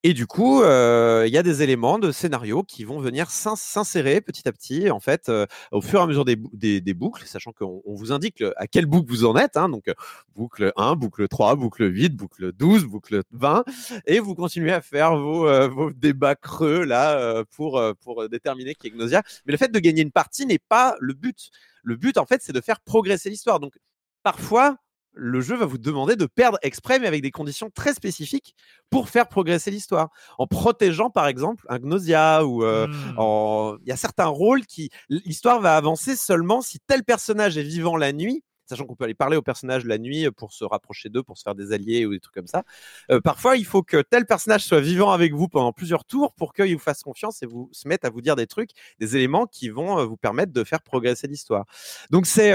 Et 0.04 0.14
du 0.14 0.26
coup, 0.28 0.62
il 0.62 1.32
y 1.32 1.38
a 1.38 1.42
des 1.42 1.62
éléments 1.62 1.98
de 1.98 2.12
scénario 2.12 2.62
qui 2.62 2.84
vont 2.84 3.00
venir 3.00 3.30
s'insérer 3.30 4.20
petit 4.20 4.48
à 4.48 4.52
petit, 4.52 4.90
en 4.90 5.00
fait, 5.00 5.30
au 5.72 5.80
fur 5.80 5.98
et 5.98 6.02
à 6.02 6.06
mesure 6.06 6.24
des, 6.24 6.94
boucles, 6.94 7.26
sachant 7.26 7.52
qu'on 7.52 7.82
vous 7.84 8.12
indique 8.12 8.44
à 8.56 8.68
quelle 8.68 8.86
boucle 8.86 9.10
vous 9.10 9.24
en 9.24 9.36
êtes. 9.36 9.56
Hein, 9.56 9.68
donc, 9.68 9.92
boucle 10.36 10.72
1, 10.76 10.94
boucle 10.94 11.26
3, 11.26 11.56
boucle 11.56 11.92
8, 11.92 12.10
boucle 12.14 12.52
12, 12.52 12.84
boucle 12.84 13.22
20. 13.32 13.64
Et 14.06 14.20
vous 14.20 14.36
continuez 14.36 14.72
à 14.72 14.80
faire 14.80 15.16
vos, 15.16 15.68
vos 15.68 15.90
débats 15.90 16.36
creux, 16.36 16.84
là, 16.84 17.44
pour, 17.56 17.82
pour 18.00 18.28
déterminer 18.28 18.76
qui 18.76 18.86
est 18.86 18.90
Gnosia. 18.90 19.22
Mais 19.46 19.52
le 19.52 19.58
fait 19.58 19.72
de 19.72 19.78
gagner 19.80 20.02
une 20.02 20.12
partie 20.12 20.46
n'est 20.46 20.60
pas 20.60 20.96
le 21.00 21.14
but. 21.14 21.50
Le 21.82 21.96
but, 21.96 22.18
en 22.18 22.26
fait, 22.26 22.40
c'est 22.42 22.52
de 22.52 22.60
faire 22.60 22.80
progresser 22.80 23.30
l'histoire. 23.30 23.58
Donc, 23.58 23.78
parfois, 24.22 24.76
le 25.12 25.40
jeu 25.40 25.56
va 25.56 25.66
vous 25.66 25.78
demander 25.78 26.16
de 26.16 26.26
perdre 26.26 26.58
exprès, 26.62 26.98
mais 26.98 27.06
avec 27.06 27.22
des 27.22 27.30
conditions 27.30 27.70
très 27.70 27.94
spécifiques 27.94 28.54
pour 28.90 29.08
faire 29.08 29.28
progresser 29.28 29.70
l'histoire. 29.70 30.10
En 30.38 30.46
protégeant, 30.46 31.10
par 31.10 31.26
exemple, 31.26 31.64
un 31.68 31.78
Gnosia 31.78 32.44
ou 32.44 32.64
euh, 32.64 32.86
mmh. 32.86 33.78
il 33.82 33.88
y 33.88 33.92
a 33.92 33.96
certains 33.96 34.26
rôles 34.26 34.64
qui 34.66 34.90
l'histoire 35.08 35.60
va 35.60 35.76
avancer 35.76 36.16
seulement 36.16 36.62
si 36.62 36.78
tel 36.86 37.04
personnage 37.04 37.58
est 37.58 37.62
vivant 37.62 37.96
la 37.96 38.12
nuit. 38.12 38.42
Sachant 38.66 38.84
qu'on 38.84 38.96
peut 38.96 39.04
aller 39.04 39.14
parler 39.14 39.38
aux 39.38 39.42
personnages 39.42 39.86
la 39.86 39.96
nuit 39.96 40.30
pour 40.30 40.52
se 40.52 40.62
rapprocher 40.62 41.08
d'eux, 41.08 41.22
pour 41.22 41.38
se 41.38 41.42
faire 41.42 41.54
des 41.54 41.72
alliés 41.72 42.04
ou 42.04 42.12
des 42.12 42.20
trucs 42.20 42.34
comme 42.34 42.46
ça. 42.46 42.64
Euh, 43.10 43.18
parfois, 43.18 43.56
il 43.56 43.64
faut 43.64 43.82
que 43.82 44.02
tel 44.02 44.26
personnage 44.26 44.62
soit 44.62 44.82
vivant 44.82 45.10
avec 45.10 45.32
vous 45.32 45.48
pendant 45.48 45.72
plusieurs 45.72 46.04
tours 46.04 46.34
pour 46.34 46.52
qu'il 46.52 46.74
vous 46.74 46.82
fasse 46.82 47.02
confiance 47.02 47.42
et 47.42 47.46
vous 47.46 47.70
se 47.72 47.88
mette 47.88 48.04
à 48.04 48.10
vous 48.10 48.20
dire 48.20 48.36
des 48.36 48.46
trucs, 48.46 48.72
des 49.00 49.16
éléments 49.16 49.46
qui 49.46 49.70
vont 49.70 49.98
euh, 49.98 50.04
vous 50.04 50.18
permettre 50.18 50.52
de 50.52 50.64
faire 50.64 50.82
progresser 50.82 51.26
l'histoire. 51.28 51.64
Donc 52.10 52.26
c'est 52.26 52.52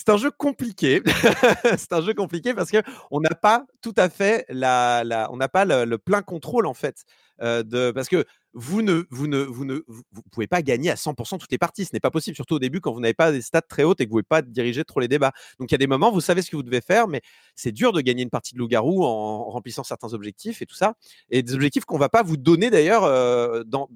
c'est 0.00 0.08
un 0.08 0.16
jeu 0.16 0.30
compliqué. 0.30 1.02
c'est 1.76 1.92
un 1.92 2.00
jeu 2.00 2.14
compliqué 2.14 2.54
parce 2.54 2.70
que 2.70 2.78
on 3.10 3.20
n'a 3.20 3.34
pas 3.34 3.66
tout 3.82 3.92
à 3.98 4.08
fait 4.08 4.46
la, 4.48 5.28
on 5.30 5.36
n'a 5.36 5.48
pas 5.48 5.66
le, 5.66 5.98
plein 5.98 6.22
contrôle 6.22 6.66
en 6.66 6.72
fait 6.72 7.04
euh, 7.42 7.92
parce 7.92 8.08
que 8.08 8.24
vous 8.54 8.80
ne 8.80 9.04
vous 9.10 9.26
ne 9.26 9.40
vous 9.42 9.66
ne 9.66 9.80
vous 9.86 10.22
pouvez 10.32 10.46
pas 10.46 10.62
gagner 10.62 10.90
à 10.90 10.94
100% 10.94 11.38
toutes 11.38 11.52
les 11.52 11.58
parties. 11.58 11.84
Ce 11.84 11.90
n'est 11.92 12.00
pas 12.00 12.10
possible, 12.10 12.34
surtout 12.34 12.54
au 12.54 12.58
début 12.58 12.80
quand 12.80 12.94
vous 12.94 13.00
n'avez 13.00 13.12
pas 13.12 13.30
des 13.30 13.42
stats 13.42 13.60
très 13.60 13.82
hautes 13.82 14.00
et 14.00 14.06
que 14.06 14.10
vous 14.10 14.16
ne 14.16 14.22
pouvez 14.22 14.40
pas 14.40 14.40
diriger 14.40 14.84
trop 14.84 15.00
les 15.00 15.08
débats. 15.08 15.32
Donc 15.58 15.70
il 15.70 15.74
y 15.74 15.76
a 15.76 15.78
des 15.78 15.86
moments 15.86 16.10
vous 16.10 16.22
savez 16.22 16.40
ce 16.40 16.50
que 16.50 16.56
vous 16.56 16.62
devez 16.62 16.80
faire, 16.80 17.06
mais 17.06 17.20
c'est 17.54 17.72
dur 17.72 17.92
de 17.92 18.00
gagner 18.00 18.22
une 18.22 18.30
partie 18.30 18.54
de 18.54 18.58
loup-garou 18.58 19.04
en, 19.04 19.50
remplissant 19.50 19.84
certains 19.84 20.14
objectifs 20.14 20.62
et 20.62 20.66
tout 20.66 20.74
ça. 20.74 20.94
Et 21.28 21.42
des 21.42 21.54
objectifs 21.54 21.84
qu'on 21.84 21.98
va 21.98 22.08
pas 22.08 22.22
vous 22.22 22.38
donner 22.38 22.70
d'ailleurs 22.70 23.04
euh, 23.04 23.64
dans 23.64 23.90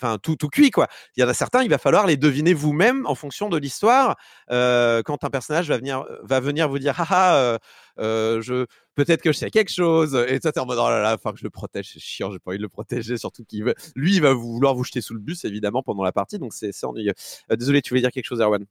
enfin 0.00 0.18
tout, 0.18 0.36
tout 0.36 0.48
cuit 0.48 0.70
quoi. 0.70 0.88
Il 1.16 1.20
y 1.20 1.24
en 1.24 1.28
a 1.28 1.34
certains, 1.34 1.62
il 1.62 1.70
va 1.70 1.78
falloir 1.78 2.06
les 2.06 2.16
deviner 2.16 2.54
vous-même 2.54 3.06
en 3.06 3.14
fonction 3.14 3.48
de 3.48 3.56
l'histoire. 3.56 4.16
Euh, 4.50 5.02
quand 5.02 5.24
un 5.24 5.30
personnage 5.30 5.68
va 5.68 5.78
venir, 5.78 6.04
va 6.22 6.40
venir 6.40 6.68
vous 6.68 6.78
dire, 6.78 6.94
ah, 6.98 7.06
ah 7.10 7.34
euh, 7.36 7.58
euh, 7.98 8.40
je 8.40 8.66
peut-être 8.94 9.22
que 9.22 9.32
je 9.32 9.38
sais 9.38 9.50
quelque 9.50 9.72
chose. 9.72 10.14
Et 10.28 10.40
toi 10.40 10.52
t'es 10.52 10.60
en 10.60 10.66
mode 10.66 10.78
oh 10.80 10.88
là 10.88 11.00
là, 11.00 11.14
enfin 11.14 11.32
que 11.32 11.38
je 11.38 11.44
le 11.44 11.50
protège, 11.50 11.90
c'est 11.92 12.00
chiant, 12.00 12.30
j'ai 12.30 12.38
pas 12.38 12.50
envie 12.50 12.58
de 12.58 12.62
le 12.62 12.68
protéger, 12.68 13.16
surtout 13.16 13.44
qu'il 13.44 13.64
veut, 13.64 13.74
lui 13.94 14.14
il 14.14 14.22
va 14.22 14.32
vouloir 14.32 14.74
vous 14.74 14.84
jeter 14.84 15.00
sous 15.00 15.14
le 15.14 15.20
bus 15.20 15.44
évidemment 15.44 15.82
pendant 15.82 16.04
la 16.04 16.12
partie, 16.12 16.38
donc 16.38 16.52
c'est 16.52 16.72
ennuyeux. 16.84 17.14
désolé, 17.50 17.82
tu 17.82 17.90
voulais 17.90 18.02
dire 18.02 18.12
quelque 18.12 18.26
chose, 18.26 18.40
Erwan? 18.40 18.64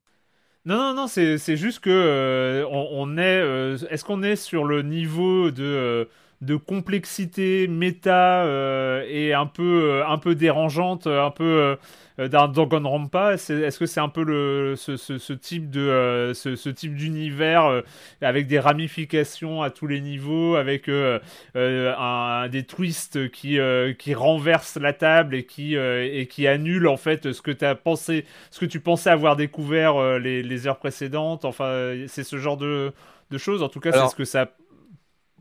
Non, 0.65 0.75
non, 0.77 0.93
non, 0.93 1.07
c'est 1.07 1.55
juste 1.55 1.79
que 1.79 2.65
on, 2.69 3.17
est. 3.17 3.87
Est-ce 3.89 4.03
qu'on 4.03 4.21
est 4.21 4.35
sur 4.35 4.65
le 4.65 4.81
niveau 4.81 5.49
de 5.49 6.09
de 6.41 6.55
complexité 6.55 7.67
méta 7.67 8.43
euh, 8.43 9.03
et 9.09 9.33
un 9.33 9.47
peu, 9.47 9.89
euh, 9.89 10.07
un 10.07 10.19
peu 10.19 10.35
dérangeante, 10.35 11.07
un 11.07 11.31
peu 11.31 11.75
euh, 12.19 12.27
d'un 12.27 12.47
Danganronpa. 12.47 13.33
Est-ce 13.33 13.79
que 13.79 13.87
c'est 13.87 13.99
un 13.99 14.09
peu 14.09 14.23
le, 14.23 14.75
ce, 14.75 14.97
ce, 14.97 15.33
type 15.33 15.71
de 15.71 16.31
ce, 16.35 16.69
type 16.69 16.95
d'univers 16.95 17.83
avec 18.21 18.47
des 18.47 18.59
ramifications 18.59 19.61
à 19.61 19.69
tous 19.69 19.87
les 19.87 20.01
niveaux, 20.01 20.55
avec 20.55 20.89
un, 20.89 22.47
des 22.49 22.63
twists 22.63 23.29
qui, 23.29 23.59
qui 23.99 24.13
renversent 24.15 24.77
la 24.77 24.93
table 24.93 25.35
et 25.35 25.45
qui, 25.45 25.75
et 25.75 26.27
qui 26.27 26.47
annulent 26.47 26.87
en 26.87 26.97
fait 26.97 27.31
ce 27.33 27.41
que, 27.43 27.63
as 27.63 27.75
pensé, 27.75 28.25
ce 28.49 28.59
que 28.59 28.65
tu 28.65 28.79
pensais 28.79 29.11
avoir 29.11 29.35
découvert 29.35 30.17
les, 30.17 30.41
les 30.41 30.67
heures 30.67 30.79
précédentes. 30.79 31.45
Enfin, 31.45 31.93
c'est 32.07 32.23
ce 32.23 32.37
genre 32.37 32.57
de, 32.57 32.93
de 33.29 33.37
choses. 33.37 33.61
En 33.61 33.69
tout 33.69 33.79
cas, 33.79 33.91
c'est 33.91 34.09
ce 34.09 34.15
que 34.15 34.25
ça 34.25 34.49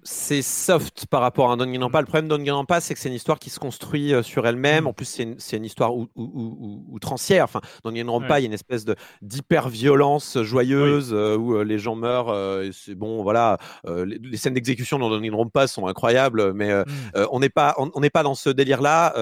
c'est 0.06 0.42
soft 0.42 1.06
par 1.06 1.20
rapport 1.20 1.50
à 1.50 1.54
un 1.54 1.56
Danganronpa. 1.56 2.00
Le 2.00 2.06
problème 2.06 2.28
de 2.28 2.80
c'est 2.80 2.94
que 2.94 3.00
c'est 3.00 3.08
une 3.08 3.14
histoire 3.14 3.38
qui 3.38 3.50
se 3.50 3.58
construit 3.58 4.14
euh, 4.14 4.22
sur 4.22 4.46
elle-même. 4.46 4.84
Mm. 4.84 4.86
En 4.86 4.92
plus, 4.92 5.04
c'est 5.38 5.56
une, 5.56 5.64
histoire 5.64 5.92
outrancière. 6.16 7.44
Enfin, 7.44 7.60
Danganronpa, 7.84 8.38
il 8.38 8.42
y 8.42 8.46
a 8.46 8.48
une 8.48 8.52
espèce 8.52 8.86
d'hyper-violence 9.20 10.40
joyeuse 10.42 11.12
euh, 11.12 11.36
où 11.36 11.56
euh, 11.56 11.64
les 11.64 11.78
gens 11.78 11.96
meurent. 11.96 12.34
c'est 12.72 12.94
bon, 12.94 13.22
voilà. 13.22 13.58
Les, 13.84 14.36
scènes 14.36 14.54
d'exécution 14.54 14.98
dans 14.98 15.10
Danganronpa 15.10 15.66
sont 15.66 15.86
incroyables, 15.86 16.52
mais 16.52 16.72
mm. 16.72 16.86
on 17.30 17.40
n'est 17.40 17.48
pas, 17.48 17.74
on 17.78 18.00
n'est 18.00 18.10
pas 18.10 18.22
dans 18.22 18.34
ce 18.34 18.50
délire-là. 18.50 19.12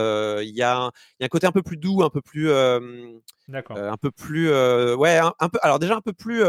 Il 0.42 0.54
y, 0.54 0.62
a 0.62 0.90
un 1.20 1.28
côté 1.28 1.46
un 1.46 1.52
peu 1.52 1.62
plus 1.62 1.78
doux, 1.78 2.02
un 2.02 2.10
peu 2.10 2.20
plus, 2.20 2.52
un 2.52 3.96
peu 4.00 4.10
plus, 4.10 4.50
ouais, 4.94 5.18
un, 5.18 5.48
peu. 5.48 5.58
Alors 5.62 5.78
déjà 5.78 5.96
un 5.96 6.02
peu 6.02 6.12
plus 6.12 6.42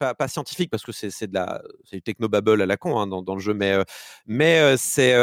pas, 0.00 0.28
scientifique 0.28 0.70
parce 0.70 0.82
que 0.82 0.92
c'est 0.92 1.26
de 1.26 1.34
la 1.34 1.62
c'est 1.84 1.96
du 1.96 2.02
technobabble 2.02 2.62
à 2.62 2.66
la 2.66 2.76
con 2.76 2.98
hein, 2.98 3.06
dans, 3.06 3.34
le 3.34 3.40
jeu, 3.40 3.54
mais 3.54 3.76
mais 4.26 4.76
c'est 4.76 5.14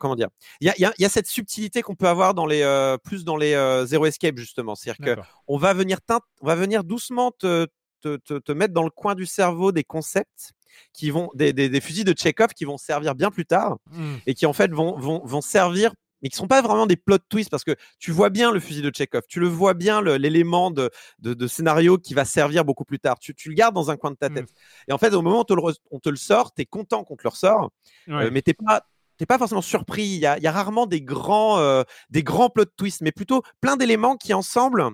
comment 0.00 0.14
dire? 0.14 0.28
Il 0.60 0.66
y 0.66 0.84
a, 0.84 0.92
y 0.98 1.04
a, 1.04 1.08
cette 1.08 1.26
subtilité 1.26 1.82
qu'on 1.82 1.94
peut 1.94 2.08
avoir 2.08 2.34
dans 2.34 2.46
les 2.46 2.96
plus 3.04 3.24
dans 3.24 3.36
les 3.36 3.52
Zero 3.86 4.06
Escape 4.06 4.38
justement, 4.38 4.74
c'est-à-dire 4.74 5.16
que 5.16 5.20
on 5.46 5.56
va 5.56 5.72
venir 5.72 5.98
on 6.40 6.46
va 6.46 6.54
venir 6.54 6.84
doucement 6.84 7.32
te, 7.32 7.66
te, 8.02 8.16
te, 8.16 8.52
mettre 8.52 8.74
dans 8.74 8.84
le 8.84 8.90
coin 8.90 9.14
du 9.14 9.26
cerveau 9.26 9.72
des 9.72 9.84
concepts 9.84 10.52
qui 10.92 11.10
vont 11.10 11.30
des, 11.34 11.52
des, 11.52 11.80
fusils 11.80 12.04
de 12.04 12.14
Chekhov 12.16 12.48
qui 12.48 12.64
vont 12.64 12.78
servir 12.78 13.14
bien 13.14 13.30
plus 13.30 13.46
tard 13.46 13.78
mmh. 13.90 14.14
et 14.26 14.34
qui 14.34 14.46
en 14.46 14.52
fait 14.52 14.70
vont, 14.72 14.98
vont, 14.98 15.24
vont 15.24 15.40
servir 15.40 15.92
mais 16.22 16.28
qui 16.28 16.36
sont 16.36 16.48
pas 16.48 16.62
vraiment 16.62 16.86
des 16.86 16.96
plot 16.96 17.18
twists 17.28 17.50
parce 17.50 17.64
que 17.64 17.74
tu 17.98 18.10
vois 18.10 18.30
bien 18.30 18.52
le 18.52 18.60
fusil 18.60 18.82
de 18.82 18.90
Chekhov, 18.94 19.22
tu 19.28 19.40
le 19.40 19.48
vois 19.48 19.74
bien 19.74 20.00
l'élément 20.02 20.70
de, 20.70 20.90
de, 21.20 21.46
scénario 21.46 21.98
qui 21.98 22.14
va 22.14 22.24
servir 22.24 22.64
beaucoup 22.64 22.84
plus 22.84 22.98
tard. 22.98 23.18
Tu, 23.18 23.34
tu, 23.34 23.48
le 23.48 23.54
gardes 23.54 23.74
dans 23.74 23.90
un 23.90 23.96
coin 23.96 24.10
de 24.10 24.16
ta 24.16 24.28
mmh. 24.28 24.34
tête. 24.34 24.48
Et 24.88 24.92
en 24.92 24.98
fait, 24.98 25.12
au 25.14 25.22
moment 25.22 25.38
où 25.38 25.74
on 25.90 25.98
te 26.00 26.08
le, 26.08 26.16
sort, 26.16 26.54
tu 26.54 26.62
es 26.62 26.66
content 26.66 27.04
qu'on 27.04 27.16
te 27.16 27.22
le 27.24 27.30
ressort, 27.30 27.70
euh, 28.08 28.30
mais 28.32 28.42
t'es 28.42 28.54
pas 28.54 28.86
t'es 29.18 29.26
pas 29.26 29.38
forcément 29.38 29.62
surpris. 29.62 30.04
Il 30.04 30.18
y 30.18 30.26
a, 30.26 30.38
y 30.38 30.46
a, 30.46 30.52
rarement 30.52 30.86
des 30.86 31.00
grands, 31.00 31.58
euh, 31.58 31.84
des 32.10 32.22
grands 32.22 32.50
plot 32.50 32.66
twists, 32.76 33.00
mais 33.00 33.12
plutôt 33.12 33.42
plein 33.62 33.76
d'éléments 33.76 34.16
qui 34.16 34.34
ensemble 34.34 34.90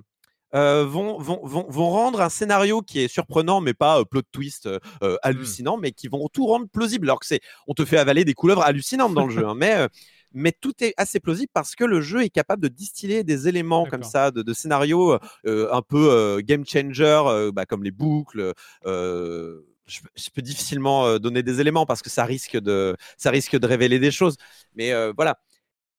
vont, 0.54 1.18
vont, 1.18 1.40
vont, 1.42 1.66
vont, 1.68 1.90
rendre 1.90 2.20
un 2.20 2.28
scénario 2.28 2.82
qui 2.82 3.00
est 3.00 3.08
surprenant, 3.08 3.62
mais 3.62 3.72
pas 3.72 4.04
plot 4.04 4.20
twist 4.30 4.68
mmh. 4.68 5.06
hallucinant, 5.22 5.76
mais 5.78 5.92
qui 5.92 6.08
vont 6.08 6.28
tout 6.32 6.46
rendre 6.46 6.66
plausible. 6.68 7.06
Alors 7.06 7.20
que 7.20 7.26
c'est, 7.26 7.40
on 7.66 7.74
te 7.74 7.84
fait 7.84 7.96
avaler 7.98 8.24
des 8.24 8.34
couleuvres 8.34 8.62
hallucinantes 8.62 9.14
dans 9.14 9.26
le 9.26 9.32
jeu, 9.32 9.46
hein, 9.46 9.54
mais 9.56 9.88
mais 10.34 10.52
tout 10.52 10.72
est 10.82 10.94
assez 10.96 11.20
plausible 11.20 11.50
parce 11.52 11.74
que 11.74 11.84
le 11.84 12.00
jeu 12.00 12.22
est 12.22 12.30
capable 12.30 12.62
de 12.62 12.68
distiller 12.68 13.24
des 13.24 13.48
éléments 13.48 13.86
comme 13.86 14.02
ça, 14.02 14.30
de, 14.30 14.42
de 14.42 14.52
scénarios 14.52 15.18
un 15.44 15.82
peu 15.82 16.40
game 16.42 16.64
changer, 16.66 17.50
bah, 17.52 17.66
comme 17.66 17.82
les 17.82 17.90
boucles. 17.90 18.52
Je, 18.84 20.30
peux 20.34 20.42
difficilement 20.42 21.18
donner 21.18 21.42
des 21.42 21.60
éléments 21.60 21.86
parce 21.86 22.02
que 22.02 22.10
ça 22.10 22.24
risque 22.24 22.58
de, 22.58 22.96
ça 23.16 23.30
risque 23.30 23.58
de 23.58 23.66
révéler 23.66 23.98
des 23.98 24.10
choses. 24.10 24.36
Mais 24.74 24.92
voilà, 25.16 25.38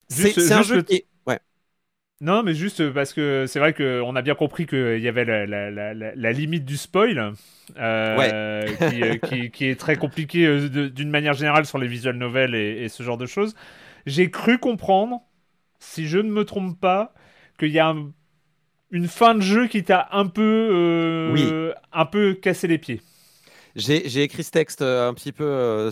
c'est 0.10 0.52
un 0.52 0.64
jeu 0.64 0.82
qui 0.82 1.06
Ouais. 1.28 1.40
Non, 2.22 2.44
mais 2.44 2.54
juste 2.54 2.90
parce 2.92 3.14
que 3.14 3.46
c'est 3.48 3.60
vrai 3.60 3.74
qu'on 3.74 4.16
a 4.16 4.22
bien 4.22 4.36
compris 4.36 4.66
qu'il 4.66 5.00
y 5.00 5.08
avait 5.08 5.26
la, 5.26 5.46
la, 5.46 5.72
la, 5.72 5.94
la, 5.94 6.32
limite 6.32 6.66
du 6.66 6.78
spoil, 6.78 7.34
euh, 7.78 9.20
qui, 9.28 9.52
qui, 9.52 9.66
est 9.66 9.80
très 9.80 9.96
compliqué 9.96 10.70
d'une 10.70 11.10
manière 11.10 11.34
générale 11.34 11.66
sur 11.66 11.78
les 11.78 11.88
visual 11.88 12.16
novels 12.16 12.56
et, 12.56 12.84
et 12.84 12.90
ce 12.90 13.04
genre 13.04 13.18
de 13.18 13.26
choses. 13.26 13.56
J'ai 14.06 14.30
cru 14.30 14.58
comprendre, 14.58 15.22
si 15.80 16.08
je 16.08 16.18
ne 16.18 16.30
me 16.30 16.46
trompe 16.46 16.80
pas, 16.80 17.14
qu'il 17.58 17.72
y 17.72 17.80
a 17.80 17.96
une 18.92 19.08
fin 19.08 19.36
de 19.36 19.42
jeu 19.42 19.68
qui 19.68 19.84
t'a 19.84 20.08
un 20.12 20.28
peu, 20.28 20.70
euh, 20.72 21.74
un 21.92 22.06
peu 22.06 22.34
cassé 22.34 22.68
les 22.68 22.78
pieds. 22.78 23.02
J'ai 23.76 24.22
écrit 24.22 24.44
ce 24.44 24.52
texte 24.52 24.84
euh, 24.84 25.10
un 25.10 25.16
petit 25.16 25.32
peu 25.32 25.46
euh, 25.46 25.90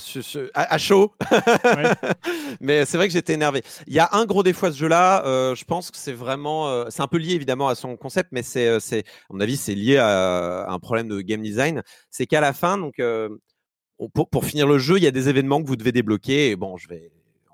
à, 0.53 0.78
chaud, 0.78 1.14
mais 2.62 2.86
c'est 2.86 2.97
vrai 2.97 3.07
que 3.07 3.14
j'étais 3.14 3.34
énervé. 3.34 3.64
Il 3.88 3.93
y 3.93 3.99
a 3.99 4.09
un 4.12 4.26
gros 4.26 4.43
défaut 4.43 4.68
à 4.68 4.72
ce 4.72 4.78
jeu-là. 4.78 5.24
je 5.55 5.64
pense 5.64 5.89
que 5.89 5.97
c'est 5.97 6.14
vraiment, 6.14 6.89
c'est 6.91 7.01
un 7.01 7.07
peu 7.07 7.18
lié 7.18 7.34
évidemment 7.34 7.70
à 7.70 7.76
son 7.76 7.97
concept, 7.97 8.30
mais 8.32 8.43
c'est, 8.43 8.68
à 8.68 9.03
mon 9.32 9.39
avis, 9.39 9.57
c'est 9.57 9.74
lié 9.74 9.97
à, 9.97 10.68
un 10.70 10.80
problème 10.80 11.07
de 11.07 11.22
game 11.22 11.41
design. 11.41 11.82
C'est 12.12 12.28
qu'à 12.28 12.39
la 12.39 12.53
fin, 12.53 12.78
donc, 12.78 13.01
pour, 14.14 14.30
pour, 14.30 14.45
finir 14.45 14.68
le 14.68 14.78
jeu, 14.78 14.97
il 14.97 15.03
y 15.03 15.07
a 15.07 15.12
des 15.12 15.28
événements 15.28 15.59
que 15.59 15.68
vous 15.68 15.76
devez 15.76 15.91
débloquer. 15.91 16.51
Et 16.51 16.55
bon, 16.55 16.78
je 16.78 16.88
vais 16.88 17.12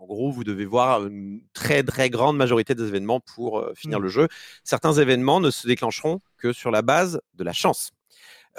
gros, 0.07 0.31
vous 0.31 0.43
devez 0.43 0.65
voir 0.65 1.05
une 1.05 1.41
très 1.53 1.83
très 1.83 2.09
grande 2.09 2.37
majorité 2.37 2.73
des 2.73 2.87
événements 2.87 3.19
pour 3.19 3.59
euh, 3.59 3.73
finir 3.75 3.99
mmh. 3.99 4.03
le 4.03 4.09
jeu. 4.09 4.27
Certains 4.63 4.93
événements 4.93 5.39
ne 5.39 5.51
se 5.51 5.67
déclencheront 5.67 6.21
que 6.37 6.53
sur 6.53 6.71
la 6.71 6.81
base 6.81 7.21
de 7.35 7.43
la 7.43 7.53
chance, 7.53 7.91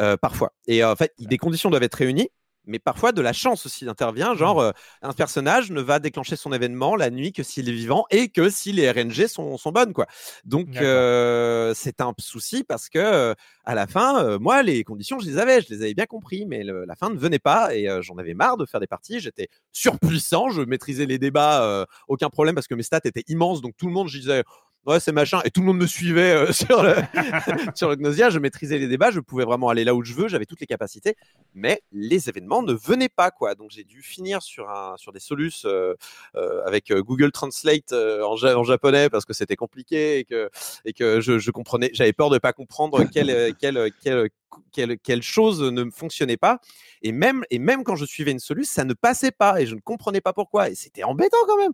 euh, 0.01 0.17
parfois. 0.17 0.53
Et 0.67 0.85
en 0.85 0.95
fait, 0.95 1.13
des 1.19 1.39
conditions 1.39 1.71
doivent 1.71 1.83
être 1.83 1.97
réunies 1.97 2.29
mais 2.69 2.79
parfois 2.79 3.13
de 3.13 3.21
la 3.21 3.33
chance 3.33 3.67
aussi 3.67 3.89
intervient. 3.89 4.35
Genre, 4.35 4.61
mmh. 4.61 4.67
euh, 4.67 4.73
un 5.03 5.13
personnage 5.13 5.71
ne 5.71 5.81
va 5.81 5.99
déclencher 5.99 6.37
son 6.37 6.53
événement 6.53 6.95
la 6.95 7.11
nuit 7.11 7.33
que 7.33 7.43
s'il 7.43 7.69
est 7.69 7.73
vivant 7.73 8.05
et 8.11 8.29
que 8.29 8.51
si 8.51 8.73
les 8.73 8.91
RNG 8.91 9.27
sont, 9.27 9.57
sont 9.57 9.73
bonnes, 9.73 9.93
quoi. 9.93 10.07
Donc, 10.45 10.77
euh, 10.77 11.73
c'est 11.75 12.01
un 12.01 12.13
souci 12.19 12.63
parce 12.63 12.89
que 12.89 12.99
euh, 12.99 13.35
à 13.65 13.75
la 13.75 13.87
fin, 13.87 14.39
moi, 14.39 14.63
les 14.63 14.85
conditions, 14.85 15.19
je 15.19 15.27
les 15.27 15.39
avais, 15.39 15.61
je 15.61 15.69
les 15.71 15.83
avais 15.83 15.95
bien 15.95 16.07
compris, 16.07 16.47
mais 16.47 16.63
la 16.63 16.95
fin 16.95 17.11
ne 17.11 17.19
venait 17.19 17.39
pas 17.39 17.75
et 17.75 17.89
j'en 18.01 18.17
avais 18.17 18.35
marre 18.35 18.57
de 18.57 18.67
faire 18.67 18.81
des 18.81 18.87
parties. 18.87 19.21
J'étais 19.21 19.49
surpuissant, 19.73 20.51
je 20.51 20.63
maîtrisais 20.63 21.07
les 21.07 21.19
débats, 21.19 21.87
aucun 22.07 22.31
problème 22.31 22.55
parce 22.55 22.67
que 22.67 22.75
mes 22.75 22.83
stats 22.83 23.01
étaient 23.05 23.25
immenses, 23.29 23.61
donc 23.61 23.77
tout 23.77 23.87
le 23.87 23.93
monde, 23.93 24.09
je 24.09 24.19
disais 24.19 24.43
ouais, 24.89 25.01
c'est 25.01 25.13
machin. 25.13 25.41
Et 25.45 25.51
tout 25.51 25.61
le 25.61 25.67
monde 25.67 25.79
me 25.79 25.87
suivait 25.87 26.35
euh, 26.35 26.53
sur, 26.53 26.83
le, 26.83 26.95
sur 27.75 27.95
Gnosia. 27.97 28.31
Je 28.31 28.39
maîtrisais 28.39 28.79
les 28.79 28.89
débats, 28.89 29.11
je 29.11 29.21
pouvais 29.21 29.45
vraiment 29.45 29.69
aller 29.69 29.85
là 29.85 29.95
où 29.95 30.03
je 30.03 30.15
veux, 30.15 30.29
j'avais 30.29 30.47
toutes 30.47 30.61
les 30.61 30.67
capacités. 30.67 31.17
Mais 31.55 31.83
les 31.93 32.29
événements 32.29 32.63
ne 32.63 32.73
venaient 32.73 33.09
pas, 33.09 33.31
quoi. 33.31 33.55
Donc 33.55 33.71
j'ai 33.71 33.85
dû 33.85 34.03
finir 34.03 34.43
sur, 34.43 34.69
un, 34.71 34.97
sur 34.97 35.13
des 35.13 35.21
solus 35.21 35.65
euh, 35.65 35.95
euh, 36.37 36.63
avec 36.67 36.93
Google 36.93 37.33
Translate 37.33 37.93
en, 37.93 38.37
japonais 38.65 39.09
parce 39.11 39.25
que 39.25 39.33
c'était 39.33 39.57
compliqué 39.57 40.19
et 40.19 40.25
que, 40.25 41.21
je, 41.21 41.51
comprenais, 41.51 41.91
j'avais 41.93 42.13
peur 42.13 42.31
de 42.31 42.35
ne 42.35 42.39
pas 42.39 42.53
comprendre 42.53 43.05
quelle, 43.05 43.55
quelle, 43.57 43.91
quelle, 44.03 44.29
quelle, 44.73 44.99
quelle, 44.99 45.23
chose 45.23 45.63
ne 45.63 45.91
fonctionnait 45.91 46.37
pas. 46.37 46.61
Et 47.03 47.13
même, 47.13 47.45
et 47.51 47.59
même 47.59 47.85
quand 47.85 47.97
je 47.97 48.05
suivais 48.05 48.31
une 48.31 48.39
solution, 48.39 48.73
ça 48.75 48.85
ne 48.85 48.95
passait 48.95 49.31
pas 49.31 49.61
et 49.61 49.67
je 49.67 49.75
ne 49.75 49.81
comprenais 49.81 50.21
pas 50.21 50.33
pourquoi. 50.33 50.71
Et 50.71 50.75
c'était 50.75 51.05
embêtant 51.05 51.39
quand 51.47 51.59
même. 51.59 51.73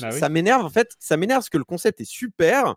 Bah 0.00 0.10
ça 0.10 0.28
m'énerve 0.28 0.64
en 0.64 0.70
fait. 0.70 0.94
Ça 0.98 1.16
m'énerve 1.16 1.40
parce 1.40 1.50
que 1.50 1.58
le 1.58 1.64
concept 1.64 2.00
est 2.00 2.10
super. 2.10 2.76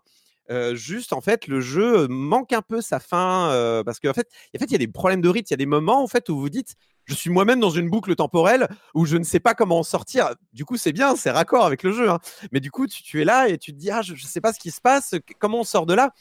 Euh, 0.50 0.74
juste 0.74 1.12
en 1.12 1.20
fait 1.20 1.46
le 1.46 1.60
jeu 1.60 2.08
manque 2.08 2.52
un 2.52 2.62
peu 2.62 2.80
sa 2.80 2.98
fin 2.98 3.50
euh, 3.52 3.84
parce 3.84 4.00
qu'en 4.00 4.12
fait 4.12 4.26
en 4.56 4.58
fait 4.58 4.64
il 4.64 4.72
y 4.72 4.74
a 4.74 4.78
des 4.78 4.88
problèmes 4.88 5.20
de 5.20 5.28
rythme 5.28 5.46
il 5.48 5.52
y 5.52 5.54
a 5.54 5.58
des 5.58 5.66
moments 5.66 6.02
en 6.02 6.08
fait 6.08 6.28
où 6.28 6.40
vous 6.40 6.48
dites 6.50 6.74
je 7.04 7.14
suis 7.14 7.30
moi-même 7.30 7.60
dans 7.60 7.70
une 7.70 7.88
boucle 7.88 8.16
temporelle 8.16 8.66
où 8.94 9.06
je 9.06 9.16
ne 9.16 9.22
sais 9.22 9.38
pas 9.38 9.54
comment 9.54 9.78
en 9.78 9.82
sortir 9.84 10.34
du 10.52 10.64
coup 10.64 10.76
c'est 10.76 10.90
bien 10.90 11.14
c'est 11.14 11.30
raccord 11.30 11.64
avec 11.66 11.84
le 11.84 11.92
jeu 11.92 12.10
hein. 12.10 12.18
mais 12.50 12.58
du 12.58 12.72
coup 12.72 12.88
tu, 12.88 13.20
es 13.20 13.24
là 13.24 13.48
et 13.48 13.58
tu 13.58 13.72
te 13.72 13.78
dis 13.78 13.92
ah 13.92 14.02
je, 14.02 14.14
ne 14.14 14.18
sais 14.18 14.40
pas 14.40 14.52
ce 14.52 14.58
qui 14.58 14.72
se 14.72 14.80
passe 14.80 15.14
comment 15.38 15.60
on 15.60 15.64
sort 15.64 15.86
de 15.86 15.94
là? 15.94 16.12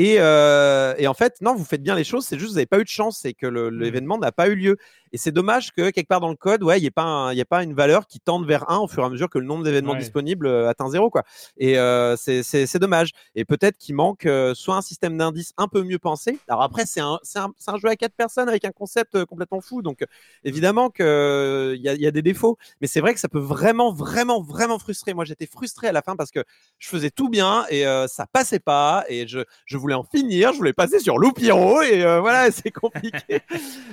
Euh, 0.00 0.94
et, 0.96 1.08
en 1.08 1.14
fait, 1.14 1.40
non, 1.40 1.54
vous 1.54 1.64
faites 1.64 1.82
bien 1.82 1.96
les 1.96 2.04
choses, 2.04 2.24
c'est 2.24 2.38
juste 2.38 2.48
que 2.48 2.52
vous 2.52 2.56
n'avez 2.56 2.66
pas 2.66 2.78
eu 2.78 2.84
de 2.84 2.88
chance, 2.88 3.18
c'est 3.20 3.34
que 3.34 3.46
mmh. 3.46 3.80
l'événement 3.80 4.18
n'a 4.18 4.32
pas 4.32 4.48
eu 4.48 4.54
lieu. 4.54 4.76
Et 5.12 5.18
c'est 5.18 5.32
dommage 5.32 5.72
que 5.72 5.90
quelque 5.90 6.08
part 6.08 6.20
dans 6.20 6.28
le 6.28 6.36
code, 6.36 6.62
ouais, 6.62 6.78
il 6.78 6.82
n'y 6.82 6.86
ait, 6.86 6.90
pas 6.90 7.32
ait 7.34 7.44
pas 7.44 7.62
une 7.62 7.74
valeur 7.74 8.06
qui 8.06 8.20
tende 8.20 8.46
vers 8.46 8.70
1 8.70 8.78
au 8.78 8.88
fur 8.88 9.02
et 9.02 9.06
à 9.06 9.08
mesure 9.08 9.28
que 9.30 9.38
le 9.38 9.46
nombre 9.46 9.64
d'événements 9.64 9.94
disponibles 9.94 10.46
euh, 10.46 10.68
atteint 10.68 10.88
0. 10.88 11.10
Quoi. 11.10 11.22
Et 11.56 11.78
euh, 11.78 12.16
c'est 12.16 12.78
dommage. 12.78 13.10
Et 13.34 13.44
peut-être 13.44 13.78
qu'il 13.78 13.94
manque 13.94 14.28
soit 14.54 14.76
un 14.76 14.82
système 14.82 15.16
d'indices 15.16 15.52
un 15.56 15.68
peu 15.68 15.82
mieux 15.82 15.98
pensé. 15.98 16.38
Alors 16.48 16.62
après, 16.62 16.86
c'est 16.86 17.00
un, 17.00 17.18
un, 17.36 17.48
un, 17.66 17.76
jeu 17.78 17.88
à 17.88 17.96
4 17.96 18.12
personnes 18.14 18.48
avec 18.48 18.64
un 18.64 18.72
concept 18.72 19.24
complètement 19.24 19.60
fou. 19.60 19.82
Donc 19.82 20.04
évidemment 20.44 20.90
qu'il 20.90 21.04
y 21.06 21.88
a, 21.88 21.94
y 21.94 22.06
a 22.06 22.10
des 22.10 22.22
défauts. 22.22 22.58
Mais 22.80 22.86
c'est 22.86 23.00
vrai 23.00 23.14
que 23.14 23.20
ça 23.20 23.28
peut 23.28 23.38
vraiment, 23.38 23.92
vraiment, 23.92 24.42
vraiment 24.42 24.78
frustrer. 24.78 25.14
Moi, 25.14 25.24
j'étais 25.24 25.46
frustré 25.46 25.88
à 25.88 25.92
la 25.92 26.02
fin 26.02 26.16
parce 26.16 26.30
que 26.30 26.44
je 26.78 26.88
faisais 26.88 27.10
tout 27.10 27.28
bien 27.28 27.64
et 27.70 27.84
ça 28.08 28.26
passait 28.26 28.60
pas. 28.60 29.04
Et 29.08 29.26
je, 29.26 29.40
je 29.64 29.76
voulais 29.76 29.94
en 29.94 30.04
finir, 30.04 30.52
je 30.52 30.58
voulais 30.58 30.72
passer 30.72 30.98
sur 30.98 31.18
Loupiro 31.18 31.82
et 31.82 32.04
euh, 32.04 32.20
voilà, 32.20 32.50
c'est 32.50 32.70
compliqué. 32.70 33.40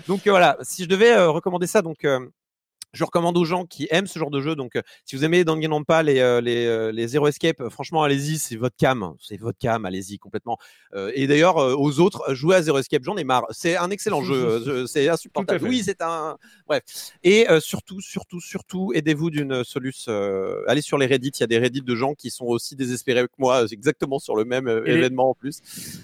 donc 0.07 0.25
euh, 0.27 0.31
voilà, 0.31 0.57
si 0.61 0.83
je 0.83 0.89
devais 0.89 1.04
euh, 1.11 1.29
recommander 1.29 1.67
ça, 1.67 1.81
donc 1.81 2.05
je 2.93 3.03
recommande 3.03 3.37
aux 3.37 3.43
gens 3.43 3.65
qui 3.65 3.87
aiment 3.91 4.07
ce 4.07 4.17
genre 4.17 4.31
de 4.31 4.39
jeu. 4.39 4.55
Donc, 4.55 4.79
si 5.03 5.17
vous 5.17 5.25
aimez 5.25 5.43
Danganronpa, 5.43 6.01
les, 6.01 6.39
les, 6.41 6.91
les 6.93 7.07
Zero 7.07 7.27
Escape, 7.27 7.67
franchement, 7.69 8.03
allez-y, 8.03 8.37
c'est 8.37 8.55
votre 8.55 8.77
cam. 8.77 9.15
C'est 9.19 9.37
votre 9.37 9.59
cam, 9.59 9.85
allez-y 9.85 10.17
complètement. 10.17 10.57
et 11.13 11.27
d'ailleurs, 11.27 11.57
aux 11.57 11.99
autres, 11.99 12.33
jouez 12.33 12.55
à 12.55 12.61
Zero 12.61 12.77
Escape, 12.77 13.03
j'en 13.03 13.17
ai 13.17 13.25
marre. 13.25 13.47
C'est 13.51 13.75
un 13.75 13.89
excellent 13.89 14.23
jeu. 14.23 14.85
C'est 14.87 15.09
insupportable. 15.09 15.67
Oui, 15.67 15.81
c'est 15.83 16.01
un. 16.01 16.37
Bref. 16.67 16.83
Et 17.23 17.47
surtout, 17.59 17.99
surtout, 17.99 18.39
surtout, 18.39 18.93
aidez-vous 18.95 19.29
d'une 19.29 19.65
solution. 19.65 20.13
allez 20.67 20.81
sur 20.81 20.97
les 20.97 21.05
Reddit. 21.05 21.31
Il 21.35 21.41
y 21.41 21.43
a 21.43 21.47
des 21.47 21.59
Reddit 21.59 21.81
de 21.81 21.95
gens 21.95 22.13
qui 22.13 22.31
sont 22.31 22.45
aussi 22.45 22.77
désespérés 22.77 23.23
que 23.23 23.33
moi, 23.37 23.65
exactement 23.71 24.19
sur 24.19 24.37
le 24.37 24.45
même 24.45 24.69
événement 24.69 25.31
en 25.31 25.33
plus. 25.33 25.59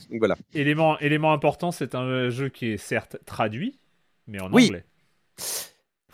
Donc 0.09 0.19
voilà. 0.19 0.35
Élément, 0.53 0.99
élément 0.99 1.31
important, 1.31 1.71
c'est 1.71 1.95
un 1.95 2.29
jeu 2.29 2.49
qui 2.49 2.67
est 2.67 2.77
certes 2.77 3.17
traduit, 3.25 3.79
mais 4.27 4.41
en 4.41 4.51
anglais. 4.51 4.83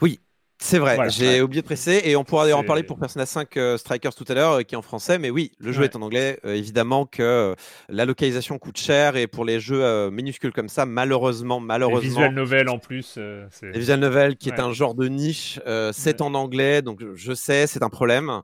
Oui, 0.01 0.19
c'est 0.59 0.79
vrai, 0.79 0.97
j'ai 1.09 1.41
oublié 1.41 1.61
de 1.61 1.67
presser 1.67 2.01
et 2.03 2.15
on 2.15 2.23
pourra 2.23 2.51
en 2.53 2.63
parler 2.63 2.81
pour 2.81 2.97
Persona 2.97 3.27
5 3.27 3.55
euh, 3.57 3.77
Strikers 3.77 4.15
tout 4.15 4.25
à 4.27 4.33
l'heure 4.33 4.53
euh, 4.53 4.61
qui 4.63 4.73
est 4.73 4.77
en 4.77 4.81
français, 4.81 5.19
mais 5.19 5.29
oui, 5.29 5.51
le 5.59 5.71
jeu 5.71 5.83
est 5.83 5.95
en 5.95 6.01
anglais. 6.01 6.39
Euh, 6.45 6.55
évidemment 6.55 7.05
que 7.05 7.55
la 7.89 8.05
localisation 8.05 8.57
coûte 8.57 8.77
cher 8.77 9.15
et 9.17 9.27
pour 9.27 9.45
les 9.45 9.59
jeux 9.59 10.09
minuscules 10.09 10.51
comme 10.51 10.67
ça, 10.67 10.87
malheureusement, 10.87 11.59
malheureusement. 11.59 12.01
Les 12.01 12.07
visual 12.07 12.33
novel 12.33 12.69
en 12.69 12.79
plus. 12.79 13.17
les 13.17 13.79
visual 13.79 13.99
novel 13.99 14.35
qui 14.35 14.49
est 14.49 14.59
un 14.59 14.73
genre 14.73 14.95
de 14.95 15.07
niche, 15.07 15.59
c'est 15.91 16.21
en 16.21 16.33
anglais, 16.33 16.81
donc 16.81 17.03
je 17.13 17.33
sais, 17.33 17.67
c'est 17.67 17.83
un 17.83 17.89
problème. 17.89 18.41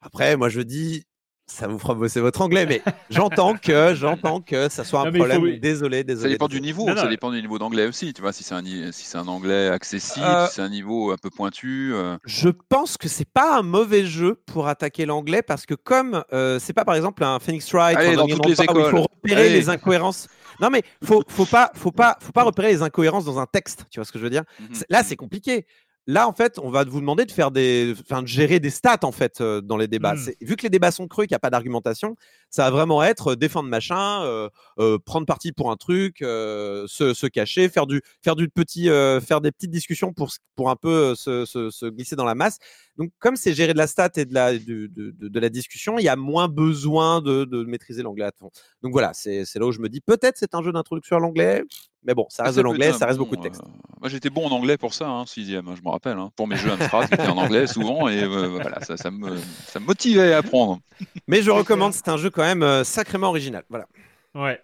Après, 0.00 0.36
moi 0.36 0.48
je 0.48 0.60
dis, 0.60 1.06
ça 1.46 1.68
vous 1.68 1.78
fera 1.78 1.94
bosser 1.94 2.20
votre 2.20 2.40
anglais, 2.40 2.64
mais 2.66 2.82
j'entends 3.10 3.54
que 3.56 3.94
j'entends 3.94 4.40
que 4.40 4.68
ça 4.68 4.82
soit 4.82 5.00
un 5.00 5.12
problème. 5.12 5.58
Désolé, 5.58 6.02
désolé. 6.02 6.22
Ça 6.22 6.28
dépend 6.28 6.48
du 6.48 6.60
niveau. 6.60 6.86
ça 6.94 7.06
dépend 7.06 7.30
du 7.30 7.40
niveau 7.40 7.58
d'anglais 7.58 7.86
aussi. 7.86 8.12
Tu 8.14 8.22
vois, 8.22 8.32
si 8.32 8.42
c'est 8.42 8.54
un 8.54 8.62
si 8.64 9.04
c'est 9.04 9.18
un 9.18 9.28
anglais 9.28 9.68
accessible, 9.68 10.24
euh, 10.24 10.46
si 10.46 10.54
c'est 10.54 10.62
un 10.62 10.70
niveau 10.70 11.12
un 11.12 11.16
peu 11.16 11.30
pointu. 11.30 11.92
Euh. 11.94 12.16
Je 12.24 12.48
pense 12.48 12.96
que 12.96 13.08
c'est 13.08 13.28
pas 13.28 13.58
un 13.58 13.62
mauvais 13.62 14.06
jeu 14.06 14.40
pour 14.46 14.68
attaquer 14.68 15.04
l'anglais 15.06 15.42
parce 15.42 15.66
que 15.66 15.74
comme 15.74 16.24
euh, 16.32 16.58
c'est 16.58 16.72
pas 16.72 16.84
par 16.84 16.94
exemple 16.94 17.22
un 17.22 17.38
Phoenix 17.38 17.70
Wright, 17.72 18.16
dans 18.16 18.26
toutes 18.26 18.46
les 18.46 18.62
écoles. 18.62 18.84
il 18.86 18.90
faut 18.90 19.02
repérer 19.02 19.50
les 19.50 19.68
incohérences. 19.68 20.28
Non 20.60 20.70
mais 20.70 20.82
faut 21.02 21.22
faut 21.28 21.46
pas 21.46 21.70
faut 21.74 21.92
pas 21.92 22.16
faut 22.20 22.32
pas 22.32 22.44
repérer 22.44 22.68
les 22.68 22.82
incohérences 22.82 23.24
dans 23.24 23.38
un 23.38 23.46
texte. 23.46 23.86
Tu 23.90 24.00
vois 24.00 24.06
ce 24.06 24.12
que 24.12 24.18
je 24.18 24.24
veux 24.24 24.30
dire? 24.30 24.44
Mhm. 24.60 24.82
Là, 24.88 25.02
c'est 25.02 25.16
compliqué. 25.16 25.66
Là, 26.06 26.28
en 26.28 26.34
fait, 26.34 26.58
on 26.58 26.68
va 26.68 26.84
vous 26.84 27.00
demander 27.00 27.24
de 27.24 27.32
faire 27.32 27.50
des, 27.50 27.94
enfin, 27.98 28.20
de 28.20 28.26
gérer 28.26 28.60
des 28.60 28.68
stats 28.68 28.98
en 29.04 29.12
fait 29.12 29.40
euh, 29.40 29.62
dans 29.62 29.78
les 29.78 29.88
débats. 29.88 30.14
Mmh. 30.14 30.32
Vu 30.42 30.56
que 30.56 30.62
les 30.62 30.68
débats 30.68 30.90
sont 30.90 31.08
creux, 31.08 31.24
qu'il 31.24 31.32
n'y 31.32 31.36
a 31.36 31.40
pas 31.40 31.48
d'argumentation, 31.48 32.14
ça 32.50 32.64
va 32.64 32.70
vraiment 32.70 33.02
être 33.02 33.32
euh, 33.32 33.36
défendre 33.36 33.70
machin, 33.70 34.22
euh, 34.22 34.98
prendre 35.06 35.26
parti 35.26 35.52
pour 35.52 35.70
un 35.70 35.76
truc, 35.76 36.18
se, 36.18 37.26
cacher, 37.28 37.70
faire 37.70 37.86
du, 37.86 38.02
faire 38.22 38.36
du 38.36 38.50
petit, 38.50 38.88
faire 39.22 39.40
des 39.40 39.50
petites 39.50 39.70
discussions 39.70 40.12
pour, 40.12 40.30
pour 40.56 40.68
un 40.68 40.76
peu 40.76 41.14
se, 41.14 41.88
glisser 41.88 42.16
dans 42.16 42.26
la 42.26 42.34
masse. 42.34 42.58
Donc, 42.98 43.10
comme 43.18 43.36
c'est 43.36 43.54
gérer 43.54 43.72
de 43.72 43.78
la 43.78 43.86
stat 43.86 44.10
et 44.16 44.26
de 44.26 44.34
la, 44.34 44.52
de, 44.52 44.88
de, 44.94 45.40
la 45.40 45.48
discussion, 45.48 45.98
il 45.98 46.04
y 46.04 46.08
a 46.08 46.16
moins 46.16 46.48
besoin 46.48 47.22
de, 47.22 47.64
maîtriser 47.64 48.02
l'anglais 48.02 48.26
à 48.26 48.32
fond. 48.38 48.50
Donc 48.82 48.92
voilà, 48.92 49.12
c'est 49.14 49.44
là 49.54 49.66
où 49.66 49.72
je 49.72 49.80
me 49.80 49.88
dis 49.88 50.02
peut-être 50.02 50.36
c'est 50.36 50.54
un 50.54 50.62
jeu 50.62 50.72
d'introduction 50.72 51.16
à 51.16 51.20
l'anglais. 51.20 51.64
Mais 52.04 52.14
bon, 52.14 52.26
ça 52.28 52.44
reste 52.44 52.56
de 52.56 52.62
l'anglais, 52.62 52.92
ça 52.92 53.06
reste 53.06 53.18
beaucoup 53.18 53.36
de 53.36 53.42
texte. 53.42 53.62
moi, 54.00 54.08
j'étais 54.08 54.30
bon 54.30 54.46
en 54.46 54.50
anglais 54.50 54.76
pour 54.76 54.92
ça, 54.92 55.08
hein, 55.08 55.24
sixième, 55.26 55.68
hein, 55.68 55.74
je 55.76 55.82
me 55.82 55.88
rappelle. 55.88 56.18
Hein. 56.18 56.30
pour 56.36 56.46
mes 56.46 56.56
jeux 56.56 56.70
Amstrad, 56.70 57.08
j'étais 57.10 57.26
en 57.26 57.38
anglais 57.38 57.66
souvent 57.66 58.08
et 58.08 58.26
voilà, 58.26 58.80
ça, 58.80 58.96
ça, 58.96 59.10
me, 59.10 59.38
motivait 59.80 60.34
à 60.34 60.38
apprendre. 60.38 60.80
Mais 61.26 61.42
je 61.42 61.50
recommande, 61.50 61.92
c'est 61.94 62.08
un 62.08 62.16
jeu 62.16 62.30
quand 62.30 62.42
même 62.42 62.84
sacrément 62.84 63.28
original. 63.28 63.64
Voilà. 63.68 63.86
Ouais. 64.34 64.60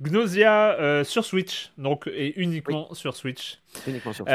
Gnosia 0.00 1.02
sur 1.04 1.24
Switch, 1.24 1.72
donc 1.78 2.06
et 2.06 2.38
uniquement 2.40 2.92
sur 2.94 3.16
Switch. 3.16 3.58
Uniquement 3.86 4.12
sur 4.12 4.24
Switch. 4.24 4.34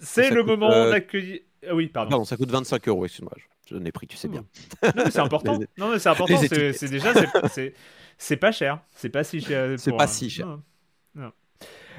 c'est 0.00 0.30
le 0.30 0.42
moment 0.42 0.90
d'accueillir. 0.90 1.40
oui, 1.72 1.88
pardon. 1.88 2.10
Pardon, 2.10 2.24
ça 2.24 2.36
coûte 2.36 2.50
25 2.50 2.88
euros, 2.88 3.04
excuse-moi. 3.06 3.32
Je 3.70 3.76
n'ai 3.76 3.92
pris, 3.92 4.06
tu 4.06 4.16
sais 4.16 4.28
bien. 4.28 4.44
Non, 4.82 4.90
mais 4.96 5.10
c'est 5.10 5.20
important. 5.20 5.58
non, 5.78 5.90
mais 5.90 5.98
c'est 5.98 6.08
important. 6.08 6.36
C'est 6.38 6.88
déjà, 6.90 7.12
c'est 8.18 8.36
pas 8.36 8.52
cher. 8.52 8.80
C'est 8.90 9.08
pas 9.08 9.24
si 9.24 9.40
cher. 9.40 9.78
C'est 9.78 9.96
pas 9.96 10.06
si 10.06 10.28
cher. 10.28 10.58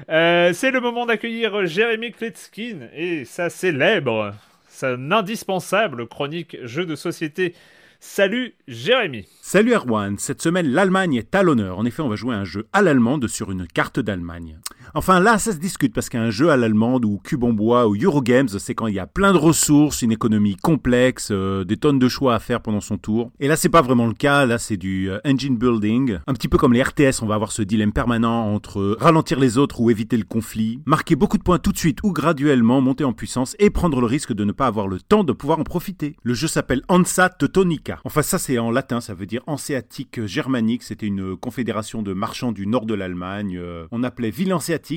Euh, 0.08 0.52
c'est 0.52 0.70
le 0.70 0.80
moment 0.80 1.06
d'accueillir 1.06 1.66
Jérémy 1.66 2.12
Kletskin 2.12 2.88
et 2.94 3.24
sa 3.24 3.50
célèbre, 3.50 4.34
sa 4.66 4.94
indispensable 4.94 6.08
chronique 6.08 6.56
jeu 6.64 6.86
de 6.86 6.96
société 6.96 7.54
Salut 8.00 8.56
Jérémy. 8.66 9.28
Salut 9.42 9.74
Erwan, 9.74 10.18
cette 10.18 10.42
semaine 10.42 10.66
l'Allemagne 10.66 11.14
est 11.14 11.32
à 11.36 11.44
l'honneur. 11.44 11.78
En 11.78 11.84
effet, 11.84 12.02
on 12.02 12.08
va 12.08 12.16
jouer 12.16 12.34
un 12.34 12.44
jeu 12.44 12.66
à 12.72 12.82
l'allemande 12.82 13.28
sur 13.28 13.52
une 13.52 13.68
carte 13.68 14.00
d'Allemagne. 14.00 14.58
Enfin 14.94 15.20
là, 15.20 15.38
ça 15.38 15.52
se 15.52 15.58
discute 15.58 15.94
parce 15.94 16.08
qu'un 16.08 16.30
jeu 16.30 16.50
à 16.50 16.56
l'allemande 16.56 17.04
ou 17.04 17.20
Cube 17.22 17.44
en 17.44 17.52
bois 17.52 17.88
ou 17.88 17.96
Eurogames, 17.96 18.48
c'est 18.48 18.74
quand 18.74 18.86
il 18.86 18.94
y 18.94 18.98
a 18.98 19.06
plein 19.06 19.32
de 19.32 19.38
ressources, 19.38 20.02
une 20.02 20.12
économie 20.12 20.56
complexe, 20.56 21.28
euh, 21.30 21.64
des 21.64 21.76
tonnes 21.76 21.98
de 21.98 22.08
choix 22.08 22.34
à 22.34 22.38
faire 22.38 22.60
pendant 22.60 22.80
son 22.80 22.98
tour. 22.98 23.30
Et 23.40 23.48
là, 23.48 23.56
c'est 23.56 23.68
pas 23.68 23.82
vraiment 23.82 24.06
le 24.06 24.14
cas. 24.14 24.46
Là, 24.46 24.58
c'est 24.58 24.76
du 24.76 25.10
euh, 25.10 25.18
engine 25.24 25.56
building, 25.56 26.18
un 26.26 26.34
petit 26.34 26.48
peu 26.48 26.58
comme 26.58 26.72
les 26.72 26.82
RTS. 26.82 27.22
On 27.22 27.26
va 27.26 27.34
avoir 27.34 27.52
ce 27.52 27.62
dilemme 27.62 27.92
permanent 27.92 28.52
entre 28.52 28.96
ralentir 29.00 29.38
les 29.38 29.58
autres 29.58 29.80
ou 29.80 29.90
éviter 29.90 30.16
le 30.16 30.24
conflit, 30.24 30.80
marquer 30.86 31.16
beaucoup 31.16 31.38
de 31.38 31.42
points 31.42 31.58
tout 31.58 31.72
de 31.72 31.78
suite 31.78 31.98
ou 32.02 32.12
graduellement, 32.12 32.80
monter 32.80 33.04
en 33.04 33.12
puissance 33.12 33.56
et 33.58 33.70
prendre 33.70 34.00
le 34.00 34.06
risque 34.06 34.32
de 34.32 34.44
ne 34.44 34.52
pas 34.52 34.66
avoir 34.66 34.88
le 34.88 35.00
temps 35.00 35.24
de 35.24 35.32
pouvoir 35.32 35.58
en 35.58 35.64
profiter. 35.64 36.16
Le 36.22 36.34
jeu 36.34 36.48
s'appelle 36.48 36.82
Hansa 36.88 37.28
Teutonica. 37.28 38.00
Enfin, 38.04 38.22
ça 38.22 38.38
c'est 38.38 38.58
en 38.58 38.70
latin, 38.70 39.00
ça 39.00 39.14
veut 39.14 39.26
dire 39.26 39.42
hanséatique 39.46 40.24
germanique. 40.26 40.82
C'était 40.82 41.06
une 41.06 41.36
confédération 41.36 42.02
de 42.02 42.12
marchands 42.12 42.52
du 42.52 42.66
nord 42.66 42.86
de 42.86 42.94
l'Allemagne. 42.94 43.58
Euh, 43.58 43.86
on 43.90 44.02
appelait 44.02 44.30
ville 44.30 44.52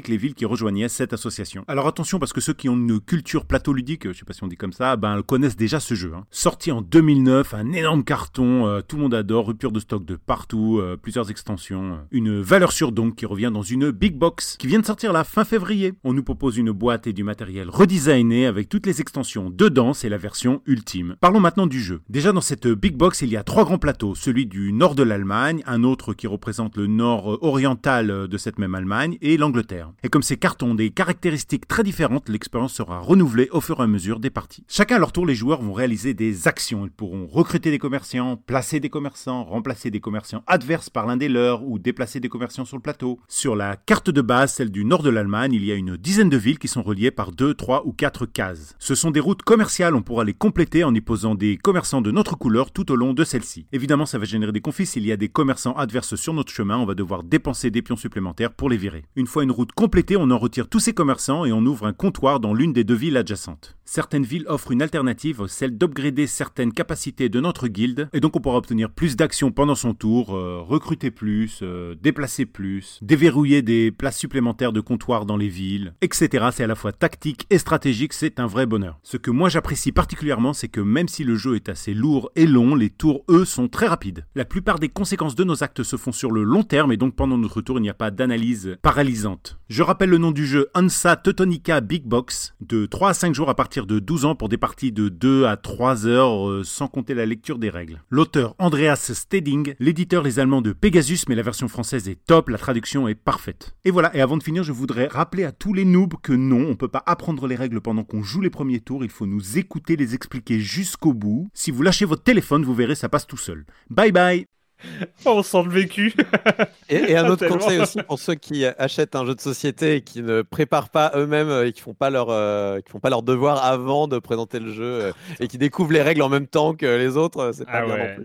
les 0.08 0.18
villes 0.18 0.34
qui 0.36 0.46
rejoignaient 0.46 0.90
cette 0.90 1.14
association. 1.14 1.64
Alors 1.68 1.88
attention, 1.88 2.20
parce 2.20 2.34
que 2.34 2.42
ceux 2.42 2.54
qui 2.54 2.70
ont 2.70 2.76
une 2.76 3.00
culture 3.00 3.46
plateau-ludique, 3.46 4.08
je 4.12 4.18
sais 4.18 4.26
pas 4.26 4.34
si 4.34 4.44
on 4.44 4.48
dit 4.48 4.56
comme 4.56 4.74
ça, 4.74 4.96
ben 4.96 5.22
connaissent 5.22 5.58
déjà 5.58 5.80
ce 5.80 5.96
jeu. 5.96 6.14
Hein. 6.16 6.26
Sorti 6.32 6.72
en 6.72 6.82
2009, 6.82 7.54
un 7.54 7.72
énorme 7.74 8.04
carton, 8.04 8.68
euh, 8.68 8.82
tout 8.82 8.96
le 8.96 9.04
monde 9.04 9.14
adore, 9.14 9.48
rupture 9.48 9.72
de 9.72 9.80
stock 9.80 10.06
de 10.06 10.16
partout, 10.16 10.80
euh, 10.80 10.98
plusieurs 10.98 11.30
extensions. 11.30 12.00
Une 12.12 12.42
valeur 12.42 12.72
sûre 12.72 12.92
donc 12.92 13.16
qui 13.16 13.26
revient 13.26 13.52
dans 13.54 13.64
une 13.64 13.92
big 13.92 14.16
box 14.16 14.56
qui 14.58 14.68
vient 14.68 14.80
de 14.80 14.86
sortir 14.86 15.14
la 15.14 15.24
fin 15.24 15.44
février. 15.44 15.94
On 16.04 16.14
nous 16.14 16.24
propose 16.24 16.58
une 16.58 16.72
boîte 16.72 17.08
et 17.08 17.14
du 17.14 17.24
matériel 17.24 17.70
redesigné 17.70 18.46
avec 18.46 18.70
toutes 18.70 18.86
les 18.86 19.02
extensions 19.02 19.50
dedans, 19.50 19.94
c'est 19.94 20.10
la 20.10 20.18
version 20.18 20.62
ultime. 20.66 21.16
Parlons 21.20 21.40
maintenant 21.40 21.68
du 21.68 21.82
jeu. 21.82 22.02
Déjà 22.10 22.32
dans 22.32 22.42
cette 22.42 22.68
Big 22.68 22.96
Box, 22.96 23.22
il 23.22 23.30
y 23.30 23.38
a 23.38 23.44
trois 23.44 23.66
grands 23.66 23.78
plateaux. 23.78 24.16
Celui 24.16 24.46
du 24.46 24.74
nord 24.74 24.96
de 24.96 25.04
l'Allemagne, 25.04 25.64
un 25.66 25.84
autre 25.84 26.14
qui 26.14 26.28
représente 26.28 26.78
le 26.78 26.88
nord 26.88 27.40
oriental 27.44 28.28
de 28.28 28.38
cette 28.38 28.60
même 28.60 28.76
Allemagne, 28.76 29.18
et 29.22 29.38
l'Angleterre. 29.38 29.65
Et 30.04 30.10
comme 30.10 30.24
ces 30.24 30.38
cartes 30.38 30.64
ont 30.64 30.76
des 30.76 30.92
caractéristiques 30.92 31.68
très 31.68 31.84
différentes, 31.84 32.30
l'expérience 32.30 32.74
sera 32.74 33.00
renouvelée 33.00 33.50
au 33.52 33.62
fur 33.62 33.80
et 33.80 33.84
à 33.84 33.88
mesure 33.88 34.20
des 34.20 34.30
parties. 34.30 34.64
Chacun 34.68 34.98
à 34.98 35.00
leur 35.00 35.12
tour, 35.12 35.26
les 35.26 35.36
joueurs 35.36 35.62
vont 35.62 35.74
réaliser 35.74 36.14
des 36.14 36.48
actions. 36.48 36.86
Ils 36.86 36.92
pourront 36.92 37.28
recruter 37.28 37.72
des 37.72 37.80
commerçants, 37.80 38.38
placer 38.38 38.80
des 38.80 38.90
commerçants, 38.90 39.44
remplacer 39.44 39.92
des 39.92 40.00
commerçants 40.00 40.44
adverses 40.48 40.90
par 40.90 41.06
l'un 41.06 41.18
des 41.18 41.30
leurs 41.30 41.64
ou 41.64 41.80
déplacer 41.80 42.20
des 42.20 42.30
commerçants 42.30 42.66
sur 42.66 42.78
le 42.78 42.82
plateau. 42.82 43.20
Sur 43.28 43.56
la 43.56 43.76
carte 43.76 44.10
de 44.10 44.22
base, 44.22 44.54
celle 44.54 44.72
du 44.72 44.86
nord 44.86 45.04
de 45.04 45.10
l'Allemagne, 45.10 45.54
il 45.54 45.64
y 45.64 45.72
a 45.72 45.76
une 45.76 45.98
dizaine 45.98 46.30
de 46.30 46.38
villes 46.38 46.60
qui 46.60 46.68
sont 46.68 46.84
reliées 46.84 47.12
par 47.12 47.32
deux, 47.32 47.54
trois 47.54 47.86
ou 47.86 47.94
quatre 47.94 48.26
cases. 48.26 48.76
Ce 48.80 48.96
sont 48.96 49.12
des 49.12 49.20
routes 49.20 49.44
commerciales, 49.44 49.96
on 49.96 50.02
pourra 50.02 50.24
les 50.24 50.34
compléter 50.34 50.84
en 50.84 50.94
y 50.94 51.02
posant 51.02 51.36
des 51.36 51.58
commerçants 51.58 52.02
de 52.02 52.12
notre 52.12 52.38
couleur 52.38 52.72
tout 52.72 52.92
au 52.92 52.96
long 52.96 53.14
de 53.14 53.24
celle-ci. 53.24 53.66
Évidemment, 53.72 54.06
ça 54.06 54.18
va 54.18 54.26
générer 54.26 54.52
des 54.52 54.62
conflits. 54.62 54.86
S'il 54.86 55.06
y 55.06 55.12
a 55.12 55.18
des 55.18 55.30
commerçants 55.30 55.74
adverses 55.74 56.16
sur 56.16 56.34
notre 56.34 56.52
chemin, 56.52 56.78
on 56.78 56.86
va 56.86 56.96
devoir 56.96 57.24
dépenser 57.24 57.72
des 57.72 57.82
pions 57.82 57.96
supplémentaires 57.96 58.54
pour 58.54 58.70
les 58.70 58.78
virer. 58.78 59.06
Une 59.16 59.28
fois 59.28 59.44
une 59.44 59.52
route 59.56 59.72
complétée, 59.72 60.18
on 60.18 60.30
en 60.30 60.38
retire 60.38 60.68
tous 60.68 60.80
ces 60.80 60.94
commerçants 60.94 61.46
et 61.46 61.52
on 61.52 61.66
ouvre 61.66 61.88
un 61.88 61.94
comptoir 61.94 62.40
dans 62.40 62.54
l'une 62.54 62.74
des 62.74 62.84
deux 62.84 62.94
villes 62.94 63.18
adjacentes. 63.18 63.76
Certaines 63.88 64.24
villes 64.24 64.46
offrent 64.48 64.72
une 64.72 64.82
alternative, 64.82 65.46
celle 65.48 65.78
d'upgrader 65.78 66.26
certaines 66.26 66.74
capacités 66.74 67.30
de 67.30 67.40
notre 67.40 67.68
guilde, 67.68 68.10
et 68.14 68.20
donc 68.20 68.36
on 68.36 68.40
pourra 68.40 68.58
obtenir 68.58 68.90
plus 68.90 69.16
d'actions 69.16 69.52
pendant 69.52 69.76
son 69.76 69.94
tour, 69.94 70.36
euh, 70.36 70.60
recruter 70.60 71.12
plus, 71.12 71.60
euh, 71.62 71.96
déplacer 72.02 72.46
plus, 72.46 73.00
déverrouiller 73.04 73.62
des 73.62 73.92
places 73.92 74.18
supplémentaires 74.18 74.74
de 74.74 74.82
comptoir 74.82 75.26
dans 75.26 75.38
les 75.38 75.50
villes, 75.50 75.94
etc. 76.02 76.48
C'est 76.52 76.64
à 76.64 76.68
la 76.68 76.76
fois 76.76 76.92
tactique 76.92 77.46
et 77.52 77.60
stratégique, 77.60 78.14
c'est 78.14 78.40
un 78.40 78.48
vrai 78.48 78.66
bonheur. 78.66 79.00
Ce 79.04 79.18
que 79.18 79.30
moi 79.30 79.50
j'apprécie 79.50 79.92
particulièrement, 79.92 80.54
c'est 80.54 80.68
que 80.68 80.82
même 80.82 81.08
si 81.08 81.24
le 81.24 81.36
jeu 81.36 81.56
est 81.56 81.70
assez 81.70 81.94
lourd 81.94 82.32
et 82.36 82.48
long, 82.48 82.74
les 82.74 82.90
tours, 82.90 83.24
eux, 83.30 83.46
sont 83.46 83.68
très 83.68 83.88
rapides. 83.88 84.26
La 84.34 84.46
plupart 84.46 84.80
des 84.80 84.90
conséquences 84.90 85.36
de 85.36 85.44
nos 85.44 85.64
actes 85.64 85.84
se 85.84 85.96
font 85.96 86.12
sur 86.12 86.32
le 86.32 86.44
long 86.44 86.64
terme 86.64 86.92
et 86.92 86.98
donc 86.98 87.16
pendant 87.16 87.38
notre 87.38 87.62
tour, 87.62 87.78
il 87.78 87.84
n'y 87.84 87.90
a 87.90 87.94
pas 87.94 88.10
d'analyse 88.10 88.78
paralysante. 88.82 89.45
Je 89.70 89.84
rappelle 89.84 90.10
le 90.10 90.18
nom 90.18 90.32
du 90.32 90.46
jeu 90.46 90.68
Ansa 90.76 91.16
Teutonica 91.16 91.82
Big 91.82 92.04
Box, 92.06 92.56
de 92.62 92.86
3 92.86 93.10
à 93.10 93.14
5 93.14 93.34
jours 93.34 93.50
à 93.50 93.56
partir 93.56 93.86
de 93.86 94.00
12 94.00 94.26
ans 94.26 94.36
pour 94.36 94.50
des 94.50 94.58
parties 94.58 94.92
de 94.92 95.10
2 95.10 95.46
à 95.46 95.58
3 95.58 96.08
heures 96.08 96.50
euh, 96.50 96.64
sans 96.64 96.88
compter 96.88 97.14
la 97.14 97.26
lecture 97.26 97.58
des 97.58 97.70
règles. 97.70 98.04
L'auteur 98.10 98.56
Andreas 98.60 99.12
Steding, 99.14 99.76
l'éditeur 99.80 100.24
les 100.24 100.40
Allemands 100.40 100.62
de 100.62 100.74
Pegasus, 100.74 101.26
mais 101.28 101.36
la 101.36 101.42
version 101.42 101.68
française 101.68 102.08
est 102.08 102.24
top, 102.26 102.50
la 102.50 102.58
traduction 102.58 103.08
est 103.08 103.16
parfaite. 103.16 103.76
Et 103.86 103.92
voilà, 103.92 104.16
et 104.16 104.22
avant 104.22 104.38
de 104.38 104.44
finir, 104.44 104.64
je 104.64 104.72
voudrais 104.72 105.08
rappeler 105.08 105.44
à 105.44 105.52
tous 105.52 105.74
les 105.74 105.86
noobs 105.86 106.16
que 106.22 106.34
non, 106.34 106.68
on 106.70 106.76
peut 106.76 106.88
pas 106.88 107.04
apprendre 107.06 107.48
les 107.48 107.56
règles 107.56 107.82
pendant 107.82 108.04
qu'on 108.04 108.24
joue 108.24 108.42
les 108.42 108.50
premiers 108.50 108.80
tours, 108.80 109.04
il 109.04 109.10
faut 109.10 109.26
nous 109.26 109.58
écouter 109.58 109.96
les 109.96 110.16
expliquer 110.16 110.60
jusqu'au 110.60 111.14
bout. 111.14 111.50
Si 111.54 111.72
vous 111.72 111.82
lâchez 111.82 112.06
votre 112.06 112.24
téléphone, 112.24 112.64
vous 112.64 112.76
verrez, 112.76 112.96
ça 112.96 113.10
passe 113.10 113.28
tout 113.28 113.38
seul. 113.38 113.66
Bye 113.90 114.12
bye 114.12 114.55
on 115.26 115.44
sent 115.44 115.64
le 115.64 115.70
vécu. 115.70 116.14
et, 116.90 117.16
un 117.16 117.28
autre 117.28 117.48
conseil 117.50 117.80
aussi 117.80 118.02
pour 118.04 118.20
ceux 118.20 118.36
qui 118.36 118.66
achètent 118.66 119.16
un 119.16 119.26
jeu 119.26 119.36
de 119.36 119.42
société 119.42 119.96
et 119.96 120.02
qui 120.02 120.22
ne 120.22 120.42
préparent 120.42 120.90
pas 120.90 121.12
eux-mêmes 121.16 121.66
et 121.66 121.72
qui 121.72 121.82
font 121.82 121.94
pas 121.94 122.10
leur 122.10 122.30
euh, 122.30 122.80
qui 122.82 122.92
font 122.92 123.00
pas 123.00 123.10
leur 123.10 123.24
devoir 123.24 123.64
avant 123.64 124.08
de 124.08 124.20
présenter 124.20 124.60
le 124.60 124.72
jeu 124.72 124.84
euh, 124.84 125.12
et 125.40 125.48
qui 125.48 125.58
découvrent 125.58 125.94
les 125.94 126.02
règles 126.02 126.22
en 126.22 126.30
même 126.30 126.48
temps 126.48 126.74
que 126.74 126.86
les 126.86 127.18
autres, 127.18 127.52
c'est 127.54 127.66
pas 127.66 127.86
bien 127.86 128.16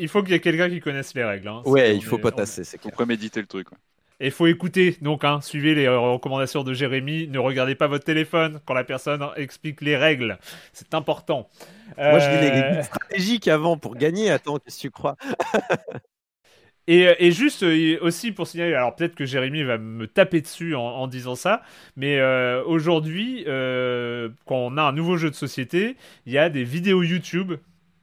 Il 0.00 0.08
faut, 0.08 0.22
qu'il 0.22 0.32
y 0.32 0.34
ait 0.34 0.40
quelqu'un 0.40 0.68
qui 0.68 0.80
connaisse 0.80 1.14
les 1.14 1.24
règles. 1.24 1.48
Hein. 1.48 1.62
Ouais, 1.64 1.96
il 1.96 2.04
faut 2.04 2.18
potasser, 2.18 2.64
c'est 2.64 2.78
clair. 2.78 2.92
Faut 2.92 2.96
préméditer 2.96 3.40
le 3.40 3.46
truc. 3.46 3.68
Et 4.22 4.26
il 4.26 4.30
faut 4.30 4.46
écouter, 4.46 4.96
donc, 5.00 5.24
hein, 5.24 5.40
suivez 5.40 5.74
les 5.74 5.88
recommandations 5.88 6.62
de 6.62 6.72
Jérémy. 6.72 7.26
Ne 7.26 7.40
regardez 7.40 7.74
pas 7.74 7.88
votre 7.88 8.04
téléphone 8.04 8.60
quand 8.64 8.72
la 8.72 8.84
personne 8.84 9.26
explique 9.34 9.80
les 9.80 9.96
règles. 9.96 10.38
C'est 10.72 10.94
important. 10.94 11.48
Moi, 11.98 12.20
je 12.20 12.30
dis 12.30 12.40
les 12.40 12.50
euh, 12.50 12.82
stratégiques 12.84 13.48
avant 13.48 13.76
pour 13.76 13.96
gagner. 13.96 14.30
Attends, 14.30 14.58
qu'est-ce 14.58 14.76
que 14.76 14.80
tu 14.82 14.90
crois? 14.92 15.16
Et, 16.86 17.32
juste 17.32 17.64
euh, 17.64 17.98
aussi 18.00 18.30
pour 18.30 18.46
signaler, 18.46 18.74
alors 18.74 18.94
peut-être 18.94 19.16
que 19.16 19.24
Jérémy 19.24 19.64
va 19.64 19.76
me 19.76 20.06
taper 20.06 20.40
dessus 20.40 20.76
en, 20.76 21.08
disant 21.08 21.34
ça, 21.34 21.62
mais 21.96 22.20
euh, 22.20 22.62
aujourd'hui, 22.64 23.42
quand 23.44 24.56
on 24.56 24.76
a 24.76 24.82
un 24.82 24.92
nouveau 24.92 25.16
jeu 25.16 25.30
de 25.30 25.34
société, 25.34 25.96
il 26.26 26.32
y 26.32 26.38
a 26.38 26.48
des 26.48 26.62
vidéos 26.62 27.02
YouTube 27.02 27.54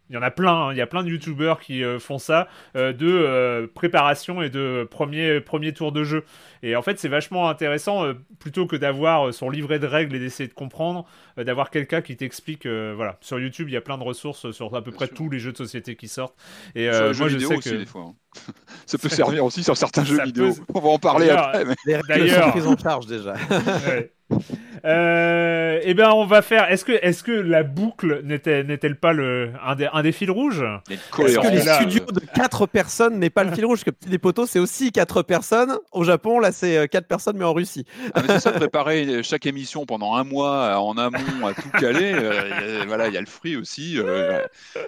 il 0.09 0.15
y 0.15 0.17
en 0.17 0.21
a 0.21 0.31
plein, 0.31 0.53
hein. 0.53 0.71
il 0.71 0.77
y 0.77 0.81
a 0.81 0.87
plein 0.87 1.03
de 1.03 1.09
youtubeurs 1.09 1.59
qui 1.59 1.83
euh, 1.83 1.99
font 1.99 2.17
ça, 2.17 2.47
euh, 2.75 2.93
de 2.93 3.07
euh, 3.07 3.67
préparation 3.73 4.41
et 4.41 4.49
de 4.49 4.87
premier, 4.89 5.39
premier 5.39 5.71
tour 5.73 5.91
de 5.91 6.03
jeu. 6.03 6.23
Et 6.63 6.75
en 6.75 6.81
fait, 6.81 6.99
c'est 6.99 7.07
vachement 7.07 7.47
intéressant, 7.47 8.03
plutôt 8.39 8.67
que 8.67 8.75
d'avoir 8.75 9.33
son 9.33 9.49
livret 9.49 9.79
de 9.79 9.87
règles 9.87 10.15
et 10.15 10.19
d'essayer 10.19 10.49
de 10.49 10.53
comprendre, 10.53 11.05
d'avoir 11.37 11.69
quelqu'un 11.69 12.01
qui 12.01 12.17
t'explique. 12.17 12.65
voilà, 12.67 13.17
sur 13.21 13.39
YouTube, 13.39 13.69
il 13.69 13.73
y 13.73 13.77
a 13.77 13.81
plein 13.81 13.97
de 13.97 14.03
ressources 14.03 14.51
sur 14.51 14.75
à 14.75 14.83
peu 14.83 14.91
près 14.91 15.07
tous 15.07 15.29
les 15.29 15.39
jeux 15.39 15.53
de 15.53 15.57
société 15.57 15.95
qui 15.95 16.09
sortent. 16.09 16.35
Et 16.75 16.89
moi, 16.89 17.13
je 17.13 17.39
sais 17.39 17.45
aussi, 17.45 17.69
que. 17.69 17.75
Des 17.75 17.85
fois, 17.85 18.07
hein. 18.09 18.13
ça 18.85 18.97
peut 18.97 19.07
servir 19.07 19.45
aussi 19.45 19.63
sur 19.63 19.77
certains 19.77 20.03
jeux 20.05 20.21
vidéo. 20.23 20.53
On 20.73 20.81
va 20.81 20.89
en 20.89 20.99
parler 20.99 21.29
après. 21.29 21.63
Mais... 21.63 21.99
D'ailleurs, 22.09 22.51
prise 22.51 22.67
en 22.67 22.77
charge 22.77 23.05
déjà. 23.05 23.35
Euh, 24.85 25.79
eh 25.83 25.93
bien, 25.93 26.11
on 26.11 26.25
va 26.25 26.41
faire. 26.41 26.71
Est-ce 26.71 26.85
que, 26.85 26.91
est-ce 26.91 27.23
que 27.23 27.31
la 27.31 27.63
boucle 27.63 28.21
n'était, 28.23 28.63
n'est-elle 28.63 28.95
pas 28.95 29.13
le 29.13 29.51
un 29.65 29.75
des, 29.75 29.87
un 29.91 30.03
des 30.03 30.11
fils 30.11 30.29
rouges? 30.29 30.63
Est-ce 30.89 31.37
que 31.37 31.51
les 31.51 31.61
studios 31.61 32.05
de 32.05 32.21
4 32.33 32.67
personnes 32.67 33.19
n'est 33.19 33.29
pas 33.29 33.43
le 33.43 33.51
fil 33.53 33.65
rouge? 33.65 33.83
Que 33.83 33.91
Petit 33.91 34.09
des 34.09 34.17
poteaux, 34.17 34.45
c'est 34.45 34.59
aussi 34.59 34.91
4 34.91 35.23
personnes. 35.23 35.77
Au 35.91 36.03
Japon, 36.03 36.39
là, 36.39 36.51
c'est 36.51 36.87
4 36.87 37.03
euh, 37.03 37.07
personnes, 37.07 37.37
mais 37.37 37.45
en 37.45 37.53
Russie. 37.53 37.85
Ah, 38.13 38.21
c'est 38.25 38.39
ça, 38.39 38.51
préparer 38.51 39.23
chaque 39.23 39.45
émission 39.45 39.85
pendant 39.85 40.15
un 40.15 40.23
mois 40.23 40.79
en 40.79 40.97
amont 40.97 41.47
à 41.47 41.53
tout 41.53 41.69
caler. 41.79 42.13
Euh, 42.13 42.83
voilà, 42.87 43.07
il 43.07 43.13
y 43.13 43.17
a 43.17 43.21
le 43.21 43.27
fruit 43.27 43.55
aussi 43.55 43.97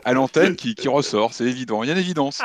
à 0.05 0.13
l'antenne 0.13 0.55
qui, 0.55 0.75
qui 0.75 0.87
ressort. 0.87 1.33
C'est 1.33 1.45
évident. 1.45 1.83
Il 1.83 1.87
y 1.87 1.89
a 1.89 1.93
une 1.93 1.99
évidence. 1.99 2.41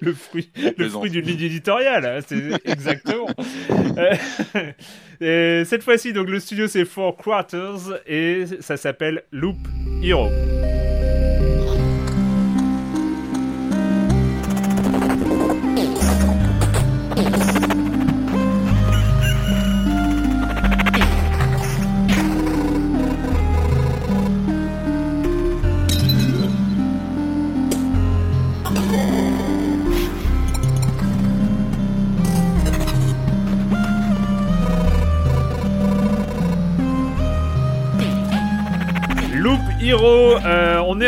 le 0.00 0.14
fruit, 0.14 0.50
le 0.76 0.88
fruit 0.88 1.10
d'une 1.10 1.24
ligne 1.24 1.42
éditoriale, 1.42 2.06
hein, 2.06 2.20
c'est 2.26 2.60
exactement. 2.64 3.26
et 5.20 5.62
cette 5.64 5.82
fois-ci, 5.82 6.12
donc 6.12 6.28
le 6.28 6.40
studio 6.40 6.66
c'est 6.66 6.84
Four 6.84 7.16
Quarters 7.16 8.00
et 8.06 8.44
ça 8.60 8.76
s'appelle 8.76 9.24
Loop. 9.32 9.56
Hero, 10.02 10.28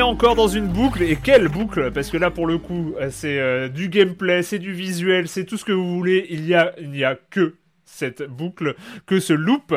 encore 0.07 0.37
dans 0.37 0.49
une 0.49 0.69
boucle, 0.69 1.03
et 1.03 1.17
quelle 1.17 1.49
boucle 1.49 1.91
Parce 1.93 2.11
que 2.11 2.17
là, 2.17 2.31
pour 2.31 2.47
le 2.47 2.59
coup, 2.59 2.95
euh, 3.01 3.09
c'est 3.11 3.39
euh, 3.39 3.69
du 3.69 3.89
gameplay, 3.89 4.43
c'est 4.43 4.59
du 4.59 4.73
visuel, 4.73 5.29
c'est 5.29 5.45
tout 5.45 5.57
ce 5.57 5.65
que 5.65 5.73
vous 5.73 5.95
voulez. 5.95 6.27
Il 6.31 6.47
y 6.47 6.55
a, 6.55 6.73
il 6.81 6.91
n'y 6.91 7.05
a 7.05 7.17
que 7.31 7.57
cette 7.97 8.22
boucle, 8.22 8.76
que 9.07 9.20
ce 9.20 9.32
loop 9.32 9.74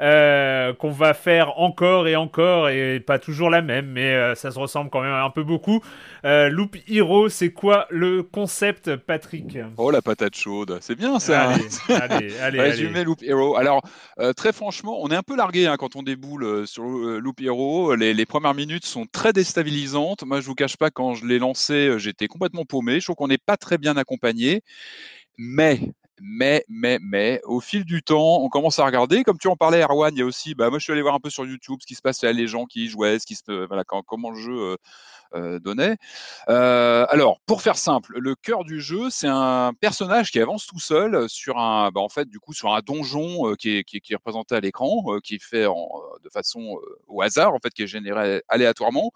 euh, 0.00 0.74
qu'on 0.74 0.90
va 0.90 1.14
faire 1.14 1.58
encore 1.58 2.06
et 2.06 2.16
encore 2.16 2.68
et 2.68 3.00
pas 3.00 3.18
toujours 3.18 3.50
la 3.50 3.62
même, 3.62 3.86
mais 3.86 4.14
euh, 4.14 4.34
ça 4.34 4.50
se 4.50 4.58
ressemble 4.58 4.90
quand 4.90 5.00
même 5.00 5.12
un 5.12 5.30
peu 5.30 5.42
beaucoup. 5.42 5.80
Euh, 6.24 6.48
loop 6.48 6.76
Hero, 6.86 7.28
c'est 7.28 7.52
quoi 7.52 7.86
le 7.90 8.22
concept, 8.22 8.96
Patrick? 8.96 9.58
Oh 9.76 9.90
la 9.90 10.02
patate 10.02 10.36
chaude, 10.36 10.78
c'est 10.80 10.94
bien 10.94 11.18
ça. 11.18 11.50
Allez, 11.50 11.64
allez, 11.88 12.38
allez. 12.40 12.60
Résumé 12.60 13.04
Loop 13.04 13.22
Hero. 13.22 13.56
Alors 13.56 13.82
très 14.36 14.52
franchement, 14.52 14.98
on 15.02 15.08
est 15.08 15.16
un 15.16 15.22
peu 15.22 15.36
largué 15.36 15.66
hein, 15.66 15.76
quand 15.78 15.96
on 15.96 16.02
déboule 16.02 16.66
sur 16.66 16.84
Loop 16.84 17.40
Hero. 17.40 17.94
Les, 17.94 18.14
les, 18.14 18.26
premières 18.26 18.54
minutes 18.54 18.86
sont 18.86 19.06
très 19.10 19.32
déstabilisantes. 19.32 20.24
Moi, 20.24 20.40
je 20.40 20.46
vous 20.46 20.54
cache 20.54 20.76
pas, 20.76 20.90
quand 20.90 21.14
je 21.14 21.26
l'ai 21.26 21.38
lancé, 21.38 21.98
j'étais 21.98 22.28
complètement 22.28 22.64
paumé. 22.64 23.00
Je 23.00 23.06
trouve 23.06 23.16
qu'on 23.16 23.28
n'est 23.28 23.38
pas 23.38 23.56
très 23.56 23.78
bien 23.78 23.96
accompagné. 23.96 24.62
Mais 25.38 25.80
mais, 26.20 26.64
mais, 26.68 26.98
mais, 27.00 27.40
au 27.44 27.60
fil 27.60 27.84
du 27.84 28.02
temps, 28.02 28.42
on 28.42 28.48
commence 28.48 28.78
à 28.78 28.84
regarder. 28.84 29.24
Comme 29.24 29.38
tu 29.38 29.48
en 29.48 29.56
parlais, 29.56 29.82
Erwan, 29.82 30.14
il 30.14 30.20
y 30.20 30.22
a 30.22 30.26
aussi, 30.26 30.54
bah, 30.54 30.70
moi 30.70 30.78
je 30.78 30.84
suis 30.84 30.92
allé 30.92 31.02
voir 31.02 31.14
un 31.14 31.20
peu 31.20 31.30
sur 31.30 31.44
YouTube 31.44 31.78
ce 31.80 31.86
qui 31.86 31.94
se 31.94 32.02
passait, 32.02 32.32
les 32.32 32.46
gens 32.46 32.66
qui 32.66 32.88
jouaient, 32.88 33.18
ce 33.18 33.26
qui 33.26 33.34
se, 33.34 33.66
voilà, 33.66 33.84
comment 33.84 34.30
le 34.30 34.38
jeu 34.38 34.52
euh, 34.52 34.76
euh, 35.34 35.58
donnait. 35.58 35.96
Euh, 36.48 37.06
alors, 37.08 37.40
pour 37.46 37.62
faire 37.62 37.76
simple, 37.76 38.12
le 38.18 38.34
cœur 38.34 38.64
du 38.64 38.80
jeu, 38.80 39.10
c'est 39.10 39.28
un 39.28 39.72
personnage 39.80 40.30
qui 40.30 40.40
avance 40.40 40.66
tout 40.66 40.80
seul 40.80 41.28
sur 41.28 41.58
un, 41.58 41.90
bah, 41.90 42.00
en 42.00 42.08
fait, 42.08 42.28
du 42.28 42.38
coup, 42.38 42.52
sur 42.52 42.74
un 42.74 42.80
donjon 42.80 43.54
qui 43.58 43.78
est, 43.78 43.84
qui, 43.84 43.96
est, 43.96 44.14
représenté 44.14 44.54
à 44.54 44.60
l'écran, 44.60 45.02
qui 45.24 45.36
est 45.36 45.42
fait 45.42 45.64
de 45.64 46.28
façon 46.30 46.78
au 47.08 47.22
hasard, 47.22 47.54
en 47.54 47.58
fait, 47.58 47.70
qui 47.70 47.82
est 47.82 47.86
généré 47.86 48.42
aléatoirement. 48.48 49.12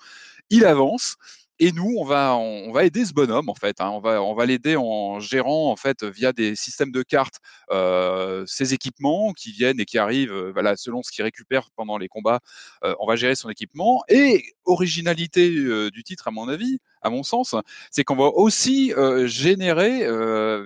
Il 0.51 0.65
avance 0.65 1.17
et 1.59 1.73
nous, 1.73 1.95
on 1.99 2.05
va, 2.05 2.37
on 2.37 2.73
va 2.73 2.85
aider 2.85 3.05
ce 3.05 3.13
bonhomme 3.13 3.49
en 3.49 3.55
fait. 3.55 3.81
Hein. 3.81 3.91
On 3.91 4.01
va, 4.01 4.23
on 4.23 4.35
va 4.35 4.47
l'aider 4.47 4.77
en 4.77 5.21
gérant 5.21 5.71
en 5.71 5.77
fait 5.77 6.05
via 6.05 6.33
des 6.33 6.55
systèmes 6.55 6.91
de 6.91 7.03
cartes 7.03 7.41
euh, 7.71 8.45
ses 8.47 8.75
équipements 8.75 9.33
qui 9.33 9.53
viennent 9.53 9.81
et 9.81 9.87
qui 9.87 9.99
arrivent, 9.99 10.33
euh, 10.33 10.53
voilà, 10.53 10.77
selon 10.77 11.03
ce 11.03 11.11
qu'il 11.11 11.25
récupère 11.25 11.69
pendant 11.75 11.99
les 11.99 12.09
combats. 12.09 12.41
Euh, 12.85 12.95
on 13.01 13.07
va 13.07 13.17
gérer 13.17 13.35
son 13.35 13.49
équipement. 13.49 14.03
Et 14.09 14.45
originalité 14.65 15.51
euh, 15.51 15.91
du 15.91 16.05
titre, 16.05 16.29
à 16.29 16.31
mon 16.31 16.49
avis, 16.49 16.79
à 17.03 17.11
mon 17.11 17.23
sens, 17.23 17.55
c'est 17.91 18.05
qu'on 18.05 18.17
va 18.17 18.25
aussi 18.25 18.93
euh, 18.95 19.27
générer 19.27 20.01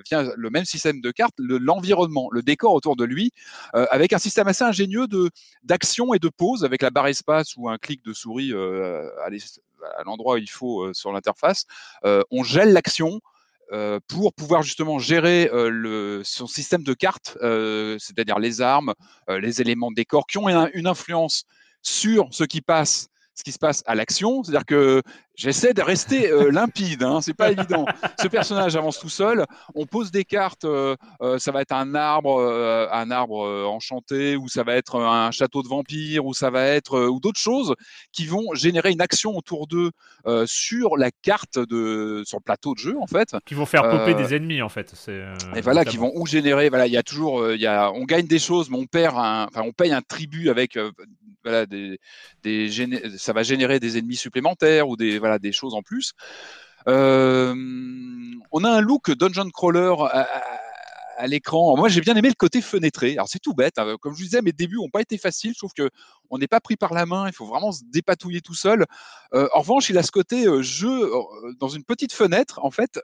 via 0.04 0.32
le 0.36 0.50
même 0.50 0.64
système 0.64 1.00
de 1.00 1.10
cartes 1.10 1.34
l'environnement, 1.38 2.28
le, 2.32 2.42
décor 2.42 2.72
autour 2.72 2.96
de 2.96 3.04
lui, 3.04 3.32
avec 3.72 4.12
un 4.12 4.18
système 4.18 4.48
assez 4.48 4.64
ingénieux 4.64 5.06
de 5.06 5.30
d'action 5.62 6.14
et 6.14 6.18
de 6.18 6.28
pause 6.28 6.64
avec 6.64 6.82
la 6.82 6.90
barre 6.90 7.08
espace 7.08 7.56
ou 7.56 7.68
un 7.68 7.78
clic 7.78 8.02
de 8.04 8.12
souris 8.12 8.52
à 8.52 9.28
à 9.98 10.02
l'endroit 10.04 10.34
où 10.34 10.38
il 10.38 10.50
faut 10.50 10.82
euh, 10.82 10.92
sur 10.94 11.12
l'interface, 11.12 11.66
euh, 12.04 12.22
on 12.30 12.42
gèle 12.42 12.72
l'action 12.72 13.20
euh, 13.72 14.00
pour 14.08 14.34
pouvoir 14.34 14.62
justement 14.62 14.98
gérer 14.98 15.50
son 16.24 16.46
système 16.46 16.82
de 16.82 16.94
cartes, 16.94 17.36
c'est-à-dire 17.40 18.38
les 18.38 18.60
armes, 18.60 18.94
les 19.28 19.60
éléments 19.60 19.90
de 19.90 19.96
décor 19.96 20.26
qui 20.26 20.38
ont 20.38 20.48
une 20.48 20.86
influence 20.86 21.44
sur 21.82 22.28
ce 22.32 22.44
qui 22.44 22.60
passe 22.60 23.09
ce 23.34 23.44
qui 23.44 23.52
se 23.52 23.58
passe 23.58 23.82
à 23.86 23.94
l'action. 23.94 24.42
C'est-à-dire 24.42 24.66
que 24.66 25.02
j'essaie 25.34 25.72
de 25.72 25.82
rester 25.82 26.30
euh, 26.30 26.50
limpide, 26.52 27.02
hein, 27.02 27.20
c'est 27.22 27.34
pas 27.34 27.50
évident. 27.50 27.86
Ce 28.20 28.28
personnage 28.28 28.76
avance 28.76 28.98
tout 28.98 29.08
seul. 29.08 29.46
On 29.74 29.86
pose 29.86 30.10
des 30.10 30.24
cartes. 30.24 30.64
Euh, 30.64 30.96
euh, 31.22 31.38
ça 31.38 31.52
va 31.52 31.62
être 31.62 31.72
un 31.72 31.94
arbre, 31.94 32.40
un 32.92 33.10
arbre 33.10 33.66
enchanté, 33.66 34.36
ou 34.36 34.48
ça 34.48 34.62
va 34.62 34.74
être 34.74 35.00
un 35.00 35.30
château 35.30 35.62
de 35.62 35.68
vampires, 35.68 36.26
ou 36.26 36.34
ça 36.34 36.50
va 36.50 36.64
être 36.64 37.08
ou 37.08 37.20
d'autres 37.20 37.40
choses 37.40 37.74
qui 38.12 38.26
vont 38.26 38.54
générer 38.54 38.90
une 38.90 39.00
action 39.00 39.36
autour 39.36 39.66
d'eux 39.66 39.90
sur 40.46 40.96
la 40.96 41.10
carte 41.10 41.58
de, 41.58 42.22
sur 42.26 42.38
le 42.38 42.42
plateau 42.42 42.74
de 42.74 42.78
jeu 42.78 42.96
en 43.00 43.06
fait. 43.06 43.34
Qui 43.46 43.54
vont 43.54 43.66
faire 43.66 43.88
popper 43.88 44.14
des 44.14 44.34
ennemis 44.34 44.62
en 44.62 44.68
fait. 44.68 44.92
et 45.56 45.60
voilà, 45.60 45.84
qui 45.84 45.96
vont 45.96 46.12
ou 46.14 46.26
générer. 46.26 46.68
Voilà, 46.68 46.86
il 46.86 46.92
y 46.92 46.98
a 46.98 47.02
toujours, 47.02 47.50
il 47.52 47.60
y 47.60 47.66
a, 47.66 47.90
on 47.92 48.04
gagne 48.04 48.26
des 48.26 48.38
choses, 48.38 48.68
mais 48.70 48.78
on 48.78 48.86
perd, 48.86 49.16
un, 49.16 49.46
enfin, 49.46 49.62
on 49.64 49.72
paye 49.72 49.92
un 49.92 50.02
tribut 50.02 50.50
avec 50.50 50.78
voilà, 51.44 51.66
ça 53.16 53.32
va 53.32 53.42
générer 53.42 53.80
des 53.80 53.98
ennemis 53.98 54.16
supplémentaires 54.16 54.88
ou 54.88 54.96
des, 54.96 55.18
voilà, 55.18 55.38
des 55.38 55.52
choses 55.52 55.74
en 55.74 55.82
plus. 55.82 56.12
Euh, 56.88 57.54
on 58.52 58.64
a 58.64 58.70
un 58.70 58.80
look 58.80 59.10
dungeon 59.10 59.50
crawler 59.50 59.94
à 61.20 61.26
l'écran. 61.26 61.76
Moi, 61.76 61.88
j'ai 61.88 62.00
bien 62.00 62.16
aimé 62.16 62.28
le 62.28 62.34
côté 62.34 62.62
fenêtré. 62.62 63.12
Alors, 63.12 63.28
c'est 63.28 63.38
tout 63.38 63.54
bête. 63.54 63.78
Hein. 63.78 63.96
Comme 64.00 64.14
je 64.14 64.18
vous 64.18 64.24
disais, 64.24 64.42
mes 64.42 64.52
débuts 64.52 64.76
n'ont 64.76 64.88
pas 64.88 65.02
été 65.02 65.18
faciles. 65.18 65.52
Je 65.52 65.58
trouve 65.58 65.74
que 65.74 65.90
on 66.30 66.38
n'est 66.38 66.48
pas 66.48 66.60
pris 66.60 66.76
par 66.76 66.94
la 66.94 67.06
main. 67.06 67.26
Il 67.26 67.32
faut 67.32 67.46
vraiment 67.46 67.72
se 67.72 67.82
dépatouiller 67.84 68.40
tout 68.40 68.54
seul. 68.54 68.86
Euh, 69.34 69.48
en 69.54 69.60
revanche, 69.60 69.90
il 69.90 69.98
a 69.98 70.02
ce 70.02 70.10
côté 70.10 70.46
euh, 70.46 70.62
jeu 70.62 70.88
euh, 70.88 71.22
dans 71.58 71.68
une 71.68 71.84
petite 71.84 72.12
fenêtre, 72.12 72.60
en 72.62 72.70
fait. 72.70 73.00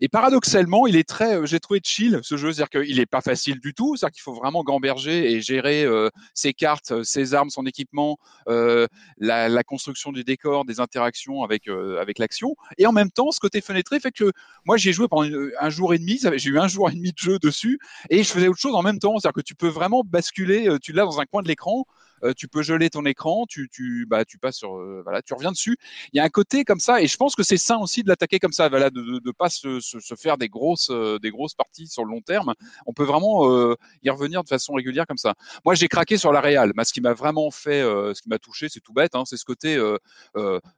et 0.00 0.08
paradoxalement, 0.08 0.86
il 0.86 0.96
est 0.96 1.08
très. 1.08 1.46
j'ai 1.46 1.60
trouvé 1.60 1.80
chill 1.84 2.20
ce 2.22 2.36
jeu. 2.36 2.52
C'est-à-dire 2.52 2.80
qu'il 2.80 2.96
n'est 2.96 3.06
pas 3.06 3.20
facile 3.20 3.60
du 3.60 3.74
tout. 3.74 3.96
C'est-à-dire 3.96 4.14
qu'il 4.14 4.22
faut 4.22 4.34
vraiment 4.34 4.62
gamberger 4.62 5.32
et 5.32 5.40
gérer 5.40 5.86
ses 6.34 6.52
cartes, 6.52 7.02
ses 7.02 7.34
armes, 7.34 7.50
son 7.50 7.66
équipement, 7.66 8.18
la, 8.46 9.62
construction 9.64 10.12
du 10.12 10.24
décor, 10.24 10.64
des 10.64 10.80
interactions 10.80 11.42
avec 11.42 11.68
avec 11.68 12.18
l'action. 12.18 12.54
Et 12.78 12.86
en 12.86 12.92
même 12.92 13.10
temps, 13.10 13.30
ce 13.30 13.40
côté 13.40 13.60
fenêtré 13.60 14.00
fait 14.00 14.12
que 14.12 14.32
moi, 14.64 14.76
j'ai 14.76 14.92
joué 14.92 15.08
pendant 15.08 15.28
un 15.58 15.70
jour 15.70 15.94
et 15.94 15.98
demi. 15.98 16.20
J'ai 16.36 16.50
eu 16.50 16.58
un 16.58 16.68
jour 16.68 16.90
et 16.90 16.94
demi 16.94 17.12
de 17.12 17.18
jeu 17.18 17.38
dessus 17.38 17.78
et 18.10 18.22
je 18.22 18.28
faisais 18.28 18.48
autre 18.48 18.60
chose 18.60 18.74
en 18.74 18.82
même 18.82 18.98
temps. 18.98 19.18
C'est-à-dire 19.18 19.34
que 19.34 19.40
tu 19.40 19.54
peux 19.54 19.68
vraiment 19.68 20.02
basculer, 20.04 20.68
euh, 20.68 20.78
tu 20.78 20.92
l'as 20.92 21.04
dans 21.04 21.20
un 21.20 21.26
coin 21.26 21.42
de 21.42 21.48
l'écran, 21.48 21.84
euh, 22.13 22.13
tu 22.32 22.48
peux 22.48 22.62
geler 22.62 22.90
ton 22.90 23.04
écran, 23.04 23.44
tu, 23.48 23.68
tu, 23.70 24.06
bah, 24.08 24.24
tu 24.24 24.38
passes 24.38 24.56
sur, 24.56 24.76
euh, 24.76 25.02
voilà, 25.02 25.22
tu 25.22 25.34
reviens 25.34 25.52
dessus. 25.52 25.76
Il 26.12 26.16
y 26.16 26.20
a 26.20 26.24
un 26.24 26.28
côté 26.28 26.64
comme 26.64 26.80
ça, 26.80 27.02
et 27.02 27.06
je 27.06 27.16
pense 27.16 27.34
que 27.34 27.42
c'est 27.42 27.56
sain 27.56 27.78
aussi 27.78 28.02
de 28.02 28.08
l'attaquer 28.08 28.38
comme 28.38 28.52
ça, 28.52 28.68
voilà, 28.68 28.90
de 28.90 29.00
ne 29.24 29.32
pas 29.32 29.48
se, 29.48 29.80
se, 29.80 30.14
faire 30.14 30.38
des 30.38 30.48
grosses, 30.48 30.90
des 31.22 31.30
grosses 31.30 31.54
parties 31.54 31.86
sur 31.86 32.04
le 32.04 32.10
long 32.10 32.20
terme. 32.20 32.54
On 32.86 32.92
peut 32.92 33.04
vraiment 33.04 33.74
y 34.02 34.10
revenir 34.10 34.42
de 34.42 34.48
façon 34.48 34.74
régulière 34.74 35.06
comme 35.06 35.18
ça. 35.18 35.34
Moi, 35.64 35.74
j'ai 35.74 35.88
craqué 35.88 36.16
sur 36.16 36.32
la 36.32 36.40
Real. 36.40 36.72
ce 36.84 36.92
qui 36.92 37.00
m'a 37.00 37.12
vraiment 37.12 37.50
fait, 37.50 37.82
ce 37.82 38.20
qui 38.22 38.28
m'a 38.28 38.38
touché, 38.38 38.68
c'est 38.68 38.80
tout 38.80 38.92
bête, 38.92 39.14
hein, 39.14 39.24
c'est 39.26 39.36
ce 39.36 39.44
côté 39.44 39.78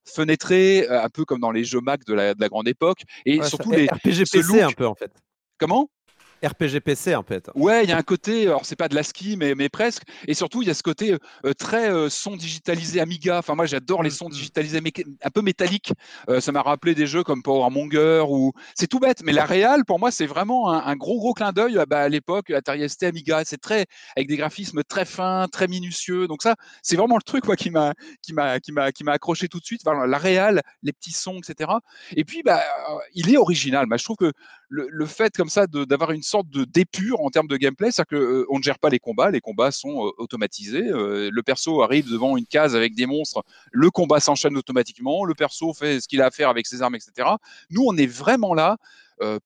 fenêtré, 0.05 0.89
un 0.89 1.09
peu 1.09 1.25
comme 1.25 1.41
dans 1.41 1.53
les 1.53 1.65
jeux 1.65 1.81
Mac 1.81 2.05
de 2.05 2.15
la, 2.15 2.35
de 2.35 2.41
la 2.41 2.49
grande 2.49 2.69
époque, 2.69 3.03
et 3.25 3.43
surtout 3.43 3.71
les 3.71 3.87
RPG 3.87 4.25
PC 4.31 4.63
un 4.63 4.73
peu 4.73 4.87
en 4.87 4.95
fait. 4.95 5.13
Comment? 5.59 5.89
RPG 6.45 6.81
PC 6.81 7.15
en 7.15 7.23
fait. 7.23 7.51
Ouais, 7.55 7.85
il 7.85 7.91
y 7.91 7.93
a 7.93 7.97
un 7.97 8.03
côté, 8.03 8.47
alors 8.47 8.65
c'est 8.65 8.77
pas 8.77 8.89
de 8.89 8.95
la 8.95 9.03
ski, 9.03 9.37
mais, 9.37 9.55
mais 9.55 9.69
presque. 9.69 10.03
Et 10.27 10.35
surtout, 10.35 10.63
il 10.63 10.69
y 10.69 10.71
a 10.71 10.75
ce 10.75 10.83
côté 10.83 11.17
euh, 11.45 11.53
très 11.55 11.91
euh, 11.91 12.09
son 12.09 12.37
digitalisé 12.37 13.01
Amiga. 13.01 13.39
Enfin, 13.39 13.55
moi, 13.55 13.67
j'adore 13.67 14.03
les 14.03 14.11
mmh, 14.11 14.13
sons 14.13 14.29
mmh. 14.29 14.33
digitalisés 14.33 14.81
un 15.23 15.31
peu 15.31 15.43
métalliques. 15.43 15.93
Euh, 16.29 16.41
ça 16.41 16.53
m'a 16.53 16.63
rappelé 16.63 16.95
des 16.95 17.07
jeux 17.07 17.23
comme 17.23 17.43
Power 17.43 17.71
Monger 17.71 18.25
ou. 18.29 18.53
C'est 18.75 18.87
tout 18.87 19.01
bête, 19.01 19.23
mais 19.25 19.33
la 19.33 19.45
Real, 19.45 19.85
pour 19.85 19.99
moi, 19.99 20.11
c'est 20.11 20.27
vraiment 20.27 20.71
un, 20.71 20.97
gros, 20.97 21.19
gros 21.19 21.35
clin 21.35 21.53
d'œil 21.53 21.81
bah, 21.89 22.03
à 22.03 22.09
l'époque, 22.09 22.51
Atari 22.51 22.89
ST 22.89 23.05
Amiga. 23.05 23.43
C'est 23.45 23.61
très. 23.61 23.87
avec 24.17 24.29
des 24.29 24.37
graphismes 24.37 24.83
très 24.85 25.05
fins, 25.05 25.47
très 25.51 25.69
minutieux. 25.69 26.27
Donc, 26.27 26.43
ça, 26.43 26.57
c'est 26.83 26.97
vraiment 26.97 27.17
le 27.17 27.23
truc 27.23 27.45
quoi, 27.45 27.57
qui 27.57 27.71
m'a 27.71 27.95
qui 28.23 28.33
m'a 28.33 28.61
qui 28.61 28.73
m'a 28.73 28.93
qui 28.93 29.05
m'a 29.05 29.13
accroché 29.13 29.49
tout 29.49 29.61
de 29.61 29.65
suite. 29.65 29.83
la 29.85 30.19
Real, 30.19 30.63
les 30.83 30.93
petits 30.93 31.13
sons, 31.13 31.39
etc. 31.39 31.71
Et 32.15 32.25
puis, 32.25 32.43
bah, 32.43 32.63
il 33.15 33.33
est 33.33 33.37
original. 33.37 33.87
Bah, 33.87 33.97
je 33.97 34.05
trouve 34.05 34.17
que 34.17 34.33
le, 34.69 35.07
fait 35.07 35.37
comme 35.37 35.49
ça 35.49 35.67
d'avoir 35.67 36.11
une 36.11 36.23
sorte 36.23 36.49
de 36.49 36.65
d'épure 36.65 37.21
en 37.21 37.31
termes 37.31 37.47
de 37.47 37.57
gameplay, 37.57 37.91
c'est-à-dire 37.91 38.19
qu'on 38.19 38.55
euh, 38.55 38.59
ne 38.59 38.63
gère 38.63 38.79
pas 38.79 38.89
les 38.89 38.99
combats, 38.99 39.31
les 39.31 39.41
combats 39.41 39.71
sont 39.71 40.07
euh, 40.07 40.11
automatisés. 40.19 40.89
Euh, 40.89 41.31
le 41.33 41.43
perso 41.43 41.83
arrive 41.83 42.11
devant 42.11 42.37
une 42.37 42.47
case 42.47 42.75
avec 42.75 42.95
des 42.95 43.07
monstres, 43.07 43.45
le 43.73 43.91
combat 43.91 44.21
s'enchaîne 44.21 44.57
automatiquement, 44.57 45.25
le 45.25 45.35
perso 45.35 45.73
fait 45.73 46.01
ce 46.01 46.09
qu'il 46.09 46.21
a 46.23 46.27
à 46.27 46.31
faire 46.31 46.49
avec 46.49 46.67
ses 46.67 46.83
armes, 46.83 46.97
etc. 46.97 47.29
Nous, 47.71 47.85
on 47.87 47.97
est 47.97 48.07
vraiment 48.07 48.55
là 48.55 48.77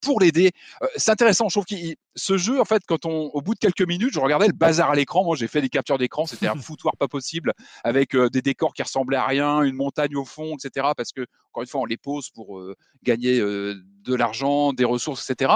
pour 0.01 0.21
l'aider. 0.21 0.51
c'est 0.97 1.11
intéressant, 1.11 1.49
je 1.49 1.55
trouve 1.55 1.65
que 1.65 1.75
ce 2.17 2.37
jeu, 2.37 2.61
en 2.61 2.65
fait, 2.65 2.83
quand 2.87 3.07
on, 3.07 3.31
au 3.33 3.41
bout 3.41 3.55
de 3.55 3.59
quelques 3.59 3.87
minutes, 3.87 4.13
je 4.13 4.21
regardais 4.21 4.49
le 4.49 4.53
bazar 4.53 4.91
à 4.91 4.95
l'écran. 4.95 5.25
Moi, 5.25 5.37
j'ai 5.37 5.49
fait 5.49 5.61
des 5.61 5.69
captures 5.69 5.99
d'écran, 5.99 6.27
c'était 6.27 6.49
un 6.49 6.57
foutoir 6.57 6.97
pas 6.97 7.09
possible, 7.09 7.53
avec 7.85 8.17
des 8.17 8.43
décors 8.43 8.75
qui 8.75 8.83
ressemblaient 8.83 9.17
à 9.17 9.27
rien, 9.27 9.63
une 9.63 9.77
montagne 9.77 10.17
au 10.17 10.25
fond, 10.25 10.57
etc. 10.57 10.89
Parce 10.97 11.13
que, 11.13 11.23
encore 11.51 11.63
une 11.63 11.69
fois, 11.69 11.81
on 11.83 11.85
les 11.85 11.97
pose 11.97 12.31
pour 12.31 12.61
gagner 13.03 13.39
de 13.39 14.15
l'argent, 14.15 14.73
des 14.73 14.85
ressources, 14.85 15.29
etc. 15.29 15.53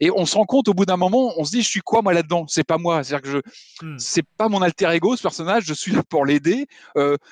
Et 0.00 0.10
on 0.10 0.26
se 0.26 0.36
rend 0.36 0.44
compte 0.44 0.68
au 0.68 0.74
bout 0.74 0.86
d'un 0.86 0.96
moment, 0.96 1.32
on 1.36 1.44
se 1.44 1.50
dit, 1.50 1.62
je 1.62 1.68
suis 1.68 1.80
quoi 1.80 2.02
moi 2.02 2.12
là-dedans? 2.12 2.46
C'est 2.48 2.64
pas 2.64 2.78
moi. 2.78 3.02
C'est-à-dire 3.02 3.22
que 3.22 3.30
je, 3.30 3.86
mmh. 3.86 3.98
c'est 3.98 4.26
pas 4.36 4.48
mon 4.48 4.62
alter 4.62 4.90
ego, 4.92 5.16
ce 5.16 5.22
personnage. 5.22 5.64
Je 5.64 5.74
suis 5.74 5.92
là 5.92 6.02
pour 6.08 6.26
l'aider. 6.26 6.66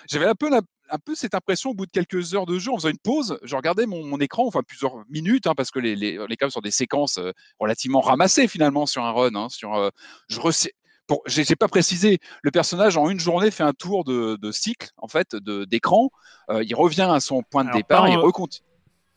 J'avais 0.09 0.27
un 0.27 0.35
peu 0.35 0.51
la, 0.51 0.61
un 0.93 0.99
peu 0.99 1.15
cette 1.15 1.35
impression 1.35 1.71
au 1.71 1.75
bout 1.75 1.87
de 1.87 1.91
quelques 1.91 2.35
heures 2.35 2.47
de 2.47 2.59
jeu, 2.59 2.71
en 2.71 2.77
faisant 2.77 2.91
une 2.91 2.99
pause, 2.99 3.39
je 3.43 3.57
regardais 3.57 3.87
mon, 3.87 4.19
écran, 4.21 4.47
enfin 4.47 4.63
plusieurs 4.63 5.05
minutes, 5.09 5.47
hein, 5.47 5.55
parce 5.57 5.71
que 5.71 5.79
les, 5.79 5.97
les, 5.97 6.19
les 6.29 6.51
sont 6.51 6.61
des 6.61 6.71
séquences 6.71 7.19
euh, 7.19 7.33
relativement 7.59 8.01
ramassées 8.01 8.47
finalement 8.47 8.85
sur 8.85 9.03
un 9.03 9.11
run. 9.11 9.35
Hein, 9.35 9.49
sur, 9.49 9.75
euh, 9.75 9.89
je 10.29 10.39
j'ai 11.27 11.57
pas 11.57 11.69
précisé, 11.69 12.19
le 12.43 12.51
personnage 12.51 12.97
en 12.97 13.11
une 13.11 13.21
journée 13.21 13.51
fait 13.51 13.65
un 13.65 13.73
tour 13.73 14.05
de, 14.05 14.39
cycle 14.53 14.91
en 14.99 15.09
fait 15.09 15.35
d'écran. 15.35 16.11
Euh, 16.51 16.63
il 16.63 16.75
revient 16.75 17.09
à 17.11 17.21
son 17.21 17.43
point 17.43 17.65
de 17.65 17.73
départ, 17.73 18.09
il 18.09 18.17
recontinue. 18.17 18.65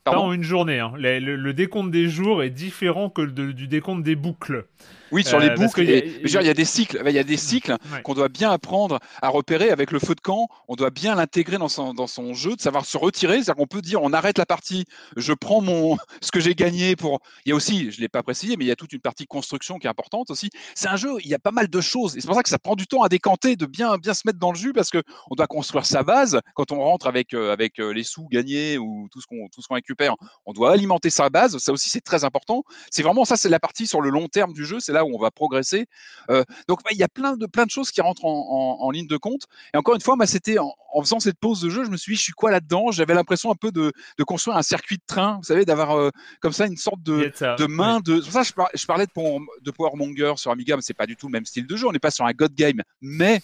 pas 0.04 0.18
en 0.18 0.32
une 0.32 0.42
journée. 0.42 0.80
Hein. 0.80 0.92
Le, 0.96 1.52
décompte 1.52 1.90
des 1.90 2.08
jours 2.08 2.42
est 2.42 2.50
différent 2.50 3.10
que 3.10 3.22
du 3.22 3.68
décompte 3.68 4.02
des 4.02 4.16
boucles. 4.16 4.66
Oui, 5.12 5.24
sur 5.24 5.38
les 5.38 5.50
euh, 5.50 5.54
boucles. 5.54 5.82
Il 5.82 6.30
y, 6.30 6.36
a 6.48 6.54
des 6.54 6.64
cycles. 6.64 7.02
Il 7.04 7.12
y 7.12 7.18
a 7.18 7.24
des 7.24 7.36
cycles 7.36 7.76
qu'on 8.02 8.14
doit 8.14 8.28
bien 8.28 8.50
apprendre 8.50 8.98
à 9.22 9.28
repérer 9.28 9.70
avec 9.70 9.90
le 9.90 9.98
feu 9.98 10.14
de 10.14 10.20
camp. 10.20 10.48
On 10.68 10.74
doit 10.74 10.90
bien 10.90 11.14
l'intégrer 11.14 11.58
dans 11.58 11.68
son, 11.68 11.94
dans 11.94 12.06
son 12.06 12.34
jeu, 12.34 12.56
de 12.56 12.60
savoir 12.60 12.84
se 12.84 12.96
retirer. 12.96 13.36
C'est-à-dire 13.36 13.56
qu'on 13.56 13.66
peut 13.66 13.82
dire 13.82 14.02
on 14.02 14.12
arrête 14.12 14.38
la 14.38 14.46
partie, 14.46 14.84
je 15.16 15.32
prends 15.32 15.60
mon 15.60 15.96
ce 16.20 16.30
que 16.30 16.40
j'ai 16.40 16.54
gagné 16.54 16.96
pour. 16.96 17.20
Il 17.44 17.50
y 17.50 17.52
a 17.52 17.54
aussi, 17.54 17.90
je 17.90 17.96
ne 17.98 18.02
l'ai 18.02 18.08
pas 18.08 18.22
précisé, 18.22 18.56
mais 18.56 18.64
il 18.64 18.68
y 18.68 18.72
a 18.72 18.76
toute 18.76 18.92
une 18.92 19.00
partie 19.00 19.26
construction 19.26 19.78
qui 19.78 19.86
est 19.86 19.90
importante 19.90 20.30
aussi. 20.30 20.50
C'est 20.74 20.88
un 20.88 20.96
jeu, 20.96 21.10
il 21.20 21.28
y 21.28 21.34
a 21.34 21.38
pas 21.38 21.52
mal 21.52 21.68
de 21.68 21.80
choses. 21.80 22.16
Et 22.16 22.20
c'est 22.20 22.26
pour 22.26 22.36
ça 22.36 22.42
que 22.42 22.48
ça 22.48 22.58
prend 22.58 22.76
du 22.76 22.86
temps 22.86 23.02
à 23.02 23.08
décanter, 23.08 23.56
de 23.56 23.66
bien, 23.66 23.98
bien 23.98 24.14
se 24.14 24.22
mettre 24.24 24.38
dans 24.38 24.52
le 24.52 24.58
jus 24.58 24.72
parce 24.72 24.90
qu'on 24.90 25.34
doit 25.36 25.46
construire 25.46 25.86
sa 25.86 26.02
base. 26.02 26.40
Quand 26.54 26.72
on 26.72 26.80
rentre 26.80 27.06
avec, 27.06 27.34
euh, 27.34 27.52
avec 27.52 27.78
euh, 27.78 27.90
les 27.90 28.04
sous 28.04 28.26
gagnés 28.28 28.78
ou 28.78 29.08
tout 29.12 29.20
ce 29.20 29.26
qu'on 29.26 29.48
qu'on 29.48 29.74
récupère, 29.74 30.14
on 30.44 30.52
doit 30.52 30.72
alimenter 30.72 31.10
sa 31.10 31.28
base. 31.28 31.58
Ça 31.58 31.72
aussi, 31.72 31.88
c'est 31.88 32.00
très 32.00 32.24
important. 32.24 32.64
C'est 32.90 33.02
vraiment 33.02 33.24
ça, 33.24 33.36
c'est 33.36 33.48
la 33.48 33.60
partie 33.60 33.86
sur 33.86 34.00
le 34.00 34.10
long 34.10 34.28
terme 34.28 34.52
du 34.52 34.64
jeu. 34.64 34.80
C'est 34.80 34.92
là 34.96 35.04
où 35.04 35.14
on 35.14 35.18
va 35.18 35.30
progresser. 35.30 35.86
Euh, 36.30 36.44
donc 36.68 36.80
il 36.90 36.96
y 36.96 37.02
a 37.02 37.08
plein 37.08 37.36
de, 37.36 37.46
plein 37.46 37.64
de 37.64 37.70
choses 37.70 37.90
qui 37.90 38.00
rentrent 38.00 38.24
en, 38.24 38.90
ligne 38.90 39.06
de 39.06 39.16
compte. 39.16 39.42
Et 39.74 39.76
encore 39.76 39.94
une 39.94 40.00
fois, 40.00 40.16
c'était 40.26 40.58
en, 40.58 40.74
faisant 41.00 41.20
cette 41.20 41.38
pause 41.38 41.60
de 41.60 41.68
jeu, 41.68 41.84
je 41.84 41.90
me 41.90 41.96
suis 41.96 42.12
dit, 42.12 42.16
je 42.16 42.22
suis 42.22 42.32
quoi 42.32 42.50
là-dedans? 42.50 42.90
J'avais 42.90 43.14
l'impression 43.14 43.50
un 43.50 43.54
peu 43.54 43.70
de, 43.70 43.92
construire 44.26 44.56
un 44.56 44.62
circuit 44.62 44.96
de 44.96 45.02
train, 45.06 45.36
vous 45.36 45.44
savez, 45.44 45.64
d'avoir 45.64 45.96
euh, 45.96 46.10
comme 46.40 46.52
ça 46.52 46.66
une 46.66 46.76
sorte 46.76 47.02
de, 47.02 47.32
de 47.40 47.66
main. 47.66 48.00
De... 48.00 48.16
C'est 48.16 48.30
pour 48.30 48.32
ça 48.32 48.42
je, 48.42 48.78
je 48.78 48.86
parlais 48.86 49.06
de, 49.06 49.62
de 49.62 49.70
Powermonger 49.70 50.34
sur 50.36 50.50
Amiga, 50.50 50.76
mais 50.76 50.82
c'est 50.82 50.94
pas 50.94 51.06
du 51.06 51.16
tout 51.16 51.26
le 51.28 51.32
même 51.32 51.46
style 51.46 51.66
de 51.66 51.76
jeu. 51.76 51.86
On 51.86 51.92
n'est 51.92 51.98
pas 51.98 52.10
sur 52.10 52.24
un 52.24 52.32
God 52.32 52.54
Game, 52.54 52.82
mais 53.00 53.40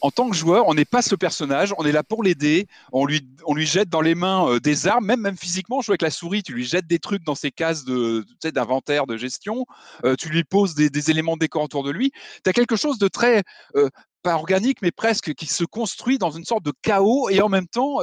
en 0.00 0.10
tant 0.10 0.28
que 0.30 0.36
joueur, 0.36 0.68
on 0.68 0.74
n'est 0.74 0.84
pas 0.84 1.02
ce 1.02 1.14
personnage, 1.14 1.74
on 1.78 1.84
est 1.84 1.92
là 1.92 2.02
pour 2.02 2.22
l'aider, 2.22 2.66
on 2.92 3.06
lui, 3.06 3.26
on 3.46 3.54
lui 3.54 3.66
jette 3.66 3.88
dans 3.88 4.00
les 4.00 4.14
mains 4.14 4.48
euh, 4.48 4.60
des 4.60 4.86
armes, 4.86 5.04
même, 5.04 5.20
même 5.20 5.36
physiquement, 5.36 5.80
jouer 5.80 5.92
avec 5.92 6.02
la 6.02 6.10
souris, 6.10 6.42
tu 6.42 6.52
lui 6.52 6.64
jettes 6.64 6.86
des 6.86 6.98
trucs 6.98 7.24
dans 7.24 7.34
ses 7.34 7.50
cases 7.50 7.84
de, 7.84 8.24
d'inventaire, 8.44 9.06
de 9.06 9.16
gestion, 9.16 9.66
euh, 10.04 10.14
tu 10.16 10.28
lui 10.28 10.44
poses 10.44 10.74
des, 10.74 11.10
éléments 11.10 11.34
de 11.34 11.40
décor 11.40 11.62
autour 11.62 11.84
de 11.84 11.90
lui. 11.90 12.12
Tu 12.44 12.50
as 12.50 12.52
quelque 12.52 12.76
chose 12.76 12.98
de 12.98 13.08
très, 13.08 13.42
euh, 13.76 13.88
pas 14.22 14.34
organique, 14.34 14.82
mais 14.82 14.90
presque 14.90 15.34
qui 15.34 15.46
se 15.46 15.64
construit 15.64 16.18
dans 16.18 16.30
une 16.30 16.44
sorte 16.44 16.64
de 16.64 16.72
chaos 16.82 17.28
et 17.30 17.40
en 17.40 17.48
même 17.48 17.68
temps, 17.68 18.00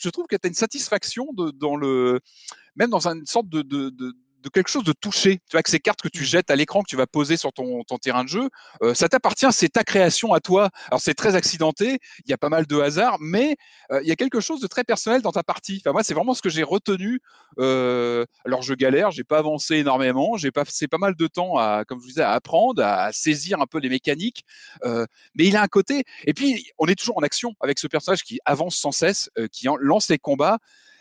je 0.00 0.08
trouve 0.08 0.26
que 0.26 0.36
tu 0.36 0.46
as 0.46 0.48
une 0.48 0.54
satisfaction 0.54 1.28
dans 1.54 1.76
le, 1.76 2.20
même 2.74 2.90
dans 2.90 3.06
une 3.06 3.26
sorte 3.26 3.48
de 3.48 3.62
quelque 4.48 4.70
chose 4.70 4.84
de 4.84 4.92
touché. 4.92 5.38
Tu 5.48 5.52
vois, 5.52 5.62
que 5.62 5.70
ces 5.70 5.80
cartes 5.80 6.02
que 6.02 6.08
tu 6.08 6.22
mmh. 6.22 6.26
jettes 6.26 6.50
à 6.50 6.56
l'écran, 6.56 6.82
que 6.82 6.88
tu 6.88 6.96
vas 6.96 7.06
poser 7.06 7.36
sur 7.36 7.52
ton, 7.52 7.82
terrain 8.00 8.24
de 8.24 8.28
jeu, 8.28 8.48
euh, 8.82 8.94
ça 8.94 9.08
t'appartient, 9.08 9.46
c'est 9.52 9.68
ta 9.68 9.84
création 9.84 10.32
à 10.32 10.40
toi. 10.40 10.70
Alors 10.88 11.00
c'est 11.00 11.14
très 11.14 11.34
accidenté, 11.34 11.98
il 12.24 12.30
y 12.30 12.32
a 12.32 12.38
pas 12.38 12.48
mal 12.48 12.66
de 12.66 12.80
hasard, 12.80 13.18
mais 13.20 13.56
euh, 13.90 14.00
il 14.02 14.08
y 14.08 14.12
a 14.12 14.16
quelque 14.16 14.40
chose 14.40 14.60
de 14.60 14.66
très 14.66 14.84
personnel 14.84 15.22
dans 15.22 15.32
ta 15.32 15.42
partie. 15.42 15.80
Enfin, 15.84 15.92
moi, 15.92 16.02
c'est 16.02 16.14
vraiment 16.14 16.34
ce 16.34 16.42
que 16.42 16.48
j'ai 16.48 16.62
retenu. 16.62 17.20
Euh, 17.58 18.24
alors 18.44 18.62
je 18.62 18.74
galère, 18.74 19.10
j'ai 19.10 19.24
pas 19.24 19.38
avancé 19.38 19.76
énormément, 19.76 20.36
j'ai 20.36 20.50
passé 20.50 20.88
pas 20.88 20.98
mal 20.98 21.14
de 21.14 21.26
temps 21.26 21.56
à, 21.58 21.84
comme 21.86 21.98
je 21.98 22.02
vous 22.02 22.08
disais, 22.08 22.22
à 22.22 22.32
apprendre, 22.32 22.82
à, 22.82 23.12
saisir 23.12 23.60
un 23.60 23.66
peu 23.66 23.78
les 23.78 23.88
mécaniques, 23.88 24.44
mais 24.84 25.46
il 25.46 25.56
a 25.56 25.62
un 25.62 25.68
côté. 25.68 26.04
Et 26.24 26.34
puis 26.34 26.70
on 26.78 26.86
est 26.86 26.94
toujours 26.94 27.18
en 27.18 27.22
action 27.22 27.54
avec 27.60 27.78
ce 27.78 27.86
personnage 27.86 28.22
qui 28.22 28.40
avance 28.44 28.76
sans 28.76 28.92
cesse, 28.92 29.30
qui 29.52 29.68
lance 29.80 30.08
les 30.08 30.18
combats. 30.18 30.58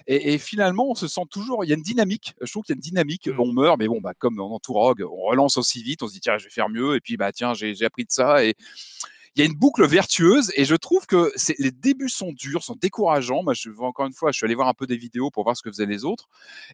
Et, 0.07 0.37
finalement, 0.37 0.89
on 0.89 0.95
se 0.95 1.07
sent 1.07 1.21
toujours. 1.29 1.63
Il 1.63 1.69
y 1.69 1.71
a 1.71 1.75
une 1.75 1.81
dynamique. 1.81 2.33
Je 2.41 2.51
trouve 2.51 2.63
qu'il 2.63 2.73
y 2.73 2.75
a 2.75 2.79
une 2.79 2.81
dynamique. 2.81 3.27
Mmh. 3.27 3.39
On 3.39 3.51
meurt, 3.51 3.77
mais 3.79 3.87
bon, 3.87 4.01
bah, 4.01 4.13
comme 4.17 4.35
dans 4.35 4.59
tout 4.59 4.73
Rogue, 4.73 5.03
on 5.03 5.23
relance 5.23 5.57
aussi 5.57 5.83
vite. 5.83 6.03
On 6.03 6.07
se 6.07 6.13
dit 6.13 6.19
tiens, 6.21 6.37
je 6.37 6.45
vais 6.45 6.49
faire 6.49 6.69
mieux. 6.69 6.95
Et 6.95 6.99
puis 6.99 7.17
bah 7.17 7.31
tiens, 7.31 7.53
j'ai 7.53 7.85
appris 7.85 8.05
de 8.05 8.11
ça. 8.11 8.43
Et 8.43 8.55
il 9.35 9.39
y 9.39 9.43
a 9.43 9.45
une 9.45 9.57
boucle 9.57 9.85
vertueuse. 9.85 10.51
Et 10.55 10.65
je 10.65 10.75
trouve 10.75 11.05
que 11.05 11.31
les 11.59 11.71
débuts 11.71 12.09
sont 12.09 12.33
durs, 12.33 12.63
sont 12.63 12.75
décourageants. 12.75 13.43
Moi, 13.43 13.53
je 13.53 13.69
encore 13.79 14.05
une 14.05 14.13
fois, 14.13 14.31
je 14.31 14.37
suis 14.37 14.45
allé 14.45 14.55
voir 14.55 14.67
un 14.67 14.73
peu 14.73 14.87
des 14.87 14.97
vidéos 14.97 15.29
pour 15.31 15.43
voir 15.43 15.55
ce 15.55 15.61
que 15.61 15.71
faisaient 15.71 15.85
les 15.85 16.03
autres. 16.03 16.27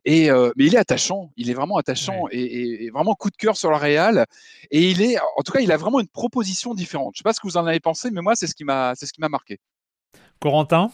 Et 0.06 0.32
euh, 0.32 0.52
mais 0.56 0.66
il 0.66 0.76
est 0.76 0.80
attachant. 0.80 1.32
Il 1.38 1.50
est 1.50 1.54
vraiment 1.54 1.78
attachant 1.78 2.26
et, 2.32 2.90
vraiment 2.92 3.14
coup 3.14 3.30
de 3.30 3.38
cœur 3.38 3.58
sur 3.58 3.70
le 3.70 3.78
réal. 3.78 4.26
Et 4.72 4.90
il 4.90 5.02
est, 5.02 5.18
en 5.20 5.44
tout 5.46 5.52
cas, 5.52 5.60
il 5.60 5.72
a 5.72 5.78
vraiment 5.78 6.00
une 6.00 6.08
proposition 6.08 6.74
différente. 6.74 7.14
Je 7.16 7.20
sais 7.20 7.24
pas 7.24 7.34
ce 7.34 7.40
que 7.40 7.48
vous 7.48 7.58
en 7.58 7.66
avez 7.66 7.80
pensé, 7.80 8.10
mais 8.12 8.22
moi, 8.22 8.36
c'est 8.36 8.48
ce 8.48 8.56
qui 8.56 8.64
m'a 8.64 8.96
marqué. 9.30 9.60
Corentin? 10.40 10.92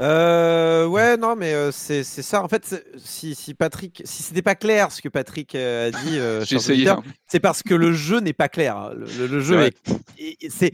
Euh, 0.00 0.86
ouais, 0.86 1.16
non, 1.16 1.34
mais 1.34 1.54
euh, 1.54 1.72
c'est 1.72 2.04
ça. 2.04 2.42
En 2.42 2.48
fait, 2.48 2.84
si, 2.98 3.34
si 3.34 3.54
Patrick, 3.54 4.02
si 4.04 4.22
c'était 4.22 4.42
pas 4.42 4.54
clair 4.54 4.92
ce 4.92 5.02
que 5.02 5.08
Patrick 5.08 5.54
euh, 5.54 5.88
a 5.88 5.90
dit, 5.90 6.18
euh, 6.18 6.44
hein. 6.88 7.02
c'est 7.26 7.40
parce 7.40 7.62
que 7.62 7.74
le 7.74 7.92
jeu 7.92 8.20
n'est 8.20 8.32
pas 8.32 8.48
clair. 8.48 8.92
Le, 8.94 9.40
jeu 9.40 9.62
est, 9.62 10.50
c'est 10.50 10.72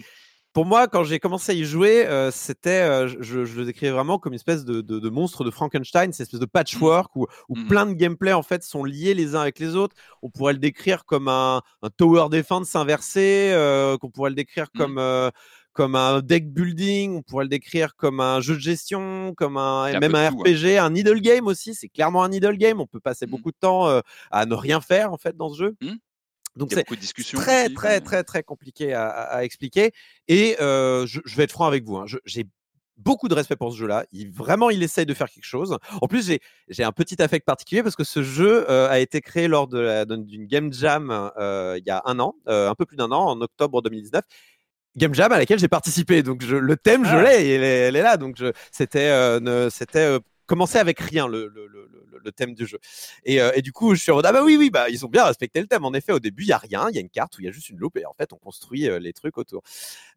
pour 0.53 0.67
moi, 0.67 0.89
quand 0.89 1.05
j'ai 1.05 1.19
commencé 1.19 1.53
à 1.53 1.55
y 1.55 1.65
jouer, 1.65 2.07
c'était, 2.31 3.09
je, 3.09 3.41
le 3.41 3.65
décrivais 3.65 3.93
vraiment 3.93 4.19
comme 4.19 4.35
une 4.35 4.37
espèce 4.37 4.65
de, 4.65 4.83
de, 4.83 5.09
monstre 5.09 5.43
de 5.43 5.51
Frankenstein, 5.51 6.13
cette 6.13 6.27
espèce 6.27 6.39
de 6.39 6.47
patchwork 6.47 7.17
où, 7.17 7.27
où 7.49 7.57
mmh 7.57 7.67
plein 7.67 7.87
de 7.87 7.95
gameplay 7.95 8.33
en 8.33 8.43
fait 8.45 8.63
sont 8.63 8.85
liés 8.85 9.15
les 9.15 9.35
uns 9.35 9.41
avec 9.41 9.59
les 9.59 9.75
autres. 9.75 9.97
On 10.23 10.31
pourrait 10.31 10.53
le 10.53 10.61
décrire 10.61 11.07
comme 11.07 11.27
un, 11.29 11.63
un 11.83 11.91
tower 11.91 12.27
defense 12.31 12.77
inversé, 12.77 13.53
qu'on 14.01 14.11
pourrait 14.11 14.31
le 14.31 14.37
décrire 14.37 14.67
mmh. 14.75 14.79
comme 14.79 15.31
comme 15.75 15.97
un 15.97 16.23
deck 16.23 16.53
building, 16.53 17.17
on 17.17 17.23
pourrait 17.23 17.45
le 17.45 17.49
décrire 17.51 17.97
comme 17.97 18.21
un 18.21 18.41
jeu 18.41 18.55
de 18.55 18.61
gestion, 18.61 19.35
comme 19.37 19.57
un, 19.57 19.99
même 19.99 20.15
un 20.15 20.31
RPG, 20.31 20.79
un 20.79 20.91
needle 20.91 21.21
game 21.21 21.47
aussi. 21.49 21.75
C'est 21.75 21.89
clairement 21.89 22.23
un 22.23 22.29
needle 22.29 22.57
game. 22.57 22.81
On 22.81 22.87
peut 22.87 23.01
passer 23.01 23.27
mmh. 23.27 23.31
beaucoup 23.31 23.51
de 23.51 23.57
temps 23.59 23.89
euh, 23.89 24.01
à 24.31 24.47
ne 24.47 24.55
rien 24.55 24.81
faire 24.81 25.13
en 25.13 25.19
fait 25.19 25.37
dans 25.37 25.51
ce 25.51 25.59
jeu. 25.59 25.77
Mmh. 25.83 25.95
Donc 26.57 26.73
c'est 26.73 26.85
très 27.35 27.69
très 27.69 28.01
très 28.01 28.23
très 28.23 28.45
compliqué 28.45 28.95
à, 28.95 29.43
expliquer. 29.45 29.91
Et 30.29 30.57
euh, 30.61 31.05
je, 31.07 31.21
vais 31.37 31.43
être 31.43 31.53
franc 31.53 31.67
avec 31.67 31.85
vous. 31.85 31.97
Hein. 31.97 32.05
J'ai 32.25 32.47
beaucoup 32.97 33.27
de 33.27 33.35
respect 33.35 33.57
pour 33.57 33.73
ce 33.73 33.77
jeu-là. 33.77 34.07
Il, 34.13 34.31
vraiment, 34.31 34.71
il 34.71 34.81
essaye 34.85 35.05
de 35.05 35.15
faire 35.15 35.29
quelque 35.29 35.43
chose. 35.45 35.77
En 36.01 36.07
plus, 36.07 36.31
j'ai 36.69 36.85
un 36.85 36.93
petit 36.93 37.21
affect 37.21 37.45
particulier 37.45 37.83
parce 37.83 37.97
que 37.97 38.05
ce 38.05 38.23
jeu 38.23 38.71
euh, 38.71 38.89
a 38.89 39.01
été 39.01 39.21
créé 39.21 39.49
lors 39.49 39.67
d'une 39.67 40.47
game 40.47 40.73
jam 40.73 41.33
il 41.37 41.83
y 41.85 41.91
a 41.91 42.03
un 42.05 42.21
an, 42.21 42.37
un 42.47 42.75
peu 42.77 42.87
plus 42.87 42.97
d'un 42.97 43.11
an, 43.11 43.27
en 43.27 43.41
octobre 43.41 43.83
2019. 43.83 44.23
Game 44.97 45.15
Jam 45.15 45.33
à 45.33 45.39
laquelle 45.39 45.59
j'ai 45.59 45.69
participé. 45.69 46.23
Donc 46.23 46.43
je, 46.43 46.57
le 46.57 46.77
thème, 46.77 47.05
je 47.05 47.17
ah. 47.17 47.23
l'ai, 47.23 47.55
elle, 47.55 47.65
elle, 47.65 47.97
est 47.97 48.03
là. 48.03 48.17
Donc 48.17 48.39
c'était 48.71 49.11
euh, 49.11 49.71
c'était 49.71 49.99
euh, 50.01 50.19
commencer 50.47 50.79
avec 50.79 51.01
rien 51.01 51.27
le, 51.27 51.49
le, 51.49 51.67
le, 51.67 51.89
le 52.25 52.33
thème 52.33 52.55
du 52.55 52.67
jeu. 52.67 52.79
Et, 53.25 53.41
euh, 53.41 53.53
et, 53.55 53.63
du 53.63 53.73
coup, 53.73 53.95
je 53.95 54.01
suis 54.01 54.13
en 54.13 54.17
mode, 54.17 54.27
ah 54.27 54.33
bah 54.33 54.43
oui, 54.45 54.57
oui, 54.57 54.71
bah 54.71 54.89
ils 54.89 55.05
ont 55.05 55.09
bien 55.09 55.25
respecté 55.25 55.61
le 55.61 55.67
thème. 55.67 55.85
En 55.85 55.95
effet, 55.95 56.13
au 56.13 56.21
début, 56.21 56.43
il 56.45 56.49
y 56.49 56.53
a 56.53 56.59
rien, 56.59 56.89
il 56.91 56.95
y 56.95 56.99
a 56.99 57.01
une 57.01 57.11
carte 57.11 57.37
où 57.39 57.41
il 57.41 57.45
y 57.45 57.49
a 57.49 57.53
juste 57.53 57.69
une 57.69 57.79
loupe 57.79 57.97
et 57.97 58.07
en 58.07 58.13
fait, 58.15 58.33
on 58.33 58.37
construit 58.37 58.89
euh, 58.89 58.99
les 58.99 59.13
trucs 59.13 59.39
autour. 59.39 59.63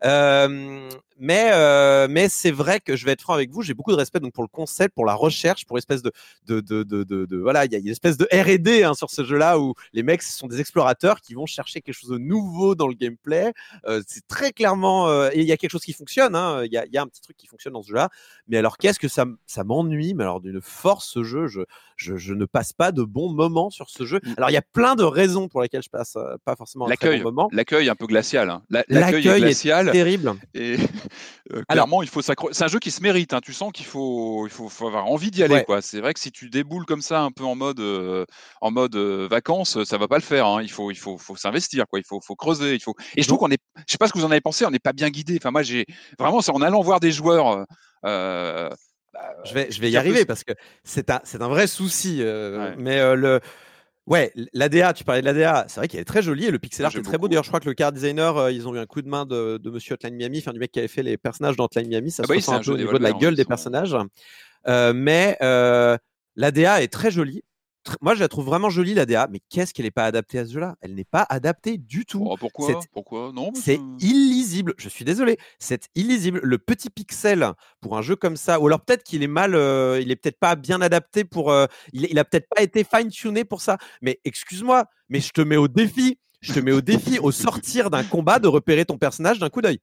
Euh, 0.03 0.89
mais 1.19 2.07
mais 2.07 2.29
c'est 2.29 2.51
vrai 2.51 2.79
que 2.79 2.95
je 2.95 3.05
vais 3.05 3.11
être 3.11 3.21
franc 3.21 3.33
avec 3.33 3.51
vous, 3.51 3.61
j'ai 3.61 3.73
beaucoup 3.73 3.91
de 3.91 3.97
respect 3.97 4.19
donc 4.19 4.33
pour 4.33 4.43
le 4.43 4.49
concept, 4.49 4.93
pour 4.93 5.05
la 5.05 5.13
recherche, 5.15 5.65
pour 5.65 5.77
espèce 5.77 6.01
de 6.01 6.11
de 6.45 6.61
de 6.61 6.83
de, 6.83 7.37
voilà, 7.37 7.65
il 7.65 7.71
y 7.71 7.75
a 7.75 7.79
une 7.79 7.87
espèce 7.87 8.17
de 8.17 8.27
R&D 8.31 8.83
hein, 8.83 8.93
sur 8.93 9.09
ce 9.09 9.23
jeu-là 9.23 9.59
où 9.59 9.73
les 9.93 10.03
mecs 10.03 10.21
sont 10.21 10.47
des 10.47 10.59
explorateurs 10.59 11.21
qui 11.21 11.33
vont 11.33 11.45
chercher 11.45 11.81
quelque 11.81 11.95
chose 11.95 12.11
de 12.11 12.17
nouveau 12.17 12.75
dans 12.75 12.87
le 12.87 12.93
gameplay. 12.93 13.53
c'est 14.07 14.27
très 14.27 14.51
clairement 14.51 15.27
et 15.31 15.39
il 15.39 15.45
y 15.45 15.51
a 15.51 15.57
quelque 15.57 15.71
chose 15.71 15.83
qui 15.83 15.93
fonctionne. 15.93 16.35
Hein, 16.35 16.63
il 16.65 16.71
y, 16.71 16.77
a, 16.77 16.85
y 16.85 16.97
a 16.97 17.01
un 17.01 17.07
petit 17.07 17.21
truc 17.21 17.37
qui 17.37 17.47
fonctionne 17.47 17.73
dans 17.73 17.81
ce 17.81 17.89
jeu-là. 17.89 18.09
Mais 18.47 18.57
alors, 18.57 18.77
qu'est-ce 18.77 18.99
que 18.99 19.07
ça 19.07 19.25
ça 19.45 19.63
m'ennuie 19.63 20.13
Mais 20.13 20.23
alors 20.23 20.41
d'une 20.41 20.61
force 20.61 21.09
ce 21.09 21.23
jeu, 21.23 21.47
je 21.47 21.61
je, 21.97 22.33
ne 22.33 22.45
passe 22.45 22.73
pas 22.73 22.91
de 22.91 23.03
bons 23.03 23.33
moments 23.33 23.69
sur 23.69 23.89
ce 23.89 24.05
jeu. 24.05 24.19
Mmh. 24.23 24.33
Alors, 24.37 24.49
il 24.49 24.53
y 24.53 24.57
a 24.57 24.61
plein 24.61 24.95
de 24.95 25.03
raisons 25.03 25.47
pour 25.47 25.61
lesquelles 25.61 25.83
je 25.83 25.89
passe 25.89 26.15
euh, 26.15 26.35
pas 26.45 26.55
forcément 26.55 26.87
un 26.87 26.95
très 26.95 27.17
bon 27.17 27.23
moment. 27.23 27.49
L'accueil 27.51 27.89
un 27.89 27.95
peu 27.95 28.05
glacial. 28.05 28.49
Hein. 28.49 28.61
L'accueil 28.69 29.27
est 29.27 29.39
glacial. 29.39 29.91
terrible. 29.91 30.33
Et 30.53 30.77
euh, 31.53 31.63
clairement, 31.67 32.03
il 32.03 32.09
faut 32.09 32.21
C'est 32.21 32.63
un 32.63 32.67
jeu 32.67 32.79
qui 32.79 32.91
se 32.91 33.01
mérite. 33.01 33.33
Hein. 33.33 33.39
Tu 33.43 33.53
sens 33.53 33.71
qu'il 33.73 33.85
faut, 33.85 34.45
il 34.45 34.51
faut, 34.51 34.87
avoir 34.87 35.07
envie 35.07 35.31
d'y 35.31 35.43
aller. 35.43 35.65
C'est 35.81 35.99
vrai 35.99 36.13
que 36.13 36.19
si 36.19 36.31
tu 36.31 36.49
déboules 36.49 36.85
comme 36.85 37.01
ça, 37.01 37.21
un 37.21 37.31
peu 37.31 37.43
en 37.43 37.55
mode, 37.55 37.79
euh, 37.79 38.25
en 38.61 38.71
mode 38.71 38.95
vacances, 38.95 39.83
ça 39.83 39.97
va 39.97 40.07
pas 40.07 40.17
le 40.17 40.23
faire. 40.23 40.45
Hein. 40.45 40.61
Il 40.61 40.71
faut, 40.71 40.91
il 40.91 40.97
faut, 40.97 41.17
faut 41.17 41.35
s'investir. 41.35 41.85
Quoi. 41.89 41.99
Il 41.99 42.05
faut, 42.05 42.21
faut 42.21 42.35
creuser. 42.35 42.75
Il 42.75 42.81
faut... 42.81 42.95
Et 43.15 43.23
je 43.23 43.27
trouve 43.27 43.39
qu'on 43.39 43.51
est. 43.51 43.59
Je 43.87 43.91
sais 43.91 43.97
pas 43.97 44.07
ce 44.07 44.13
que 44.13 44.19
vous 44.19 44.25
en 44.25 44.31
avez 44.31 44.41
pensé. 44.41 44.65
On 44.65 44.71
n'est 44.71 44.79
pas 44.79 44.93
bien 44.93 45.09
guidé. 45.09 45.37
Enfin, 45.41 45.51
moi, 45.51 45.63
j'ai 45.63 45.85
vraiment, 46.19 46.41
c'est 46.41 46.51
en 46.51 46.61
allant 46.61 46.81
voir 46.81 46.99
des 46.99 47.11
joueurs. 47.11 47.65
Bah, 49.17 49.35
je 49.45 49.53
vais, 49.53 49.71
je 49.71 49.81
vais 49.81 49.89
y 49.89 49.97
arriver 49.97 50.25
parce 50.25 50.43
que 50.43 50.53
c'est 50.83 51.09
un, 51.09 51.21
un 51.39 51.47
vrai 51.47 51.67
souci. 51.67 52.17
Euh, 52.21 52.75
mais 52.77 52.99
euh, 52.99 53.15
le, 53.15 53.39
ouais, 54.05 54.31
l'ADA, 54.53 54.93
tu 54.93 55.03
parlais 55.03 55.21
de 55.21 55.25
l'ADA, 55.25 55.65
c'est 55.67 55.79
vrai 55.79 55.87
qu'elle 55.87 56.01
est 56.01 56.05
très 56.05 56.21
jolie 56.21 56.45
et 56.45 56.51
le 56.51 56.59
pixel 56.59 56.85
art 56.85 56.95
est 56.95 57.01
très 57.01 57.17
beau. 57.17 57.27
D'ailleurs, 57.27 57.43
je 57.43 57.49
crois 57.49 57.59
que 57.59 57.67
le 57.69 57.73
car 57.73 57.91
designer, 57.91 58.37
euh, 58.37 58.51
ils 58.51 58.67
ont 58.67 58.75
eu 58.75 58.79
un 58.79 58.85
coup 58.85 59.01
de 59.01 59.09
main 59.09 59.25
de, 59.25 59.57
de 59.57 59.69
Monsieur 59.69 59.95
Hotline 59.95 60.15
Miami, 60.15 60.39
enfin 60.39 60.53
du 60.53 60.59
mec 60.59 60.71
qui 60.71 60.79
avait 60.79 60.87
fait 60.87 61.03
les 61.03 61.17
personnages 61.17 61.55
dans 61.55 61.65
Hotline 61.65 61.87
Miami. 61.87 62.11
Ça 62.11 62.23
ah 62.23 62.27
se 62.27 62.51
bah 62.51 62.57
un 62.57 62.61
peu 62.61 62.71
au 62.71 62.77
niveau 62.77 62.97
de 62.97 63.03
la 63.03 63.13
gueule 63.13 63.35
des 63.35 63.45
personnages. 63.45 63.95
mais 64.65 65.37
l'ADA 66.35 66.83
est 66.83 66.91
très 66.91 67.11
jolie 67.11 67.43
moi, 68.01 68.15
je 68.15 68.19
la 68.19 68.27
trouve 68.27 68.45
vraiment 68.45 68.69
jolie, 68.69 68.93
la 68.93 69.05
DA, 69.05 69.27
mais 69.31 69.39
qu'est-ce 69.49 69.73
qu'elle 69.73 69.85
n'est 69.85 69.91
pas 69.91 70.05
adaptée 70.05 70.39
à 70.39 70.45
ce 70.45 70.53
jeu-là? 70.53 70.75
Elle 70.81 70.95
n'est 70.95 71.03
pas 71.03 71.25
adaptée 71.29 71.77
du 71.77 72.05
tout. 72.05 72.25
Oh, 72.29 72.35
pourquoi? 72.37 72.79
Pourquoi? 72.91 73.31
Non. 73.33 73.51
C'est 73.53 73.79
illisible. 73.99 74.73
Je 74.77 74.89
suis 74.89 75.05
désolé. 75.05 75.37
C'est 75.59 75.89
illisible. 75.95 76.39
Le 76.43 76.57
petit 76.57 76.89
pixel 76.89 77.51
pour 77.81 77.97
un 77.97 78.01
jeu 78.01 78.15
comme 78.15 78.37
ça, 78.37 78.59
ou 78.59 78.67
alors 78.67 78.81
peut-être 78.81 79.03
qu'il 79.03 79.23
est 79.23 79.27
mal, 79.27 79.55
euh, 79.55 79.99
il 80.01 80.11
est 80.11 80.15
peut-être 80.15 80.39
pas 80.39 80.55
bien 80.55 80.81
adapté 80.81 81.23
pour. 81.23 81.51
Euh, 81.51 81.65
il, 81.93 82.07
il, 82.09 82.19
a 82.19 82.25
peut-être 82.25 82.47
pas 82.55 82.61
été 82.61 82.83
fine-tuné 82.83 83.43
pour 83.45 83.61
ça. 83.61 83.77
Mais 84.01 84.19
excuse-moi, 84.25 84.85
mais 85.09 85.19
je 85.19 85.31
te 85.31 85.41
mets 85.41 85.57
au 85.57 85.67
défi. 85.67 86.19
Je 86.41 86.53
te 86.53 86.59
mets 86.59 86.71
au 86.71 86.81
défi 86.81 87.17
au 87.19 87.31
sortir 87.31 87.89
d'un 87.89 88.03
combat 88.03 88.39
de 88.39 88.47
repérer 88.47 88.85
ton 88.85 88.97
personnage 88.97 89.39
d'un 89.39 89.49
coup 89.49 89.61
d'œil. 89.61 89.79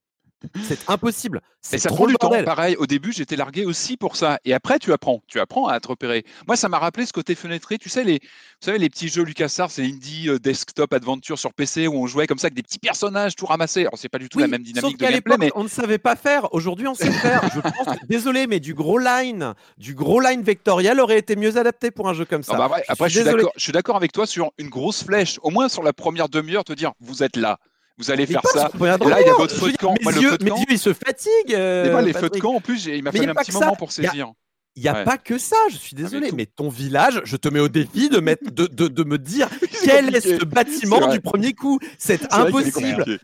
C'est 0.63 0.89
impossible. 0.89 1.41
Et 1.73 1.79
ça 1.79 1.89
prend 1.89 2.07
du 2.07 2.15
temps. 2.15 2.31
Pareil, 2.45 2.77
au 2.77 2.87
début, 2.87 3.13
j'étais 3.13 3.37
largué 3.37 3.65
aussi 3.65 3.97
pour 3.97 4.17
ça. 4.17 4.39
Et 4.45 4.53
après, 4.53 4.79
tu 4.79 4.93
apprends. 4.93 5.23
Tu 5.27 5.41
apprends 5.41 5.67
à 5.67 5.81
te 5.81 5.89
repérer. 5.89 6.25
Moi, 6.47 6.57
ça 6.57 6.69
m'a 6.69 6.79
rappelé 6.79 7.07
ce 7.07 7.13
côté 7.13 7.35
fenêtré. 7.35 7.79
Tu 7.79 7.89
sais, 7.89 8.05
les, 8.05 8.19
vous 8.21 8.67
savez, 8.67 8.79
les 8.79 8.91
petits 8.91 9.09
jeux 9.09 9.23
LucasArts, 9.23 9.71
c'est 9.71 9.83
Indie 9.83 10.29
euh, 10.29 10.39
Desktop 10.39 10.93
Adventure 10.93 11.39
sur 11.39 11.55
PC 11.55 11.87
où 11.87 11.95
on 11.95 12.07
jouait 12.07 12.27
comme 12.27 12.39
ça 12.39 12.47
avec 12.47 12.55
des 12.55 12.63
petits 12.63 12.79
personnages 12.79 13.35
tout 13.35 13.47
ramassés. 13.47 13.83
Alors, 13.83 13.97
c'est 13.97 14.09
pas 14.09 14.19
du 14.19 14.29
tout 14.29 14.39
la 14.39 14.49
même 14.49 14.63
dynamique 14.63 14.99
de 14.99 15.07
gameplay, 15.07 15.37
mais 15.39 15.51
on 15.55 15.65
ne 15.65 15.69
savait 15.69 15.99
pas 15.99 16.17
faire. 16.17 16.53
Aujourd'hui, 16.53 16.87
on 16.87 16.95
sait 16.95 17.11
faire. 17.11 17.43
Je 17.55 17.61
pense, 17.61 17.97
désolé, 18.09 18.47
mais 18.47 18.61
du 18.61 18.75
gros 18.75 18.99
line, 18.99 19.55
du 19.79 19.95
gros 19.95 20.21
line 20.21 20.43
vectoriel 20.43 21.01
aurait 21.01 21.19
été 21.19 21.37
mieux 21.37 21.57
adapté 21.57 21.91
pour 21.91 22.09
un 22.09 22.15
jeu 22.15 22.25
comme 22.25 22.43
ça. 22.43 22.57
Bah, 22.57 22.71
après, 22.89 23.09
je 23.09 23.23
suis 23.57 23.73
d'accord 23.73 23.97
avec 23.97 24.13
toi 24.13 24.27
sur 24.27 24.53
une 24.59 24.69
grosse 24.69 25.03
flèche. 25.03 25.39
Au 25.43 25.51
moins 25.51 25.69
sur 25.69 25.83
la 25.83 25.93
première 25.93 26.29
demi-heure, 26.29 26.65
te 26.65 26.73
dire, 26.73 26.93
vous 27.01 27.23
êtes 27.23 27.37
là 27.37 27.59
vous 27.99 28.11
allez 28.11 28.27
faire 28.27 28.43
ça. 28.47 28.71
Là, 28.81 29.21
il 29.21 29.27
y 29.27 29.31
a 29.31 29.35
votre 29.35 29.55
feu 29.55 29.73
de 29.73 29.77
camp. 29.77 29.95
Mes, 30.05 30.13
yeux, 30.21 30.37
mes 30.41 30.51
yeux, 30.51 30.67
ils 30.71 30.79
se 30.79 30.93
fatiguent. 30.93 31.55
Euh, 31.55 32.01
les 32.03 32.13
feux 32.13 32.31
de 32.31 32.39
camp, 32.39 32.55
en 32.55 32.61
plus, 32.61 32.87
il 32.87 33.03
m'a 33.03 33.13
fallu 33.13 33.31
un 33.31 33.35
petit 33.35 33.53
moment 33.53 33.77
pour 33.77 33.93
saisir. 33.93 34.33
Il 34.77 34.83
n'y 34.83 34.89
a 34.89 35.05
pas 35.05 35.19
que 35.19 35.39
ça, 35.39 35.57
je 35.71 35.77
suis 35.77 35.95
désolé, 35.95 36.33
mais 36.33 36.47
ton 36.47 36.69
village, 36.69 37.21
je 37.25 37.37
te 37.37 37.49
mets 37.49 37.61
au 37.61 37.69
défi 37.69 38.09
de, 38.09 38.19
mettre, 38.19 38.51
de, 38.51 38.67
de, 38.67 38.89
de 38.89 39.05
me 39.05 39.19
dire 39.19 39.49
quel 39.85 40.15
est 40.15 40.21
ce 40.21 40.45
bâtiment 40.45 41.13
du 41.13 41.21
premier 41.21 41.53
coup. 41.53 41.79
C'est 41.97 42.33
impossible. 42.33 43.21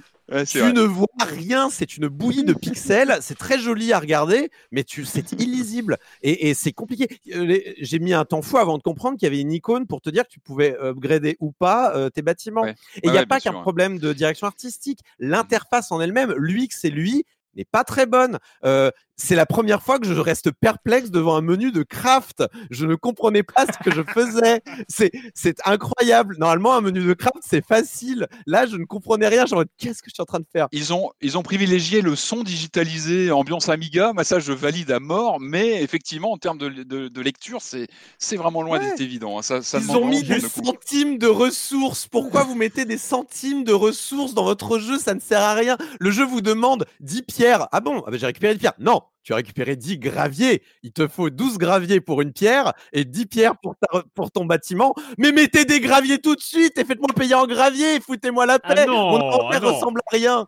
tu 0.47 0.59
ne 0.59 0.83
vois 0.83 1.09
rien, 1.19 1.69
c'est 1.69 1.97
une 1.97 2.07
bouillie 2.07 2.45
de 2.45 2.53
pixels, 2.53 3.19
c'est 3.21 3.37
très 3.37 3.59
joli 3.59 3.93
à 3.93 3.99
regarder, 3.99 4.51
mais 4.71 4.85
tu, 4.85 5.05
c'est 5.05 5.33
illisible. 5.33 5.99
Et, 6.23 6.55
c'est 6.55 6.73
compliqué. 6.73 7.09
Euh, 7.35 7.59
j'ai 7.79 7.99
mis 7.99 8.13
un 8.13 8.25
temps 8.25 8.43
fou 8.43 8.59
avant 8.59 8.79
de 8.79 8.83
comprendre 8.83 9.19
qu'il 9.19 9.27
y 9.27 9.31
avait 9.31 9.41
une 9.41 9.53
icône 9.53 9.89
pour 9.89 10.01
te 10.01 10.11
dire 10.11 10.23
que 10.25 10.31
tu 10.33 10.41
pouvais 10.41 10.77
upgrader 10.81 11.37
ou 11.41 11.51
pas 11.51 11.97
euh, 11.97 12.11
tes 12.11 12.23
bâtiments. 12.23 12.67
Et 12.67 12.75
il 13.03 13.11
n'y 13.11 13.19
a 13.19 13.27
pas 13.27 13.41
qu'un 13.41 13.61
problème 13.61 13.99
de 13.99 14.13
direction 14.13 14.47
artistique. 14.47 15.01
L'interface 15.19 15.91
en 15.91 16.01
elle-même, 16.01 16.33
l'UX 16.37 16.69
c'est 16.71 16.91
lui, 16.91 17.25
n'est 17.57 17.65
pas 17.65 17.85
très 17.85 18.07
bonne. 18.07 18.39
Euh, 18.65 18.91
c'est 19.21 19.37
la 19.37 19.47
première 19.47 19.83
fois 19.83 19.99
que 19.99 20.07
je 20.07 20.15
reste 20.15 20.51
perplexe 20.51 21.11
devant 21.11 21.37
un 21.37 21.43
menu 21.43 21.73
de 21.73 21.83
craft. 21.83 22.43
Je 22.71 22.87
ne 22.87 22.95
comprenais 22.95 23.43
pas 23.43 23.67
ce 23.67 23.79
que 23.85 23.95
je 23.95 24.03
faisais. 24.03 24.63
C'est, 24.89 25.13
c'est 25.35 25.57
incroyable. 25.67 26.37
Normalement, 26.39 26.75
un 26.75 26.81
menu 26.81 27.05
de 27.05 27.13
craft, 27.13 27.37
c'est 27.43 27.65
facile. 27.65 28.27
Là, 28.47 28.67
je 28.67 28.77
ne 28.77 28.85
comprenais 28.85 29.29
rien. 29.29 29.47
Genre, 29.47 29.65
qu'est-ce 29.79 30.03
que 30.03 30.11
je 30.11 30.15
suis 30.15 30.23
en 30.23 30.27
train 30.27 30.41
de 30.41 30.47
faire? 30.51 30.69
Ils 30.73 30.93
ont, 30.93 31.11
ils 31.21 31.39
ont 31.39 31.43
privilégié 31.43 32.01
le 32.01 32.17
son 32.17 32.43
digitalisé, 32.43 33.31
ambiance 33.31 33.69
Amiga. 33.69 34.13
Moi, 34.13 34.25
ça, 34.25 34.41
je 34.41 34.53
valide 34.53 34.91
à 34.91 35.01
mort. 35.01 35.39
Mais 35.41 35.83
effectivement, 35.83 36.33
en 36.33 36.39
termes 36.39 36.59
de, 36.59 36.69
de, 37.09 37.21
lecture, 37.21 37.61
c'est, 37.61 37.89
c'est 38.19 38.37
vraiment 38.37 38.63
loin 38.63 38.79
d'être 38.79 39.01
évident. 39.01 39.39
Hein. 39.39 39.43
Ça, 39.43 39.61
ils 39.79 39.91
ont 39.91 40.07
mis 40.07 40.23
des 40.23 40.41
centimes 40.41 41.19
de 41.19 41.27
ressources. 41.27 42.07
Pourquoi 42.09 42.45
vous 42.45 42.55
mettez 42.55 42.85
des 42.85 42.99
centimes 42.99 43.65
de 43.65 43.73
ressources 43.73 44.35
dans 44.35 44.45
votre 44.45 44.79
jeu? 44.79 44.99
Ça 44.99 45.15
ne 45.15 45.21
sert 45.21 45.43
à 45.43 45.55
rien. 45.55 45.77
Le 45.99 46.11
jeu 46.11 46.25
vous 46.25 46.41
demande 46.41 46.87
10 47.01 47.23
pierres. 47.23 47.69
Ah 47.73 47.81
bon? 47.81 48.03
Ah 48.07 48.11
ben, 48.11 48.19
J'ai 48.19 48.27
récupéré 48.27 48.55
10 48.55 48.61
pierres. 48.61 48.75
Non, 48.79 49.03
tu 49.23 49.33
as 49.33 49.37
récupéré 49.37 49.77
10 49.77 49.99
graviers. 49.99 50.63
Il 50.83 50.93
te 50.93 51.07
faut 51.07 51.31
12 51.31 51.59
graviers 51.59 52.01
pour 52.01 52.21
une 52.23 52.33
pierre 52.33 52.73
et 52.93 53.05
10 53.05 53.27
pierres 53.27 53.55
pour, 53.63 53.75
pour 54.15 54.31
ton 54.31 54.45
bâtiment. 54.45 54.95
Mais 55.19 55.33
mettez 55.33 55.65
des 55.65 55.81
graviers 55.81 56.19
tout 56.19 56.35
de 56.35 56.41
suite 56.41 56.79
et 56.79 56.85
faites-moi 56.85 57.09
payer 57.15 57.35
en 57.35 57.47
gravier. 57.47 58.01
Foutez-moi 58.01 58.47
la 58.47 58.59
ah 58.63 58.75
paix. 58.75 58.87
Mon 58.87 59.17
inventaire 59.17 59.61
ah 59.63 59.71
ressemble 59.71 60.01
à 60.07 60.17
rien. 60.17 60.47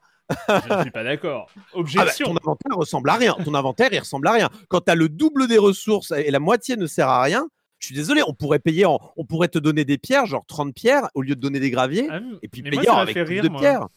Je 0.49 0.75
ne 0.75 0.83
suis 0.83 0.91
pas 0.91 1.05
d'accord. 1.05 1.51
Ah 1.51 1.61
bah, 1.75 1.81
Objection. 1.81 2.27
ton 2.27 2.37
inventaire 2.37 2.77
ressemble 2.77 3.11
à 3.11 3.15
rien. 3.15 3.37
Ton 3.45 3.55
inventaire, 3.55 3.91
il 3.93 3.99
ressemble 3.99 4.29
à 4.29 4.33
rien. 4.33 4.49
Quand 4.69 4.81
tu 4.81 4.91
as 4.91 4.95
le 4.95 5.09
double 5.09 5.49
des 5.49 5.59
ressources 5.59 6.13
et 6.13 6.31
la 6.31 6.41
moitié 6.41 6.77
ne 6.77 6.87
sert 6.87 7.09
à 7.09 7.23
rien, 7.23 7.47
je 7.79 7.87
suis 7.87 7.97
désolé, 7.97 8.23
on 8.27 8.33
pourrait 8.33 8.61
payer, 8.61 8.87
on 8.87 9.25
pourrait 9.25 9.49
te 9.49 9.59
donner 9.59 9.85
des 9.85 9.99
pierres, 9.99 10.27
genre 10.27 10.47
30 10.47 10.73
pierres, 10.73 11.09
au 11.15 11.23
lieu 11.23 11.35
de 11.35 11.41
donner 11.41 11.59
des 11.59 11.71
graviers, 11.71 12.09
et 12.41 12.49
puis 12.49 12.63
payer 12.63 12.89
avec 12.89 13.25
plus 13.25 13.41
de 13.41 13.49
pierres. 13.49 13.89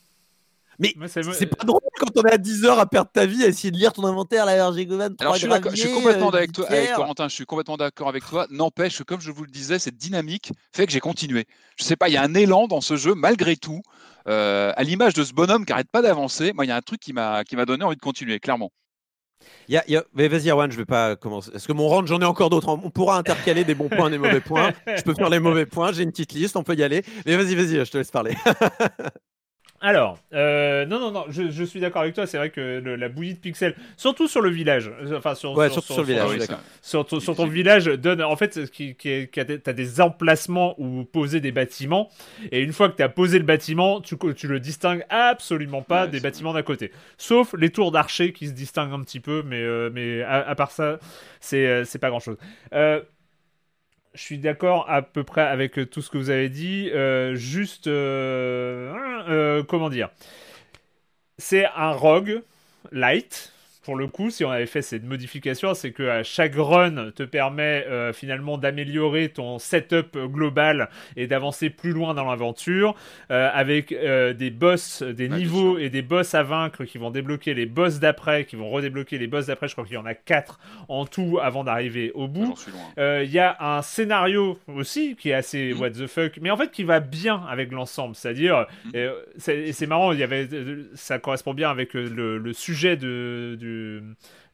Mais 0.80 0.94
c'est 1.08 1.46
pas 1.46 1.64
drôle 1.64 1.82
quand 1.98 2.10
on 2.16 2.24
est 2.24 2.34
à 2.34 2.38
10 2.38 2.66
heures 2.66 2.80
à 2.80 2.86
perdre 2.86 3.10
ta 3.12 3.26
vie 3.26 3.44
à 3.44 3.48
essayer 3.48 3.72
de 3.72 3.78
lire 3.78 3.94
ton 3.94 4.06
inventaire, 4.06 4.46
la 4.46 4.70
RG23. 4.70 5.16
Alors, 5.20 5.36
je 5.36 5.48
suis, 5.48 5.70
je 5.72 5.76
suis 5.76 5.94
complètement 5.94 6.34
euh, 6.34 6.38
avec 6.38 6.52
toi, 6.52 6.66
avec 6.68 6.94
Corentin, 6.94 7.28
je 7.28 7.34
suis 7.34 7.46
complètement 7.46 7.78
d'accord 7.78 8.10
avec 8.10 8.26
toi. 8.26 8.48
N'empêche 8.50 9.04
comme 9.04 9.22
je 9.22 9.32
vous 9.32 9.44
le 9.44 9.52
disais, 9.52 9.80
cette 9.80 9.98
dynamique 9.98 10.52
fait 10.76 10.86
que 10.86 10.92
j'ai 10.92 11.00
continué. 11.00 11.46
Je 11.78 11.84
sais 11.84 11.96
pas, 11.96 12.10
il 12.10 12.14
y 12.14 12.18
a 12.18 12.24
un 12.24 12.34
élan 12.34 12.68
dans 12.68 12.82
ce 12.82 12.96
jeu, 12.96 13.16
malgré 13.16 13.56
tout. 13.56 13.82
Euh, 14.28 14.74
à 14.76 14.84
l'image 14.84 15.14
de 15.14 15.24
ce 15.24 15.34
bonhomme 15.34 15.66
qui 15.66 15.74
arrête 15.74 15.90
pas 15.92 16.02
d'avancer, 16.02 16.52
moi, 16.54 16.66
il 16.66 16.70
y 16.70 16.72
a 16.72 16.76
un 16.76 16.82
truc 16.82 17.00
qui 17.00 17.14
m'a 17.14 17.44
donné 17.66 17.84
envie 17.84 17.96
de 17.96 18.02
continuer, 18.02 18.40
clairement. 18.40 18.72
Y 19.68 19.78
a, 19.78 19.84
y 19.88 19.96
a... 19.96 20.04
Mais 20.14 20.28
vas-y, 20.28 20.50
Erwan, 20.50 20.72
je 20.72 20.78
vais 20.78 20.86
pas 20.86 21.16
commencer. 21.16 21.52
Est-ce 21.54 21.68
que 21.68 21.74
mon 21.74 21.88
round, 21.88 22.08
j'en 22.08 22.20
ai 22.20 22.26
encore 22.26 22.50
d'autres? 22.50 22.70
On 22.70 22.90
pourra 22.90 23.18
intercaler 23.18 23.64
des 23.64 23.76
bons 23.76 23.90
points, 23.90 24.10
des 24.10 24.18
mauvais 24.18 24.42
points. 24.42 24.74
Je 24.88 25.02
peux 25.02 25.14
faire 25.14 25.30
les 25.30 25.40
mauvais 25.40 25.66
points. 25.66 25.92
J'ai 25.92 26.04
une 26.04 26.12
petite 26.12 26.34
liste, 26.34 26.56
on 26.56 26.64
peut 26.64 26.76
y 26.76 26.84
aller. 26.84 27.04
Mais 27.26 27.36
vas-y, 27.36 27.56
vas-y, 27.56 27.86
je 27.86 27.92
te 27.92 27.98
laisse 27.98 28.12
parler. 28.12 28.36
Alors, 29.86 30.18
euh, 30.34 30.88
non, 30.88 31.00
non, 31.00 31.12
non, 31.12 31.26
je, 31.30 31.64
suis 31.64 31.80
d'accord 31.80 32.02
avec 32.02 32.16
toi. 32.16 32.26
C'est 32.26 32.40
vrai 32.40 32.50
que 32.50 32.82
la 32.84 33.08
bouillie 33.08 33.36
de 33.36 33.40
pixels, 33.40 33.76
surtout 33.98 34.28
sur 34.28 34.42
le 34.42 34.50
village, 34.50 34.90
enfin 35.16 35.36
sur, 35.36 35.56
ouais, 35.56 35.70
sur, 35.70 35.84
sur, 35.84 35.98
le 35.98 36.04
village, 36.06 36.40
sur, 36.82 37.08
sur, 37.22 37.36
ton 37.36 37.46
village, 37.46 37.86
donne 37.86 38.24
en 38.24 38.36
fait, 38.36 38.72
qui, 38.72 38.96
qui, 38.96 39.30
as 39.40 39.74
des 39.74 40.02
emplacements 40.02 40.74
où 40.80 41.04
poser 41.04 41.40
des 41.40 41.52
bâtiments, 41.52 42.10
et 42.52 42.62
une 42.62 42.74
fois 42.74 42.90
que 42.90 42.96
tu 42.96 43.04
as 43.04 43.10
posé 43.10 43.38
le 43.38 43.46
bâtiment, 43.46 44.02
tu, 44.02 44.16
tu 44.36 44.48
le 44.48 44.60
distingues 44.60 45.06
absolument 45.10 45.84
pas 45.84 46.08
des 46.08 46.20
bâtiments 46.20 46.54
d'à 46.54 46.64
côté, 46.64 46.92
sauf 47.20 47.54
les 47.56 47.70
tours 47.70 47.92
d'archer 47.92 48.34
qui 48.34 48.48
se 48.48 48.54
distinguent 48.54 48.94
un 48.94 49.04
petit 49.04 49.20
peu, 49.20 49.44
mais 49.46 49.62
euh, 49.62 49.92
mais 49.94 50.24
à, 50.24 50.56
part 50.56 50.72
ça, 50.72 50.98
c'est 51.40 51.68
euh, 51.68 51.84
c'est 51.86 52.00
pas 52.00 52.10
grand 52.10 52.20
chose. 52.20 52.38
Euh, 52.74 53.02
je 54.16 54.22
suis 54.22 54.38
d'accord 54.38 54.90
à 54.90 55.02
peu 55.02 55.24
près 55.24 55.42
avec 55.42 55.90
tout 55.92 56.02
ce 56.02 56.10
que 56.10 56.18
vous 56.18 56.30
avez 56.30 56.50
dit. 56.50 56.90
Euh, 56.94 57.36
juste, 57.36 57.88
euh, 57.88 58.94
euh, 59.30 59.64
comment 59.64 59.90
dire? 59.90 60.10
C'est 61.38 61.66
un 61.76 61.92
rogue 61.92 62.42
light, 62.92 63.54
pour 63.86 63.96
le 63.96 64.08
coup, 64.08 64.32
si 64.32 64.44
on 64.44 64.50
avait 64.50 64.66
fait 64.66 64.82
cette 64.82 65.04
modification, 65.04 65.76
c'est 65.76 65.92
que 65.92 66.24
chaque 66.24 66.56
run 66.56 67.12
te 67.12 67.22
permet 67.22 67.86
euh, 67.88 68.14
finalement 68.14 68.58
d'améliorer 68.58 69.30
ton 69.30 69.60
setup 69.60 70.18
global 70.18 70.90
et 71.16 71.28
d'avancer 71.28 71.70
plus 71.70 71.92
loin 71.92 72.16
dans 72.16 72.26
l'aventure, 72.26 72.96
euh, 73.30 73.48
avec 73.54 73.92
euh, 73.92 74.34
des 74.34 74.50
boss, 74.50 75.04
des 75.04 75.30
niveaux 75.30 75.78
et 75.78 75.92
des 75.92 76.02
boss 76.02 76.34
à 76.34 76.42
vaincre 76.42 76.84
qui 76.84 76.98
vont 76.98 77.12
débloquer 77.12 77.54
les 77.54 77.68
boss 77.68 78.00
d'après, 78.00 78.46
qui 78.46 78.56
vont 78.56 78.72
redébloquer 78.72 79.20
les 79.20 79.28
boss 79.28 79.46
d'après. 79.46 79.68
Je 79.68 79.74
crois 79.74 79.86
qu'il 79.86 79.94
y 79.94 80.00
en 80.00 80.06
a 80.08 80.16
4 80.16 80.60
en 80.90 81.06
tout 81.06 81.38
avant 81.40 81.64
d'arriver 81.64 82.12
au 82.16 82.28
bout. 82.28 82.56
Il 82.98 83.32
y 83.32 83.40
a 83.40 83.56
un 83.60 83.84
scénario 83.84 84.58
aussi 84.68 85.16
qui 85.16 85.30
est 85.30 85.36
assez 85.36 85.74
mm. 85.74 85.80
what 85.80 85.90
the 85.92 86.08
fuck, 86.08 86.40
mais 86.42 86.50
en 86.50 86.58
fait 86.58 86.72
qui 86.72 86.84
va 86.84 87.00
bien 87.00 87.44
avec 87.48 87.72
l'ensemble. 87.72 88.16
C'est-à-dire, 88.16 88.66
mm. 88.86 88.92
c'est 89.38 89.88
marrant, 89.88 90.12
il 90.12 90.20
y 90.20 90.24
avait, 90.24 90.50
ça 90.96 91.20
correspond 91.20 91.54
bien 91.54 91.70
avec 91.70 91.94
le, 91.94 92.40
le 92.40 92.54
sujet 92.54 92.98
de, 92.98 93.56
du 93.60 93.75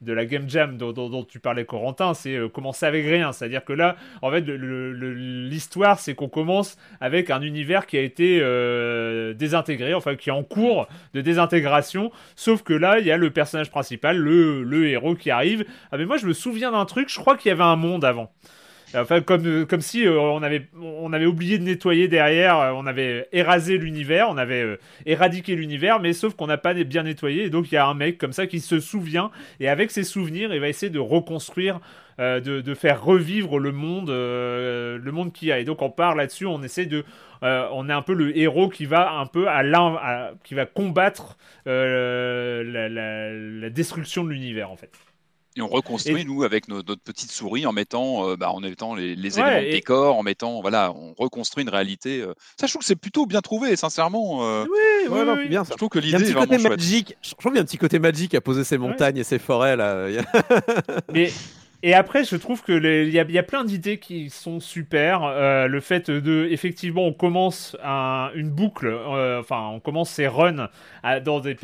de 0.01 0.13
la 0.13 0.26
Game 0.26 0.49
Jam 0.49 0.78
dont, 0.78 1.24
tu 1.24 1.39
parlais, 1.39 1.65
Corentin, 1.65 2.13
c'est 2.13 2.36
euh, 2.36 2.49
commencer 2.49 2.86
avec 2.86 3.05
rien. 3.05 3.32
C'est-à-dire 3.32 3.63
que 3.63 3.74
là, 3.74 3.95
en 4.22 4.32
fait, 4.32 4.41
l'histoire, 4.41 5.99
c'est 5.99 6.15
qu'on 6.15 6.30
commence 6.30 6.78
avec 6.99 7.30
un 7.30 7.41
univers 7.41 7.86
qui 7.86 7.97
a 7.97 8.01
été 8.01 8.39
euh, 8.41 9.34
désintégré, 9.34 9.93
enfin, 9.93 10.15
qui 10.15 10.30
est 10.30 10.34
en 10.34 10.43
cours 10.43 10.88
de 11.13 11.22
désintégration. 11.22 12.11
Sauf 12.36 12.63
que 12.63 12.74
là, 12.74 12.99
il 12.99 13.05
y 13.05 13.11
a 13.11 13.17
le 13.17 13.30
personnage 13.30 13.69
principal, 13.69 14.17
le, 14.17 14.63
le 14.63 14.88
héros 14.88 15.15
qui 15.15 15.30
arrive. 15.30 15.65
Ah, 15.91 15.97
mais 15.97 16.05
moi, 16.05 16.17
je 16.17 16.26
me 16.26 16.34
souviens 16.34 16.72
d'un 16.72 16.86
truc, 16.86 17.09
je 17.09 17.19
crois 17.19 17.38
qu'il 17.38 17.49
y 17.49 17.51
avait 17.51 17.63
un 17.63 17.76
monde 17.76 18.03
avant. 18.03 18.32
Enfin, 18.93 19.21
comme, 19.21 19.45
euh, 19.45 19.65
comme 19.65 19.81
si 19.81 20.05
euh, 20.05 20.19
on, 20.19 20.43
avait, 20.43 20.67
on 20.81 21.13
avait 21.13 21.25
oublié 21.25 21.57
de 21.57 21.63
nettoyer 21.63 22.09
derrière, 22.09 22.59
euh, 22.59 22.71
on 22.75 22.85
avait 22.85 23.27
érasé 23.31 23.77
l'univers, 23.77 24.27
on 24.29 24.37
avait 24.37 24.77
éradiqué 25.05 25.55
l'univers, 25.55 26.01
mais 26.01 26.13
sauf 26.13 26.35
qu'on 26.35 26.47
n'a 26.47 26.57
pas 26.57 26.73
bien 26.73 27.03
nettoyé. 27.03 27.45
Et 27.45 27.49
donc, 27.49 27.71
il 27.71 27.75
y 27.75 27.77
a 27.77 27.87
un 27.87 27.93
mec 27.93 28.17
comme 28.17 28.33
ça 28.33 28.47
qui 28.47 28.59
se 28.59 28.79
souvient, 28.79 29.31
et 29.59 29.69
avec 29.69 29.91
ses 29.91 30.03
souvenirs, 30.03 30.53
il 30.53 30.59
va 30.59 30.67
essayer 30.67 30.89
de 30.89 30.99
reconstruire, 30.99 31.79
de, 32.19 32.73
faire 32.75 33.03
revivre 33.03 33.57
le 33.57 33.71
monde, 33.71 34.09
le 34.09 35.11
monde 35.11 35.33
qu'il 35.33 35.47
y 35.47 35.51
a. 35.51 35.59
Et 35.59 35.63
donc, 35.63 35.81
on 35.81 35.89
part 35.89 36.15
là-dessus, 36.15 36.45
on 36.45 36.61
essaie 36.61 36.85
de. 36.85 37.03
on 37.41 37.89
est 37.89 37.93
un 37.93 38.03
peu 38.03 38.13
le 38.13 38.37
héros 38.37 38.69
qui 38.69 38.85
va 38.85 39.13
un 39.13 39.25
peu 39.25 39.47
à, 39.47 39.63
l'un, 39.63 39.97
qui 40.43 40.53
va 40.53 40.67
combattre 40.67 41.37
la 41.65 43.69
destruction 43.69 44.23
de 44.23 44.29
l'univers, 44.29 44.69
en 44.69 44.75
fait. 44.75 44.91
Et 45.57 45.61
on 45.61 45.67
reconstruit, 45.67 46.23
nous, 46.23 46.43
avec 46.43 46.69
notre 46.69 46.95
petite 46.95 47.31
souris, 47.31 47.65
en 47.65 47.73
mettant, 47.73 48.29
euh, 48.29 48.37
bah, 48.37 48.51
en 48.51 48.61
mettant 48.61 48.95
les, 48.95 49.13
éléments 49.13 49.61
de 49.61 49.71
décor, 49.71 50.17
en 50.17 50.23
mettant, 50.23 50.61
voilà, 50.61 50.93
on 50.93 51.13
reconstruit 51.17 51.63
une 51.63 51.69
réalité. 51.69 52.21
Euh. 52.21 52.33
Ça, 52.57 52.67
je 52.67 52.71
trouve 52.71 52.79
que 52.81 52.85
c'est 52.85 52.95
plutôt 52.95 53.25
bien 53.25 53.41
trouvé, 53.41 53.75
sincèrement. 53.75 54.45
Euh. 54.45 54.65
Oui, 54.69 55.09
oui, 55.09 55.47
bien. 55.49 55.63
Je 55.69 55.75
trouve 55.75 55.89
que 55.89 55.99
l'idée 55.99 56.29
est 56.29 56.33
vraiment 56.33 56.69
magique. 56.69 57.17
Je 57.21 57.31
trouve 57.31 57.51
qu'il 57.51 57.57
y 57.57 57.59
a 57.59 57.63
un 57.63 57.65
petit 57.65 57.77
côté 57.77 57.99
magique 57.99 58.33
à 58.33 58.39
poser 58.41 58.63
ces 58.63 58.77
montagnes 58.77 59.17
et 59.17 59.25
ces 59.25 59.39
forêts 59.39 59.75
là. 59.75 60.07
Mais 61.11 61.31
et 61.84 61.95
après, 61.95 62.23
je 62.23 62.36
trouve 62.36 62.61
que 62.61 62.73
il 62.73 63.09
y, 63.09 63.34
y, 63.34 63.38
a 63.39 63.43
plein 63.43 63.63
d'idées 63.63 63.97
qui 63.97 64.29
sont 64.29 64.59
super. 64.59 65.23
Euh, 65.23 65.67
le 65.67 65.79
fait 65.79 66.11
de, 66.11 66.47
effectivement, 66.51 67.05
on 67.05 67.13
commence 67.13 67.75
un, 67.84 68.29
une 68.36 68.51
boucle, 68.51 68.87
euh, 68.87 69.39
enfin, 69.39 69.70
on 69.74 69.79
commence 69.79 70.12
ses 70.12 70.28
runs 70.28 70.70
dans 71.24 71.39
des, 71.39 71.55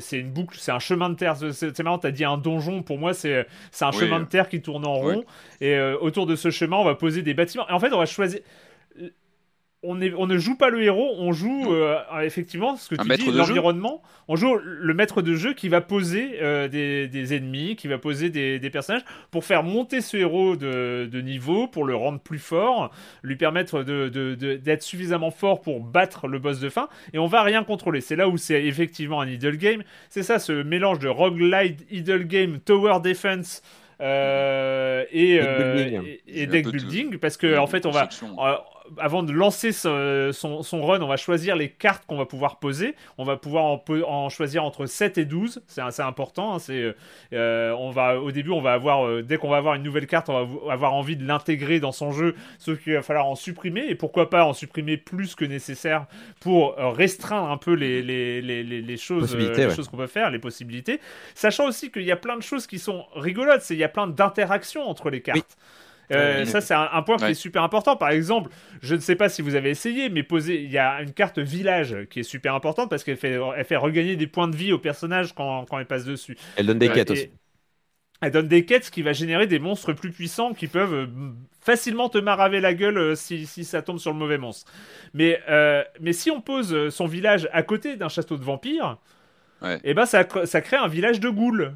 c'est 0.00 0.18
une 0.18 0.30
boucle, 0.30 0.58
c'est 0.60 0.72
un 0.72 0.78
chemin 0.78 1.08
de 1.08 1.14
terre. 1.14 1.36
C'est 1.52 1.78
marrant, 1.80 1.98
t'as 1.98 2.10
dit 2.10 2.24
un 2.24 2.36
donjon. 2.36 2.82
Pour 2.82 2.98
moi, 2.98 3.14
c'est 3.14 3.46
c'est 3.70 3.86
un 3.86 3.92
chemin 3.92 4.20
de 4.20 4.26
terre 4.26 4.50
qui 4.50 4.60
tourne 4.60 4.86
en 4.86 4.94
rond. 4.94 5.24
Et 5.62 5.74
euh, 5.74 5.96
autour 5.98 6.26
de 6.26 6.36
ce 6.36 6.50
chemin, 6.50 6.76
on 6.76 6.84
va 6.84 6.94
poser 6.94 7.22
des 7.22 7.32
bâtiments. 7.32 7.66
Et 7.68 7.72
en 7.72 7.80
fait, 7.80 7.92
on 7.92 7.98
va 7.98 8.06
choisir 8.06 8.40
on, 9.84 10.00
est, 10.00 10.12
on, 10.14 10.26
ne 10.26 10.38
joue 10.38 10.56
pas 10.56 10.70
le 10.70 10.82
héros, 10.82 11.14
on 11.18 11.32
joue 11.32 11.72
euh, 11.72 11.98
effectivement 12.22 12.76
ce 12.76 12.88
que 12.88 13.00
tu 13.00 13.16
dis, 13.16 13.30
l'environnement. 13.30 14.02
On 14.26 14.34
joue 14.34 14.56
le 14.56 14.92
maître 14.92 15.22
de 15.22 15.34
jeu 15.34 15.54
qui 15.54 15.68
va 15.68 15.80
poser 15.80 16.38
euh, 16.42 16.66
des, 16.66 17.34
ennemis, 17.34 17.76
qui 17.76 17.86
va 17.86 17.96
poser 17.98 18.28
des, 18.28 18.70
personnages 18.70 19.04
pour 19.30 19.44
faire 19.44 19.62
monter 19.62 20.00
ce 20.00 20.16
héros 20.16 20.56
de, 20.56 21.20
niveau, 21.20 21.68
pour 21.68 21.84
le 21.84 21.94
rendre 21.94 22.18
plus 22.18 22.40
fort, 22.40 22.90
lui 23.22 23.36
permettre 23.36 23.82
d'être 23.82 24.82
suffisamment 24.82 25.30
fort 25.30 25.60
pour 25.60 25.80
battre 25.80 26.26
le 26.26 26.40
boss 26.40 26.58
de 26.58 26.68
fin. 26.68 26.88
Et 27.12 27.18
on 27.18 27.26
va 27.26 27.42
rien 27.42 27.62
contrôler. 27.62 28.00
C'est 28.00 28.16
là 28.16 28.28
où 28.28 28.36
c'est 28.36 28.64
effectivement 28.64 29.20
un 29.20 29.28
idle 29.28 29.56
game. 29.56 29.82
C'est 30.10 30.24
ça, 30.24 30.40
ce 30.40 30.62
mélange 30.62 30.98
de 30.98 31.08
roguelite, 31.08 31.86
idle 31.90 32.24
game, 32.24 32.58
tower 32.58 32.98
defense. 33.02 33.62
Euh, 34.00 35.04
et, 35.10 35.40
et, 36.28 36.46
deck 36.46 36.68
building, 36.68 37.18
parce 37.18 37.36
que 37.36 37.58
en 37.58 37.66
fait 37.66 37.84
on 37.84 37.90
va 37.90 38.08
avant 38.98 39.22
de 39.22 39.32
lancer 39.32 39.72
son, 39.72 40.30
son, 40.32 40.86
run, 40.86 41.00
on 41.02 41.06
va 41.06 41.16
choisir 41.16 41.56
les 41.56 41.68
cartes 41.68 42.04
qu'on 42.06 42.16
va 42.16 42.26
pouvoir 42.26 42.58
poser. 42.58 42.94
On 43.18 43.24
va 43.24 43.36
pouvoir 43.36 43.64
en, 43.64 43.84
en, 44.06 44.28
choisir 44.28 44.64
entre 44.64 44.86
7 44.86 45.18
et 45.18 45.24
12. 45.24 45.62
C'est 45.66 45.80
assez 45.80 46.02
important. 46.02 46.54
Hein. 46.54 46.58
c'est, 46.58 46.94
euh, 47.32 47.72
on 47.78 47.90
va, 47.90 48.20
au 48.20 48.30
début, 48.30 48.50
on 48.50 48.60
va 48.60 48.72
avoir, 48.72 49.06
euh, 49.06 49.22
dès 49.22 49.36
qu'on 49.36 49.50
va 49.50 49.56
avoir 49.56 49.74
une 49.74 49.82
nouvelle 49.82 50.06
carte, 50.06 50.28
on 50.28 50.44
va 50.44 50.72
avoir 50.72 50.94
envie 50.94 51.16
de 51.16 51.26
l'intégrer 51.26 51.80
dans 51.80 51.92
son 51.92 52.12
jeu, 52.12 52.34
sauf 52.58 52.82
qu'il 52.82 52.94
va 52.94 53.02
falloir 53.02 53.26
en 53.26 53.34
supprimer. 53.34 53.86
Et 53.88 53.94
pourquoi 53.94 54.30
pas 54.30 54.44
en 54.44 54.52
supprimer 54.52 54.96
plus 54.96 55.34
que 55.34 55.44
nécessaire 55.44 56.06
pour 56.40 56.78
euh, 56.78 56.90
restreindre 56.90 57.50
un 57.50 57.58
peu 57.58 57.74
les, 57.74 58.02
les, 58.02 58.40
les, 58.42 58.62
les 58.62 58.96
choses, 58.96 59.36
les 59.36 59.70
choses 59.70 59.88
qu'on 59.88 59.96
peut 59.96 60.06
faire, 60.06 60.30
les 60.30 60.38
possibilités. 60.38 61.00
Sachant 61.34 61.66
aussi 61.66 61.90
qu'il 61.90 62.04
y 62.04 62.12
a 62.12 62.16
plein 62.16 62.36
de 62.36 62.42
choses 62.42 62.66
qui 62.66 62.78
sont 62.78 63.06
rigolotes. 63.14 63.62
C'est, 63.62 63.74
il 63.74 63.80
y 63.80 63.84
a 63.84 63.88
plein 63.88 64.06
d'interactions 64.06 64.88
entre 64.88 65.10
les 65.10 65.20
cartes. 65.20 65.56
Euh, 66.12 66.44
ça, 66.44 66.60
c'est 66.60 66.74
un, 66.74 67.02
point 67.02 67.16
qui 67.16 67.24
est 67.24 67.34
super 67.34 67.62
important. 67.62 67.96
Par 67.96 68.10
exemple, 68.10 68.50
je 68.80 68.94
ne 68.94 69.00
sais 69.00 69.16
pas 69.16 69.28
si 69.28 69.42
vous 69.42 69.54
avez 69.54 69.70
essayé, 69.70 70.08
mais 70.08 70.22
poser, 70.22 70.62
il 70.62 70.70
y 70.70 70.78
a 70.78 71.02
une 71.02 71.12
carte 71.12 71.38
village 71.38 71.96
qui 72.10 72.20
est 72.20 72.24
super 72.24 72.54
importante 72.54 72.90
parce 72.90 73.04
qu'elle 73.04 73.16
fait, 73.16 73.38
elle 73.56 73.64
fait 73.64 73.76
regagner 73.76 74.16
des 74.16 74.26
points 74.26 74.48
de 74.48 74.56
vie 74.56 74.72
au 74.72 74.78
personnage 74.78 75.34
quand, 75.34 75.66
quand 75.66 75.78
elle 75.78 75.86
passe 75.86 76.04
dessus. 76.04 76.36
Elle 76.56 76.66
donne 76.66 76.78
des 76.78 76.88
euh, 76.88 76.94
quêtes 76.94 77.10
aussi. 77.10 77.30
Elle 78.20 78.32
donne 78.32 78.48
des 78.48 78.64
quêtes, 78.64 78.84
ce 78.84 78.90
qui 78.90 79.02
va 79.02 79.12
générer 79.12 79.46
des 79.46 79.60
monstres 79.60 79.92
plus 79.92 80.10
puissants 80.10 80.52
qui 80.52 80.66
peuvent 80.66 80.94
euh, 80.94 81.06
facilement 81.60 82.08
te 82.08 82.18
maraver 82.18 82.60
la 82.60 82.74
gueule 82.74 83.16
si, 83.16 83.46
si, 83.46 83.64
ça 83.64 83.82
tombe 83.82 83.98
sur 83.98 84.12
le 84.12 84.18
mauvais 84.18 84.38
monstre. 84.38 84.72
Mais, 85.14 85.40
mais 86.00 86.12
si 86.12 86.30
on 86.30 86.40
pose 86.40 86.88
son 86.88 87.06
village 87.06 87.48
à 87.52 87.62
côté 87.62 87.96
d'un 87.96 88.08
château 88.08 88.36
de 88.36 88.44
vampires, 88.44 88.98
et 89.62 89.78
eh 89.82 89.94
ben 89.94 90.06
ça, 90.06 90.24
ça 90.44 90.60
crée 90.60 90.76
un 90.76 90.88
village 90.88 91.20
de 91.20 91.28
ghouls 91.28 91.72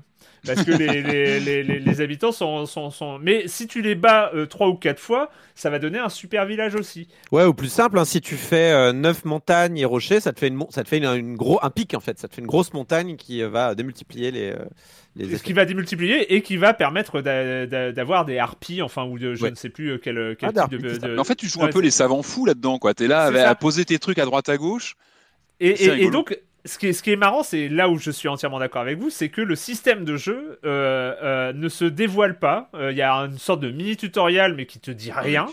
parce 0.47 0.65
que 0.65 0.71
les, 0.77 1.03
les, 1.03 1.63
les, 1.63 1.79
les 1.79 2.01
habitants 2.01 2.33
sont, 2.33 2.67
sont, 2.67 2.91
sont, 2.91 3.19
Mais 3.19 3.47
si 3.47 3.67
tu 3.67 3.83
les 3.83 3.95
bats 3.95 4.31
euh, 4.35 4.47
trois 4.47 4.69
ou 4.69 4.75
quatre 4.75 5.01
fois, 5.01 5.31
ça 5.55 5.71
va 5.71 5.79
donner 5.79 5.99
un 5.99 6.09
super 6.09 6.47
village 6.47 6.75
aussi. 6.75 7.09
Ouais, 7.31 7.45
ou 7.45 7.55
plus 7.55 7.69
simple, 7.69 7.99
hein, 7.99 8.05
si 8.05 8.21
tu 8.21 8.37
fais 8.37 8.73
euh, 8.73 8.93
neuf 8.93 9.25
montagnes 9.25 9.79
et 9.79 9.85
rochers, 9.85 10.21
ça 10.21 10.33
te 10.33 10.41
fait, 10.41 10.49
une, 10.49 10.65
ça 10.71 10.83
te 10.83 10.89
fait 10.89 10.99
une, 10.99 11.37
gros, 11.37 11.59
un 11.63 11.71
pic 11.71 11.95
en 11.95 12.01
fait. 12.01 12.19
Ça 12.19 12.29
te 12.29 12.35
fait 12.35 12.41
une 12.41 12.47
grosse 12.47 12.73
montagne 12.73 13.17
qui 13.17 13.43
euh, 13.43 13.49
va 13.49 13.75
démultiplier 13.75 14.31
les. 14.31 14.55
les 15.17 15.37
Ce 15.37 15.43
qui 15.43 15.53
va 15.53 15.65
démultiplier 15.65 16.35
et 16.35 16.43
qui 16.43 16.57
va 16.57 16.75
permettre 16.75 17.21
d'avoir 17.21 18.25
des 18.25 18.39
harpies, 18.39 18.83
enfin, 18.83 19.05
ou 19.05 19.19
de, 19.19 19.35
je 19.35 19.47
ne 19.47 19.55
sais 19.55 19.69
plus 19.69 20.01
quel, 20.01 20.37
quel 20.39 20.51
ah, 20.57 20.69
type 20.69 20.81
de, 20.81 21.19
En 21.19 21.25
fait, 21.25 21.37
tu 21.37 21.49
joues 21.49 21.63
un 21.63 21.69
peu 21.69 21.81
les 21.81 21.91
savants 21.91 22.23
fous 22.23 22.47
là-dedans, 22.47 22.79
quoi. 22.79 22.95
T'es 22.95 23.07
là 23.07 23.25
à, 23.49 23.55
poser 23.55 23.85
tes 23.85 23.99
trucs 23.99 24.19
à 24.19 24.25
droite 24.25 24.49
à 24.49 24.57
gauche. 24.57 24.97
Et, 25.61 25.71
et, 25.71 26.03
et, 26.05 26.11
donc, 26.11 26.37
ce 26.64 26.78
qui, 26.78 26.89
est, 26.89 26.93
ce 26.93 27.02
qui 27.02 27.10
est 27.10 27.16
marrant, 27.16 27.43
c'est 27.43 27.68
là 27.68 27.89
où 27.89 27.98
je 27.98 28.10
suis 28.10 28.28
entièrement 28.28 28.59
d'accord 28.59 28.82
avec 28.82 28.98
vous, 28.98 29.10
c'est 29.10 29.28
que 29.28 29.40
le 29.40 29.56
système 29.56 30.05
de 30.05 30.16
jeu 30.16 30.60
euh, 30.64 31.14
euh, 31.22 31.52
ne 31.52 31.68
se 31.68 31.84
dévoile 31.84 32.39
pas. 32.39 32.70
Euh, 32.74 32.93
il 32.93 32.98
y 32.98 33.02
a 33.02 33.12
une 33.12 33.39
sorte 33.39 33.60
de 33.60 33.70
mini 33.70 33.97
tutoriel, 33.97 34.55
mais 34.55 34.66
qui 34.66 34.78
te 34.78 34.90
dit 34.90 35.10
rien. 35.12 35.47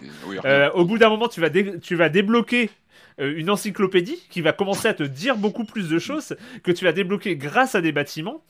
au 0.73 0.86
bout 0.86 0.98
d'un 0.98 1.10
moment, 1.10 1.27
tu 1.27 1.41
vas, 1.41 1.49
tu 1.49 1.95
vas 1.95 2.10
débloquer 2.10 2.69
une 3.18 3.49
encyclopédie 3.49 4.18
qui 4.30 4.40
va 4.40 4.53
commencer 4.53 4.88
à 4.88 4.94
te 4.94 5.03
dire 5.03 5.36
beaucoup 5.36 5.65
plus 5.65 5.90
de 5.90 5.99
choses 5.99 6.38
que 6.64 6.72
tu 6.72 6.86
vas 6.86 6.94
débloquer 6.94 7.36
grâce 7.36 7.76
à 7.76 7.81
des 7.81 7.91
bâtiments. 7.91 8.44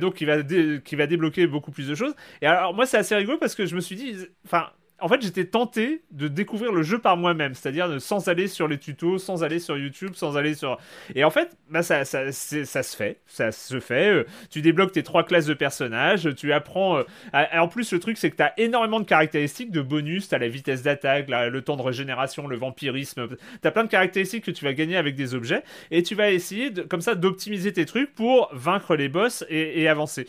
donc, 0.00 0.14
qui 0.14 0.24
va, 0.24 0.42
qui 0.42 0.96
va 0.96 1.06
débloquer 1.06 1.46
beaucoup 1.46 1.72
plus 1.72 1.88
de 1.88 1.94
choses. 1.94 2.14
Et 2.40 2.46
alors, 2.46 2.74
moi, 2.74 2.86
c'est 2.86 2.96
assez 2.96 3.14
rigolo 3.14 3.38
parce 3.38 3.54
que 3.54 3.66
je 3.66 3.74
me 3.74 3.80
suis 3.80 3.96
dit, 3.96 4.16
enfin, 4.46 4.68
en 5.00 5.08
fait, 5.08 5.20
j'étais 5.22 5.44
tenté 5.44 6.02
de 6.12 6.28
découvrir 6.28 6.72
le 6.72 6.82
jeu 6.82 6.98
par 6.98 7.16
moi-même, 7.16 7.54
c'est-à-dire 7.54 8.00
sans 8.00 8.28
aller 8.28 8.46
sur 8.46 8.68
les 8.68 8.78
tutos, 8.78 9.18
sans 9.18 9.42
aller 9.42 9.58
sur 9.58 9.76
YouTube, 9.76 10.12
sans 10.14 10.36
aller 10.36 10.54
sur. 10.54 10.78
Et 11.14 11.24
en 11.24 11.30
fait, 11.30 11.56
bah, 11.68 11.82
ça, 11.82 12.04
ça, 12.04 12.30
se 12.32 12.96
fait, 12.96 13.18
ça 13.26 13.50
se 13.50 13.80
fait. 13.80 14.08
Euh, 14.14 14.24
tu 14.50 14.62
débloques 14.62 14.92
tes 14.92 15.02
trois 15.02 15.24
classes 15.24 15.46
de 15.46 15.54
personnages, 15.54 16.28
tu 16.36 16.52
apprends. 16.52 16.98
Euh, 16.98 17.04
en 17.32 17.66
plus, 17.66 17.92
le 17.92 17.98
truc, 17.98 18.16
c'est 18.18 18.30
que 18.30 18.36
tu 18.36 18.42
as 18.42 18.58
énormément 18.58 19.00
de 19.00 19.04
caractéristiques, 19.04 19.72
de 19.72 19.82
bonus. 19.82 20.28
Tu 20.28 20.34
as 20.36 20.38
la 20.38 20.48
vitesse 20.48 20.82
d'attaque, 20.82 21.28
le 21.28 21.60
temps 21.60 21.76
de 21.76 21.82
régénération, 21.82 22.46
le 22.46 22.56
vampirisme. 22.56 23.28
Tu 23.60 23.68
as 23.68 23.70
plein 23.72 23.84
de 23.84 23.90
caractéristiques 23.90 24.44
que 24.44 24.52
tu 24.52 24.64
vas 24.64 24.74
gagner 24.74 24.96
avec 24.96 25.16
des 25.16 25.34
objets, 25.34 25.64
et 25.90 26.02
tu 26.02 26.14
vas 26.14 26.30
essayer, 26.30 26.70
de, 26.70 26.82
comme 26.82 27.00
ça, 27.00 27.16
d'optimiser 27.16 27.72
tes 27.72 27.84
trucs 27.84 28.14
pour 28.14 28.48
vaincre 28.52 28.94
les 28.94 29.08
boss 29.08 29.44
et 29.48 29.88
avancer. 29.88 30.28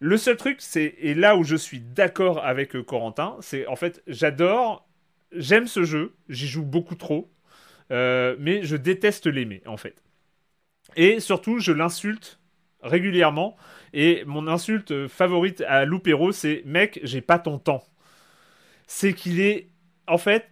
Le 0.00 0.16
seul 0.16 0.36
truc, 0.36 0.58
c'est, 0.60 0.94
et 0.98 1.14
là 1.14 1.36
où 1.36 1.44
je 1.44 1.56
suis 1.56 1.80
d'accord 1.80 2.44
avec 2.44 2.76
euh, 2.76 2.82
Corentin, 2.82 3.36
c'est 3.40 3.66
en 3.66 3.76
fait, 3.76 4.02
j'adore, 4.06 4.88
j'aime 5.32 5.66
ce 5.66 5.84
jeu, 5.84 6.14
j'y 6.28 6.48
joue 6.48 6.64
beaucoup 6.64 6.94
trop, 6.94 7.30
euh, 7.92 8.36
mais 8.38 8.62
je 8.64 8.76
déteste 8.76 9.26
l'aimer, 9.26 9.62
en 9.66 9.76
fait. 9.76 10.02
Et 10.96 11.20
surtout, 11.20 11.58
je 11.58 11.72
l'insulte 11.72 12.40
régulièrement, 12.82 13.56
et 13.92 14.24
mon 14.26 14.46
insulte 14.48 15.08
favorite 15.08 15.62
à 15.62 15.84
Loupero, 15.84 16.32
c'est 16.32 16.62
mec, 16.66 17.00
j'ai 17.02 17.20
pas 17.20 17.38
ton 17.38 17.58
temps. 17.58 17.84
C'est 18.86 19.14
qu'il 19.14 19.40
est, 19.40 19.70
en 20.06 20.18
fait. 20.18 20.48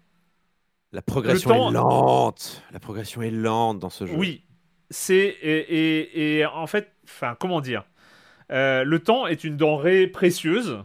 La 0.93 1.03
progression 1.03 1.71
est 1.71 1.73
lente. 1.73 2.63
La 2.73 2.81
progression 2.81 3.23
est 3.23 3.31
lente 3.31 3.79
dans 3.79 3.91
ce 3.91 4.07
jeu. 4.07 4.15
Oui. 4.17 4.45
C'est. 4.91 5.37
et 5.43 6.45
en 6.47 6.67
fait, 6.67 6.93
enfin, 7.05 7.37
comment 7.39 7.61
dire? 7.61 7.85
Euh, 8.51 8.85
le 8.85 8.99
temps 8.99 9.27
est 9.27 9.45
une 9.45 9.57
denrée 9.57 10.07
précieuse. 10.07 10.79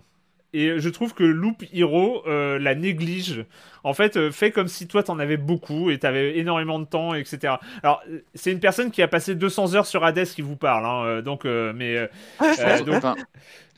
Et 0.52 0.80
je 0.80 0.90
trouve 0.90 1.14
que 1.14 1.24
Loop 1.24 1.64
Hero 1.74 2.24
euh, 2.26 2.58
la 2.58 2.74
néglige. 2.74 3.46
En 3.84 3.94
fait, 3.94 4.18
euh, 4.18 4.32
fait 4.32 4.50
comme 4.50 4.68
si 4.68 4.88
toi 4.88 5.04
t'en 5.04 5.20
avais 5.20 5.38
beaucoup 5.38 5.92
et 5.92 6.00
t'avais 6.00 6.40
énormément 6.40 6.80
de 6.80 6.86
temps, 6.86 7.14
etc. 7.14 7.54
Alors, 7.84 8.02
c'est 8.34 8.52
une 8.52 8.60
personne 8.60 8.90
qui 8.90 9.04
a 9.04 9.08
passé 9.08 9.36
200 9.36 9.76
heures 9.76 9.86
sur 9.86 10.04
Hades 10.04 10.26
qui 10.26 10.42
vous 10.42 10.56
parle, 10.56 10.86
hein, 10.88 11.22
donc, 11.22 11.46
mais. 11.46 12.10
donc, 12.86 13.04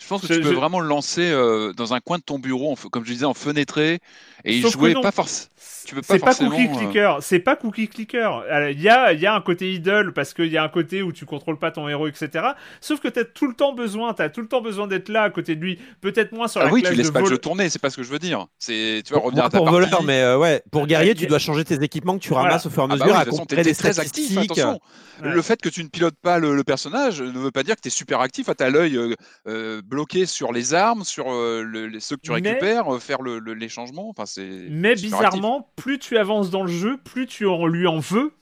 je 0.02 0.08
pense 0.08 0.22
que 0.22 0.34
tu 0.34 0.42
peux 0.42 0.54
vraiment 0.54 0.80
le 0.80 0.88
lancer 0.88 1.32
dans 1.76 1.94
un 1.94 2.00
coin 2.00 2.18
de 2.18 2.24
ton 2.24 2.40
bureau, 2.40 2.76
comme 2.92 3.06
je 3.06 3.12
disais, 3.12 3.26
en 3.26 3.34
fenêtré, 3.34 4.00
et 4.44 4.58
il 4.58 4.68
jouait 4.68 4.94
pas 4.94 5.12
forcément. 5.12 5.52
C'est 6.04 6.20
pas 6.20 6.36
cookie 6.36 6.68
euh, 6.68 6.78
clicker, 6.78 7.18
c'est 7.22 7.40
pas 7.40 7.56
cookie 7.56 7.88
clicker. 7.88 8.44
Il 8.72 8.82
y 8.82 8.90
a, 8.90 9.14
y 9.14 9.26
a 9.26 9.34
un 9.34 9.42
côté 9.42 9.74
idle 9.74 10.12
parce 10.14 10.34
qu'il 10.34 10.48
y 10.48 10.58
a 10.58 10.64
un 10.64 10.70
côté 10.70 11.02
où 11.02 11.12
tu 11.12 11.26
contrôles 11.26 11.58
pas 11.58 11.72
ton 11.72 11.88
héros, 11.88 12.08
etc. 12.08 12.30
Sauf 12.82 13.00
que 13.00 13.08
t'as 13.08 13.24
tout 13.24 13.48
le 13.48 13.54
temps 13.54 13.74
besoin, 13.74 14.14
t'as 14.14 14.30
tout 14.30 14.42
le 14.42 14.48
temps 14.48 14.62
besoin 14.62 14.88
d'être 14.88 15.10
là 15.10 15.24
à 15.24 15.30
côté 15.30 15.56
de 15.56 15.62
lui. 15.62 15.80
Peut-être 16.02 16.32
moins 16.34 16.48
sur 16.48 16.62
ah 16.62 16.66
la 16.66 16.72
oui, 16.72 16.84
tu 16.84 16.94
laisses 16.94 17.12
pas 17.12 17.22
le 17.22 17.28
jeu 17.28 17.38
tourner, 17.38 17.70
c'est 17.70 17.80
pas 17.80 17.90
ce 17.90 17.98
que 17.98 18.04
je 18.04 18.10
veux 18.10 18.20
dire. 18.20 18.48
C'est, 18.60 19.02
tu 19.06 19.14
vas 19.14 19.20
revenir 19.20 19.46
à 19.46 19.50
ta 19.50 19.58
pour 19.58 19.70
voleur, 19.70 20.04
mais 20.04 20.22
euh, 20.22 20.38
ouais, 20.38 20.64
pour 20.72 20.88
guerrier, 20.88 21.16
tu 21.16 21.26
dois 21.26 21.40
changer 21.40 21.64
tes 21.64 21.82
équipements 21.84 22.18
que 22.18 22.24
tu 22.24 22.34
ramasses 22.34 22.66
au 22.66 22.70
fur 22.70 22.84
et 22.84 22.86
à 22.86 22.88
ah 22.92 22.96
bah 22.96 23.06
mesure 23.06 23.18
à 23.18 23.26
compter 23.26 23.62
des 23.62 23.76
très 23.76 24.00
actif. 24.00 24.38
Attention, 24.38 24.80
le 25.22 25.42
fait 25.42 25.62
que 25.62 25.70
tu 25.70 25.84
ne 25.84 25.90
pilotes 25.90 26.18
pas 26.22 26.40
le, 26.40 26.64
personnage 26.64 27.22
ne 27.22 27.40
veut 27.40 27.52
pas 27.52 27.64
dire 27.64 27.76
que 27.76 27.82
tu 27.82 27.88
es 27.88 27.92
super 27.92 28.22
actif. 28.22 28.50
Tu 28.56 28.64
as 28.64 28.70
l'œil 28.70 29.00
euh, 29.92 29.96
bloqué 29.96 30.26
sur 30.26 30.52
les 30.52 30.74
armes, 30.74 31.04
sur 31.04 31.26
ceux 31.26 32.16
que 32.16 32.22
tu 32.22 32.32
récupères, 32.32 32.86
faire 33.02 33.22
les 33.22 33.70
changements. 33.70 34.10
Enfin, 34.10 34.26
mais 34.70 34.96
bizarrement, 34.96 35.72
plus 35.76 36.00
tu 36.00 36.18
avances 36.18 36.50
dans 36.50 36.64
le 36.64 36.72
jeu, 36.72 36.98
plus 36.98 37.28
tu 37.28 37.46
en 37.48 37.68
lui 37.68 37.88
en 37.88 38.00
veux 38.00 38.34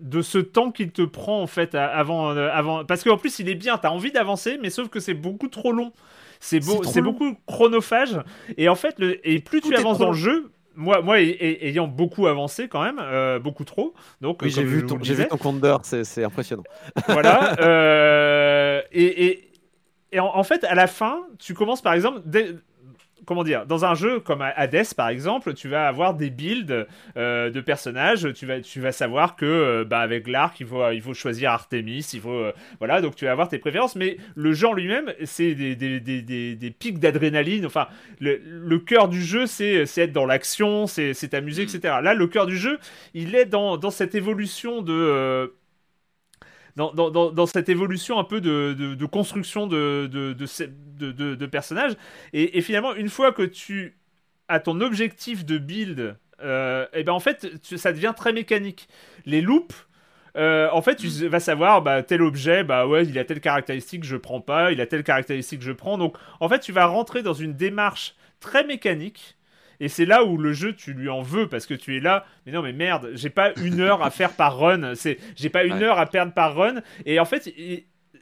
de 0.00 0.22
ce 0.22 0.38
temps 0.38 0.70
qu'il 0.70 0.92
te 0.92 1.02
prend 1.02 1.42
en 1.42 1.46
fait 1.46 1.74
avant, 1.74 2.30
euh, 2.30 2.50
avant... 2.52 2.84
parce 2.84 3.02
qu'en 3.02 3.16
plus 3.16 3.38
il 3.38 3.48
est 3.48 3.54
bien, 3.54 3.78
t'as 3.78 3.90
envie 3.90 4.12
d'avancer, 4.12 4.58
mais 4.60 4.70
sauf 4.70 4.88
que 4.88 5.00
c'est 5.00 5.14
beaucoup 5.14 5.48
trop 5.48 5.72
long. 5.72 5.92
C'est 6.40 6.60
beau, 6.60 6.84
c'est 6.84 7.02
beaucoup 7.02 7.36
chronophage 7.46 8.16
et 8.56 8.68
en 8.68 8.76
fait 8.76 9.00
le... 9.00 9.26
et 9.28 9.40
plus 9.40 9.60
tu 9.60 9.74
avances 9.74 9.98
dans 9.98 10.10
le 10.10 10.16
jeu, 10.16 10.52
moi, 10.76 11.02
moi 11.02 11.20
ayant 11.20 11.88
beaucoup 11.88 12.28
avancé 12.28 12.68
quand 12.68 12.82
même, 12.82 13.00
euh, 13.00 13.40
beaucoup 13.40 13.64
trop. 13.64 13.94
Donc, 14.20 14.42
oui, 14.42 14.50
j'ai 14.50 14.62
vu, 14.62 14.86
ton, 14.86 14.96
vu 14.96 15.26
ton 15.26 15.36
compte 15.36 15.60
d'heure, 15.60 15.80
c'est 15.82 16.24
impressionnant. 16.24 16.64
Voilà. 17.08 17.56
Euh, 17.58 18.80
et, 18.92 19.26
et, 19.26 19.47
et 20.12 20.20
en, 20.20 20.42
fait, 20.42 20.64
à 20.64 20.74
la 20.74 20.86
fin, 20.86 21.26
tu 21.38 21.54
commences 21.54 21.82
par 21.82 21.92
exemple, 21.92 22.20
dès, 22.24 22.54
comment 23.28 23.44
dire, 23.44 23.66
dans 23.66 23.84
un 23.84 23.94
jeu 23.94 24.20
comme 24.20 24.40
Hades 24.40 24.94
par 24.96 25.10
exemple, 25.10 25.52
tu 25.52 25.68
vas 25.68 25.86
avoir 25.86 26.14
des 26.14 26.30
builds 26.30 26.86
euh, 27.18 27.50
de 27.50 27.60
personnages, 27.60 28.32
tu 28.32 28.46
vas, 28.46 28.62
tu 28.62 28.80
vas 28.80 28.90
savoir 28.90 29.36
que 29.36 29.44
euh, 29.44 29.84
bah, 29.84 30.00
avec 30.00 30.26
l'arc, 30.26 30.58
il 30.60 30.66
faut, 30.66 30.90
il 30.90 31.02
faut 31.02 31.12
choisir 31.12 31.50
Artemis, 31.50 32.08
il 32.14 32.20
faut, 32.20 32.30
euh, 32.30 32.54
voilà, 32.78 33.02
donc 33.02 33.16
tu 33.16 33.26
vas 33.26 33.32
avoir 33.32 33.48
tes 33.48 33.58
préférences, 33.58 33.96
mais 33.96 34.16
le 34.34 34.54
genre 34.54 34.72
lui-même, 34.72 35.12
c'est 35.24 35.54
des, 35.54 35.76
des, 35.76 36.00
des, 36.00 36.22
des, 36.56 36.70
pics 36.70 36.98
d'adrénaline, 36.98 37.66
enfin, 37.66 37.88
le, 38.18 38.40
le 38.42 38.78
cœur 38.78 39.08
du 39.08 39.22
jeu, 39.22 39.46
c'est 39.46 39.82
être 39.98 40.12
dans 40.12 40.24
l'action, 40.24 40.86
c'est 40.86 41.12
t'amuser, 41.28 41.64
etc. 41.64 41.96
Là, 42.02 42.14
le 42.14 42.26
cœur 42.28 42.46
du 42.46 42.56
jeu, 42.56 42.78
il 43.12 43.34
est 43.34 43.44
dans, 43.44 43.76
dans 43.76 43.90
cette 43.90 44.14
évolution 44.14 44.80
de 44.80 45.52
dans, 46.78 47.46
cette 47.46 47.68
évolution 47.68 48.18
un 48.18 48.24
peu 48.24 48.40
de, 48.40 49.04
construction 49.06 49.66
de, 49.66 50.06
de, 50.06 51.46
personnages. 51.46 51.96
Et, 52.32 52.60
finalement, 52.62 52.94
une 52.94 53.08
fois 53.08 53.32
que 53.32 53.42
tu 53.42 53.98
as 54.48 54.60
ton 54.60 54.80
objectif 54.80 55.44
de 55.44 55.58
build 55.58 56.16
et 56.40 57.02
ben 57.04 57.12
en 57.12 57.20
fait, 57.20 57.48
ça 57.76 57.92
devient 57.92 58.14
très 58.16 58.32
mécanique. 58.32 58.88
Les 59.26 59.40
loops, 59.40 59.86
en 60.36 60.82
fait, 60.82 60.96
tu 60.96 61.08
vas 61.28 61.40
savoir, 61.40 61.82
bah, 61.82 62.02
tel 62.02 62.22
objet, 62.22 62.64
bah 62.64 62.86
ouais, 62.86 63.04
il 63.04 63.18
a 63.18 63.24
telle 63.24 63.40
caractéristique, 63.40 64.04
je 64.04 64.16
prends 64.16 64.40
pas, 64.40 64.72
il 64.72 64.80
a 64.80 64.86
telle 64.86 65.02
caractéristique, 65.02 65.62
je 65.62 65.72
prends. 65.72 65.98
Donc, 65.98 66.16
en 66.40 66.48
fait, 66.48 66.60
tu 66.60 66.72
vas 66.72 66.86
rentrer 66.86 67.22
dans 67.22 67.34
une 67.34 67.54
démarche 67.54 68.14
très 68.40 68.64
mécanique 68.64 69.37
et 69.80 69.88
c'est 69.88 70.06
là 70.06 70.24
où 70.24 70.36
le 70.36 70.52
jeu, 70.52 70.74
tu 70.74 70.92
lui 70.92 71.08
en 71.08 71.22
veux 71.22 71.48
parce 71.48 71.66
que 71.66 71.74
tu 71.74 71.96
es 71.96 72.00
là. 72.00 72.26
Mais 72.44 72.52
non, 72.52 72.62
mais 72.62 72.72
merde, 72.72 73.10
j'ai 73.14 73.30
pas 73.30 73.52
une 73.56 73.80
heure 73.80 74.02
à 74.02 74.10
faire 74.10 74.32
par 74.32 74.58
run. 74.58 74.94
C'est, 74.94 75.18
j'ai 75.36 75.50
pas 75.50 75.64
une 75.64 75.82
heure 75.82 75.98
à 75.98 76.06
perdre 76.06 76.32
par 76.32 76.56
run. 76.56 76.80
Et 77.06 77.20
en 77.20 77.24
fait, 77.24 77.52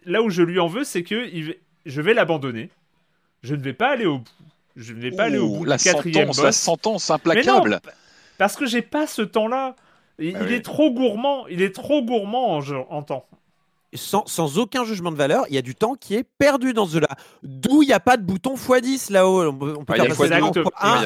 là 0.05 0.23
où 0.23 0.29
je 0.29 0.43
lui 0.43 0.61
en 0.61 0.67
veux, 0.67 0.85
c'est 0.85 1.03
que 1.03 1.27
je 1.87 2.01
vais 2.03 2.15
l'abandonner. 2.15 2.71
Je 3.43 3.55
ne 3.55 3.63
vais 3.63 3.73
pas 3.73 3.91
aller 3.91 4.07
au 4.07 4.19
bout. 4.19 4.31
Je 4.77 4.93
ne 4.93 5.01
vais 5.01 5.11
pas 5.11 5.25
aller 5.25 5.39
au 5.39 5.49
bout 5.49 5.65
la 5.65 5.79
du 5.79 5.85
quatrième 5.85 6.29
boss. 6.29 6.43
La 6.43 6.53
sentence 6.53 7.11
implacable. 7.11 7.81
parce 8.37 8.57
que 8.57 8.67
j'ai 8.67 8.83
pas 8.83 9.07
ce 9.07 9.23
temps-là. 9.23 9.77
Il, 10.19 10.33
bah 10.35 10.51
est 10.51 10.65
trop 10.65 10.91
gourmand. 10.91 11.47
Il 11.49 11.63
est 11.63 11.75
trop 11.75 12.03
gourmand 12.03 12.59
en, 12.59 12.61
en 12.91 13.03
temps 13.03 13.27
sans, 13.95 14.59
aucun 14.59 14.85
jugement 14.85 15.11
de 15.11 15.17
valeur, 15.17 15.45
il 15.49 15.55
y 15.55 15.59
a 15.59 15.63
du 15.63 15.75
temps 15.75 15.95
qui 15.95 16.15
est 16.15 16.25
perdu 16.39 16.73
dans 16.73 16.87
ce 16.87 16.95
jeu-là. 16.95 17.09
D'où 17.43 17.83
il 17.83 17.87
n'y 17.87 17.93
a 17.93 18.01
pas 18.01 18.17
de 18.17 18.23
bouton 18.23 18.55
x10 18.55 19.13
là-haut. 19.13 19.47
On 19.47 19.57
peut, 19.57 19.95
faire 19.95 20.05
x1 20.05 20.39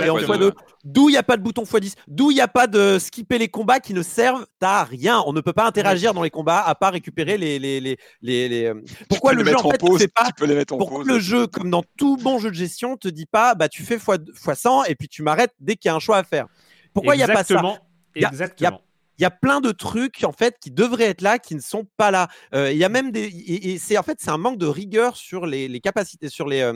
et 0.05 0.11
en 0.11 0.19
x2. 0.19 0.53
D'où 0.85 1.09
il 1.09 1.13
n'y 1.13 1.19
a 1.19 1.23
pas 1.23 1.37
de 1.37 1.43
bouton 1.43 1.63
x10. 1.63 1.95
D'où 2.09 2.31
il 2.31 2.35
n'y 2.35 2.41
a 2.41 2.49
pas 2.49 2.67
de 2.67 2.99
skipper 2.99 3.39
les 3.39 3.49
combats 3.49 3.81
qui 3.81 3.95
ne 3.95 4.03
servent 4.03 4.47
à 4.61 4.85
rien. 4.85 5.23
On 5.27 5.33
ne 5.33 5.41
peut 5.41 5.53
pas 5.53 5.67
interagir 5.67 6.15
dans 6.15 6.23
les 6.23 6.31
combats 6.31 6.61
à 6.61 6.75
part 6.75 6.93
récupérer 6.93 7.39
les. 7.39 7.59
les, 7.59 7.81
les, 7.81 7.99
les, 8.23 8.65
euh, 8.67 8.75
Pourquoi 9.09 9.33
le 9.33 9.45
jeu 9.45 9.57
en, 9.57 9.71
fait, 9.71 10.09
pas. 10.09 10.31
Pourquoi 10.67 11.05
le 11.05 11.19
jeu, 11.19 11.47
comme 11.47 11.71
dans 11.71 11.85
tout 11.97 12.17
bon 12.17 12.39
jeu 12.39 12.51
de 12.51 12.55
gestion, 12.55 12.97
te 12.97 13.09
dit 13.09 13.27
pas 13.27 13.55
bah 13.55 13.69
tu 13.69 13.83
fais 13.83 13.97
x, 13.97 14.05
100 14.55 14.85
et 14.85 14.95
puis 14.95 15.09
tu 15.09 15.23
m'arrêtes 15.23 15.55
dès 15.61 15.77
qu'il 15.77 15.89
y 15.89 15.93
a 15.93 15.95
un 15.95 16.01
choix 16.01 16.17
à 16.17 16.25
faire 16.25 16.47
Pourquoi 16.93 17.15
il 17.15 17.19
n'y 17.19 17.25
a 17.25 17.29
pas 17.29 17.45
ça? 17.45 17.63
Exactement 18.15 18.81
il 19.21 19.23
y 19.23 19.27
a 19.27 19.31
plein 19.31 19.61
de 19.61 19.71
trucs 19.71 20.25
en 20.25 20.33
fait 20.33 20.57
qui 20.59 20.71
devraient 20.71 21.05
être 21.05 21.21
là 21.21 21.39
qui 21.39 21.55
ne 21.55 21.61
sont 21.61 21.87
pas 21.99 22.11
là. 22.11 22.29
Euh, 22.55 22.73
il 22.73 22.79
y 22.79 22.85
a 22.85 22.89
même 22.89 23.13
des 23.13 23.27
et, 23.27 23.79
c'est 23.79 23.99
en 23.99 24.03
fait 24.03 24.19
c'est 24.19 24.31
un 24.31 24.39
manque 24.39 24.57
de 24.57 24.67
rigueur 24.67 25.15
sur 25.15 25.45
les, 25.45 25.81
capacités 25.81 26.31
sur 26.31 26.49
les 26.49 26.67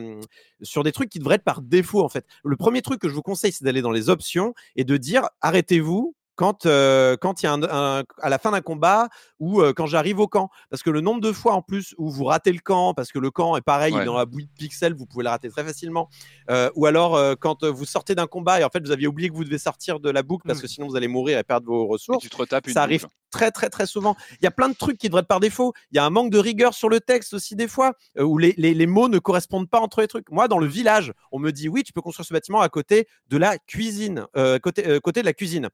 sur 0.60 0.82
des 0.84 0.92
trucs 0.92 1.08
qui 1.08 1.18
devraient 1.18 1.36
être 1.36 1.44
par 1.44 1.62
défaut 1.62 2.04
en 2.04 2.10
fait. 2.10 2.26
Le 2.44 2.56
premier 2.56 2.82
truc 2.82 3.00
que 3.00 3.08
je 3.08 3.14
vous 3.14 3.22
conseille 3.22 3.50
c'est 3.52 3.64
d'aller 3.64 3.80
dans 3.80 3.90
les 3.90 4.10
options 4.10 4.52
et 4.76 4.84
de 4.84 4.96
dire 4.98 5.26
arrêtez-vous 5.40 6.14
quand 6.36 6.66
euh, 6.66 7.16
quand 7.16 7.42
il 7.42 7.46
y 7.46 7.48
a 7.48 7.52
un, 7.52 8.02
à 8.20 8.28
la 8.28 8.38
fin 8.38 8.50
d'un 8.50 8.60
combat 8.60 9.08
ou 9.38 9.60
euh, 9.60 9.72
quand 9.72 9.86
j'arrive 9.86 10.20
au 10.20 10.26
camp. 10.26 10.50
Parce 10.70 10.82
que 10.82 10.90
le 10.90 11.00
nombre 11.00 11.20
de 11.20 11.32
fois 11.32 11.54
en 11.54 11.62
plus 11.62 11.94
où 11.98 12.10
vous 12.10 12.24
ratez 12.24 12.52
le 12.52 12.60
camp 12.60 12.94
parce 12.94 13.12
que 13.12 13.18
le 13.18 13.30
camp 13.30 13.56
est 13.56 13.62
pareil 13.62 13.94
dans 14.04 14.16
la 14.16 14.26
bouille 14.26 14.46
de 14.46 14.52
pixels 14.56 14.94
vous 14.94 15.06
pouvez 15.06 15.24
le 15.24 15.30
rater 15.30 15.48
très 15.48 15.64
facilement 15.64 16.08
euh, 16.50 16.70
ou 16.74 16.86
alors 16.86 17.18
quand 17.38 17.64
vous 17.64 17.84
sortez 17.84 18.14
d'un 18.14 18.26
combat 18.26 18.60
et 18.60 18.64
en 18.64 18.70
fait 18.70 18.84
vous 18.84 18.90
aviez 18.92 19.06
oublié 19.06 19.28
que 19.28 19.34
vous 19.34 19.44
devez 19.44 19.58
sortir 19.58 20.00
de 20.00 20.10
la 20.10 20.22
boucle 20.22 20.46
parce 20.46 20.58
mmh. 20.58 20.62
que 20.62 20.68
sinon 20.68 20.88
vous 20.88 20.96
allez 20.96 21.08
mourir 21.08 21.38
et 21.38 21.44
perdre 21.44 21.66
vos 21.66 21.86
ressources 21.86 22.22
tu 22.22 22.30
te 22.30 22.36
retapes 22.36 22.68
ça 22.68 22.82
arrive 22.82 23.06
très 23.30 23.50
très 23.50 23.68
très 23.68 23.86
souvent. 23.86 24.14
Il 24.40 24.44
y 24.44 24.46
a 24.46 24.52
plein 24.52 24.68
de 24.68 24.74
trucs 24.74 24.96
qui 24.96 25.08
devraient 25.08 25.22
être 25.22 25.26
par 25.26 25.40
défaut. 25.40 25.74
Il 25.90 25.96
y 25.96 25.98
a 25.98 26.04
un 26.04 26.10
manque 26.10 26.30
de 26.30 26.38
rigueur 26.38 26.72
sur 26.72 26.88
le 26.88 27.00
texte 27.00 27.34
aussi 27.34 27.56
des 27.56 27.66
fois 27.66 27.94
où 28.16 28.38
les, 28.38 28.54
les, 28.58 28.74
les, 28.74 28.86
mots 28.86 29.08
ne 29.08 29.18
correspondent 29.18 29.68
pas 29.68 29.80
entre 29.80 30.02
les 30.02 30.06
trucs. 30.06 30.30
Moi 30.30 30.46
dans 30.46 30.58
le 30.58 30.66
village 30.66 31.12
on 31.32 31.40
me 31.40 31.50
dit 31.50 31.68
oui 31.68 31.82
tu 31.82 31.92
peux 31.92 32.00
construire 32.00 32.26
ce 32.26 32.32
bâtiment 32.32 32.60
à 32.60 32.68
côté 32.68 33.08
de 33.28 33.36
la 33.36 33.58
cuisine 33.58 34.26
côté 34.62 35.00
côté 35.00 35.20
de 35.20 35.26
la 35.26 35.32
cuisine 35.32 35.68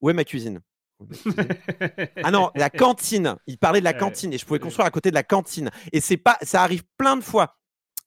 où 0.00 0.10
est 0.10 0.14
ma 0.14 0.24
cuisine 0.24 0.60
ah 2.24 2.30
non, 2.30 2.50
la 2.56 2.70
cantine. 2.70 3.36
Il 3.46 3.58
parlait 3.58 3.80
de 3.80 3.84
la 3.84 3.92
cantine 3.92 4.32
et 4.32 4.38
je 4.38 4.44
pouvais 4.44 4.58
construire 4.58 4.86
à 4.86 4.90
côté 4.90 5.10
de 5.10 5.14
la 5.14 5.22
cantine. 5.22 5.70
Et 5.92 6.00
c'est 6.00 6.16
pas, 6.16 6.38
ça 6.42 6.62
arrive 6.62 6.82
plein 6.96 7.16
de 7.16 7.22
fois. 7.22 7.54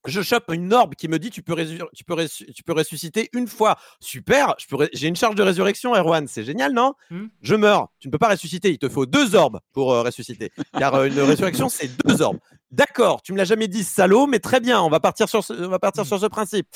Je 0.07 0.21
chope 0.21 0.51
une 0.51 0.73
orbe 0.73 0.95
qui 0.95 1.07
me 1.07 1.19
dit 1.19 1.29
tu 1.29 1.43
peux, 1.43 1.55
tu 1.93 2.03
peux, 2.03 2.27
tu 2.27 2.63
peux 2.63 2.73
ressusciter 2.73 3.29
une 3.33 3.47
fois. 3.47 3.77
Super, 3.99 4.55
j'ai 4.93 5.07
une 5.07 5.15
charge 5.15 5.35
de 5.35 5.43
résurrection, 5.43 5.95
Erwan. 5.95 6.27
C'est 6.27 6.43
génial, 6.43 6.73
non? 6.73 6.95
Hmm? 7.11 7.27
Je 7.41 7.53
meurs. 7.53 7.89
Tu 7.99 8.07
ne 8.07 8.11
peux 8.11 8.17
pas 8.17 8.29
ressusciter. 8.29 8.71
Il 8.71 8.79
te 8.79 8.89
faut 8.89 9.05
deux 9.05 9.35
orbes 9.35 9.59
pour 9.73 9.93
euh, 9.93 10.01
ressusciter. 10.01 10.51
Car 10.77 10.95
euh, 10.95 11.05
une 11.05 11.19
résurrection, 11.19 11.69
c'est 11.69 11.89
deux 12.03 12.21
orbes. 12.23 12.39
D'accord, 12.71 13.21
tu 13.21 13.31
me 13.31 13.37
l'as 13.37 13.45
jamais 13.45 13.67
dit, 13.67 13.83
salaud, 13.83 14.25
mais 14.25 14.39
très 14.39 14.59
bien. 14.59 14.81
On 14.81 14.89
va 14.89 14.99
partir 14.99 15.29
sur 15.29 15.43
ce, 15.43 15.53
on 15.53 15.69
va 15.69 15.77
partir 15.77 16.03
hmm. 16.03 16.07
sur 16.07 16.19
ce 16.19 16.25
principe. 16.25 16.67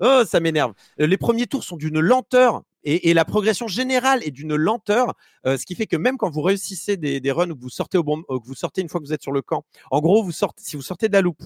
Oh, 0.00 0.22
ça 0.26 0.40
m'énerve. 0.40 0.72
Euh, 1.00 1.06
les 1.06 1.18
premiers 1.18 1.46
tours 1.46 1.64
sont 1.64 1.76
d'une 1.76 2.00
lenteur 2.00 2.62
et, 2.84 3.14
la 3.14 3.24
progression 3.24 3.66
générale 3.66 4.22
est 4.24 4.30
d'une 4.30 4.54
lenteur, 4.54 5.14
euh, 5.46 5.56
ce 5.56 5.64
qui 5.64 5.74
fait 5.74 5.86
que 5.86 5.96
même 5.96 6.18
quand 6.18 6.30
vous 6.30 6.42
réussissez 6.42 6.96
des, 6.96 7.32
runs 7.32 7.50
où 7.50 7.56
vous 7.58 7.70
sortez 7.70 7.98
au 7.98 8.02
bon, 8.02 8.22
euh, 8.30 8.38
que 8.38 8.46
vous 8.46 8.54
sortez 8.54 8.82
une 8.82 8.88
fois 8.88 9.00
que 9.00 9.06
vous 9.06 9.12
êtes 9.12 9.22
sur 9.22 9.32
le 9.32 9.42
camp, 9.42 9.64
en 9.90 10.00
gros, 10.00 10.22
vous 10.22 10.32
sortez, 10.32 10.62
si 10.62 10.76
vous 10.76 10.82
sortez 10.82 11.08
de 11.08 11.14
la 11.14 11.22
loupe, 11.22 11.42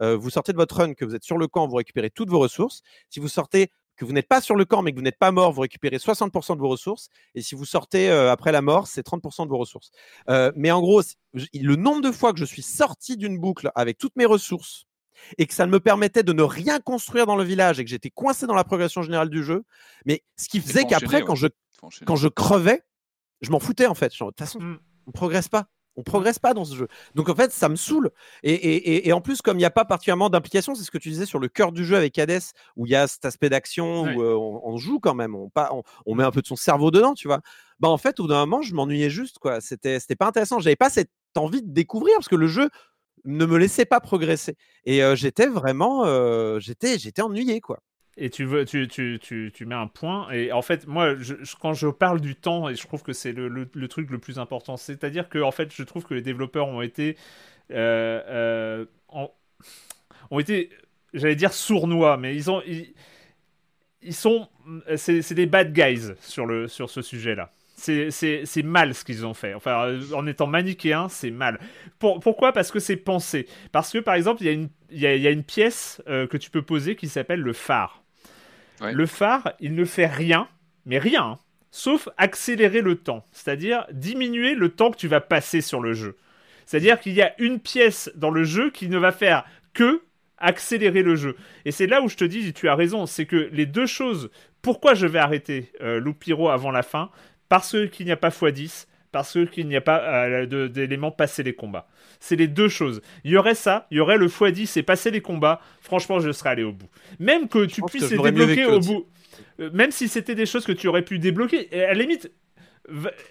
vous 0.00 0.30
sortez 0.30 0.52
de 0.52 0.56
votre 0.56 0.78
run, 0.78 0.94
que 0.94 1.04
vous 1.04 1.14
êtes 1.14 1.22
sur 1.22 1.38
le 1.38 1.46
camp, 1.46 1.68
vous 1.68 1.76
récupérez 1.76 2.10
toutes 2.10 2.28
vos 2.28 2.40
ressources. 2.40 2.82
Si 3.08 3.20
vous 3.20 3.28
sortez 3.28 3.70
que 3.94 4.04
vous 4.04 4.12
n'êtes 4.12 4.26
pas 4.26 4.40
sur 4.40 4.56
le 4.56 4.64
camp 4.64 4.82
mais 4.82 4.90
que 4.90 4.96
vous 4.96 5.02
n'êtes 5.02 5.18
pas 5.18 5.30
mort, 5.30 5.52
vous 5.52 5.60
récupérez 5.60 5.98
60% 5.98 6.56
de 6.56 6.60
vos 6.60 6.70
ressources. 6.70 7.08
Et 7.36 7.42
si 7.42 7.54
vous 7.54 7.64
sortez 7.64 8.10
après 8.10 8.50
la 8.50 8.62
mort, 8.62 8.88
c'est 8.88 9.06
30% 9.06 9.44
de 9.44 9.48
vos 9.48 9.58
ressources. 9.58 9.92
mais 10.56 10.72
en 10.72 10.80
gros, 10.80 11.02
le 11.34 11.76
nombre 11.76 12.00
de 12.00 12.10
fois 12.10 12.32
que 12.32 12.40
je 12.40 12.44
suis 12.44 12.62
sorti 12.62 13.16
d'une 13.16 13.38
boucle 13.38 13.70
avec 13.76 13.96
toutes 13.96 14.16
mes 14.16 14.26
ressources, 14.26 14.86
et 15.38 15.46
que 15.46 15.54
ça 15.54 15.66
me 15.66 15.80
permettait 15.80 16.22
de 16.22 16.32
ne 16.32 16.42
rien 16.42 16.80
construire 16.80 17.26
dans 17.26 17.36
le 17.36 17.44
village 17.44 17.80
et 17.80 17.84
que 17.84 17.90
j'étais 17.90 18.10
coincé 18.10 18.46
dans 18.46 18.54
la 18.54 18.64
progression 18.64 19.02
générale 19.02 19.30
du 19.30 19.42
jeu. 19.42 19.64
Mais 20.04 20.22
ce 20.36 20.48
qui 20.48 20.60
faisait 20.60 20.84
qu'après, 20.84 21.22
quand, 21.22 21.34
je, 21.34 21.48
quand 22.04 22.16
je 22.16 22.28
crevais, 22.28 22.82
je 23.40 23.50
m'en 23.50 23.60
foutais 23.60 23.86
en 23.86 23.94
fait. 23.94 24.12
De 24.12 24.16
toute 24.16 24.38
façon, 24.38 24.60
mmh. 24.60 24.78
on 25.06 25.10
progresse 25.12 25.48
pas. 25.48 25.66
On 25.96 26.02
progresse 26.02 26.38
pas 26.38 26.54
dans 26.54 26.64
ce 26.64 26.74
jeu. 26.74 26.88
Donc 27.14 27.28
en 27.28 27.34
fait, 27.34 27.52
ça 27.52 27.68
me 27.68 27.76
saoule. 27.76 28.10
Et, 28.42 29.12
en 29.12 29.20
plus, 29.20 29.42
comme 29.42 29.58
il 29.58 29.60
n'y 29.60 29.66
a 29.66 29.70
pas 29.70 29.84
particulièrement 29.84 30.30
d'implication, 30.30 30.74
c'est 30.74 30.84
ce 30.84 30.90
que 30.90 30.98
tu 30.98 31.10
disais 31.10 31.26
sur 31.26 31.38
le 31.38 31.48
cœur 31.48 31.70
du 31.70 31.84
jeu 31.84 31.96
avec 31.96 32.18
Hades, 32.18 32.40
où 32.76 32.86
il 32.86 32.92
y 32.92 32.96
a 32.96 33.06
cet 33.06 33.26
aspect 33.26 33.50
d'action, 33.50 34.04
où 34.04 34.22
euh, 34.22 34.34
on, 34.34 34.78
joue 34.78 35.00
quand 35.00 35.14
même, 35.14 35.34
on, 35.34 35.50
on, 36.06 36.14
met 36.14 36.24
un 36.24 36.30
peu 36.30 36.40
de 36.40 36.46
son 36.46 36.56
cerveau 36.56 36.90
dedans, 36.90 37.12
tu 37.12 37.28
vois. 37.28 37.40
Bah 37.78 37.88
en 37.88 37.98
fait, 37.98 38.20
au 38.20 38.22
bout 38.22 38.30
d'un 38.30 38.40
moment, 38.46 38.62
je 38.62 38.74
m'ennuyais 38.74 39.10
juste, 39.10 39.38
quoi. 39.38 39.60
C'était, 39.60 40.00
c'était 40.00 40.16
pas 40.16 40.26
intéressant. 40.26 40.60
J'avais 40.60 40.76
pas 40.76 40.88
cette 40.88 41.10
envie 41.36 41.62
de 41.62 41.70
découvrir 41.70 42.14
parce 42.16 42.28
que 42.28 42.36
le 42.36 42.46
jeu 42.46 42.70
ne 43.24 43.46
me 43.46 43.56
laissait 43.58 43.84
pas 43.84 44.00
progresser. 44.00 44.56
Et 44.84 45.00
j'étais 45.14 45.46
vraiment, 45.46 46.04
j'étais, 46.58 46.98
j'étais 46.98 47.22
ennuyé, 47.22 47.60
quoi. 47.60 47.80
Et 48.18 48.28
tu, 48.28 48.44
veux, 48.44 48.66
tu, 48.66 48.88
tu, 48.88 49.18
tu, 49.22 49.50
tu, 49.54 49.64
mets 49.64 49.74
un 49.74 49.86
point. 49.86 50.30
Et 50.32 50.52
en 50.52 50.60
fait, 50.60 50.86
moi, 50.86 51.14
quand 51.60 51.72
je 51.72 51.88
parle 51.88 52.20
du 52.20 52.34
temps, 52.34 52.68
et 52.68 52.74
je 52.74 52.86
trouve 52.86 53.02
que 53.02 53.14
c'est 53.14 53.32
le, 53.32 53.88
truc 53.88 54.10
le 54.10 54.18
plus 54.18 54.38
important, 54.38 54.76
c'est-à-dire 54.76 55.28
que 55.28 55.38
en 55.38 55.50
fait, 55.50 55.72
je 55.72 55.82
trouve 55.82 56.04
que 56.04 56.14
les 56.14 56.22
développeurs 56.22 56.68
ont 56.68 56.82
été, 56.82 57.16
ont, 57.70 59.30
ont, 60.30 60.38
été, 60.38 60.70
j'allais 61.14 61.36
dire 61.36 61.54
sournois, 61.54 62.18
mais 62.18 62.36
ils 62.36 62.50
ont, 62.50 62.62
ils, 62.66 62.92
ils 64.02 64.14
sont, 64.14 64.48
c'est 64.96 65.34
des 65.34 65.46
bad 65.46 65.72
guys 65.72 66.14
sur 66.20 66.46
le 66.46 66.68
sur 66.68 66.90
ce 66.90 67.02
sujet-là 67.02 67.52
c'est 67.82 68.62
mal 68.62 68.94
ce 68.94 69.04
qu'ils 69.04 69.26
ont 69.26 69.34
fait. 69.34 69.54
Enfin, 69.54 69.86
euh, 69.86 70.02
en 70.14 70.26
étant 70.26 70.46
manichéen, 70.46 71.08
c'est 71.08 71.30
mal. 71.30 71.58
pourquoi? 71.98 72.52
Parce 72.52 72.70
que 72.70 72.78
c'est 72.78 72.96
pensé. 72.96 73.46
Parce 73.72 73.92
que, 73.92 73.98
par 73.98 74.14
exemple, 74.14 74.42
il 74.42 74.46
y, 74.46 74.48
a 74.48 74.52
une, 74.52 74.68
y, 74.90 75.06
a, 75.06 75.16
y 75.16 75.26
a 75.26 75.30
une 75.30 75.44
pièce 75.44 76.02
euh, 76.08 76.26
que 76.26 76.36
tu 76.36 76.50
peux 76.50 76.62
poser 76.62 76.96
qui 76.96 77.08
s'appelle 77.08 77.40
le 77.40 77.52
phare. 77.52 78.02
Le 78.80 79.06
phare, 79.06 79.52
il 79.60 79.76
ne 79.76 79.84
fait 79.84 80.08
rien, 80.08 80.48
mais 80.86 80.98
rien, 80.98 81.22
hein, 81.22 81.38
sauf 81.70 82.08
accélérer 82.16 82.80
le 82.80 82.96
temps. 82.96 83.24
C'est-à-dire 83.30 83.86
diminuer 83.92 84.56
le 84.56 84.70
temps 84.70 84.90
que 84.90 84.96
tu 84.96 85.06
vas 85.06 85.20
passer 85.20 85.60
sur 85.60 85.80
le 85.80 85.92
jeu. 85.92 86.16
C'est-à-dire 86.66 86.98
qu'il 86.98 87.12
y 87.12 87.22
a 87.22 87.32
une 87.40 87.60
pièce 87.60 88.10
dans 88.16 88.30
le 88.30 88.42
jeu 88.42 88.70
qui 88.70 88.88
ne 88.88 88.98
va 88.98 89.12
faire 89.12 89.44
que 89.72 90.02
accélérer 90.38 91.02
le 91.02 91.16
jeu. 91.16 91.36
Et 91.64 91.70
c'est 91.70 91.86
là 91.86 92.02
où 92.02 92.08
je 92.08 92.16
te 92.16 92.24
dis, 92.24 92.52
tu 92.52 92.68
as 92.68 92.74
raison, 92.74 93.06
c'est 93.06 93.26
que 93.26 93.48
les 93.52 93.64
deux 93.64 93.86
choses, 93.86 94.30
pourquoi 94.60 94.94
je 94.94 95.06
vais 95.06 95.20
arrêter 95.20 95.72
euh, 95.80 96.00
Loupiro 96.00 96.48
avant 96.50 96.72
la 96.72 96.82
fin, 96.82 97.10
parce 97.52 97.76
qu'il 97.90 98.06
n'y 98.06 98.12
a 98.12 98.16
pas 98.16 98.30
x10, 98.30 98.86
parce 99.10 99.36
qu'il 99.50 99.68
n'y 99.68 99.76
a 99.76 99.82
pas 99.82 100.00
euh, 100.00 100.68
d'éléments 100.68 101.10
passer 101.10 101.42
les 101.42 101.52
combats. 101.52 101.86
C'est 102.18 102.34
les 102.34 102.48
deux 102.48 102.70
choses. 102.70 103.02
Il 103.24 103.30
y 103.30 103.36
aurait 103.36 103.54
ça, 103.54 103.86
il 103.90 103.98
y 103.98 104.00
aurait 104.00 104.16
le 104.16 104.28
x10 104.28 104.78
et 104.78 104.82
passer 104.82 105.10
les 105.10 105.20
combats, 105.20 105.60
franchement, 105.82 106.18
je 106.18 106.32
serais 106.32 106.48
allé 106.48 106.62
au 106.62 106.72
bout. 106.72 106.88
Même 107.20 107.48
que 107.48 107.66
tu 107.66 107.82
puisses 107.82 108.10
les 108.10 108.16
débloquer 108.16 108.64
au 108.64 108.80
bout. 108.80 109.06
Euh, 109.60 109.68
même 109.70 109.90
si 109.90 110.08
c'était 110.08 110.34
des 110.34 110.46
choses 110.46 110.64
que 110.64 110.72
tu 110.72 110.88
aurais 110.88 111.02
pu 111.02 111.18
débloquer, 111.18 111.68
à 111.74 111.88
la 111.88 111.92
limite, 111.92 112.32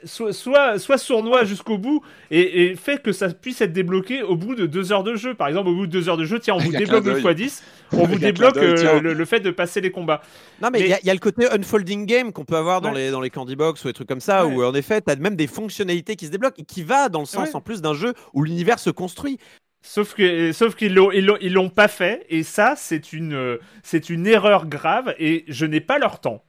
soit, 0.06 0.80
soit, 0.80 0.98
sournois 0.98 1.44
jusqu'au 1.44 1.78
bout 1.78 2.02
et, 2.30 2.76
fait 2.76 3.02
que 3.02 3.12
ça 3.12 3.30
puisse 3.30 3.62
être 3.62 3.74
débloqué 3.74 4.24
au 4.24 4.36
bout 4.36 4.56
de 4.56 4.66
deux 4.66 4.92
heures 4.92 5.04
de 5.04 5.16
jeu. 5.16 5.34
Par 5.34 5.48
exemple, 5.50 5.70
au 5.70 5.76
bout 5.76 5.88
de 5.88 5.92
deux 5.92 6.10
heures 6.10 6.18
de 6.18 6.24
jeu, 6.24 6.40
tiens, 6.40 6.56
on 6.56 6.60
vous 6.60 6.72
débloque 6.72 7.06
le 7.06 7.20
x10, 7.20 7.62
on 7.94 8.06
vous 8.06 8.18
débloque 8.18 8.58
euh, 8.58 9.02
le, 9.02 9.26
fait 9.26 9.42
de 9.42 9.52
passer 9.52 9.82
les 9.82 9.92
combats. 9.92 10.22
Non, 10.62 10.70
mais 10.72 10.82
il 10.82 10.88
y, 10.88 11.10
a 11.10 11.14
le 11.14 11.20
côté 11.20 11.52
unfolding 11.52 12.06
game 12.06 12.32
qu'on 12.32 12.46
peut 12.46 12.56
avoir 12.56 12.82
dans, 12.82 12.92
les, 12.92 13.12
dans 13.12 13.22
les 13.22 13.30
candy 13.30 13.56
box 13.56 13.84
ou 13.84 13.88
des 13.88 13.94
trucs 13.94 14.08
comme 14.08 14.22
ça, 14.22 14.46
où 14.46 14.64
en 14.64 14.74
effet, 14.74 15.02
tu 15.02 15.12
as 15.12 15.16
même 15.18 15.36
des 15.36 15.48
fonctionnalités 15.48 16.16
qui 16.16 16.28
se 16.28 16.32
débloquent 16.32 16.60
et 16.62 16.66
qui 16.66 16.84
va 16.84 17.10
dans 17.10 17.22
le 17.22 17.26
sens 17.26 17.54
en 17.54 17.62
plus 17.62 17.82
d'un 17.82 17.94
jeu 17.94 18.14
où 18.34 18.44
l'univers 18.44 18.80
se 18.80 18.90
construit. 18.90 19.38
Sauf 19.84 20.14
que, 20.14 20.52
sauf 20.52 20.76
qu'ils 20.76 20.94
l'ont, 20.94 21.12
ils 21.12 21.54
l'ont, 21.54 21.70
pas 21.70 21.88
fait, 21.88 22.26
et 22.30 22.44
ça, 22.44 22.76
c'est 22.78 23.14
une, 23.14 23.58
c'est 23.82 24.12
une 24.12 24.28
erreur 24.28 24.68
grave, 24.68 25.16
et 25.18 25.44
je 25.48 25.66
n'ai 25.66 25.82
pas 25.82 25.98
leur 25.98 26.20
temps 26.20 26.44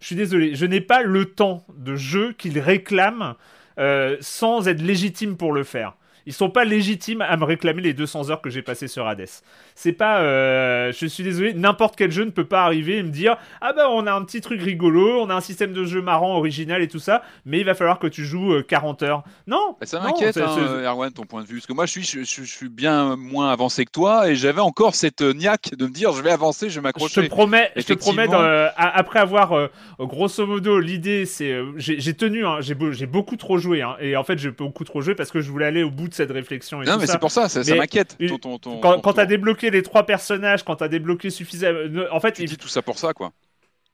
je 0.00 0.06
suis 0.06 0.16
désolé, 0.16 0.54
je 0.54 0.66
n'ai 0.66 0.80
pas 0.80 1.02
le 1.02 1.26
temps 1.26 1.64
de 1.76 1.94
jeu 1.94 2.32
qu'ils 2.32 2.58
réclament 2.58 3.34
euh, 3.78 4.16
sans 4.20 4.66
être 4.68 4.82
légitime 4.82 5.36
pour 5.36 5.52
le 5.52 5.62
faire. 5.64 5.94
Ils 6.26 6.32
sont 6.32 6.50
pas 6.50 6.64
légitimes 6.64 7.22
à 7.22 7.36
me 7.36 7.44
réclamer 7.44 7.82
les 7.82 7.94
200 7.94 8.30
heures 8.30 8.40
que 8.40 8.50
j'ai 8.50 8.62
passées 8.62 8.88
sur 8.88 9.06
Hades. 9.06 9.28
C'est 9.74 9.92
pas, 9.92 10.20
euh, 10.20 10.92
je 10.92 11.06
suis 11.06 11.24
désolé, 11.24 11.54
n'importe 11.54 11.96
quel 11.96 12.10
jeu 12.10 12.24
ne 12.24 12.30
peut 12.30 12.44
pas 12.44 12.64
arriver 12.64 12.98
et 12.98 13.02
me 13.02 13.10
dire 13.10 13.36
ah 13.60 13.72
bah 13.72 13.88
on 13.90 14.06
a 14.06 14.12
un 14.12 14.24
petit 14.24 14.40
truc 14.40 14.62
rigolo, 14.62 15.20
on 15.20 15.30
a 15.30 15.34
un 15.34 15.40
système 15.40 15.72
de 15.72 15.84
jeu 15.84 16.02
marrant, 16.02 16.36
original 16.36 16.82
et 16.82 16.88
tout 16.88 16.98
ça, 16.98 17.22
mais 17.44 17.60
il 17.60 17.64
va 17.64 17.74
falloir 17.74 17.98
que 17.98 18.06
tu 18.06 18.24
joues 18.24 18.62
40 18.62 19.02
heures. 19.02 19.24
Non. 19.46 19.76
Bah, 19.80 19.86
ça 19.86 20.00
m'inquiète, 20.00 20.36
hein, 20.36 20.56
Erwan, 20.84 21.12
ton 21.12 21.24
point 21.24 21.42
de 21.42 21.46
vue, 21.46 21.56
parce 21.56 21.66
que 21.66 21.72
moi 21.72 21.86
je 21.86 22.00
suis, 22.00 22.04
je, 22.04 22.42
suis 22.44 22.68
bien 22.68 23.16
moins 23.16 23.50
avancé 23.50 23.84
que 23.84 23.90
toi 23.90 24.28
et 24.28 24.36
j'avais 24.36 24.60
encore 24.60 24.94
cette 24.94 25.22
niaque 25.22 25.74
de 25.76 25.86
me 25.86 25.92
dire 25.92 26.12
je 26.12 26.22
vais 26.22 26.30
avancer, 26.30 26.70
je 26.70 26.76
vais 26.76 26.82
m'accrocher. 26.82 27.22
Je 27.22 27.26
te 27.26 27.30
promets, 27.30 27.70
je 27.76 27.82
te 27.82 27.92
promets, 27.94 28.28
après 28.76 29.20
avoir 29.20 29.70
grosso 29.98 30.46
modo 30.46 30.78
l'idée, 30.78 31.26
c'est 31.26 31.60
j'ai 31.76 32.14
tenu, 32.14 32.46
hein, 32.46 32.58
j'ai 32.60 33.06
beaucoup 33.06 33.36
trop 33.36 33.58
joué 33.58 33.82
hein, 33.82 33.96
et 34.00 34.16
en 34.16 34.24
fait 34.24 34.38
j'ai 34.38 34.50
beaucoup 34.50 34.84
trop 34.84 35.00
joué 35.00 35.14
parce 35.14 35.30
que 35.30 35.40
je 35.40 35.50
voulais 35.50 35.66
aller 35.66 35.82
au 35.82 35.90
bout 35.90 36.08
de 36.10 36.14
cette 36.14 36.30
réflexion. 36.30 36.82
Et 36.82 36.86
non, 36.86 36.98
mais 36.98 37.06
c'est 37.06 37.18
pour 37.18 37.30
ça, 37.30 37.48
ça, 37.48 37.62
m'inquiète. 37.74 38.18
Quand, 38.82 39.00
quand 39.00 39.12
tu 39.14 39.20
as 39.20 39.26
débloqué 39.26 39.70
les 39.70 39.82
trois 39.82 40.04
personnages, 40.04 40.62
quand 40.62 40.76
tu 40.76 40.84
as 40.84 40.88
débloqué 40.88 41.30
suffisamment. 41.30 42.04
En 42.12 42.20
fait, 42.20 42.32
tu 42.32 42.44
dis 42.44 42.58
tout 42.58 42.68
ça 42.68 42.82
pour 42.82 42.98
ça, 42.98 43.12
quoi. 43.14 43.32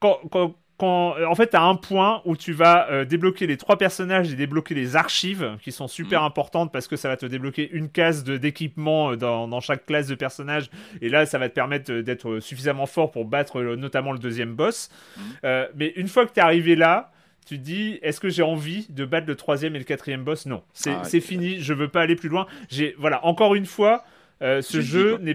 Quand, 0.00 0.18
quand, 0.30 0.54
en 0.78 1.34
fait, 1.34 1.48
tu 1.48 1.56
as 1.56 1.62
un 1.62 1.74
point 1.74 2.20
où 2.24 2.36
tu 2.36 2.52
vas 2.52 2.90
euh, 2.90 3.04
débloquer 3.04 3.46
les 3.46 3.56
trois 3.56 3.78
personnages 3.78 4.32
et 4.32 4.36
débloquer 4.36 4.74
les 4.74 4.96
archives 4.96 5.56
qui 5.62 5.72
sont 5.72 5.88
super 5.88 6.22
mm. 6.22 6.26
importantes 6.26 6.72
parce 6.72 6.86
que 6.86 6.96
ça 6.96 7.08
va 7.08 7.16
te 7.16 7.26
débloquer 7.26 7.70
une 7.72 7.88
case 7.88 8.24
d'équipement 8.24 9.12
euh, 9.12 9.16
dans, 9.16 9.48
dans, 9.48 9.60
chaque 9.60 9.86
classe 9.86 10.06
de 10.06 10.14
personnage 10.14 10.70
et 11.00 11.08
là, 11.08 11.24
ça 11.24 11.38
va 11.38 11.48
te 11.48 11.54
permettre 11.54 11.90
euh, 11.92 12.02
d'être 12.02 12.40
suffisamment 12.40 12.86
fort 12.86 13.10
pour 13.10 13.24
battre 13.24 13.62
notamment 13.62 14.12
le 14.12 14.18
deuxième 14.18 14.54
boss. 14.54 14.90
Mm. 15.16 15.20
mais 15.74 15.92
une 15.96 16.08
fois 16.08 16.26
que 16.26 16.32
tu 16.32 16.40
es 16.40 16.42
arrivé 16.42 16.76
là, 16.76 17.10
tu 17.46 17.58
dis 17.58 17.98
est-ce 18.02 18.20
que 18.20 18.28
j'ai 18.28 18.42
envie 18.42 18.86
de 18.90 19.04
battre 19.04 19.26
le 19.26 19.36
troisième 19.36 19.76
et 19.76 19.78
le 19.78 19.84
quatrième 19.84 20.24
boss? 20.24 20.46
Non, 20.46 20.62
c'est 20.72 20.96
ah, 21.00 21.20
fini, 21.20 21.60
je 21.60 21.72
veux 21.72 21.88
pas 21.88 22.02
aller 22.02 22.16
plus 22.16 22.28
loin. 22.28 22.46
J'ai 22.68 22.94
voilà, 22.98 23.24
encore 23.24 23.54
une 23.54 23.66
fois, 23.66 24.04
euh, 24.42 24.60
ce 24.60 24.80
jeu 24.80 25.16
n'est 25.18 25.34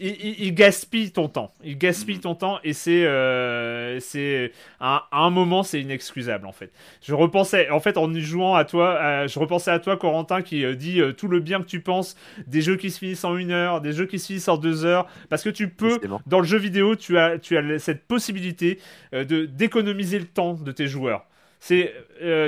il, 0.00 0.54
gaspille 0.54 1.10
ton 1.10 1.28
temps. 1.28 1.52
Il 1.62 1.78
gaspille 1.78 2.20
ton 2.20 2.34
temps 2.34 2.58
et 2.64 2.72
c'est, 2.72 3.04
euh, 3.04 3.98
c'est 4.00 4.52
à, 4.80 5.08
un 5.12 5.30
moment 5.30 5.62
c'est 5.62 5.80
inexcusable 5.80 6.46
en 6.46 6.52
fait. 6.52 6.72
Je 7.02 7.14
repensais, 7.14 7.70
en 7.70 7.80
fait, 7.80 7.96
en 7.96 8.12
jouant 8.14 8.54
à 8.54 8.64
toi, 8.64 9.26
je 9.26 9.38
repensais 9.38 9.70
à 9.70 9.78
toi, 9.78 9.96
Corentin, 9.96 10.42
qui 10.42 10.64
euh, 10.64 10.74
dit 10.74 11.00
euh, 11.00 11.12
tout 11.12 11.28
le 11.28 11.40
bien 11.40 11.60
que 11.60 11.66
tu 11.66 11.80
penses 11.80 12.16
des 12.46 12.60
jeux 12.60 12.76
qui 12.76 12.90
se 12.90 12.98
finissent 12.98 13.24
en 13.24 13.36
une 13.36 13.50
heure, 13.50 13.80
des 13.80 13.92
jeux 13.92 14.06
qui 14.06 14.18
se 14.18 14.26
finissent 14.26 14.48
en 14.48 14.56
deux 14.56 14.84
heures, 14.84 15.06
parce 15.28 15.42
que 15.42 15.50
tu 15.50 15.68
peux, 15.68 16.00
dans 16.26 16.40
le 16.40 16.46
jeu 16.46 16.58
vidéo, 16.58 16.96
tu 16.96 17.18
as, 17.18 17.38
tu 17.38 17.56
as 17.56 17.78
cette 17.78 18.06
possibilité 18.06 18.78
de 19.12 19.46
d'économiser 19.46 20.18
le 20.18 20.26
temps 20.26 20.54
de 20.54 20.72
tes 20.72 20.86
joueurs. 20.86 21.26
C'est, 21.66 21.94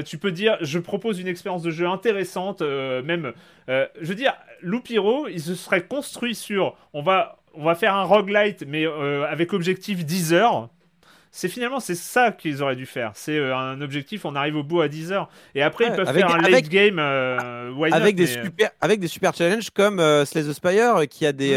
tu 0.05 0.19
peux 0.19 0.31
dire, 0.31 0.59
je 0.61 0.79
propose 0.79 1.19
une 1.21 1.27
expérience 1.27 1.63
de 1.63 1.71
jeu 1.71 1.87
intéressante, 1.87 2.61
même, 2.61 3.33
je 3.67 3.85
veux 4.01 4.15
dire, 4.15 4.35
Loupiro, 4.61 5.27
il 5.29 5.41
se 5.41 5.55
serait 5.55 5.87
construit 5.87 6.35
sur, 6.35 6.77
on 6.93 7.01
va, 7.01 7.39
on 7.57 7.65
va 7.65 7.75
faire 7.75 7.95
un 7.95 8.05
roguelite, 8.05 8.65
mais 8.67 8.87
euh, 8.87 9.27
avec 9.27 9.53
objectif 9.53 10.05
10 10.05 10.35
heures. 10.35 10.69
C'est 11.31 11.49
finalement 11.49 11.81
c'est 11.81 11.95
ça 11.95 12.33
qu'ils 12.33 12.63
auraient 12.63 12.77
dû 12.77 12.87
faire. 12.87 13.13
C'est 13.15 13.37
euh, 13.37 13.57
un 13.57 13.81
objectif, 13.81 14.25
on 14.25 14.35
arrive 14.35 14.57
au 14.57 14.63
bout 14.63 14.81
à 14.81 14.89
10 14.89 15.13
heures. 15.13 15.29
Et 15.55 15.63
après, 15.63 15.87
ils 15.87 15.93
peuvent 15.93 16.13
faire 16.13 16.35
un 16.35 16.49
late 16.49 16.69
game. 16.69 16.99
Euh, 16.99 17.71
avec, 17.93 18.17
des 18.17 18.27
super, 18.27 18.71
avec 18.81 19.01
des 19.01 19.09
super 19.09 19.35
challenges 19.35 19.71
comme 19.71 19.99
Slay 20.25 20.45
the 20.45 20.53
Spire, 20.53 21.09
qui 21.09 21.27
a 21.27 21.33
des. 21.33 21.53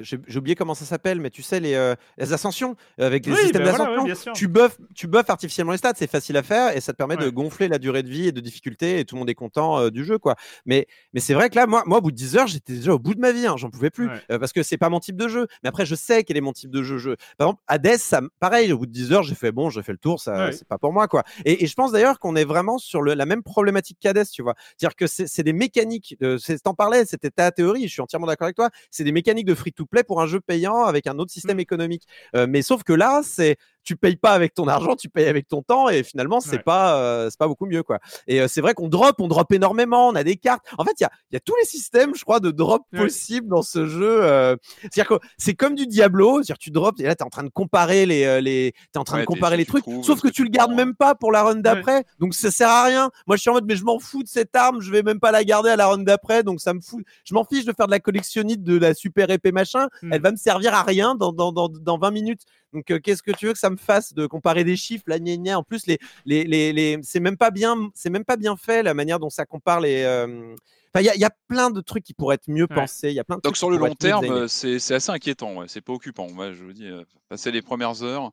J'ai 0.00 0.38
oublié 0.38 0.54
comment 0.54 0.74
ça 0.74 0.84
s'appelle, 0.84 1.20
mais 1.20 1.30
tu 1.30 1.42
sais, 1.42 1.60
les, 1.60 1.94
les 2.18 2.32
ascensions, 2.32 2.76
avec 2.98 3.24
des 3.24 3.34
systèmes 3.34 3.64
ben 3.64 3.76
d'ascension. 3.76 4.32
tu, 4.32 4.48
buffes, 4.48 4.78
tu 4.94 5.06
buffes 5.06 5.30
artificiellement 5.30 5.72
les 5.72 5.78
stats, 5.78 5.92
c'est 5.96 6.10
facile 6.10 6.36
à 6.36 6.42
faire 6.42 6.76
et 6.76 6.80
ça 6.80 6.92
te 6.92 6.98
permet 6.98 7.16
de 7.16 7.28
gonfler 7.28 7.68
la 7.68 7.78
durée 7.78 8.02
de 8.02 8.08
vie 8.08 8.28
et 8.28 8.32
de 8.32 8.40
difficulté 8.40 9.00
et 9.00 9.04
tout 9.04 9.16
le 9.16 9.20
monde 9.20 9.30
est 9.30 9.34
content 9.34 9.88
du 9.90 10.04
jeu. 10.04 10.18
quoi. 10.18 10.36
Mais, 10.66 10.86
mais 11.12 11.20
c'est 11.20 11.34
vrai 11.34 11.50
que 11.50 11.56
là, 11.56 11.66
moi, 11.66 11.82
moi, 11.86 11.98
au 11.98 12.00
bout 12.00 12.10
de 12.10 12.16
10 12.16 12.36
heures, 12.36 12.46
j'étais 12.46 12.74
déjà 12.74 12.94
au 12.94 12.98
bout 12.98 13.14
de 13.14 13.20
ma 13.20 13.32
vie. 13.32 13.46
Hein, 13.46 13.56
J'en 13.56 13.70
pouvais 13.70 13.90
plus 13.90 14.08
parce 14.28 14.52
que 14.52 14.62
c'est 14.62 14.78
pas 14.78 14.88
mon 14.88 15.00
type 15.00 15.16
de 15.16 15.28
jeu. 15.28 15.46
Mais 15.62 15.68
après, 15.68 15.86
je 15.86 15.94
sais 15.94 16.24
quel 16.24 16.36
est 16.36 16.42
mon 16.42 16.52
type 16.52 16.70
de 16.70 16.82
jeu. 16.82 16.98
jeu. 16.98 17.16
Par 17.38 17.48
exemple, 17.48 17.62
Hades, 17.66 17.98
ça, 17.98 18.20
pareil, 18.40 18.72
au 18.72 18.83
bout 18.84 18.86
de 18.86 18.92
10 18.92 19.12
heures, 19.12 19.22
j'ai 19.22 19.34
fait 19.34 19.52
bon, 19.52 19.70
j'ai 19.70 19.82
fait 19.82 19.92
le 19.92 19.98
tour, 19.98 20.20
ça, 20.20 20.52
c'est 20.52 20.66
pas 20.66 20.78
pour 20.78 20.92
moi, 20.92 21.08
quoi. 21.08 21.24
Et, 21.44 21.66
je 21.66 21.74
pense 21.74 21.92
d'ailleurs 21.92 22.18
qu'on 22.18 22.36
est 22.36 22.44
vraiment 22.44 22.78
sur 22.78 23.02
la 23.02 23.26
même 23.26 23.42
problématique 23.42 23.98
qu'Hades, 24.00 24.26
tu 24.30 24.42
vois. 24.42 24.54
C'est-à-dire 24.76 24.96
que 24.96 25.06
c'est 25.06 25.42
des 25.42 25.52
mécaniques, 25.52 26.16
de, 26.20 26.38
t'en 26.62 26.74
parlais, 26.74 27.04
c'était 27.04 27.30
ta 27.30 27.50
théorie, 27.50 27.88
je 27.88 27.92
suis 27.92 28.02
entièrement 28.02 28.26
d'accord 28.26 28.46
avec 28.46 28.56
toi, 28.56 28.70
c'est 28.90 29.04
des 29.04 29.12
mécaniques 29.12 29.46
de 29.46 29.54
free-to-play 29.54 30.04
pour 30.04 30.20
un 30.20 30.26
jeu 30.26 30.40
payant 30.40 30.84
avec 30.84 31.06
un 31.06 31.18
autre 31.18 31.32
système 31.32 31.56
mmh. 31.56 31.60
économique. 31.60 32.02
Euh, 32.36 32.46
mais 32.48 32.62
sauf 32.62 32.82
que 32.82 32.92
là, 32.92 33.22
c'est 33.24 33.56
tu 33.84 33.96
payes 33.96 34.16
pas 34.16 34.32
avec 34.32 34.54
ton 34.54 34.66
argent, 34.66 34.96
tu 34.96 35.08
payes 35.08 35.26
avec 35.26 35.46
ton 35.46 35.62
temps 35.62 35.88
et 35.88 36.02
finalement 36.02 36.40
c'est 36.40 36.62
pas 36.62 36.98
euh, 36.98 37.28
c'est 37.30 37.38
pas 37.38 37.46
beaucoup 37.46 37.66
mieux 37.66 37.82
quoi. 37.82 37.98
Et 38.26 38.40
euh, 38.40 38.48
c'est 38.48 38.60
vrai 38.60 38.74
qu'on 38.74 38.88
drop, 38.88 39.20
on 39.20 39.28
drop 39.28 39.52
énormément, 39.52 40.08
on 40.08 40.14
a 40.14 40.24
des 40.24 40.36
cartes. 40.36 40.64
En 40.78 40.84
fait, 40.84 40.92
il 40.98 41.02
y 41.02 41.06
a, 41.06 41.10
y 41.32 41.36
a 41.36 41.40
tous 41.40 41.54
les 41.56 41.66
systèmes, 41.66 42.14
je 42.14 42.24
crois, 42.24 42.40
de 42.40 42.50
drop 42.50 42.82
possibles 42.96 43.48
dans 43.48 43.62
ce 43.62 43.86
jeu. 43.86 44.24
Euh. 44.24 44.56
C'est-à-dire 44.80 45.06
que 45.06 45.26
c'est 45.36 45.54
comme 45.54 45.74
du 45.74 45.86
Diablo, 45.86 46.36
c'est-à-dire 46.36 46.58
tu 46.58 46.70
drops 46.70 47.00
et 47.00 47.04
là 47.04 47.14
tu 47.14 47.22
es 47.22 47.26
en 47.26 47.30
train 47.30 47.44
de 47.44 47.50
comparer 47.50 48.06
les 48.06 48.40
les 48.40 48.72
t'es 48.92 48.98
en 48.98 49.04
train 49.04 49.20
de 49.20 49.24
comparer 49.24 49.56
les 49.56 49.66
trucs, 49.66 49.84
sauf 50.02 50.20
que 50.20 50.28
tu 50.28 50.42
le 50.42 50.50
gardes 50.50 50.72
même 50.72 50.94
pas 50.94 51.14
pour 51.14 51.30
la 51.30 51.42
run 51.42 51.56
d'après. 51.56 52.04
Donc 52.18 52.34
ça 52.34 52.50
sert 52.50 52.68
à 52.68 52.84
rien. 52.84 53.10
Moi 53.26 53.36
je 53.36 53.42
suis 53.42 53.50
en 53.50 53.54
mode 53.54 53.66
mais 53.66 53.76
je 53.76 53.84
m'en 53.84 53.98
fous 53.98 54.22
de 54.22 54.28
cette 54.28 54.56
arme, 54.56 54.80
je 54.80 54.90
vais 54.90 55.02
même 55.02 55.20
pas 55.20 55.30
la 55.30 55.44
garder 55.44 55.70
à 55.70 55.76
la 55.76 55.86
run 55.86 55.98
d'après, 55.98 56.42
donc 56.42 56.60
ça 56.60 56.72
me 56.72 56.80
fout. 56.80 57.04
Je 57.24 57.34
m'en 57.34 57.44
fiche 57.44 57.64
de 57.64 57.72
faire 57.72 57.86
de 57.86 57.92
la 57.92 58.00
collectionnite 58.00 58.62
de 58.62 58.78
la 58.78 58.94
super 58.94 59.30
épée 59.30 59.52
machin, 59.52 59.88
hmm. 60.02 60.12
elle 60.12 60.22
va 60.22 60.30
me 60.30 60.36
servir 60.36 60.74
à 60.74 60.82
rien 60.82 61.14
dans 61.14 61.32
dans 61.32 61.52
dans, 61.52 61.68
dans 61.68 61.98
20 61.98 62.10
minutes. 62.10 62.42
Donc, 62.74 62.90
euh, 62.90 62.98
qu'est-ce 62.98 63.22
que 63.22 63.30
tu 63.30 63.46
veux 63.46 63.52
que 63.52 63.58
ça 63.58 63.70
me 63.70 63.76
fasse 63.76 64.12
de 64.12 64.26
comparer 64.26 64.64
des 64.64 64.76
chiffres, 64.76 65.04
la 65.06 65.18
gna, 65.18 65.56
En 65.56 65.62
plus, 65.62 65.86
les, 65.86 65.98
les, 66.26 66.44
les, 66.44 66.98
c'est 67.02 67.20
même 67.20 67.36
pas 67.36 67.50
bien, 67.50 67.88
c'est 67.94 68.10
même 68.10 68.24
pas 68.24 68.36
bien 68.36 68.56
fait 68.56 68.82
la 68.82 68.94
manière 68.94 69.20
dont 69.20 69.30
ça 69.30 69.46
compare 69.46 69.80
les. 69.80 70.02
Euh, 70.02 70.54
il 71.00 71.02
y, 71.02 71.24
a 71.24 71.30
plein 71.48 71.70
de 71.70 71.80
trucs 71.80 72.04
qui 72.04 72.14
pourraient 72.14 72.36
être 72.36 72.48
mieux 72.48 72.68
pensés. 72.68 73.08
Il 73.08 73.14
y 73.14 73.20
a 73.20 73.24
plein 73.24 73.36
de 73.36 73.40
Donc 73.40 73.56
sur 73.56 73.68
le 73.68 73.78
long 73.78 73.94
terme, 73.96 74.46
c'est 74.46 74.76
assez 74.76 75.10
inquiétant. 75.10 75.66
C'est 75.66 75.80
pas 75.80 75.92
occupant. 75.92 76.30
Moi, 76.30 76.52
je 76.52 76.62
vous 76.62 76.72
dis, 76.72 76.86
euh, 76.86 77.02
passer 77.28 77.50
les 77.50 77.62
premières 77.62 78.04
heures. 78.04 78.30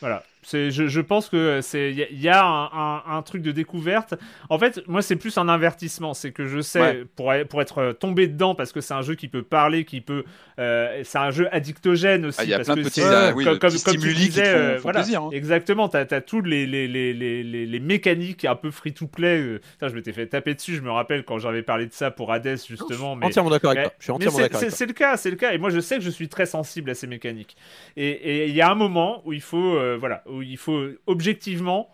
Voilà. 0.00 0.22
Je, 0.42 0.70
je, 0.70 1.00
pense 1.00 1.28
que 1.28 1.60
c'est 1.60 1.90
il 1.90 2.20
y, 2.20 2.28
a 2.28 2.44
un, 2.44 3.02
un, 3.04 3.22
truc 3.22 3.42
de 3.42 3.50
découverte. 3.50 4.14
En 4.48 4.58
fait, 4.58 4.80
moi, 4.86 5.02
c'est 5.02 5.16
plus 5.16 5.38
un 5.38 5.48
avertissement. 5.48 6.14
C'est 6.14 6.30
que 6.30 6.46
je 6.46 6.60
sais, 6.60 7.04
pour, 7.16 7.32
pour 7.48 7.62
être 7.62 7.92
tombé 7.98 8.28
dedans, 8.28 8.54
parce 8.54 8.72
que 8.72 8.80
c'est 8.80 8.94
un 8.94 9.02
jeu 9.02 9.16
qui 9.16 9.26
peut 9.28 9.42
parler, 9.42 9.84
qui 9.84 10.00
peut. 10.00 10.24
Euh, 10.58 11.02
c'est 11.04 11.18
un 11.18 11.30
jeu 11.30 11.48
addictogène 11.52 12.26
aussi. 12.26 12.38
Ah, 12.40 12.44
il 12.44 12.50
y 12.50 12.54
a 12.54 12.58
parce 12.58 12.68
plein 12.68 12.76
que 12.76 12.80
de 12.80 12.84
petits 12.84 13.02
euh, 13.02 13.32
comme, 13.32 13.58
comme, 13.58 13.78
comme 13.84 13.96
tu 13.96 14.14
disais, 14.14 14.46
euh, 14.46 14.78
voilà, 14.80 15.00
plaisir, 15.00 15.22
hein. 15.24 15.30
Exactement. 15.32 15.88
Tu 15.88 15.96
as, 15.96 16.20
toutes 16.20 16.46
les, 16.46 16.66
les, 16.66 16.88
les, 16.88 17.12
les, 17.12 17.42
les 17.42 17.80
mécaniques 17.80 18.44
un 18.44 18.54
peu 18.54 18.70
free-to-play. 18.70 19.60
je 19.82 19.86
m'étais 19.88 20.12
fait 20.12 20.26
taper 20.26 20.54
dessus, 20.54 20.76
je 20.76 20.80
me 20.80 20.90
rappelle, 20.90 21.24
quand 21.24 21.38
j'avais 21.38 21.62
parlé 21.62 21.86
de 21.86 21.92
ça 21.92 22.10
pour 22.10 22.32
Hades, 22.32 22.58
justement. 22.66 23.16
Mais, 23.16 23.26
entièrement 23.26 23.50
d'accord 23.50 23.72
avec 23.72 23.84
toi. 23.84 23.92
Je 23.98 24.04
suis 24.04 24.12
entièrement 24.12 24.38
d'accord 24.38 24.60
C'est 24.68 24.86
le 24.86 24.92
cas, 24.92 25.16
c'est 25.16 25.30
le 25.30 25.36
cas. 25.36 25.52
Et 25.52 25.58
moi, 25.58 25.70
je 25.70 25.80
sais 25.80 25.96
que 25.96 26.02
je 26.02 26.10
suis 26.10 26.28
très 26.28 26.46
sensible 26.46 26.90
à 26.90 26.94
ces 26.94 27.06
mécaniques. 27.06 27.56
Et 27.96 28.48
il 28.48 28.54
y 28.54 28.60
a 28.60 28.70
un 28.70 28.74
moment 28.74 29.22
où 29.24 29.32
il 29.32 29.42
faut, 29.42 29.78
voilà, 29.98 30.22
où 30.28 30.42
il 30.42 30.56
faut 30.56 30.86
objectivement, 31.06 31.90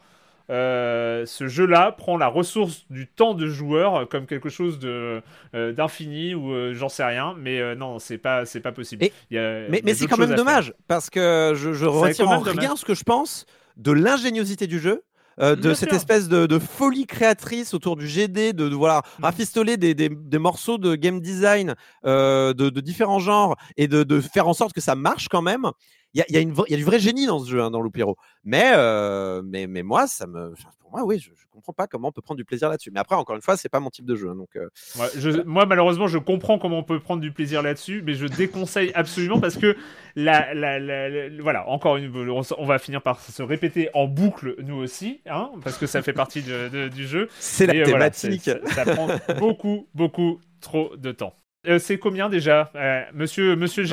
euh, 0.50 1.24
ce 1.24 1.46
jeu-là 1.46 1.92
prend 1.92 2.16
la 2.16 2.26
ressource 2.26 2.84
du 2.90 3.06
temps 3.06 3.34
de 3.34 3.46
joueur 3.46 4.09
comme 4.09 4.26
quelque 4.26 4.48
chose 4.48 4.78
de 4.78 5.22
euh, 5.54 5.72
d'infini 5.72 6.34
ou 6.34 6.52
euh, 6.52 6.74
j'en 6.74 6.88
sais 6.88 7.04
rien, 7.04 7.34
mais 7.38 7.74
non, 7.76 7.98
c'est 7.98 8.18
pas 8.18 8.44
c'est 8.44 8.60
pas 8.60 8.72
possible. 8.72 9.06
mais, 9.30 9.80
mais 9.84 9.94
c'est 9.94 10.06
quand 10.06 10.18
même 10.18 10.34
dommage 10.34 10.74
parce 10.88 11.10
que 11.10 11.54
je, 11.56 11.72
je 11.72 11.86
retire 11.86 12.28
en 12.28 12.40
rien 12.40 12.76
ce 12.76 12.84
que 12.84 12.94
je 12.94 13.04
pense 13.04 13.46
de 13.76 13.92
l'ingéniosité 13.92 14.66
du 14.66 14.78
jeu. 14.78 15.02
de 15.38 15.74
cette 15.74 15.92
espèce 15.92 16.28
de, 16.28 16.59
folie 16.59 17.06
créatrice 17.06 17.72
autour 17.72 17.96
du 17.96 18.06
GD, 18.06 18.52
de, 18.52 18.64
voilà, 18.74 19.02
mm. 19.18 19.24
rafistoler 19.24 19.76
des, 19.78 19.94
des, 19.94 20.10
des, 20.10 20.38
morceaux 20.38 20.76
de 20.76 20.94
game 20.94 21.20
design 21.20 21.74
de, 22.04 22.52
de, 22.52 22.80
différents 22.80 23.20
genres 23.20 23.56
et 23.76 23.88
de, 23.88 24.20
faire 24.20 24.48
en 24.48 24.54
sorte 24.54 24.74
que 24.74 24.82
ça 24.82 24.96
marche 24.96 25.28
quand 25.28 25.42
même 25.42 25.70
il 26.14 26.18
y 26.18 26.36
a, 26.36 26.40
y 26.40 26.74
a, 26.74 26.76
du 26.76 26.84
vrai 26.84 26.98
génie 26.98 27.26
dans 27.26 27.39
ce 27.39 27.51
jeu, 27.51 27.62
hein, 27.62 27.70
dans 27.70 27.80
Loupiro. 27.80 28.16
Mais, 28.44 28.72
euh, 28.76 29.43
mais, 29.44 29.66
mais 29.66 29.82
moi, 29.82 30.06
ça 30.06 30.26
me, 30.26 30.52
pour 30.78 30.90
moi, 30.90 31.05
oui, 31.05 31.18
je, 31.18 31.30
je, 31.34 31.47
comprends 31.51 31.72
pas 31.72 31.86
comment 31.86 32.09
on 32.09 32.12
peut 32.12 32.20
prendre 32.20 32.39
du 32.39 32.44
plaisir 32.44 32.68
là-dessus. 32.68 32.90
Mais 32.90 33.01
après, 33.01 33.16
encore 33.16 33.36
une 33.36 33.43
fois, 33.43 33.56
c'est 33.56 33.68
pas 33.68 33.80
mon 33.80 33.89
type 33.89 34.05
de 34.05 34.14
jeu. 34.14 34.28
Hein, 34.28 34.36
donc, 34.36 34.56
euh, 34.56 34.68
je, 35.16 35.43
moi, 35.43 35.64
malheureusement, 35.64 36.09
je 36.09 36.18
comprends 36.18 36.59
comment 36.59 36.78
on 36.78 36.82
peut 36.82 37.01
prendre 37.01 37.22
du 37.22 37.32
plaisir 37.32 37.62
là-dessus, 37.62 38.02
mais 38.05 38.14
je 38.14 38.26
déconseille 38.26 38.93
absolument 38.94 39.40
parce 39.40 39.56
que 39.56 39.76
la, 40.16 40.52
la, 40.52 40.78
la, 40.78 41.30
voilà, 41.40 41.68
encore 41.68 41.97
une, 41.97 42.12
on, 42.30 42.64
va 42.66 42.78
finir 42.78 43.01
par 43.01 43.20
se 43.20 43.43
répéter 43.43 43.89
en 43.94 44.06
boucle 44.06 44.56
nous 44.62 44.76
aussi, 44.76 45.20
hein, 45.26 45.51
parce 45.64 45.78
que 45.78 45.86
ça 45.86 46.02
fait 46.02 46.12
partie 46.12 46.43
de, 46.43 46.89
du 46.89 47.06
jeu. 47.06 47.28
C'est 47.39 47.66
la 47.66 47.84
thématique. 47.84 48.51
ça 48.66 48.84
prend 48.84 49.09
beaucoup, 49.39 49.89
beaucoup 49.94 50.40
trop 50.60 50.94
de 50.97 51.12
temps. 51.12 51.34
Euh, 51.68 51.78
c'est 51.78 51.97
combien 51.97 52.28
déjà? 52.28 52.72
Euh, 52.74 53.05
Monsieur, 53.14 53.55
monsieur 53.55 53.84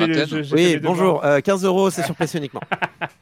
Oui, 0.52 0.76
bonjour. 0.78 1.22
15 1.44 1.64
euh, 1.64 1.68
euros, 1.68 1.90
c'est 1.90 2.02
sur 2.02 2.16
PC 2.16 2.38
uniquement. 2.38 2.62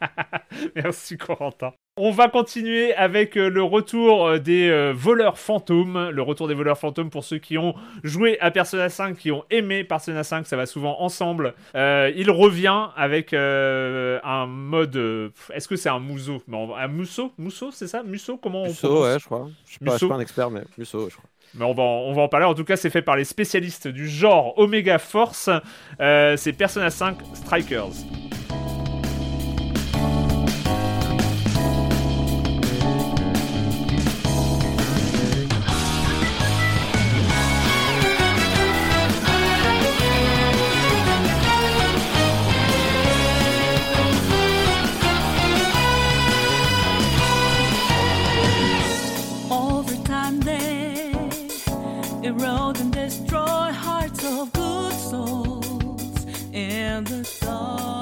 Merci 0.74 1.18
Corentin. 1.18 1.74
On 1.98 2.12
va 2.12 2.28
continuer 2.28 2.94
avec 2.94 3.36
euh, 3.36 3.50
le 3.50 3.62
retour 3.62 4.40
des 4.40 4.70
euh, 4.70 4.94
voleurs 4.96 5.38
fantômes. 5.38 6.08
Le 6.08 6.22
retour 6.22 6.48
des 6.48 6.54
voleurs 6.54 6.78
fantômes 6.78 7.10
pour 7.10 7.24
ceux 7.24 7.36
qui 7.36 7.58
ont 7.58 7.74
joué 8.04 8.40
à 8.40 8.50
Persona 8.50 8.88
5, 8.88 9.18
qui 9.18 9.30
ont 9.30 9.44
aimé 9.50 9.84
Persona 9.84 10.24
5, 10.24 10.46
ça 10.46 10.56
va 10.56 10.64
souvent 10.64 11.02
ensemble. 11.02 11.52
il 11.74 12.30
revient 12.30 12.86
avec 12.96 13.34
un 13.34 14.46
mode. 14.46 15.30
Est-ce 15.52 15.68
que 15.68 15.76
c'est 15.76 15.90
un 15.90 16.00
Muso 16.00 16.42
Un 16.50 16.88
Muso 16.88 17.32
Muso, 17.36 17.70
c'est 17.70 17.86
ça? 17.86 18.02
Muso 18.02 18.38
Comment 18.38 18.62
on 18.62 18.68
Muso, 18.68 19.04
ouais, 19.04 19.18
je 19.18 19.26
crois. 19.26 19.50
Je 19.66 19.72
suis, 19.72 19.84
pas, 19.84 19.98
suis 19.98 20.08
pas 20.08 20.14
un 20.14 20.20
expert, 20.20 20.50
mais 20.50 20.62
Muso, 20.78 21.10
je 21.10 21.16
crois. 21.16 21.28
Mais 21.54 21.64
on 21.64 21.74
va, 21.74 21.82
en, 22.22 22.28
parler. 22.28 22.46
En 22.46 22.54
tout 22.54 22.64
cas, 22.64 22.76
c'est 22.76 22.90
fait 22.90 23.02
par 23.02 23.16
les 23.16 23.24
spécialistes 23.24 23.88
du 23.88 24.08
genre 24.08 24.58
Omega 24.58 24.98
Force. 24.98 25.50
c'est 25.98 26.52
Persona 26.52 26.90
5 26.90 27.16
Strikers. 27.34 28.27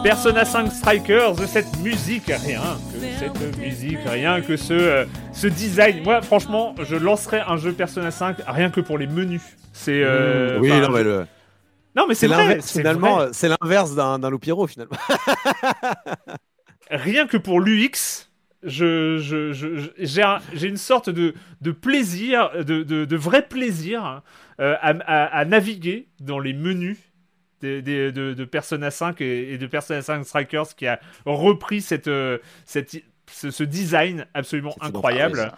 Persona 0.07 0.45
5 0.45 0.71
Strikers, 0.71 1.35
cette 1.49 1.81
musique, 1.83 2.27
rien 2.29 2.79
que 2.93 3.19
cette 3.19 3.59
musique, 3.59 3.99
rien 4.07 4.41
que 4.41 4.57
ce, 4.57 4.73
euh, 4.73 5.05
ce 5.33 5.49
design. 5.49 6.05
Moi, 6.05 6.23
franchement, 6.23 6.77
je 6.79 6.95
lancerais 6.95 7.41
un 7.41 7.57
jeu 7.57 7.73
Persona 7.73 8.13
5 8.13 8.37
rien 8.47 8.71
que 8.71 8.81
pour 8.81 8.99
les 8.99 9.09
menus. 9.09 9.43
C'est. 9.73 10.05
Euh, 10.05 10.61
mmh, 10.61 10.63
oui, 10.63 10.69
non, 10.69 10.91
mais 10.93 11.03
Non, 11.97 12.07
mais 12.07 12.15
c'est 12.15 12.29
vrai. 12.29 12.61
Finalement, 12.63 13.23
c'est 13.33 13.49
l'inverse 13.49 13.97
d'un 13.97 14.31
Loupiro, 14.31 14.69
finalement. 14.69 14.95
rien 16.89 17.27
que 17.27 17.37
pour 17.37 17.59
l'UX, 17.59 18.29
je, 18.63 19.19
je, 19.19 19.91
j'ai 20.55 20.69
une 20.69 20.77
sorte 20.77 21.11
de, 21.11 21.35
de 21.63 21.73
plaisir, 21.73 22.53
de, 22.55 22.85
de, 22.85 23.17
vrai 23.17 23.43
plaisir 23.43 24.23
euh, 24.61 24.77
à, 24.81 24.91
à, 25.25 25.45
naviguer 25.45 26.07
dans 26.21 26.39
les 26.39 26.53
menus 26.53 26.99
de, 27.63 28.45
Persona 28.45 28.91
5 28.91 29.21
et, 29.21 29.59
de 29.59 29.67
Persona 29.67 30.03
5 30.03 30.25
Strikers 30.25 30.75
qui 30.77 30.87
a 30.87 31.01
repris 31.25 31.81
cette, 31.81 32.09
euh, 32.09 32.39
cette, 32.65 32.97
ce, 33.31 33.65
design 33.65 34.27
absolument 34.35 34.75
incroyable. 34.81 35.53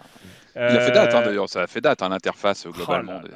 Il 0.55 0.61
a 0.61 0.79
fait 0.81 0.91
date, 0.91 1.13
hein, 1.13 1.21
d'ailleurs, 1.23 1.47
ça 1.47 1.61
a 1.61 1.67
fait 1.67 1.81
date, 1.81 2.01
hein, 2.01 2.09
l'interface 2.09 2.65
euh, 2.65 2.71
globalement. 2.71 3.21
Oh 3.23 3.27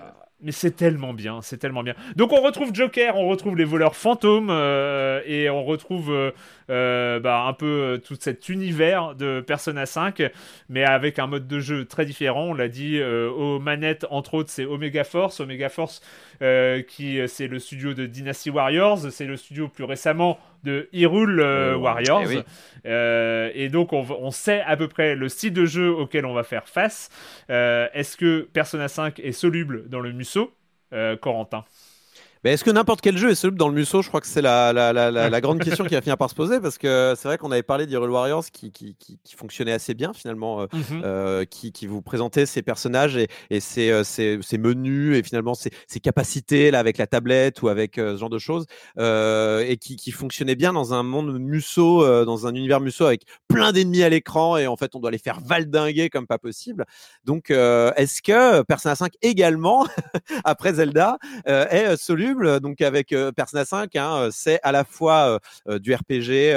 mais 0.44 0.52
c'est 0.52 0.72
tellement 0.72 1.14
bien, 1.14 1.42
c'est 1.42 1.58
tellement 1.58 1.84
bien. 1.84 1.96
Donc 2.18 2.34
on 2.34 2.42
retrouve 2.42 2.74
Joker, 2.74 3.16
on 3.16 3.30
retrouve 3.30 3.56
les 3.56 3.64
voleurs 3.64 3.96
fantômes 3.96 4.50
euh, 4.52 5.22
et 5.26 5.50
on 5.50 5.64
retrouve 5.64 6.12
euh, 6.12 6.32
euh, 6.63 6.63
bah, 6.68 7.46
un 7.48 7.54
peu 7.54 8.02
tout 8.04 8.16
cet 8.20 8.50
univers 8.50 9.16
de 9.16 9.42
Persona 9.42 9.86
5, 9.86 10.24
mais 10.70 10.84
avec 10.84 11.20
un 11.20 11.28
mode 11.28 11.48
de 11.48 11.60
jeu 11.60 11.86
très 11.86 12.06
différent. 12.06 12.50
On 12.50 12.54
l'a 12.54 12.68
dit 12.68 13.02
aux 13.02 13.60
manettes, 13.60 14.06
entre 14.10 14.36
autres, 14.36 14.50
c'est 14.50 14.66
Omega 14.66 15.04
Force. 15.04 15.40
Omega 15.40 15.70
Force, 15.70 16.02
qui 16.88 17.20
c'est 17.28 17.48
le 17.48 17.60
studio 17.60 17.94
de 17.94 18.06
Dynasty 18.06 18.50
Warriors, 18.50 19.12
c'est 19.12 19.26
le 19.26 19.38
studio 19.38 19.68
plus 19.68 19.84
récemment 19.84 20.40
de 20.64 20.88
Hyrule 20.94 21.42
Warriors. 21.76 22.24
Eh 22.86 23.52
et, 23.56 23.70
donc 23.70 23.94
on, 23.94 24.06
on, 24.20 24.32
sait 24.32 24.62
à 24.62 24.78
peu 24.78 24.88
près 24.88 25.16
le 25.16 25.30
style 25.30 25.54
de 25.54 25.66
jeu 25.66 25.90
auquel 25.90 26.26
on 26.26 26.34
va 26.34 26.44
faire 26.44 26.68
face. 26.68 27.10
Est-ce 27.50 28.18
que 28.18 28.42
Persona 28.54 28.88
5 28.88 29.20
est 29.20 29.32
soluble 29.32 29.88
dans 29.90 30.00
le 30.00 30.12
muscle 30.12 30.48
euh, 30.94 31.16
Corentin? 31.16 31.64
Mais 32.44 32.52
est-ce 32.52 32.66
que 32.66 32.72
n'importe 32.72 33.00
quel 33.00 33.18
jeu 33.18 33.30
est 33.30 33.36
soluble 33.36 33.58
dans 33.58 33.70
le 33.70 33.74
musso? 33.74 34.02
Je 34.02 34.10
crois 34.10 34.20
que 34.20 34.28
c'est 34.28 34.42
la, 34.42 34.74
la, 34.74 34.92
la, 34.92 35.12
la, 35.12 35.42
grande 35.42 35.60
question 35.64 35.86
qui 35.86 35.94
va 35.94 36.02
finir 36.02 36.18
par 36.18 36.30
se 36.30 36.36
poser 36.36 36.60
parce 36.60 36.78
que 36.78 37.14
c'est 37.16 37.30
vrai 37.30 37.38
qu'on 37.38 37.52
avait 37.52 37.64
parlé 37.64 37.86
d'Hyrule 37.86 38.10
Warriors 38.10 38.44
qui, 38.52 38.72
qui, 38.72 38.96
qui, 39.00 39.18
qui, 39.24 39.36
fonctionnait 39.36 39.72
assez 39.72 39.94
bien 39.94 40.12
finalement, 40.14 40.62
euh, 40.62 40.66
mhm. 40.74 41.02
euh, 41.06 41.46
qui, 41.46 41.72
qui, 41.72 41.88
vous 41.88 42.02
présentait 42.02 42.46
ses 42.46 42.62
personnages 42.62 43.16
et, 43.16 43.30
et 43.50 43.62
ses, 43.62 43.92
euh, 43.92 44.04
ses, 44.04 44.40
ses, 44.42 44.58
menus 44.58 45.18
et 45.18 45.24
finalement 45.24 45.54
ses, 45.54 45.72
ses, 45.88 46.02
capacités 46.02 46.70
là 46.70 46.80
avec 46.80 46.98
la 46.98 47.08
tablette 47.08 47.62
ou 47.62 47.70
avec 47.70 47.96
ce 47.96 48.18
genre 48.18 48.30
de 48.30 48.40
choses 48.40 48.66
et 48.98 49.78
qui, 49.80 49.96
qui 49.96 50.12
fonctionnait 50.12 50.56
bien 50.56 50.74
dans 50.74 50.94
un 50.94 51.04
monde 51.04 51.40
musso, 51.40 52.26
dans 52.26 52.46
un 52.46 52.54
univers 52.56 52.82
musso 52.82 53.06
avec 53.06 53.22
plein 53.48 53.72
d'ennemis 53.72 54.04
à 54.04 54.10
l'écran 54.10 54.58
et 54.58 54.68
en 54.68 54.76
fait 54.76 54.96
on 54.96 55.00
doit 55.00 55.12
les 55.12 55.18
faire 55.18 55.40
valdinguer 55.40 56.10
comme 56.10 56.28
pas 56.28 56.40
possible. 56.40 56.86
Donc 57.24 57.52
est-ce 57.52 58.22
que 58.22 58.64
Persona 58.64 58.96
5 58.96 59.14
également 59.22 59.88
après 60.44 60.74
Zelda 60.74 61.18
est 61.46 61.96
soluble 61.96 62.33
donc 62.62 62.82
avec 62.82 63.16
Persona 63.36 63.66
5, 63.66 63.96
hein, 63.96 64.30
c'est 64.32 64.60
à 64.64 64.72
la 64.72 64.84
fois 64.84 65.40
du 65.68 65.94
RPG 65.94 66.54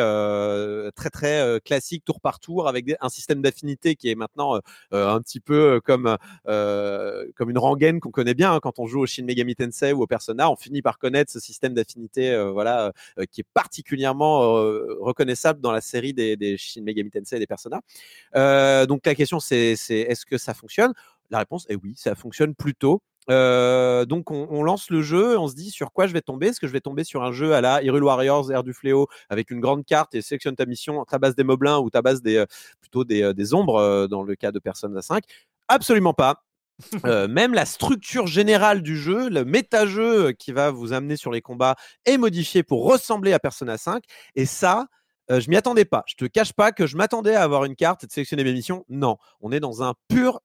très 0.95 1.11
très 1.11 1.61
classique 1.65 2.05
tour 2.05 2.21
par 2.21 2.41
tour 2.41 2.69
avec 2.69 2.87
un 3.01 3.09
système 3.09 3.43
d'affinité 3.43 3.97
qui 3.97 4.11
est 4.11 4.15
maintenant 4.15 4.61
un 4.93 5.21
petit 5.21 5.41
peu 5.41 5.81
comme 5.85 6.17
comme 6.45 7.51
une 7.51 7.59
rengaine 7.59 8.01
qu'on 8.01 8.11
connaît 8.11 8.35
bien 8.35 8.55
hein, 8.55 8.61
quand 8.63 8.79
on 8.79 8.87
joue 8.87 9.01
au 9.01 9.07
Shin 9.07 9.25
Megami 9.25 9.55
Tensei 9.55 9.93
ou 9.93 10.03
au 10.03 10.07
Persona, 10.07 10.51
on 10.51 10.57
finit 10.57 10.83
par 10.83 10.99
connaître 10.99 11.31
ce 11.33 11.41
système 11.41 11.75
d'affinité 11.75 12.37
voilà 12.53 12.93
qui 13.31 13.43
est 13.43 13.47
particulièrement 13.55 14.41
reconnaissable 15.01 15.61
dans 15.61 15.73
la 15.73 15.81
série 15.81 16.13
des, 16.13 16.37
des 16.37 16.57
Shin 16.57 16.83
Megami 16.83 17.11
Tensei 17.11 17.37
et 17.37 17.41
des 17.41 17.47
Persona. 17.47 17.81
donc 18.87 19.07
la 19.07 19.15
question 19.15 19.41
c'est 19.41 19.77
est-ce 19.89 20.27
que 20.27 20.39
ça 20.39 20.55
fonctionne? 20.55 20.93
La 21.31 21.39
réponse 21.39 21.67
est 21.69 21.77
oui, 21.77 21.95
ça 21.97 22.15
fonctionne 22.15 22.55
plutôt. 22.55 23.03
Euh, 23.29 24.05
donc 24.05 24.31
on, 24.31 24.63
lance 24.63 24.91
le 24.91 25.03
jeu, 25.03 25.39
on 25.39 25.49
se 25.49 25.55
dit 25.55 25.71
sur 25.71 25.93
quoi 25.93 26.07
je 26.07 26.13
vais 26.13 26.21
tomber. 26.21 26.49
Est-ce 26.49 26.61
que 26.61 26.67
je 26.67 26.73
vais 26.73 26.81
tomber 26.81 27.05
sur 27.05 27.23
un 27.23 27.33
jeu 27.33 27.55
à 27.55 27.61
la 27.61 27.83
Hyrule 27.83 28.05
Warriors, 28.05 28.51
Air 28.51 28.63
du 28.63 28.73
Fléau, 28.73 29.09
avec 29.29 29.51
une 29.51 29.61
grande 29.61 29.85
carte 29.85 30.15
et 30.15 30.23
sélectionne 30.23 30.57
ta 30.57 30.67
mission, 30.67 31.05
ta 31.05 31.19
base 31.19 31.35
des 31.35 31.45
moblins 31.45 31.79
ou 31.79 31.91
ta 31.91 32.03
base 32.03 32.23
des 32.23 32.37
euh, 32.37 32.47
plutôt 32.81 33.05
des, 33.05 33.23
euh, 33.23 33.35
des 33.35 33.55
ombres 33.55 34.07
dans 34.07 34.23
le 34.23 34.35
cas 34.37 34.53
de 34.53 34.59
Persona 34.59 35.03
5 35.03 35.25
Absolument 35.69 36.15
pas. 36.15 36.43
même 37.05 37.55
la 37.55 37.65
structure 37.65 38.27
générale 38.27 38.83
du 38.83 38.99
jeu, 38.99 39.31
le 39.31 39.47
méta-jeu 39.47 40.33
qui 40.33 40.53
va 40.53 40.71
vous 40.71 40.93
amener 40.93 41.17
sur 41.17 41.33
les 41.33 41.41
combats 41.41 41.75
est 42.05 42.19
modifié 42.19 42.63
pour 42.63 42.85
ressembler 42.85 43.33
à 43.33 43.39
Persona 43.39 43.79
5. 43.79 44.05
Et 44.35 44.45
ça, 44.45 44.87
je 45.31 45.49
m'y 45.49 45.57
attendais 45.57 45.87
pas. 45.87 46.05
Je 46.07 46.17
te 46.17 46.27
cache 46.27 46.53
pas 46.53 46.73
que 46.73 46.87
je 46.87 46.99
m'attendais 46.99 47.35
à 47.35 47.43
avoir 47.43 47.65
une 47.65 47.77
carte 47.77 48.05
et 48.05 48.07
de 48.07 48.13
sélectionner 48.13 48.45
mes 48.45 48.53
missions. 48.53 48.85
Non, 48.91 49.17
on 49.41 49.53
est 49.53 49.61
dans 49.61 49.83
un 49.83 49.95
pur 50.09 50.43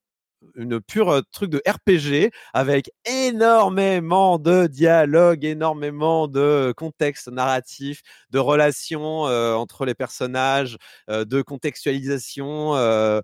une 0.55 0.80
pure 0.81 1.22
truc 1.31 1.49
de 1.49 1.61
RPG 1.68 2.31
avec 2.53 2.91
énormément 3.05 4.39
de 4.39 4.68
dialogue, 4.68 5.45
énormément 5.45 6.27
de 6.27 6.73
contexte 6.76 7.27
narratif, 7.30 8.01
de 8.31 8.39
relations 8.39 9.22
entre 9.22 9.85
les 9.85 9.93
personnages, 9.93 10.77
de 11.07 11.41
contextualisation, 11.41 12.76
euh, 12.76 13.22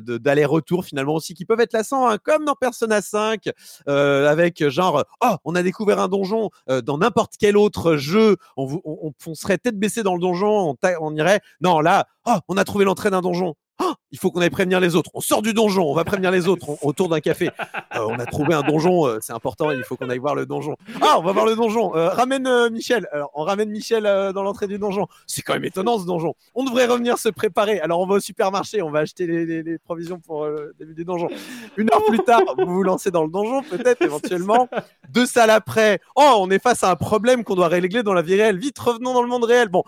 d'aller-retour 0.00 0.84
finalement 0.84 1.14
aussi 1.14 1.34
qui 1.34 1.44
peuvent 1.44 1.60
être 1.60 1.72
lassants, 1.72 2.08
hein, 2.08 2.18
comme 2.18 2.44
dans 2.44 2.54
Persona 2.54 3.02
5, 3.02 3.48
avec 3.86 4.66
genre 4.68 5.04
oh 5.22 5.36
on 5.44 5.54
a 5.54 5.62
découvert 5.62 6.00
un 6.00 6.08
donjon 6.08 6.50
dans 6.84 6.98
n'importe 6.98 7.34
quel 7.38 7.56
autre 7.56 7.96
jeu, 7.96 8.36
on, 8.56 8.80
on, 8.84 9.12
on, 9.26 9.34
serait 9.34 9.58
tête 9.58 9.78
baissée 9.78 10.02
dans 10.02 10.14
le 10.14 10.20
donjon, 10.20 10.70
on, 10.70 10.76
on 11.00 11.14
irait 11.16 11.40
non 11.60 11.80
là 11.80 12.06
oh 12.26 12.38
on 12.48 12.56
a 12.56 12.64
trouvé 12.64 12.84
l'entrée 12.84 13.10
d'un 13.10 13.20
donjon, 13.20 13.54
Oh, 13.80 13.94
il 14.10 14.18
faut 14.18 14.32
qu'on 14.32 14.40
aille 14.40 14.50
prévenir 14.50 14.80
les 14.80 14.96
autres. 14.96 15.10
On 15.14 15.20
sort 15.20 15.40
du 15.40 15.54
donjon, 15.54 15.88
on 15.88 15.94
va 15.94 16.04
prévenir 16.04 16.32
les 16.32 16.48
autres 16.48 16.84
autour 16.84 17.08
d'un 17.08 17.20
café. 17.20 17.50
Euh, 17.94 18.00
on 18.08 18.18
a 18.18 18.26
trouvé 18.26 18.54
un 18.54 18.62
donjon, 18.62 19.06
euh, 19.06 19.18
c'est 19.20 19.32
important, 19.32 19.70
il 19.70 19.84
faut 19.84 19.96
qu'on 19.96 20.10
aille 20.10 20.18
voir 20.18 20.34
le 20.34 20.46
donjon. 20.46 20.76
Ah, 21.00 21.16
on 21.18 21.22
va 21.22 21.32
voir 21.32 21.46
le 21.46 21.54
donjon. 21.54 21.94
Euh, 21.94 22.08
ramène 22.08 22.48
Michel. 22.70 23.06
Alors, 23.12 23.30
on 23.34 23.44
ramène 23.44 23.70
Michel 23.70 24.02
dans 24.34 24.42
l'entrée 24.42 24.66
du 24.66 24.78
donjon. 24.78 25.06
C'est 25.26 25.42
quand 25.42 25.54
même 25.54 25.64
étonnant 25.64 25.98
ce 25.98 26.06
donjon. 26.06 26.34
On 26.54 26.64
devrait 26.64 26.86
revenir 26.86 27.18
se 27.18 27.28
préparer. 27.28 27.80
Alors, 27.80 28.00
on 28.00 28.06
va 28.06 28.16
au 28.16 28.20
supermarché, 28.20 28.82
on 28.82 28.90
va 28.90 29.00
acheter 29.00 29.26
les, 29.26 29.78
provisions 29.78 30.18
pour 30.18 30.46
le 30.46 30.74
début 30.78 30.94
du 30.94 31.04
donjon. 31.04 31.28
Une 31.76 31.88
heure 31.92 32.04
plus 32.04 32.18
tard, 32.18 32.42
vous 32.58 32.66
vous 32.66 32.82
lancez 32.82 33.10
dans 33.10 33.22
le 33.22 33.30
donjon, 33.30 33.62
peut-être 33.62 34.02
éventuellement. 34.02 34.68
Deux 35.10 35.26
salles 35.26 35.50
après, 35.50 36.00
oh, 36.16 36.38
on 36.40 36.50
est 36.50 36.62
face 36.62 36.82
à 36.82 36.90
un 36.90 36.96
problème 36.96 37.44
qu'on 37.44 37.54
doit 37.54 37.68
régler 37.68 38.02
dans 38.02 38.14
la 38.14 38.22
vie 38.22 38.34
réelle. 38.34 38.58
Vite, 38.58 38.78
revenons 38.78 39.14
dans 39.14 39.22
le 39.22 39.28
monde 39.28 39.44
réel. 39.44 39.68
Bon, 39.68 39.84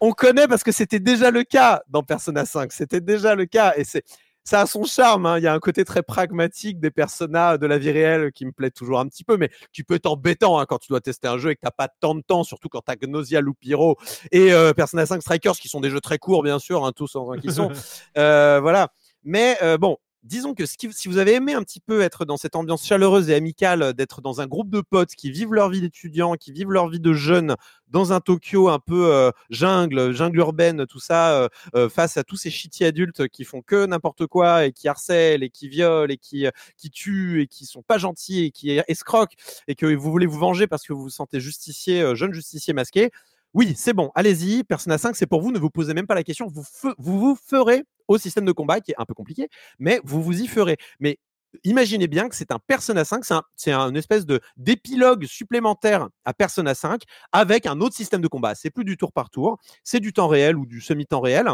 on 0.00 0.12
connaît 0.12 0.48
parce 0.48 0.62
que 0.62 0.72
c'était 0.72 1.00
déjà 1.00 1.30
le 1.30 1.44
cas 1.44 1.82
dans 1.88 2.02
Persona 2.02 2.46
5. 2.46 2.72
C'était 2.72 3.00
déjà 3.00 3.34
le 3.34 3.46
cas 3.46 3.74
et 3.76 3.84
c'est 3.84 4.04
ça 4.44 4.62
a 4.62 4.66
son 4.66 4.84
charme. 4.84 5.26
Hein. 5.26 5.38
Il 5.38 5.44
y 5.44 5.46
a 5.46 5.52
un 5.52 5.58
côté 5.58 5.84
très 5.84 6.02
pragmatique 6.02 6.80
des 6.80 6.90
personnages 6.90 7.58
de 7.58 7.66
la 7.66 7.78
vie 7.78 7.90
réelle 7.90 8.32
qui 8.32 8.46
me 8.46 8.52
plaît 8.52 8.70
toujours 8.70 8.98
un 8.98 9.06
petit 9.06 9.24
peu, 9.24 9.36
mais 9.36 9.50
qui 9.72 9.84
peut 9.84 9.94
être 9.94 10.06
embêtant 10.06 10.58
hein, 10.58 10.66
quand 10.66 10.78
tu 10.78 10.88
dois 10.88 11.00
tester 11.00 11.28
un 11.28 11.38
jeu 11.38 11.50
et 11.50 11.54
que 11.54 11.60
tu 11.60 11.66
n'as 11.66 11.70
pas 11.70 11.88
tant 11.88 12.14
de 12.14 12.22
temps, 12.22 12.42
surtout 12.42 12.68
quand 12.68 12.82
tu 12.84 12.90
as 12.90 12.96
Gnosia, 12.96 13.40
Loupiro 13.40 13.96
et 14.32 14.52
euh, 14.52 14.72
Persona 14.72 15.06
5 15.06 15.20
Strikers 15.20 15.56
qui 15.56 15.68
sont 15.68 15.80
des 15.80 15.90
jeux 15.90 16.00
très 16.00 16.18
courts, 16.18 16.42
bien 16.42 16.58
sûr, 16.58 16.84
hein, 16.84 16.92
tous 16.94 17.16
en 17.16 17.32
qui 17.32 17.52
sont. 17.52 17.70
Euh, 18.16 18.60
voilà. 18.60 18.88
Mais 19.22 19.56
euh, 19.62 19.78
bon, 19.78 19.96
disons 20.22 20.54
que 20.54 20.64
si 20.66 21.08
vous 21.08 21.18
avez 21.18 21.34
aimé 21.34 21.54
un 21.54 21.62
petit 21.62 21.80
peu 21.80 22.02
être 22.02 22.24
dans 22.24 22.36
cette 22.36 22.56
ambiance 22.56 22.86
chaleureuse 22.86 23.30
et 23.30 23.34
amicale, 23.34 23.94
d'être 23.94 24.20
dans 24.20 24.40
un 24.40 24.46
groupe 24.46 24.70
de 24.70 24.80
potes 24.80 25.14
qui 25.14 25.30
vivent 25.30 25.54
leur 25.54 25.70
vie 25.70 25.80
d'étudiants, 25.80 26.34
qui 26.34 26.52
vivent 26.52 26.70
leur 26.70 26.88
vie 26.88 27.00
de 27.00 27.12
jeunes 27.12 27.56
dans 27.88 28.12
un 28.12 28.20
Tokyo 28.20 28.68
un 28.68 28.78
peu 28.78 29.12
euh, 29.12 29.30
jungle, 29.50 30.12
jungle 30.12 30.38
urbaine, 30.38 30.86
tout 30.86 31.00
ça, 31.00 31.32
euh, 31.32 31.48
euh, 31.74 31.88
face 31.88 32.16
à 32.16 32.24
tous 32.24 32.36
ces 32.36 32.50
shitty 32.50 32.84
adultes 32.84 33.28
qui 33.28 33.44
font 33.44 33.62
que 33.62 33.86
n'importe 33.86 34.26
quoi 34.26 34.66
et 34.66 34.72
qui 34.72 34.88
harcèlent 34.88 35.42
et 35.42 35.50
qui 35.50 35.68
violent 35.68 36.12
et 36.12 36.16
qui, 36.16 36.46
qui 36.76 36.90
tuent 36.90 37.42
et 37.42 37.46
qui 37.46 37.64
sont 37.64 37.82
pas 37.82 37.98
gentils 37.98 38.44
et 38.44 38.50
qui 38.50 38.70
escroquent 38.88 39.34
et 39.68 39.74
que 39.74 39.86
vous 39.86 40.10
voulez 40.10 40.26
vous 40.26 40.38
venger 40.38 40.66
parce 40.66 40.86
que 40.86 40.92
vous 40.92 41.02
vous 41.02 41.10
sentez 41.10 41.40
justicier, 41.40 42.14
jeune 42.14 42.32
justicier 42.32 42.72
masqué. 42.72 43.10
Oui, 43.54 43.74
c'est 43.76 43.92
bon, 43.92 44.10
allez-y. 44.14 44.62
Persona 44.64 44.96
5, 44.96 45.16
c'est 45.16 45.26
pour 45.26 45.40
vous. 45.40 45.50
Ne 45.50 45.58
vous 45.58 45.70
posez 45.70 45.94
même 45.94 46.06
pas 46.06 46.14
la 46.14 46.22
question. 46.22 46.46
Vous, 46.46 46.64
vous 46.98 47.18
vous 47.18 47.38
ferez 47.46 47.82
au 48.08 48.18
système 48.18 48.44
de 48.44 48.52
combat 48.52 48.80
qui 48.80 48.92
est 48.92 48.96
un 48.98 49.04
peu 49.04 49.14
compliqué, 49.14 49.48
mais 49.78 50.00
vous 50.04 50.22
vous 50.22 50.40
y 50.40 50.46
ferez. 50.46 50.76
Mais 51.00 51.18
imaginez 51.64 52.06
bien 52.06 52.28
que 52.28 52.36
c'est 52.36 52.52
un 52.52 52.58
Persona 52.58 53.04
5, 53.04 53.24
c'est 53.56 53.72
un, 53.72 53.88
une 53.88 53.96
espèce 53.96 54.26
de 54.26 54.40
d'épilogue 54.56 55.24
supplémentaire 55.24 56.08
à 56.24 56.32
Persona 56.32 56.74
5 56.74 57.02
avec 57.32 57.66
un 57.66 57.80
autre 57.80 57.94
système 57.94 58.20
de 58.20 58.28
combat. 58.28 58.54
C'est 58.54 58.70
plus 58.70 58.84
du 58.84 58.96
tour 58.96 59.12
par 59.12 59.30
tour, 59.30 59.58
c'est 59.82 60.00
du 60.00 60.12
temps 60.12 60.28
réel 60.28 60.56
ou 60.56 60.66
du 60.66 60.80
semi-temps 60.80 61.20
réel. 61.20 61.48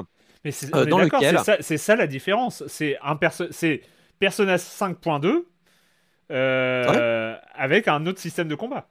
Mais 0.45 0.51
c'est 0.51 0.75
euh, 0.75 0.85
dans 0.85 0.99
lequel 0.99 1.41
c'est 1.61 1.79
ça, 1.79 1.97
la 1.97 2.07
différence. 2.07 2.63
C'est 2.67 2.99
un 3.03 3.19
c'est 3.51 3.83
Persona 4.19 4.57
5.2 4.57 5.45
euh, 6.31 7.37
avec 7.55 7.89
un 7.89 8.07
autre 8.07 8.21
système 8.21 8.49
de 8.49 8.55
combat. 8.55 8.89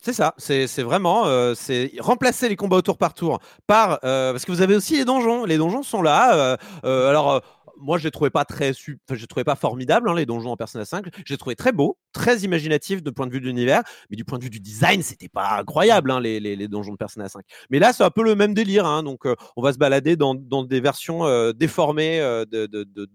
C'est 0.00 0.12
ça, 0.12 0.34
c'est 0.38 0.82
vraiment 0.82 1.26
euh, 1.26 1.54
c'est 1.56 1.90
remplacer 1.98 2.48
les 2.48 2.54
combats 2.54 2.76
au 2.76 2.82
tour 2.82 2.96
par 2.96 3.14
tour 3.14 3.40
par 3.66 3.98
parce 4.00 4.44
que 4.44 4.52
vous 4.52 4.62
avez 4.62 4.76
aussi 4.76 4.96
les 4.96 5.04
donjons. 5.04 5.44
Les 5.44 5.58
donjons 5.58 5.82
sont 5.82 6.02
là. 6.02 6.56
alors 6.84 7.42
moi, 7.80 7.98
je 7.98 8.04
les 8.04 8.10
trouvais 8.10 8.30
pas 8.30 8.44
très, 8.44 8.70
enfin, 8.70 9.14
je 9.14 9.26
trouvais 9.26 9.44
pas 9.44 9.54
formidable 9.54 10.08
hein, 10.08 10.14
les 10.14 10.26
donjons 10.26 10.50
en 10.50 10.56
Persona 10.56 10.84
5. 10.84 11.06
Je 11.24 11.32
les 11.32 11.38
trouvais 11.38 11.54
très 11.54 11.72
beaux, 11.72 11.98
très 12.12 12.38
imaginatifs 12.38 13.02
de 13.02 13.10
point 13.10 13.26
de 13.26 13.32
vue 13.32 13.40
de 13.40 13.46
l'univers, 13.46 13.82
mais 14.10 14.16
du 14.16 14.24
point 14.24 14.38
de 14.38 14.44
vue 14.44 14.50
du 14.50 14.60
design, 14.60 15.02
c'était 15.02 15.28
pas 15.28 15.58
incroyable 15.58 16.10
hein, 16.10 16.20
les, 16.20 16.40
les, 16.40 16.68
donjons 16.68 16.92
de 16.92 16.96
Persona 16.96 17.28
5. 17.28 17.44
Mais 17.70 17.78
là, 17.78 17.92
c'est 17.92 18.04
un 18.04 18.10
peu 18.10 18.22
le 18.22 18.34
même 18.34 18.54
délire. 18.54 18.86
Hein, 18.86 19.02
donc, 19.02 19.26
euh, 19.26 19.34
on 19.56 19.62
va 19.62 19.72
se 19.72 19.78
balader 19.78 20.16
dans, 20.16 20.34
dans 20.34 20.64
des 20.64 20.80
versions 20.80 21.24
euh, 21.26 21.52
déformées 21.52 22.20
euh, 22.20 22.44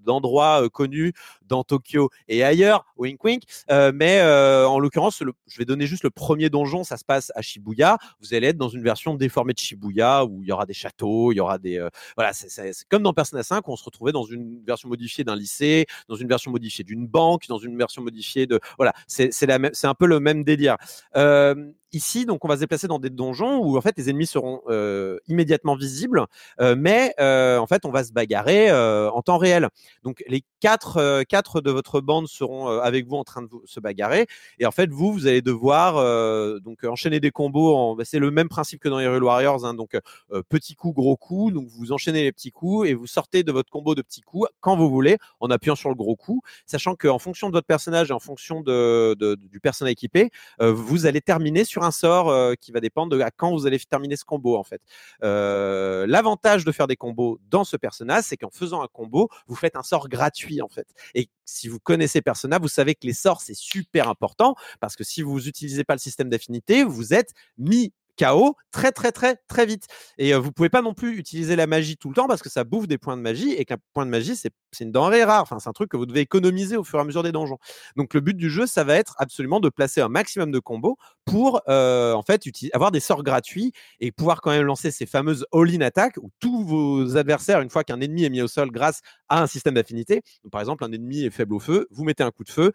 d'endroits 0.06 0.61
de, 0.61 0.68
connus 0.68 1.14
dans 1.45 1.64
Tokyo 1.64 2.10
et 2.27 2.44
ailleurs, 2.44 2.85
wink 2.98 3.23
wink. 3.23 3.44
mais 3.69 4.22
en 4.22 4.80
l'occurrence, 4.80 5.22
je 5.48 5.57
vais 5.57 5.65
donner 5.65 5.85
juste 5.85 6.03
le 6.03 6.10
premier 6.10 6.49
donjon. 6.49 6.84
Ça 6.84 6.98
se 6.98 7.06
passe 7.06 7.31
à 7.35 7.41
Shibuya. 7.41 7.98
Vous 8.22 8.34
allez 8.34 8.48
être 8.48 8.57
dans 8.57 8.69
une 8.69 8.84
version 8.84 9.15
déformée 9.15 9.53
de 9.53 9.60
Shibuya 9.60 10.26
où 10.26 10.41
il 10.44 10.49
y 10.49 10.52
aura 10.52 10.65
des 10.65 10.73
châteaux, 10.73 11.31
il 11.31 11.35
y 11.35 11.40
aura 11.40 11.57
des, 11.57 11.85
voilà, 12.15 12.34
c'est 12.34 12.73
comme 12.90 13.03
dans 13.03 13.14
Persona 13.14 13.44
5, 13.44 13.68
on 13.68 13.76
se 13.76 13.84
retrouvait 13.84 14.11
dans 14.11 14.23
une 14.23 14.53
version 14.66 14.90
modifiée 14.90 15.24
d'un 15.24 15.36
lycée, 15.36 15.86
dans 16.08 16.16
une 16.16 16.28
version 16.28 16.52
modifiée 16.52 16.84
d'une 16.84 17.08
banque, 17.08 17.48
dans 17.48 17.58
une 17.58 17.78
version 17.78 18.02
modifiée 18.02 18.48
de 18.48 18.60
voilà, 18.78 18.94
c'est 19.08 19.50
un 19.84 19.94
peu 19.94 20.06
le 20.06 20.20
même 20.20 20.44
délire. 20.44 20.78
Euh, 21.16 21.72
Ici, 21.94 22.26
donc, 22.26 22.44
on 22.44 22.48
va 22.48 22.56
se 22.56 22.60
déplacer 22.61 22.88
dans 22.88 22.98
des 22.98 23.11
donjons 23.11 23.60
où 23.60 23.78
en 23.78 23.82
fait 23.82 23.95
les 23.98 24.10
ennemis 24.10 24.26
seront 24.26 24.61
euh, 24.68 25.20
immédiatement 25.28 25.76
visibles, 25.76 26.26
euh, 26.60 26.76
mais 26.76 27.14
euh, 27.20 27.60
en 27.60 27.68
fait 27.68 27.86
on 27.86 27.91
va 27.91 28.03
se 28.03 28.11
bagarrer 28.11 28.72
en 28.74 29.22
temps 29.22 29.38
réel. 29.38 29.70
Donc 30.03 30.24
les 30.28 30.44
quatre, 30.60 31.24
quatre 31.30 31.61
de 31.61 31.70
votre 31.70 32.02
bande 32.02 32.28
seront 32.28 32.68
avec 32.68 33.06
vous 33.07 33.15
en 33.15 33.24
train 33.24 33.44
de 33.44 33.49
se 33.65 33.80
bagarrer, 33.80 34.26
et 34.57 34.65
en 34.65 34.72
fait 34.72 34.90
vous 34.90 35.14
vous 35.14 35.28
allez 35.28 35.44
devoir 35.44 35.95
donc 36.61 36.84
enchaîner 36.84 37.20
des 37.20 37.30
combos. 37.30 37.95
Bah, 37.95 38.06
c'est 38.06 38.18
le 38.18 38.32
même 38.32 38.49
principe 38.49 38.82
que 38.82 38.90
dans 38.90 38.99
Hero 38.99 39.20
Warriors, 39.20 39.64
hein, 39.65 39.76
donc 39.76 39.95
petit 40.49 40.74
coup, 40.74 40.94
gros 40.94 41.15
coup. 41.15 41.52
Donc 41.52 41.68
vous 41.68 41.91
enchaînez 41.91 42.24
les 42.24 42.32
petits 42.32 42.52
coups 42.52 42.88
et 42.88 42.95
vous 42.95 43.07
sortez 43.07 43.44
de 43.44 43.52
votre 43.52 43.70
combo 43.70 43.94
de 43.94 44.02
petits 44.02 44.22
coups 44.22 44.48
quand 44.61 44.76
vous 44.76 44.90
voulez 44.90 45.18
en 45.40 45.52
appuyant 45.52 45.76
sur 45.76 45.90
le 45.90 45.95
gros 45.95 46.15
coup, 46.15 46.41
sachant 46.65 46.95
qu'en 46.95 47.20
fonction 47.20 47.49
de 47.49 47.53
votre 47.53 47.68
personnage 47.68 48.10
et 48.10 48.14
en 48.14 48.20
fonction 48.20 48.61
du 48.61 49.60
personnage 49.61 49.91
équipé, 49.91 50.32
vous 50.60 51.06
allez 51.06 51.22
terminer 51.22 51.65
sur 51.65 51.83
un 51.84 51.92
sort 51.92 52.30
euh, 52.30 52.54
qui 52.60 52.72
va 52.72 52.80
dépendre 52.80 53.16
de 53.16 53.22
à 53.22 53.32
quand 53.32 53.52
vous 53.52 53.66
allez 53.66 53.80
terminer 53.80 54.16
ce 54.16 54.26
combo 54.26 54.58
en 54.58 54.64
fait. 54.64 54.82
Euh, 55.24 56.06
l'avantage 56.08 56.66
de 56.66 56.72
faire 56.72 56.88
des 56.88 56.96
combos 56.96 57.40
dans 57.50 57.64
ce 57.64 57.78
personnage, 57.78 58.26
c'est 58.26 58.38
qu'en 58.38 58.50
faisant 58.50 58.82
un 58.82 58.88
combo, 58.88 59.30
vous 59.48 59.56
faites 59.56 59.76
un 59.76 59.84
sort 59.84 60.10
gratuit 60.10 60.62
en 60.62 60.70
fait. 60.70 60.88
Et 61.16 61.30
si 61.46 61.68
vous 61.68 61.80
connaissez 61.80 62.22
Persona, 62.22 62.60
vous 62.60 62.68
savez 62.68 62.96
que 62.96 63.06
les 63.06 63.14
sorts 63.14 63.42
c'est 63.42 63.56
super 63.56 64.10
important 64.10 64.56
parce 64.80 64.96
que 64.96 65.04
si 65.04 65.22
vous 65.22 65.40
n'utilisez 65.40 65.84
pas 65.84 65.94
le 65.94 66.00
système 66.00 66.30
d'affinité, 66.30 66.84
vous 66.84 67.14
êtes 67.14 67.34
mis 67.58 67.94
KO 68.19 68.56
très 68.72 68.91
très 68.91 69.11
très 69.11 69.38
très 69.48 69.65
vite. 69.65 69.85
Et 70.18 70.34
vous 70.34 70.52
pouvez 70.52 70.69
pas 70.69 70.81
non 70.81 70.94
plus 70.94 71.18
utiliser 71.18 71.56
la 71.56 71.68
magie 71.68 71.98
tout 71.98 72.10
le 72.10 72.15
temps 72.15 72.27
parce 72.27 72.41
que 72.41 72.49
ça 72.49 72.64
bouffe 72.64 72.88
des 72.88 72.98
points 72.98 73.18
de 73.18 73.22
magie 73.22 73.52
et 73.53 73.65
qu'un 73.65 73.77
point 73.94 74.06
de 74.06 74.11
magie 74.11 74.35
c'est 74.35 74.52
une 74.80 74.91
denrée 74.91 75.23
rare. 75.23 75.44
Enfin, 75.44 75.60
c'est 75.60 75.69
un 75.69 75.73
truc 75.73 75.91
que 75.91 75.98
vous 75.98 76.07
devez 76.07 76.22
économiser 76.22 76.77
au 76.77 76.84
fur 76.84 76.98
et 76.98 77.02
à 77.02 77.06
mesure 77.06 77.22
des 77.22 77.31
donjons. 77.31 77.60
Donc 77.95 78.14
le 78.14 78.22
but 78.22 78.35
du 78.35 78.49
jeu, 78.49 78.65
ça 78.65 78.84
va 78.84 78.95
être 78.95 79.15
absolument 79.19 79.60
de 79.60 79.69
placer 79.69 80.02
un 80.02 80.10
maximum 80.10 80.52
de 80.52 80.60
combos 80.60 80.98
pour 81.26 81.61
en 81.68 82.23
fait 82.26 82.44
avoir 82.73 82.91
des 82.91 82.99
sorts 82.99 83.23
gratuits 83.23 83.72
et 83.99 84.11
pouvoir 84.11 84.41
quand 84.41 84.52
même 84.52 84.64
lancer 84.64 84.91
ces 84.91 85.06
fameuses 85.06 85.45
all-in 85.53 85.81
attaques 85.81 86.18
où 86.18 86.30
tous 86.40 86.64
vos 86.65 87.18
adversaires, 87.18 87.61
une 87.61 87.69
fois 87.69 87.84
qu'un 87.84 88.02
ennemi 88.02 88.23
est 88.26 88.30
mis 88.30 88.41
au 88.41 88.48
sol 88.48 88.72
grâce 88.72 89.02
à 89.30 89.41
un 89.41 89.48
système 89.48 89.76
d'affinité, 89.76 90.22
par 90.52 90.61
exemple 90.61 90.84
un 90.84 90.91
ennemi 90.91 91.23
est 91.23 91.30
faible 91.30 91.53
au 91.53 91.60
feu, 91.60 91.88
vous 91.91 92.03
mettez 92.03 92.23
un 92.23 92.31
coup 92.31 92.44
de 92.44 92.49
feu, 92.49 92.72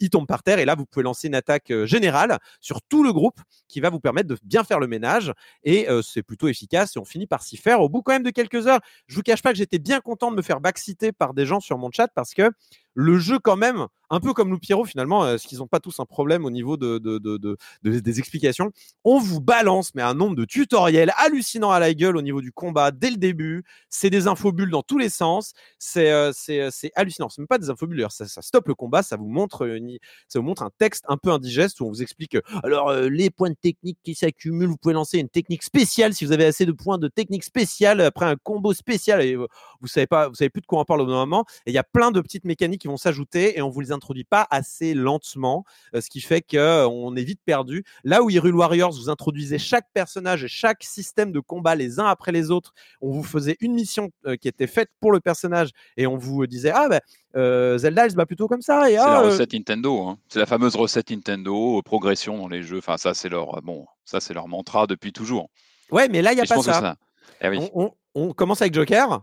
il 0.00 0.10
tombe 0.10 0.26
par 0.26 0.42
terre 0.42 0.58
et 0.58 0.64
là 0.64 0.74
vous 0.74 0.86
pouvez 0.86 1.04
lancer 1.04 1.28
une 1.28 1.34
attaque 1.34 1.72
générale 1.84 2.38
sur 2.60 2.82
tout 2.82 3.04
le 3.04 3.12
groupe 3.12 3.40
qui 3.68 3.80
va 3.80 3.90
vous 3.90 4.00
permettre 4.00 4.28
de 4.28 4.36
bien 4.42 4.64
faire 4.64 4.75
le 4.78 4.86
ménage 4.86 5.32
et 5.64 5.86
c'est 6.02 6.22
plutôt 6.22 6.48
efficace 6.48 6.96
et 6.96 6.98
on 6.98 7.04
finit 7.04 7.26
par 7.26 7.42
s'y 7.42 7.56
faire 7.56 7.80
au 7.80 7.88
bout 7.88 8.02
quand 8.02 8.12
même 8.12 8.22
de 8.22 8.30
quelques 8.30 8.66
heures. 8.66 8.80
Je 9.06 9.16
vous 9.16 9.22
cache 9.22 9.42
pas 9.42 9.52
que 9.52 9.58
j'étais 9.58 9.78
bien 9.78 10.00
content 10.00 10.30
de 10.30 10.36
me 10.36 10.42
faire 10.42 10.60
backciter 10.60 11.12
par 11.12 11.34
des 11.34 11.46
gens 11.46 11.60
sur 11.60 11.78
mon 11.78 11.90
chat 11.90 12.08
parce 12.14 12.34
que 12.34 12.50
le 12.96 13.18
jeu 13.18 13.38
quand 13.38 13.56
même, 13.56 13.86
un 14.08 14.20
peu 14.20 14.32
comme 14.32 14.50
Lou 14.50 14.58
Pierrot 14.58 14.86
finalement, 14.86 15.24
euh, 15.24 15.36
qu'ils 15.36 15.58
n'ont 15.58 15.66
pas 15.66 15.80
tous 15.80 16.00
un 16.00 16.06
problème 16.06 16.46
au 16.46 16.50
niveau 16.50 16.78
de, 16.78 16.98
des 17.82 18.18
explications 18.18 18.72
On 19.04 19.18
vous 19.18 19.40
balance, 19.40 19.94
mais 19.94 20.00
un 20.00 20.14
nombre 20.14 20.34
de 20.34 20.46
tutoriels 20.46 21.12
hallucinants 21.18 21.70
à 21.70 21.78
la 21.78 21.92
gueule 21.92 22.16
au 22.16 22.22
niveau 22.22 22.40
du 22.40 22.52
combat 22.52 22.92
dès 22.92 23.10
le 23.10 23.18
début. 23.18 23.64
C'est 23.90 24.08
des 24.08 24.28
infobulles 24.28 24.70
dans 24.70 24.82
tous 24.82 24.96
les 24.96 25.10
sens. 25.10 25.52
C'est 25.78 26.10
euh, 26.10 26.32
euh, 26.48 26.70
hallucinant. 26.94 27.28
C'est 27.28 27.42
même 27.42 27.48
pas 27.48 27.58
des 27.58 27.68
infobulles, 27.68 28.06
ça, 28.08 28.26
ça 28.26 28.40
stoppe 28.40 28.68
le 28.68 28.74
combat, 28.74 29.02
ça 29.02 29.16
vous 29.16 29.28
montre 29.28 29.68
ça 30.28 30.38
vous 30.38 30.44
montre 30.44 30.62
un 30.62 30.70
texte 30.78 31.04
un 31.08 31.18
peu 31.18 31.30
indigeste 31.30 31.80
où 31.80 31.86
on 31.86 31.90
vous 31.90 32.02
explique 32.02 32.36
alors 32.62 32.92
les 32.92 33.30
points 33.30 33.50
de 33.50 33.56
technique 33.60 33.98
qui 34.02 34.14
s'accumulent, 34.14 34.68
vous 34.68 34.76
pouvez 34.78 34.94
lancer 34.94 35.18
une 35.18 35.28
technique 35.28 35.62
spéciale 35.62 36.14
si 36.14 36.24
vous 36.24 36.32
avez 36.32 36.46
assez 36.46 36.64
de 36.64 36.72
points 36.72 36.98
de 36.98 37.08
technique 37.08 37.44
spéciale 37.44 38.00
après 38.00 38.26
un 38.26 38.36
combo 38.36 38.72
spécial 38.72 39.20
et 39.22 39.36
vous 39.36 39.86
savez 39.86 40.06
pas, 40.06 40.28
vous 40.28 40.34
savez 40.34 40.48
plus 40.48 40.62
de 40.62 40.66
quoi 40.66 40.80
on 40.80 40.84
parle 40.84 41.02
au 41.02 41.06
moment. 41.06 41.44
Et 41.66 41.70
il 41.70 41.74
y 41.74 41.78
a 41.78 41.84
plein 41.84 42.10
de 42.10 42.20
petites 42.20 42.44
mécaniques 42.44 42.85
vont 42.86 42.96
s'ajouter 42.96 43.58
et 43.58 43.62
on 43.62 43.68
vous 43.68 43.80
les 43.80 43.92
introduit 43.92 44.24
pas 44.24 44.46
assez 44.50 44.94
lentement, 44.94 45.64
euh, 45.94 46.00
ce 46.00 46.08
qui 46.08 46.20
fait 46.20 46.42
qu'on 46.42 46.56
euh, 46.56 47.16
est 47.16 47.24
vite 47.24 47.40
perdu. 47.44 47.84
Là 48.04 48.22
où 48.22 48.30
Hyrule 48.30 48.54
Warriors, 48.54 48.92
vous 48.92 49.10
introduisez 49.10 49.58
chaque 49.58 49.86
personnage 49.92 50.44
et 50.44 50.48
chaque 50.48 50.82
système 50.82 51.32
de 51.32 51.40
combat 51.40 51.74
les 51.74 52.00
uns 52.00 52.06
après 52.06 52.32
les 52.32 52.50
autres, 52.50 52.72
on 53.00 53.10
vous 53.10 53.22
faisait 53.22 53.56
une 53.60 53.74
mission 53.74 54.10
euh, 54.26 54.36
qui 54.36 54.48
était 54.48 54.66
faite 54.66 54.90
pour 55.00 55.12
le 55.12 55.20
personnage 55.20 55.70
et 55.96 56.06
on 56.06 56.16
vous 56.16 56.46
disait 56.46 56.72
ah 56.74 56.88
ben 56.88 57.00
Zelda, 57.78 58.04
elle 58.06 58.10
se 58.10 58.16
bat 58.16 58.24
plutôt 58.24 58.48
comme 58.48 58.62
ça. 58.62 58.84
C'est 58.86 58.94
la 58.94 59.20
recette 59.20 59.52
Nintendo. 59.52 60.06
Hein. 60.06 60.18
C'est 60.28 60.38
la 60.38 60.46
fameuse 60.46 60.74
recette 60.74 61.10
Nintendo, 61.10 61.82
progression 61.82 62.38
dans 62.38 62.48
les 62.48 62.62
jeux. 62.62 62.78
Enfin, 62.78 62.96
ça, 62.96 63.12
c'est 63.12 63.28
leur, 63.28 63.60
bon, 63.60 63.86
ça, 64.06 64.20
c'est 64.20 64.32
leur 64.32 64.48
mantra 64.48 64.86
depuis 64.86 65.12
toujours. 65.12 65.50
Ouais, 65.90 66.08
mais 66.08 66.22
là, 66.22 66.32
il 66.32 66.36
n'y 66.36 66.40
a 66.40 66.46
pas 66.46 66.62
ça. 66.62 66.96
Eh 67.42 67.48
on, 67.74 67.92
on, 68.14 68.32
commence 68.32 68.62
avec 68.62 68.72
Joker. 68.74 69.22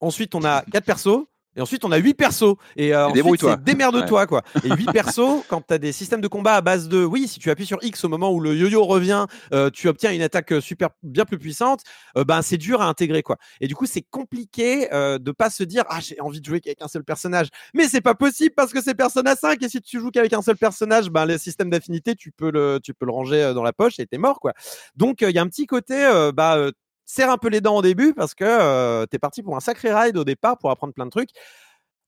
Ensuite, 0.00 0.34
on 0.34 0.44
a 0.44 0.62
quatre 0.72 0.86
persos. 0.86 1.26
Et 1.56 1.60
ensuite, 1.60 1.84
on 1.84 1.90
a 1.90 1.96
8 1.96 2.14
persos. 2.14 2.54
Et 2.76 2.94
euh, 2.94 3.08
ensuite, 3.08 3.40
c'est 3.40 3.62
démerde-toi, 3.64 4.26
quoi. 4.26 4.42
Et 4.64 4.70
8 4.70 4.86
persos, 4.92 5.44
quand 5.48 5.62
tu 5.66 5.74
as 5.74 5.78
des 5.78 5.92
systèmes 5.92 6.20
de 6.20 6.28
combat 6.28 6.54
à 6.54 6.60
base 6.60 6.88
de. 6.88 7.04
Oui, 7.04 7.26
si 7.26 7.40
tu 7.40 7.50
appuies 7.50 7.66
sur 7.66 7.82
X 7.82 8.04
au 8.04 8.08
moment 8.08 8.32
où 8.32 8.40
le 8.40 8.54
yo-yo 8.54 8.84
revient, 8.84 9.26
euh, 9.52 9.68
tu 9.70 9.88
obtiens 9.88 10.12
une 10.12 10.22
attaque 10.22 10.52
euh, 10.52 10.60
super 10.60 10.90
bien 11.02 11.24
plus 11.24 11.38
puissante, 11.38 11.82
euh, 12.16 12.24
ben 12.24 12.42
c'est 12.42 12.56
dur 12.56 12.80
à 12.80 12.86
intégrer, 12.86 13.22
quoi. 13.22 13.36
Et 13.60 13.66
du 13.66 13.74
coup, 13.74 13.86
c'est 13.86 14.02
compliqué 14.02 14.88
de 14.90 15.32
pas 15.32 15.50
se 15.50 15.64
dire, 15.64 15.84
ah, 15.88 15.98
j'ai 16.00 16.20
envie 16.20 16.40
de 16.40 16.44
jouer 16.44 16.60
avec 16.64 16.80
un 16.82 16.88
seul 16.88 17.04
personnage. 17.04 17.48
Mais 17.74 17.88
c'est 17.88 18.00
pas 18.00 18.14
possible 18.14 18.54
parce 18.54 18.72
que 18.72 18.80
c'est 18.82 18.94
Persona 18.94 19.34
5. 19.34 19.62
Et 19.62 19.68
si 19.68 19.80
tu 19.80 19.98
joues 19.98 20.10
qu'avec 20.10 20.32
un 20.32 20.42
seul 20.42 20.56
personnage, 20.56 21.10
ben 21.10 21.26
le 21.26 21.38
système 21.38 21.70
d'affinité, 21.70 22.14
tu, 22.14 22.30
peux 22.30 22.50
le, 22.50 22.80
tu 22.82 22.94
peux 22.94 23.06
le 23.06 23.12
ranger 23.12 23.52
dans 23.54 23.62
la 23.62 23.72
poche 23.72 23.98
et 23.98 24.06
t'es 24.06 24.18
mort, 24.18 24.40
quoi. 24.40 24.52
Donc, 24.96 25.22
il 25.22 25.30
y 25.30 25.38
a 25.38 25.42
un 25.42 25.48
petit 25.48 25.66
côté, 25.66 26.08
bah, 26.34 26.70
serre 27.10 27.30
un 27.30 27.38
peu 27.38 27.48
les 27.48 27.60
dents 27.60 27.76
au 27.76 27.82
début 27.82 28.14
parce 28.14 28.34
que 28.34 28.44
euh, 28.44 29.04
tu 29.10 29.16
es 29.16 29.18
parti 29.18 29.42
pour 29.42 29.56
un 29.56 29.60
sacré 29.60 29.92
ride 29.92 30.16
au 30.16 30.24
départ 30.24 30.58
pour 30.58 30.70
apprendre 30.70 30.94
plein 30.94 31.06
de 31.06 31.10
trucs. 31.10 31.30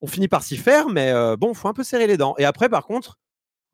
On 0.00 0.06
finit 0.06 0.28
par 0.28 0.42
s'y 0.42 0.56
faire, 0.56 0.88
mais 0.88 1.10
euh, 1.10 1.36
bon, 1.36 1.54
faut 1.54 1.68
un 1.68 1.72
peu 1.72 1.84
serrer 1.84 2.06
les 2.06 2.16
dents. 2.16 2.34
Et 2.38 2.44
après, 2.44 2.68
par 2.68 2.86
contre, 2.86 3.18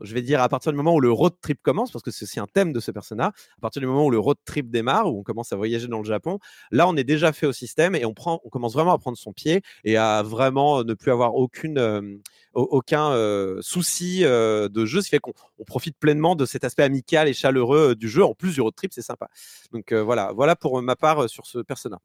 je 0.01 0.15
vais 0.15 0.23
dire 0.23 0.41
à 0.41 0.49
partir 0.49 0.73
du 0.73 0.77
moment 0.77 0.95
où 0.95 1.01
le 1.01 1.11
road 1.11 1.35
trip 1.41 1.61
commence, 1.63 1.91
parce 1.91 2.03
que 2.03 2.11
c'est 2.11 2.25
aussi 2.25 2.41
un 2.41 2.47
thème 2.47 2.73
de 2.73 2.81
ce 2.81 2.91
personnage, 2.91 3.33
à 3.57 3.61
partir 3.61 3.81
du 3.81 3.87
moment 3.87 4.07
où 4.07 4.11
le 4.11 4.19
road 4.19 4.37
trip 4.45 4.71
démarre, 4.71 5.13
où 5.13 5.21
on 5.21 5.23
commence 5.23 5.53
à 5.53 5.57
voyager 5.57 5.89
dans 5.89 5.99
le 5.99 6.05
Japon, 6.05 6.39
là 6.71 6.89
on 6.89 6.97
est 6.97 7.05
déjà 7.05 7.33
fait 7.33 7.47
au 7.47 7.53
système 7.53 7.95
et 7.95 8.05
on, 8.05 8.15
commence 8.15 8.73
vraiment 8.73 8.93
à 8.93 8.99
prendre 8.99 9.17
son 9.17 9.33
pied 9.33 9.63
et 9.85 9.97
à 9.97 10.23
vraiment 10.23 10.85
ne 10.85 10.95
plus 10.95 11.11
avoir 11.11 11.35
aucune, 11.35 11.79
euh, 11.79 12.17
aucun 12.55 13.13
euh, 13.13 13.59
souci 13.63 14.25
euh, 14.25 14.69
de 14.69 14.85
jeu, 14.85 15.01
ce 15.01 15.07
qui 15.07 15.11
fait 15.11 15.21
qu'on 15.21 15.35
profite 15.67 15.97
pleinement 15.99 16.35
de 16.35 16.47
cet 16.47 16.65
aspect 16.65 16.83
amical 16.83 17.29
et 17.29 17.35
chaleureux 17.35 17.95
du 17.95 18.09
jeu. 18.09 18.25
En 18.25 18.35
plus 18.35 18.55
du 18.55 18.61
road 18.61 18.75
trip, 18.75 18.93
c'est 18.93 19.03
sympa. 19.03 19.29
Donc 19.73 19.93
voilà, 19.93 20.33
voilà 20.35 20.57
pour 20.57 20.81
ma 20.83 20.97
part 20.97 21.29
sur 21.29 21.47
ce 21.47 21.59
personnage. 21.59 22.01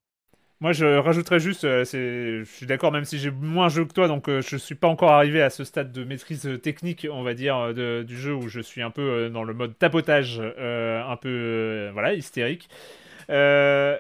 Moi, 0.64 0.72
je 0.72 0.85
rajouterais 0.85 1.41
juste, 1.41 1.65
euh, 1.65 1.84
je 1.84 2.45
suis 2.45 2.65
d'accord, 2.65 2.94
même 2.94 3.03
si 3.03 3.19
j'ai 3.19 3.31
moins 3.31 3.68
joué 3.68 3.85
que 3.85 3.91
toi, 3.91 4.07
donc 4.07 4.30
euh, 4.30 4.41
je 4.41 4.56
suis 4.56 4.76
pas 4.76 4.88
encore 4.88 5.11
arrivé 5.11 5.41
à 5.41 5.49
ce 5.49 5.65
stade 5.65 5.91
de 5.91 6.06
maîtrise 6.06 6.49
technique, 6.64 7.06
on 7.11 7.22
va 7.22 7.34
dire, 7.34 7.73
du 7.73 8.18
jeu 8.18 8.34
où 8.34 8.48
je 8.48 8.61
suis 8.61 8.81
un 8.81 8.90
peu 8.90 9.30
dans 9.30 9.44
le 9.44 9.53
mode 9.53 9.77
tapotage, 9.77 10.40
un 10.40 11.18
peu, 11.18 11.90
voilà, 11.91 12.14
hystérique. 12.14 12.69
le, 13.27 13.99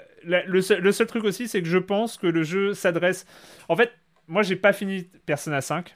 seul, 0.61 0.79
le, 0.79 0.91
seul, 0.93 1.05
truc 1.07 1.25
aussi, 1.25 1.49
c'est 1.49 1.61
que 1.61 1.67
je 1.67 1.77
pense 1.77 2.17
que 2.17 2.27
le 2.27 2.43
jeu 2.43 2.73
s'adresse. 2.73 3.25
En 3.67 3.75
fait, 3.75 3.91
moi, 4.29 4.41
j'ai 4.41 4.55
pas 4.55 4.71
fini 4.71 5.09
Persona 5.25 5.59
5. 5.59 5.93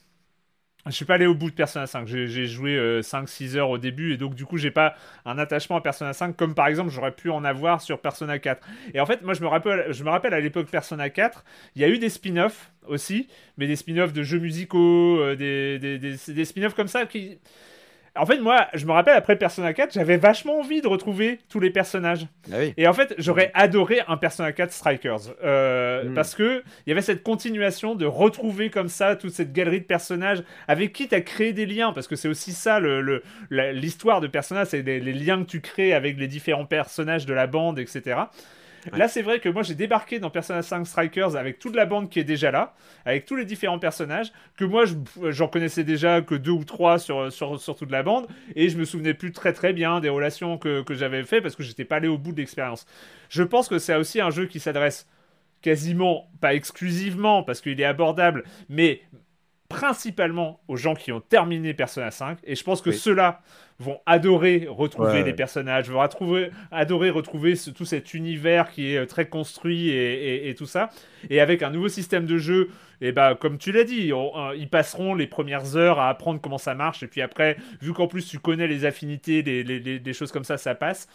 Je 0.87 0.95
suis 0.95 1.05
pas 1.05 1.15
allé 1.15 1.25
au 1.25 1.33
bout 1.33 1.49
de 1.49 1.55
Persona 1.55 1.87
5. 1.87 2.07
J'ai 2.07 2.45
joué 2.45 2.77
5-6 3.01 3.55
euh, 3.55 3.59
heures 3.59 3.69
au 3.69 3.77
début 3.77 4.13
et 4.13 4.17
donc 4.17 4.35
du 4.35 4.45
coup 4.45 4.57
j'ai 4.57 4.71
pas 4.71 4.95
un 5.25 5.37
attachement 5.37 5.77
à 5.77 5.81
Persona 5.81 6.13
5 6.13 6.35
comme 6.35 6.55
par 6.55 6.67
exemple 6.67 6.91
j'aurais 6.91 7.11
pu 7.11 7.29
en 7.29 7.43
avoir 7.43 7.81
sur 7.81 7.99
Persona 7.99 8.39
4. 8.39 8.65
Et 8.93 8.99
en 8.99 9.05
fait 9.05 9.21
moi 9.21 9.33
je 9.33 9.41
me 9.41 9.47
rappelle, 9.47 9.91
je 9.91 10.03
me 10.03 10.09
rappelle 10.09 10.33
à 10.33 10.39
l'époque 10.39 10.67
Persona 10.67 11.09
4, 11.09 11.43
il 11.75 11.81
y 11.81 11.85
a 11.85 11.89
eu 11.89 11.97
des 11.97 12.09
spin-offs 12.09 12.71
aussi, 12.87 13.27
mais 13.57 13.67
des 13.67 13.75
spin-offs 13.75 14.13
de 14.13 14.23
jeux 14.23 14.39
musicaux, 14.39 15.19
euh, 15.19 15.35
des, 15.35 15.79
des, 15.79 15.97
des 15.97 16.45
spin-offs 16.45 16.73
comme 16.73 16.87
ça 16.87 17.05
qui 17.05 17.37
en 18.17 18.25
fait, 18.25 18.39
moi, 18.39 18.67
je 18.73 18.85
me 18.85 18.91
rappelle 18.91 19.15
après 19.15 19.35
Persona 19.35 19.73
4, 19.73 19.93
j'avais 19.93 20.17
vachement 20.17 20.59
envie 20.59 20.81
de 20.81 20.87
retrouver 20.87 21.39
tous 21.49 21.59
les 21.59 21.69
personnages. 21.69 22.27
Ah 22.51 22.57
et 22.75 22.87
en 22.87 22.93
fait, 22.93 23.13
j'aurais 23.17 23.51
adoré 23.53 24.01
un 24.07 24.17
Persona 24.17 24.51
4 24.51 24.71
Strikers. 24.71 25.35
Euh, 25.43 26.03
hmm. 26.03 26.13
Parce 26.13 26.35
que 26.35 26.63
il 26.85 26.89
y 26.89 26.91
avait 26.91 27.01
cette 27.01 27.23
continuation 27.23 27.95
de 27.95 28.05
retrouver 28.05 28.69
comme 28.69 28.89
ça 28.89 29.15
toute 29.15 29.31
cette 29.31 29.53
galerie 29.53 29.81
de 29.81 29.85
personnages 29.85 30.43
avec 30.67 30.93
qui 30.93 31.07
tu 31.07 31.15
as 31.15 31.21
créé 31.21 31.53
des 31.53 31.65
liens. 31.65 31.93
Parce 31.93 32.07
que 32.07 32.15
c'est 32.15 32.27
aussi 32.27 32.51
ça 32.51 32.79
l'histoire 33.49 34.21
de 34.21 34.27
Persona, 34.27 34.65
c'est 34.65 34.81
les, 34.81 34.99
liens 34.99 35.43
que 35.43 35.49
tu 35.49 35.61
crées 35.61 35.93
avec 35.93 36.17
les 36.17 36.27
différents 36.27 36.65
personnages 36.65 37.25
de 37.25 37.33
la 37.33 37.47
bande, 37.47 37.79
etc. 37.79 38.21
Là, 38.93 39.07
c'est 39.07 39.21
vrai 39.21 39.39
que 39.39 39.49
moi, 39.49 39.63
j'ai 39.63 39.75
débarqué 39.75 40.19
dans 40.19 40.29
Persona 40.29 40.61
5 40.61 40.85
Strikers 40.85 41.35
avec 41.35 41.59
toute 41.59 41.75
la 41.75 41.85
bande 41.85 42.09
qui 42.09 42.19
est 42.19 42.23
déjà 42.23 42.51
là, 42.51 42.73
avec 43.05 43.25
tous 43.25 43.35
les 43.35 43.45
différents 43.45 43.79
personnages, 43.79 44.31
que 44.57 44.65
moi, 44.65 44.85
j'en 45.29 45.47
connaissais 45.47 45.83
déjà 45.83 46.21
que 46.21 46.35
deux 46.35 46.51
ou 46.51 46.63
trois 46.63 46.99
sur, 46.99 47.31
sur, 47.31 47.75
toute 47.75 47.91
la 47.91 48.03
bande, 48.03 48.27
et 48.55 48.69
je 48.69 48.77
me 48.77 48.85
souvenais 48.85 49.13
plus 49.13 49.31
très 49.31 49.53
très 49.53 49.73
bien 49.73 49.99
des 49.99 50.09
relations 50.09 50.57
que, 50.57 50.81
que 50.83 50.93
j'avais 50.93 51.23
fait 51.23 51.41
parce 51.41 51.55
que 51.55 51.63
j'étais 51.63 51.85
pas 51.85 51.97
allé 51.97 52.07
au 52.07 52.17
bout 52.17 52.31
de 52.31 52.37
l'expérience. 52.37 52.85
Je 53.29 53.43
pense 53.43 53.67
que 53.67 53.79
c'est 53.79 53.95
aussi 53.95 54.21
un 54.21 54.29
jeu 54.29 54.45
qui 54.45 54.59
s'adresse 54.59 55.07
quasiment, 55.61 56.29
pas 56.39 56.53
exclusivement, 56.53 57.43
parce 57.43 57.61
qu'il 57.61 57.79
est 57.81 57.85
abordable, 57.85 58.43
mais 58.69 59.01
principalement 59.69 60.61
aux 60.67 60.77
gens 60.77 60.95
qui 60.95 61.11
ont 61.11 61.19
terminé 61.19 61.73
Persona 61.73 62.09
5 62.09 62.39
et 62.43 62.55
je 62.55 62.63
pense 62.63 62.81
que 62.81 62.91
ceux-là 62.91 63.41
vont 63.79 63.99
adorer 64.05 64.65
retrouver 64.69 65.23
les 65.23 65.33
personnages, 65.33 65.89
vont 65.89 66.01
adorer 66.71 67.09
retrouver 67.09 67.53
tout 67.75 67.85
cet 67.85 68.13
univers 68.13 68.71
qui 68.71 68.93
est 68.93 68.97
euh, 68.97 69.05
très 69.05 69.27
construit 69.27 69.89
et, 69.89 70.55
tout 70.57 70.65
ça. 70.65 70.89
Et 71.29 71.41
avec 71.41 71.61
un 71.61 71.69
nouveau 71.69 71.89
système 71.89 72.25
de 72.25 72.37
jeu, 72.37 72.69
et 73.01 73.11
bah, 73.11 73.37
comme 73.39 73.57
tu 73.57 73.71
l'as 73.71 73.83
dit, 73.83 74.11
euh, 74.11 74.55
ils 74.55 74.69
passeront 74.69 75.13
les 75.13 75.27
premières 75.27 75.75
heures 75.75 75.99
à 75.99 76.09
apprendre 76.09 76.41
comment 76.41 76.57
ça 76.57 76.73
marche. 76.73 77.03
Et 77.03 77.07
puis 77.07 77.21
après, 77.21 77.57
vu 77.81 77.93
qu'en 77.93 78.07
plus 78.07 78.25
tu 78.25 78.39
connais 78.39 78.67
les 78.67 78.85
affinités, 78.85 79.43
les, 79.43 80.13
choses 80.13 80.31
comme 80.31 80.45
ça, 80.45 80.57
ça 80.57 80.73
passe. 80.73 81.07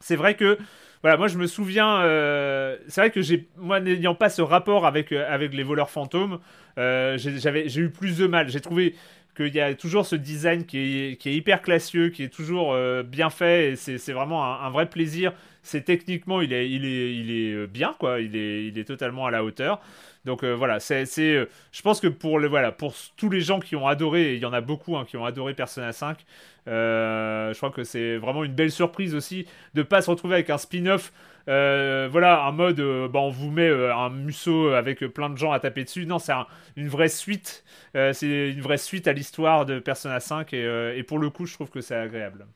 C'est 0.00 0.16
vrai 0.16 0.36
que 0.36 0.58
voilà, 1.04 1.18
moi 1.18 1.28
je 1.28 1.36
me 1.36 1.46
souviens, 1.46 2.00
euh, 2.00 2.78
c'est 2.88 3.02
vrai 3.02 3.10
que 3.10 3.20
j'ai, 3.20 3.46
moi 3.58 3.78
n'ayant 3.78 4.14
pas 4.14 4.30
ce 4.30 4.40
rapport 4.40 4.86
avec, 4.86 5.12
avec 5.12 5.52
les 5.52 5.62
voleurs 5.62 5.90
fantômes, 5.90 6.38
j'ai 6.78 7.76
eu 7.76 7.90
plus 7.90 8.16
de 8.16 8.26
mal. 8.26 8.48
J'ai 8.48 8.62
trouvé 8.62 8.94
qu'il 9.36 9.54
y 9.54 9.60
a 9.60 9.74
toujours 9.74 10.06
ce 10.06 10.16
design 10.16 10.64
qui 10.64 10.78
est, 10.78 11.16
qui 11.16 11.28
est 11.28 11.34
hyper 11.34 11.60
classieux, 11.62 12.08
qui 12.08 12.22
est 12.22 12.28
toujours 12.28 12.72
euh, 12.72 13.02
bien 13.02 13.30
fait, 13.30 13.72
et 13.72 13.76
c'est 13.76 14.12
vraiment 14.12 14.44
un, 14.44 14.70
vrai 14.70 14.88
plaisir. 14.88 15.32
C'est 15.64 15.82
techniquement, 15.82 16.40
il 16.40 16.52
est, 16.52 16.70
il 16.70 16.84
est, 16.84 17.14
il 17.14 17.30
est 17.30 17.52
euh, 17.54 17.66
bien, 17.66 17.94
quoi. 17.98 18.20
Il 18.20 18.36
est, 18.36 18.66
il 18.66 18.78
est 18.78 18.84
totalement 18.84 19.26
à 19.26 19.30
la 19.30 19.42
hauteur. 19.44 19.80
Donc 20.24 20.42
euh, 20.42 20.52
voilà, 20.54 20.80
c'est, 20.80 21.04
je 21.04 21.82
pense 21.82 22.00
que 22.00 22.06
pour, 22.06 22.40
voilà, 22.40 22.72
pour 22.72 22.94
tous 23.16 23.28
les 23.28 23.40
gens 23.40 23.60
qui 23.60 23.76
ont 23.76 23.86
adoré, 23.86 24.34
il 24.34 24.40
y 24.40 24.46
en 24.46 24.54
a 24.54 24.62
beaucoup 24.62 24.96
hein, 24.96 25.04
qui 25.04 25.18
ont 25.18 25.24
adoré 25.26 25.52
Persona 25.52 25.92
5, 25.92 26.24
je 26.66 27.56
crois 27.56 27.70
que 27.70 27.84
c'est 27.84 28.16
vraiment 28.16 28.42
une 28.42 28.54
belle 28.54 28.70
surprise 28.70 29.14
aussi 29.14 29.46
de 29.74 29.82
pas 29.82 30.00
se 30.00 30.10
retrouver 30.10 30.36
avec 30.36 30.48
un 30.48 30.56
spin-off 30.56 31.12
euh, 31.48 32.08
voilà, 32.10 32.44
un 32.44 32.52
mode, 32.52 32.80
euh, 32.80 33.08
bah, 33.08 33.20
on 33.20 33.30
vous 33.30 33.50
met 33.50 33.68
euh, 33.68 33.94
un 33.94 34.10
museau 34.10 34.70
avec 34.70 35.00
plein 35.06 35.28
de 35.30 35.36
gens 35.36 35.52
à 35.52 35.60
taper 35.60 35.84
dessus. 35.84 36.06
Non, 36.06 36.18
c'est 36.18 36.32
une 36.76 36.88
vraie 36.88 37.08
suite. 37.08 37.64
c'est 37.94 38.50
une 38.50 38.60
vraie 38.60 38.78
suite 38.78 39.08
à 39.08 39.12
l'histoire 39.12 39.66
de 39.66 39.78
Persona 39.78 40.20
5 40.20 40.52
et, 40.52 40.94
et, 40.96 41.02
pour 41.02 41.18
le 41.18 41.30
coup, 41.30 41.46
je 41.46 41.54
trouve 41.54 41.70
que 41.70 41.80
c'est 41.80 41.96
agréable. 41.96 42.46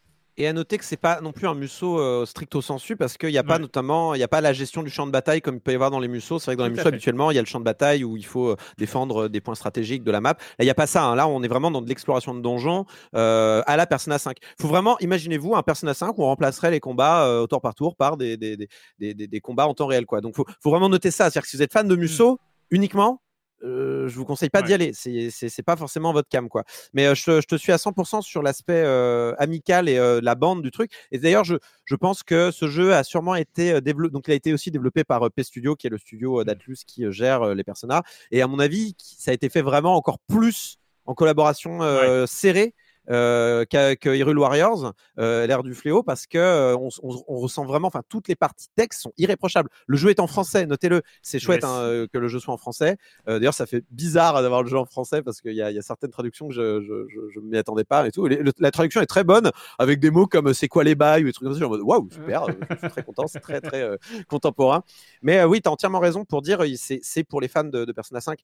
Et 0.40 0.46
à 0.46 0.52
noter 0.52 0.78
que 0.78 0.84
c'est 0.84 0.96
pas 0.96 1.20
non 1.20 1.32
plus 1.32 1.48
un 1.48 1.54
musso 1.54 1.98
euh, 1.98 2.24
stricto 2.24 2.62
sensu 2.62 2.94
parce 2.94 3.18
qu'il 3.18 3.30
n'y 3.30 3.38
a 3.38 3.42
pas 3.42 3.58
notamment, 3.58 4.14
il 4.14 4.20
y 4.20 4.22
a 4.22 4.28
pas 4.28 4.40
la 4.40 4.52
gestion 4.52 4.84
du 4.84 4.90
champ 4.90 5.04
de 5.04 5.10
bataille 5.10 5.40
comme 5.40 5.56
il 5.56 5.60
peut 5.60 5.72
y 5.72 5.74
avoir 5.74 5.90
dans 5.90 5.98
les 5.98 6.06
mussos. 6.06 6.38
C'est 6.38 6.46
vrai 6.46 6.54
que 6.54 6.60
dans 6.60 6.66
les 6.66 6.70
mussos 6.70 6.86
habituellement, 6.86 7.32
il 7.32 7.34
y 7.34 7.38
a 7.38 7.42
le 7.42 7.46
champ 7.46 7.58
de 7.58 7.64
bataille 7.64 8.04
où 8.04 8.16
il 8.16 8.24
faut 8.24 8.50
euh, 8.50 8.56
défendre 8.78 9.24
euh, 9.24 9.28
des 9.28 9.40
points 9.40 9.56
stratégiques 9.56 10.04
de 10.04 10.12
la 10.12 10.20
map. 10.20 10.34
Là, 10.34 10.36
il 10.60 10.64
n'y 10.64 10.70
a 10.70 10.76
pas 10.76 10.86
ça. 10.86 11.02
Hein. 11.02 11.16
Là, 11.16 11.26
on 11.26 11.42
est 11.42 11.48
vraiment 11.48 11.72
dans 11.72 11.82
de 11.82 11.88
l'exploration 11.88 12.36
de 12.36 12.40
donjons 12.40 12.86
à 13.14 13.76
la 13.76 13.86
Persona 13.86 14.16
5. 14.18 14.36
Il 14.40 14.62
faut 14.62 14.68
vraiment, 14.68 14.96
imaginez-vous 15.00 15.56
un 15.56 15.62
Persona 15.64 15.92
5 15.92 16.16
où 16.16 16.22
on 16.22 16.26
remplacerait 16.26 16.70
les 16.70 16.78
combats 16.78 17.40
au 17.40 17.48
tour 17.48 17.60
par 17.60 17.74
tour 17.74 17.96
par 17.96 18.16
des, 18.16 18.36
des, 18.36 18.56
des, 19.00 19.14
des, 19.14 19.40
combats 19.40 19.66
en 19.66 19.74
temps 19.74 19.86
réel. 19.86 20.06
Quoi. 20.06 20.20
Donc, 20.20 20.36
faut, 20.36 20.46
faut 20.62 20.70
vraiment 20.70 20.88
noter 20.88 21.10
ça. 21.10 21.24
C'est-à-dire 21.24 21.42
que 21.42 21.48
si 21.48 21.56
vous 21.56 21.62
êtes 21.62 21.72
fan 21.72 21.88
de 21.88 21.96
mmh. 21.96 21.98
musso 21.98 22.38
uniquement, 22.70 23.20
euh, 23.64 24.08
je 24.08 24.16
vous 24.16 24.24
conseille 24.24 24.50
pas 24.50 24.62
d'y 24.62 24.72
aller. 24.72 24.92
C'est 24.92 25.62
pas 25.62 25.76
forcément 25.76 26.12
votre 26.12 26.28
cam, 26.28 26.48
quoi. 26.48 26.64
Mais 26.92 27.06
euh, 27.06 27.14
je, 27.14 27.46
te 27.46 27.56
suis 27.56 27.72
à 27.72 27.76
100% 27.76 28.22
sur 28.22 28.42
l'aspect 28.42 28.82
euh, 28.84 29.34
amical 29.38 29.88
et 29.88 30.20
la 30.22 30.34
bande 30.34 30.62
du 30.62 30.70
truc. 30.70 30.92
Et 31.12 31.18
d'ailleurs, 31.18 31.44
je, 31.44 31.56
je, 31.84 31.94
pense 31.94 32.22
que 32.22 32.50
ce 32.50 32.68
jeu 32.68 32.94
a 32.94 33.04
sûrement 33.04 33.34
été 33.34 33.80
développé. 33.80 34.12
Donc, 34.12 34.24
il 34.28 34.32
a 34.32 34.34
été 34.34 34.52
aussi 34.52 34.70
développé 34.70 35.04
par 35.04 35.30
P 35.30 35.42
Studio, 35.42 35.76
qui 35.76 35.86
est 35.86 35.90
le 35.90 35.98
studio 35.98 36.44
d'Atlus 36.44 36.78
qui 36.86 37.10
gère 37.10 37.54
les 37.54 37.64
personnages. 37.64 38.02
Et 38.30 38.42
à 38.42 38.46
mon 38.46 38.58
avis, 38.58 38.94
ça 38.98 39.30
a 39.30 39.34
été 39.34 39.48
fait 39.48 39.62
vraiment 39.62 39.96
encore 39.96 40.18
plus 40.28 40.78
en 41.06 41.14
collaboration 41.14 41.80
serrée 42.26 42.74
euh, 43.10 43.64
que 43.64 44.14
Hyrule 44.14 44.38
Warriors, 44.38 44.92
euh, 45.18 45.46
l'ère 45.46 45.62
du 45.62 45.74
fléau, 45.74 46.02
parce 46.02 46.26
que 46.26 46.38
euh, 46.38 46.76
on, 46.76 47.38
ressent 47.38 47.64
vraiment, 47.64 47.88
enfin, 47.88 48.02
toutes 48.08 48.28
les 48.28 48.36
parties 48.36 48.68
texte 48.76 49.02
sont 49.02 49.12
irréprochables. 49.16 49.70
Le 49.86 49.96
jeu 49.96 50.10
est 50.10 50.20
en 50.20 50.26
français, 50.26 50.66
notez-le. 50.66 51.02
C'est 51.22 51.38
chouette 51.38 51.64
hein, 51.64 52.06
que 52.12 52.18
le 52.18 52.28
jeu 52.28 52.40
soit 52.40 52.54
en 52.54 52.58
français. 52.58 52.96
D'ailleurs, 53.26 53.54
ça 53.54 53.66
fait 53.66 53.84
bizarre 53.90 54.42
d'avoir 54.42 54.62
le 54.62 54.68
jeu 54.68 54.78
en 54.78 54.84
français 54.84 55.22
parce 55.22 55.40
qu'il 55.40 55.54
y, 55.54 55.62
a 55.62 55.82
certaines 55.82 56.10
traductions 56.10 56.48
que 56.48 56.54
je, 56.54 57.40
ne 57.40 57.40
m'y 57.40 57.56
attendais 57.56 57.84
pas 57.84 58.06
et 58.06 58.10
tout. 58.10 58.26
la 58.26 58.70
traduction 58.70 59.00
est 59.00 59.06
très 59.06 59.24
bonne 59.24 59.50
avec 59.78 60.00
des 60.00 60.10
mots 60.10 60.26
comme 60.26 60.52
c'est 60.54 60.68
quoi 60.68 60.84
les 60.84 60.94
bails 60.94 61.22
ou 61.22 61.26
des 61.26 61.32
trucs 61.32 61.48
comme 61.48 61.58
ça. 61.58 61.64
en 61.64 61.68
mode 61.68 61.80
waouh, 61.82 62.08
super, 62.10 62.46
je 62.46 62.76
suis 62.76 62.88
très 62.88 63.02
content, 63.02 63.26
c'est 63.26 63.40
très 63.40 63.60
très 63.68 63.98
contemporain. 64.28 64.82
Mais 65.22 65.44
oui, 65.44 65.60
tu 65.60 65.68
as 65.68 65.72
entièrement 65.72 66.00
raison 66.00 66.24
pour 66.24 66.42
dire 66.42 66.62
c'est 66.76 67.24
pour 67.24 67.40
les 67.40 67.48
fans 67.48 67.64
de, 67.64 67.84
de 67.84 67.92
Persona 67.92 68.20
5 68.20 68.40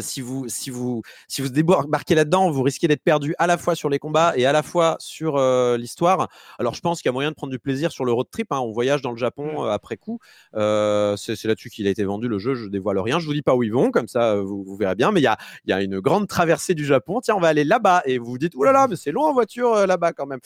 si 0.00 0.20
vous 0.20 0.48
si 0.48 0.70
vous 0.70 1.02
si 1.28 1.40
vous 1.40 1.48
débarquez 1.48 2.16
là-dedans, 2.16 2.50
vous 2.50 2.62
risquez 2.62 2.88
d'être 2.88 3.02
perdu 3.02 3.34
à 3.38 3.46
la 3.46 3.56
fois 3.56 3.76
sur 3.76 3.88
les 3.88 4.00
combats 4.00 4.32
et 4.36 4.44
à 4.44 4.52
la 4.52 4.62
fois 4.62 4.96
sur 4.98 5.38
l'histoire. 5.76 6.28
Alors 6.58 6.74
je 6.74 6.80
pense 6.80 7.00
qu'il 7.00 7.08
y 7.08 7.10
a 7.10 7.12
moyen 7.12 7.30
de 7.30 7.36
prendre 7.36 7.52
du 7.52 7.60
plaisir 7.60 7.92
sur 7.92 8.04
le 8.04 8.12
road 8.12 8.26
trip. 8.30 8.50
Hein. 8.50 8.58
On 8.58 8.72
voyage 8.72 9.02
dans 9.02 9.12
le 9.12 9.16
Japon 9.16 9.64
mmh. 9.64 9.68
après 9.68 9.96
coup. 9.96 10.18
c'est 10.52 11.44
là-dessus 11.44 11.70
qu'il 11.70 11.86
a 11.86 11.90
été 11.90 12.04
vendu 12.04 12.26
le 12.26 12.38
jeu. 12.38 12.54
Je 12.54 12.66
dévoile 12.66 12.98
rien. 12.98 13.20
Je 13.20 13.26
vous 13.26 13.34
dis 13.34 13.42
pas 13.42 13.54
où 13.54 13.62
ils 13.62 13.72
vont, 13.72 13.90
comme 13.90 14.08
ça 14.08 14.36
vous, 14.36 14.64
vous 14.64 14.76
verrez 14.76 14.96
bien. 14.96 15.12
Mais 15.12 15.20
il 15.20 15.24
y 15.24 15.28
a 15.28 15.38
il 15.64 15.70
y 15.70 15.72
a 15.72 15.80
une 15.80 16.00
grande 16.00 16.26
traversée 16.26 16.74
du 16.74 16.84
Japon. 16.84 17.20
Tiens, 17.20 17.36
on 17.36 17.40
va 17.40 17.48
aller 17.48 17.64
là-bas 17.64 18.02
et 18.04 18.18
vous 18.18 18.26
vous 18.26 18.38
dites 18.38 18.54
oh 18.56 18.64
là 18.64 18.72
là, 18.72 18.88
mais 18.88 18.96
c'est 18.96 19.12
loin 19.12 19.30
en 19.30 19.32
voiture 19.32 19.86
là-bas 19.86 20.12
quand 20.12 20.26
même. 20.26 20.40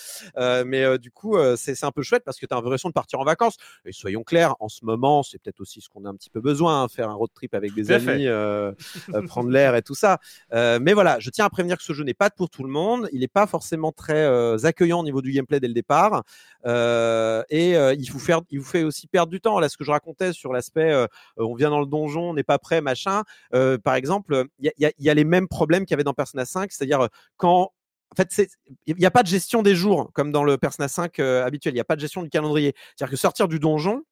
mais 0.66 0.98
du 0.98 1.10
coup 1.10 1.36
c'est 1.56 1.84
un 1.84 1.90
peu 1.90 2.02
chouette 2.02 2.24
parce 2.24 2.38
que 2.38 2.44
tu 2.44 2.52
as 2.52 2.56
l'impression 2.56 2.90
de 2.90 2.94
partir 2.94 3.18
en 3.18 3.24
vacances. 3.24 3.56
Et 3.86 3.92
soyons 3.92 4.24
clairs, 4.24 4.56
en 4.60 4.68
ce 4.68 4.84
moment 4.84 5.22
c'est 5.22 5.38
peut-être 5.38 5.60
aussi 5.60 5.80
ce 5.80 5.88
qu'on 5.88 6.04
a 6.04 6.10
un 6.10 6.16
petit 6.16 6.30
peu 6.30 6.40
besoin, 6.40 6.82
hein, 6.82 6.88
faire 6.88 7.08
un 7.08 7.14
road 7.14 7.30
trip 7.34 7.54
avec 7.54 7.74
des 7.74 7.92
amis. 7.92 8.28
prendre 9.28 9.50
l'air 9.50 9.74
et 9.74 9.82
tout 9.82 9.94
ça. 9.94 10.18
Euh, 10.52 10.78
mais 10.80 10.92
voilà, 10.92 11.18
je 11.20 11.30
tiens 11.30 11.44
à 11.44 11.50
prévenir 11.50 11.76
que 11.76 11.82
ce 11.82 11.92
jeu 11.92 12.04
n'est 12.04 12.14
pas 12.14 12.30
pour 12.30 12.50
tout 12.50 12.62
le 12.62 12.70
monde. 12.70 13.08
Il 13.12 13.20
n'est 13.20 13.28
pas 13.28 13.46
forcément 13.46 13.92
très 13.92 14.16
euh, 14.16 14.56
accueillant 14.64 15.00
au 15.00 15.04
niveau 15.04 15.22
du 15.22 15.32
gameplay 15.32 15.60
dès 15.60 15.68
le 15.68 15.74
départ. 15.74 16.22
Euh, 16.66 17.42
et 17.50 17.72
il, 17.72 18.10
vous 18.10 18.18
faire, 18.18 18.40
il 18.50 18.60
vous 18.60 18.66
fait 18.66 18.84
aussi 18.84 19.06
perdre 19.06 19.30
du 19.30 19.40
temps. 19.40 19.58
Là, 19.58 19.68
ce 19.68 19.76
que 19.76 19.84
je 19.84 19.90
racontais 19.90 20.32
sur 20.32 20.52
l'aspect 20.52 20.92
on 21.36 21.54
vient 21.54 21.70
dans 21.70 21.80
le 21.80 21.86
donjon, 21.86 22.30
on 22.30 22.34
n'est 22.34 22.42
pas 22.42 22.58
prêt, 22.58 22.80
machin. 22.80 23.22
par 23.50 23.94
exemple, 23.94 24.44
il 24.58 24.72
y, 24.78 25.10
a 25.10 25.14
les 25.14 25.24
mêmes 25.24 25.48
problèmes 25.48 25.84
qu'il 25.84 25.92
y 25.92 25.94
avait 25.94 26.04
dans 26.04 26.14
Persona 26.14 26.44
5, 26.44 26.72
c'est-à-dire 26.72 27.08
quand 27.36 27.72
en 28.10 28.14
fait, 28.14 28.46
il 28.86 28.96
n'y 28.96 29.06
a 29.06 29.10
pas 29.10 29.22
de 29.22 29.28
gestion 29.28 29.62
des 29.62 29.74
jours 29.74 30.10
comme 30.12 30.32
dans 30.32 30.44
le 30.44 30.58
Persona 30.58 30.86
5 30.88 31.18
habituel. 31.18 31.72
Il 31.72 31.76
n'y 31.76 31.80
a 31.80 31.84
pas 31.84 31.96
de 31.96 32.00
gestion 32.00 32.22
du 32.22 32.28
calendrier. 32.28 32.74
C'est-à-dire 32.94 33.10
que 33.10 33.16
sortir 33.16 33.48
du 33.48 33.58
donjon, 33.58 34.02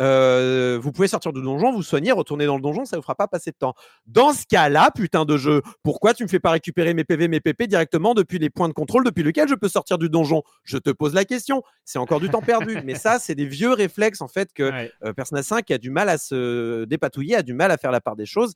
euh, 0.00 0.78
vous 0.80 0.92
pouvez 0.92 1.08
sortir 1.08 1.32
du 1.32 1.42
donjon, 1.42 1.72
vous 1.72 1.82
soigner, 1.82 2.12
retourner 2.12 2.46
dans 2.46 2.56
le 2.56 2.62
donjon, 2.62 2.84
ça 2.84 2.96
vous 2.96 3.02
fera 3.02 3.14
pas 3.14 3.28
passer 3.28 3.50
de 3.50 3.56
temps. 3.56 3.74
Dans 4.06 4.32
ce 4.32 4.44
cas-là, 4.46 4.90
putain 4.94 5.24
de 5.24 5.36
jeu, 5.36 5.62
pourquoi 5.82 6.14
tu 6.14 6.22
me 6.22 6.28
fais 6.28 6.40
pas 6.40 6.50
récupérer 6.50 6.94
mes 6.94 7.04
PV, 7.04 7.28
mes 7.28 7.40
PP 7.40 7.64
directement 7.64 8.14
depuis 8.14 8.38
les 8.38 8.50
points 8.50 8.68
de 8.68 8.74
contrôle 8.74 9.04
depuis 9.04 9.22
lesquels 9.22 9.48
je 9.48 9.54
peux 9.54 9.68
sortir 9.68 9.98
du 9.98 10.08
donjon? 10.08 10.42
Je 10.64 10.78
te 10.78 10.90
pose 10.90 11.14
la 11.14 11.24
question. 11.24 11.62
C'est 11.84 11.98
encore 11.98 12.20
du 12.20 12.28
temps 12.28 12.42
perdu. 12.42 12.76
Mais 12.84 12.94
ça, 12.94 13.18
c'est 13.18 13.34
des 13.34 13.46
vieux 13.46 13.72
réflexes 13.72 14.20
en 14.20 14.28
fait 14.28 14.52
que 14.52 14.70
euh, 15.04 15.12
Persona 15.12 15.42
5 15.42 15.70
a 15.70 15.78
du 15.78 15.90
mal 15.90 16.08
à 16.08 16.18
se 16.18 16.84
dépatouiller, 16.84 17.36
a 17.36 17.42
du 17.42 17.54
mal 17.54 17.70
à 17.70 17.76
faire 17.76 17.90
la 17.90 18.00
part 18.00 18.16
des 18.16 18.26
choses 18.26 18.52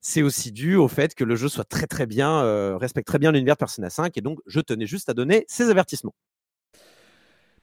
c'est 0.00 0.22
aussi 0.22 0.52
dû 0.52 0.76
au 0.76 0.88
fait 0.88 1.14
que 1.14 1.24
le 1.24 1.36
jeu 1.36 1.48
soit 1.48 1.64
très 1.64 1.86
très 1.86 2.06
bien, 2.06 2.42
euh, 2.42 2.76
respecte 2.76 3.06
très 3.06 3.18
bien 3.18 3.32
l'univers 3.32 3.56
Persona 3.56 3.90
5 3.90 4.16
et 4.16 4.20
donc 4.20 4.38
je 4.46 4.60
tenais 4.60 4.86
juste 4.86 5.08
à 5.08 5.14
donner 5.14 5.44
ces 5.48 5.70
avertissements. 5.70 6.14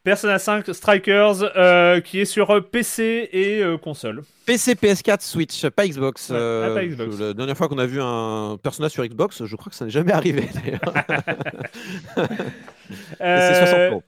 Persona 0.05 0.39
5 0.39 0.73
Strikers 0.73 2.03
qui 2.03 2.19
est 2.21 2.25
sur 2.25 2.69
PC 2.69 3.27
et 3.33 3.63
console. 3.81 4.23
PC, 4.45 4.75
PS4, 4.75 5.21
Switch, 5.21 5.67
pas 5.69 5.87
Xbox. 5.87 6.31
Ah, 6.31 6.69
pas 6.75 6.85
Xbox. 6.85 7.19
La 7.19 7.33
dernière 7.33 7.57
fois 7.57 7.67
qu'on 7.67 7.79
a 7.79 7.87
vu 7.87 7.99
un 7.99 8.57
Persona 8.61 8.87
sur 8.87 9.03
Xbox, 9.03 9.43
je 9.43 9.55
crois 9.55 9.71
que 9.71 9.75
ça 9.75 9.85
n'est 9.85 9.91
jamais 9.91 10.13
arrivé 10.13 10.47
d'ailleurs. 10.53 10.93
c'est 13.17 13.65
60 13.65 13.79
euros. 13.79 14.03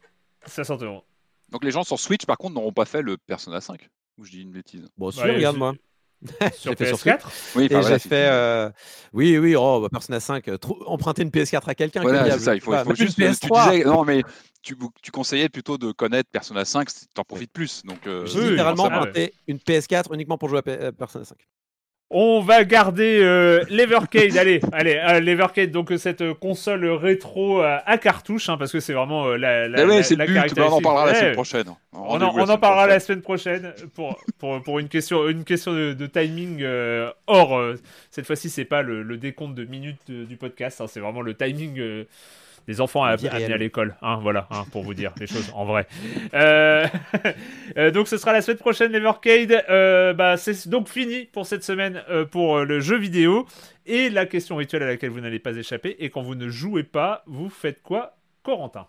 60 0.45 0.83
euros. 0.83 1.03
Donc 1.49 1.63
les 1.63 1.71
gens 1.71 1.83
sur 1.83 1.99
Switch, 1.99 2.25
par 2.25 2.37
contre, 2.37 2.53
n'auront 2.53 2.71
pas 2.73 2.85
fait 2.85 3.01
le 3.01 3.17
Persona 3.17 3.59
5 3.59 3.89
Ou 4.17 4.25
je 4.25 4.31
dis 4.31 4.41
une 4.41 4.51
bêtise 4.51 4.87
Bon, 4.97 5.11
si, 5.11 5.21
regarde 5.21 5.57
moi. 5.57 5.73
sur 6.53 6.73
PS4 6.73 7.19
Oui, 7.55 7.69
j'ai 7.69 7.99
fait. 7.99 8.27
Euh, 8.29 8.69
oui, 9.13 9.37
oui, 9.37 9.55
oh, 9.55 9.81
bah, 9.81 9.89
Persona 9.89 10.19
5, 10.19 10.47
euh, 10.47 10.57
emprunter 10.85 11.21
une 11.21 11.29
PS4 11.29 11.69
à 11.69 11.75
quelqu'un. 11.75 12.01
Voilà, 12.01 12.31
c'est 12.31 12.39
ça, 12.39 12.55
il 12.55 12.61
faut, 12.61 12.73
il 12.73 12.83
faut 12.83 12.95
juste. 12.95 13.17
Tu 13.17 13.49
disais, 13.49 13.83
non, 13.83 14.03
mais 14.03 14.23
tu, 14.67 14.75
tu, 15.01 15.11
conseillais 15.11 15.49
plutôt 15.49 15.77
de 15.77 15.91
connaître 15.91 16.29
Persona 16.29 16.65
5, 16.65 16.87
tu 16.89 16.95
en 17.17 17.23
profites 17.23 17.51
plus. 17.53 17.83
Donc, 17.85 18.05
euh, 18.05 18.25
j'ai 18.25 18.49
littéralement 18.49 18.89
une 19.47 19.57
PS4 19.57 20.13
uniquement 20.13 20.37
pour 20.37 20.49
jouer 20.49 20.59
à 20.59 20.91
Persona 20.91 21.23
5. 21.23 21.37
On 22.09 22.39
va 22.39 22.63
garder 22.63 23.19
euh, 23.21 23.65
l'Evercade, 23.69 24.37
allez, 24.37 24.61
allez, 24.71 24.95
euh, 24.95 25.19
l'Evercade, 25.19 25.71
donc 25.71 25.91
euh, 25.91 25.97
cette 25.97 26.33
console 26.35 26.85
rétro 26.85 27.61
à 27.61 27.97
cartouche, 27.97 28.47
hein, 28.47 28.57
parce 28.57 28.71
que 28.71 28.79
c'est 28.79 28.93
vraiment 28.93 29.27
la, 29.27 29.67
la, 29.67 29.83
eh 29.83 30.15
la, 30.15 30.25
but, 30.25 30.57
on 30.57 30.71
en 30.71 30.81
parlera 30.81 31.05
la 31.07 31.15
semaine 31.15 31.33
prochaine. 31.33 31.67
On, 31.91 32.21
en, 32.21 32.57
parlera 32.57 32.87
la 32.87 33.01
semaine 33.01 33.21
prochaine 33.21 33.73
pour, 33.93 34.17
pour, 34.37 34.63
pour 34.63 34.79
une 34.79 34.87
question, 34.87 35.27
une 35.27 35.43
question 35.43 35.73
de, 35.73 36.07
timing. 36.07 36.65
or, 37.27 37.61
cette 38.09 38.25
fois-ci, 38.25 38.49
c'est 38.49 38.65
pas 38.65 38.81
le, 38.81 39.17
décompte 39.17 39.55
de 39.55 39.65
minutes 39.65 40.09
du 40.09 40.37
podcast, 40.37 40.79
hein, 40.79 40.85
c'est 40.87 41.01
vraiment 41.01 41.21
le 41.21 41.33
timing 41.33 42.05
des 42.67 42.81
enfants 42.81 43.03
à, 43.03 43.11
amener 43.11 43.53
à 43.53 43.57
l'école. 43.57 43.95
Hein, 44.01 44.19
voilà, 44.21 44.47
hein, 44.51 44.65
pour 44.71 44.83
vous 44.83 44.93
dire 44.93 45.13
les 45.19 45.27
choses 45.27 45.51
en 45.55 45.65
vrai. 45.65 45.87
Euh, 46.33 46.85
euh, 47.77 47.91
donc 47.91 48.07
ce 48.07 48.17
sera 48.17 48.33
la 48.33 48.41
semaine 48.41 48.57
prochaine, 48.57 48.91
l'Evercade. 48.91 49.63
Euh, 49.69 50.13
bah, 50.13 50.37
c'est 50.37 50.67
donc 50.67 50.89
fini 50.89 51.25
pour 51.25 51.45
cette 51.45 51.63
semaine 51.63 52.03
pour 52.31 52.59
le 52.59 52.79
jeu 52.79 52.97
vidéo. 52.97 53.47
Et 53.85 54.09
la 54.09 54.25
question 54.25 54.57
rituelle 54.57 54.83
à 54.83 54.87
laquelle 54.87 55.11
vous 55.11 55.21
n'allez 55.21 55.39
pas 55.39 55.55
échapper. 55.55 55.95
Et 55.99 56.09
quand 56.09 56.21
vous 56.21 56.35
ne 56.35 56.49
jouez 56.49 56.83
pas, 56.83 57.23
vous 57.25 57.49
faites 57.49 57.81
quoi, 57.81 58.17
Corentin? 58.43 58.87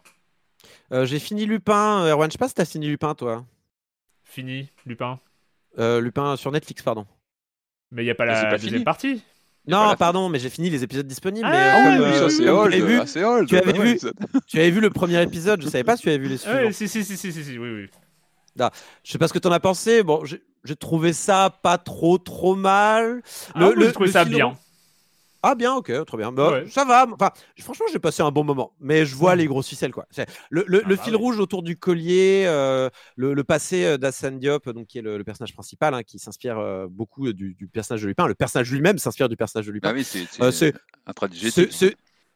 J'ai 0.90 1.20
fini 1.20 1.46
Lupin. 1.46 2.06
Erwan, 2.09 2.28
je 2.28 2.32
sais 2.32 2.38
pas 2.38 2.48
si 2.48 2.55
t'as 2.55 2.64
fini 2.64 2.88
Lupin, 2.88 3.14
toi. 3.14 3.44
Fini, 4.24 4.68
Lupin? 4.86 5.20
Lupin 5.76 6.36
sur 6.36 6.50
Netflix, 6.50 6.82
pardon. 6.82 7.06
Mais 7.92 8.02
il 8.02 8.06
n'y 8.06 8.10
a 8.10 8.16
pas 8.16 8.26
la 8.26 8.56
deuxième 8.56 8.84
partie 8.84 9.22
non, 9.68 9.94
pardon, 9.96 10.28
mais 10.28 10.38
j'ai 10.38 10.50
fini 10.50 10.70
les 10.70 10.82
épisodes 10.82 11.06
disponibles. 11.06 11.48
Ah, 11.50 11.78
oui, 11.84 11.96
euh, 12.00 12.28
ça 12.28 12.36
c'est 12.36 12.48
old, 12.48 12.74
vu, 12.74 13.00
Tu 13.46 13.56
avais, 13.56 13.72
vu, 13.72 13.98
tu 14.46 14.58
avais 14.58 14.70
vu 14.70 14.80
le 14.80 14.90
premier 14.90 15.22
épisode, 15.22 15.62
je 15.62 15.68
savais 15.68 15.84
pas 15.84 15.96
si 15.96 16.02
tu 16.02 16.08
avais 16.08 16.18
vu 16.18 16.28
les 16.28 16.38
suivants. 16.38 16.58
Oui, 16.66 16.74
si, 16.74 16.88
si, 16.88 17.04
si, 17.04 17.16
si, 17.16 17.32
si, 17.32 17.58
oui, 17.58 17.68
oui. 17.70 17.86
Ah, 18.58 18.70
je 19.04 19.12
sais 19.12 19.18
pas 19.18 19.28
ce 19.28 19.32
que 19.32 19.38
tu 19.38 19.46
en 19.46 19.52
as 19.52 19.60
pensé. 19.60 20.02
Bon, 20.02 20.24
j'ai 20.24 20.76
trouvé 20.76 21.12
ça 21.12 21.56
pas 21.62 21.78
trop, 21.78 22.18
trop 22.18 22.56
mal. 22.56 23.22
Le, 23.54 23.66
ah, 23.66 23.70
le, 23.76 24.06
ça 24.08 24.24
bien. 24.24 24.54
Ah 25.43 25.55
bien, 25.55 25.74
ok, 25.74 26.05
très 26.05 26.16
bien. 26.16 26.32
Bah, 26.32 26.62
Ça 26.69 26.85
va. 26.85 27.06
Enfin, 27.12 27.31
franchement, 27.60 27.86
j'ai 27.93 27.98
passé 27.98 28.23
un 28.23 28.31
bon 28.31 28.44
moment. 28.44 28.73
Mais 28.81 29.06
je 29.06 29.15
vois 29.15 29.36
les 29.36 29.47
grosses 29.47 29.69
ficelles, 29.69 29.93
quoi. 29.93 30.06
Le, 30.51 30.65
le, 30.66 30.82
ah 30.85 30.89
bah 30.89 30.97
fil 30.97 31.15
rouge 31.15 31.39
autour 31.39 31.62
du 31.62 31.77
collier, 31.77 32.44
euh, 32.47 32.90
le, 33.16 33.44
passé 33.44 33.85
euh, 33.85 33.98
d'Assane 33.98 34.39
Diop, 34.39 34.69
donc 34.70 34.89
qui 34.89 34.98
est 34.98 35.02
le, 35.02 35.23
personnage 35.23 35.55
principal, 35.55 35.94
hein, 35.94 36.02
qui 36.02 36.19
s'inspire 36.19 36.59
euh, 36.59 36.86
beaucoup 36.90 37.32
du, 37.32 37.55
du, 37.55 37.69
personnage 37.69 38.02
de 38.02 38.09
Lupin. 38.09 38.27
Le 38.27 38.35
personnage 38.35 38.70
lui-même 38.73 38.98
s'inspire 38.98 39.28
du 39.28 39.36
personnage 39.36 39.66
de 39.66 39.73
Lupin. 39.73 39.90
Ah 39.90 39.94
oui, 39.94 40.05
c'est 40.05 40.27
un 41.06 41.12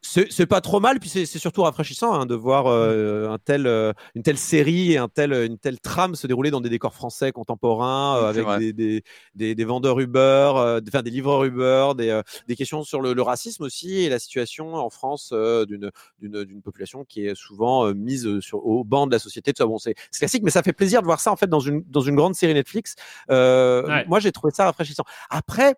c'est 0.03 0.47
pas 0.47 0.61
trop 0.61 0.81
mal, 0.81 0.99
puis 0.99 1.09
c'est 1.09 1.27
surtout 1.27 1.63
rafraîchissant 1.63 2.13
hein, 2.13 2.27
de 2.27 2.35
voir 2.35 2.67
euh, 2.67 3.31
un 3.31 3.39
tel, 3.39 3.69
euh, 3.69 3.93
une 4.17 4.23
telle 4.23 4.37
série 4.37 4.93
et 4.93 4.99
un 4.99 5.09
tel, 5.09 5.33
une 5.33 5.59
telle 5.59 5.79
trame 5.79 6.17
se 6.17 6.27
dérouler 6.27 6.51
dans 6.51 6.61
des 6.61 6.69
décors 6.69 6.93
français 6.93 7.31
contemporains, 7.31 8.17
euh, 8.17 8.29
avec 8.29 8.59
des, 8.59 8.73
des, 8.73 9.05
des, 9.37 9.55
des, 9.55 9.65
vendeurs 9.65 10.01
Uber, 10.01 10.81
enfin 10.89 11.03
des 11.03 11.11
livreurs 11.11 11.45
Uber, 11.45 11.93
des, 11.97 12.21
des 12.49 12.57
questions 12.57 12.83
sur 12.83 13.01
le, 13.01 13.23
racisme 13.23 13.63
aussi 13.63 14.01
et 14.01 14.09
la 14.09 14.19
situation 14.19 14.75
en 14.75 14.91
France 14.91 15.33
d'une 15.33 16.63
population 16.63 17.05
qui 17.05 17.27
est 17.27 17.37
souvent 17.37 17.95
mise 17.95 18.41
sur, 18.41 18.67
au 18.67 18.83
banc 18.83 19.07
de 19.07 19.13
la 19.13 19.21
société. 19.21 19.53
Tout 19.53 19.63
ça, 19.63 19.67
bon, 19.67 19.79
c'est 19.79 19.95
classique, 20.19 20.43
mais 20.43 20.51
ça 20.51 20.65
fait 20.65 20.73
plaisir 20.73 21.01
de 21.01 21.07
voir 21.07 21.21
ça 21.21 21.31
en 21.31 21.37
fait 21.37 21.47
dans 21.47 21.61
une, 21.61 21.85
dans 21.87 22.01
une 22.01 22.17
grande 22.17 22.35
série 22.35 22.55
Netflix. 22.55 22.97
Moi, 23.29 24.19
j'ai 24.19 24.33
trouvé 24.33 24.53
ça 24.53 24.65
rafraîchissant. 24.65 25.05
Après, 25.31 25.77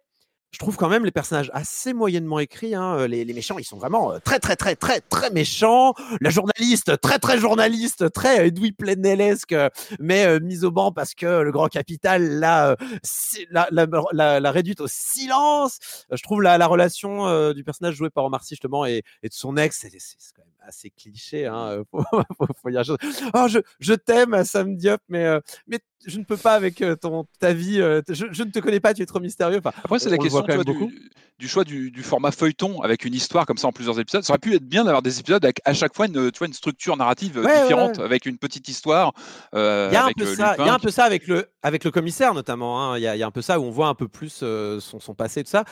je 0.54 0.58
trouve 0.60 0.76
quand 0.76 0.88
même 0.88 1.04
les 1.04 1.10
personnages 1.10 1.50
assez 1.52 1.92
moyennement 1.92 2.38
écrits. 2.38 2.76
Hein. 2.76 2.96
Euh, 3.00 3.08
les, 3.08 3.24
méchants, 3.34 3.58
ils 3.58 3.64
sont 3.64 3.76
vraiment 3.76 4.12
euh, 4.12 4.18
très, 4.20 4.38
très, 4.38 4.54
très, 4.54 4.76
très, 4.76 5.00
très 5.00 5.30
méchants. 5.30 5.94
La 6.20 6.30
journaliste, 6.30 7.00
très, 7.00 7.18
très 7.18 7.38
journaliste, 7.38 8.12
très 8.12 8.46
Edoui 8.46 8.70
Plenelesque, 8.70 9.56
mais 9.98 10.24
euh, 10.26 10.38
mise 10.38 10.64
au 10.64 10.70
banc 10.70 10.92
parce 10.92 11.14
que 11.14 11.40
le 11.40 11.50
grand 11.50 11.66
capital 11.66 12.38
l'a 12.38 12.76
la, 13.50 14.50
réduite 14.52 14.80
au 14.80 14.86
silence. 14.86 15.80
Je 16.12 16.22
trouve 16.22 16.40
la, 16.40 16.56
la 16.56 16.68
relation 16.68 17.52
du 17.52 17.64
personnage 17.64 17.96
joué 17.96 18.10
par 18.10 18.24
Omar 18.24 18.44
Sy, 18.44 18.50
justement, 18.50 18.86
et, 18.86 19.02
et 19.24 19.28
de 19.28 19.34
son 19.34 19.56
ex, 19.56 19.76
c'est 19.80 19.90
quand 20.36 20.44
même 20.44 20.68
assez 20.68 20.90
cliché. 20.90 21.46
Hein. 21.46 21.82
Faut, 21.90 22.04
faut, 22.38 22.70
Oh, 23.34 23.48
je, 23.48 23.58
je 23.80 23.94
t'aime, 23.94 24.44
Sam 24.44 24.76
Diop, 24.76 25.00
mais, 25.08 25.40
mais 25.66 25.80
je 26.06 26.18
ne 26.18 26.24
peux 26.24 26.36
pas 26.36 26.54
avec 26.54 26.82
ton, 27.00 27.26
ta 27.38 27.52
vie. 27.52 27.76
Je, 27.76 28.26
je, 28.30 28.42
ne 28.42 28.50
te 28.50 28.58
connais 28.58 28.80
pas, 28.80 28.94
tu 28.94 29.02
es 29.02 29.06
trop 29.06 29.20
mystérieux. 29.20 29.58
Enfin, 29.58 29.72
Après, 29.82 29.98
c'est 29.98 30.10
la 30.10 30.18
question 30.18 30.42
du, 31.38 31.48
choix 31.48 31.64
du, 31.64 32.02
format 32.02 32.30
feuilleton 32.30 32.80
avec 32.82 33.04
une 33.04 33.14
histoire 33.14 33.46
comme 33.46 33.56
ça 33.56 33.68
en 33.68 33.72
plusieurs 33.72 33.98
épisodes. 33.98 34.22
Ça 34.22 34.32
aurait 34.32 34.38
pu 34.38 34.54
être 34.54 34.64
bien 34.64 34.84
d'avoir 34.84 35.02
des 35.02 35.18
épisodes 35.20 35.44
avec 35.44 35.60
à 35.64 35.74
chaque 35.74 35.94
fois 35.94 36.06
une, 36.06 36.30
tu 36.30 36.38
vois, 36.38 36.46
une 36.46 36.52
structure 36.52 36.96
narrative 36.96 37.40
différente, 37.40 37.98
avec 37.98 38.26
une 38.26 38.38
petite 38.38 38.68
histoire. 38.68 39.12
il, 39.52 39.58
y 39.58 39.96
a 39.96 40.06
un 40.06 40.12
peu 40.12 40.26
ça, 40.26 40.56
il 40.58 40.66
y 40.66 40.68
a 40.68 40.74
un 40.74 40.78
peu 40.78 40.90
ça 40.90 41.04
avec 41.04 41.26
le, 41.26 41.46
avec 41.62 41.84
le 41.84 41.90
commissaire 41.90 42.34
notamment. 42.34 42.80
Hein. 42.80 42.98
Il, 42.98 43.02
y 43.02 43.06
a, 43.06 43.16
il, 43.16 43.18
y 43.18 43.22
a, 43.22 43.26
un 43.26 43.32
peu 43.32 43.42
ça 43.42 43.58
où 43.58 43.64
on 43.64 43.70
voit 43.70 43.88
un 43.88 43.94
peu 43.94 44.08
plus 44.08 44.30
son, 44.30 45.00
son, 45.00 45.14
passé, 45.14 45.44
tout 45.44 45.50
ça. 45.50 45.64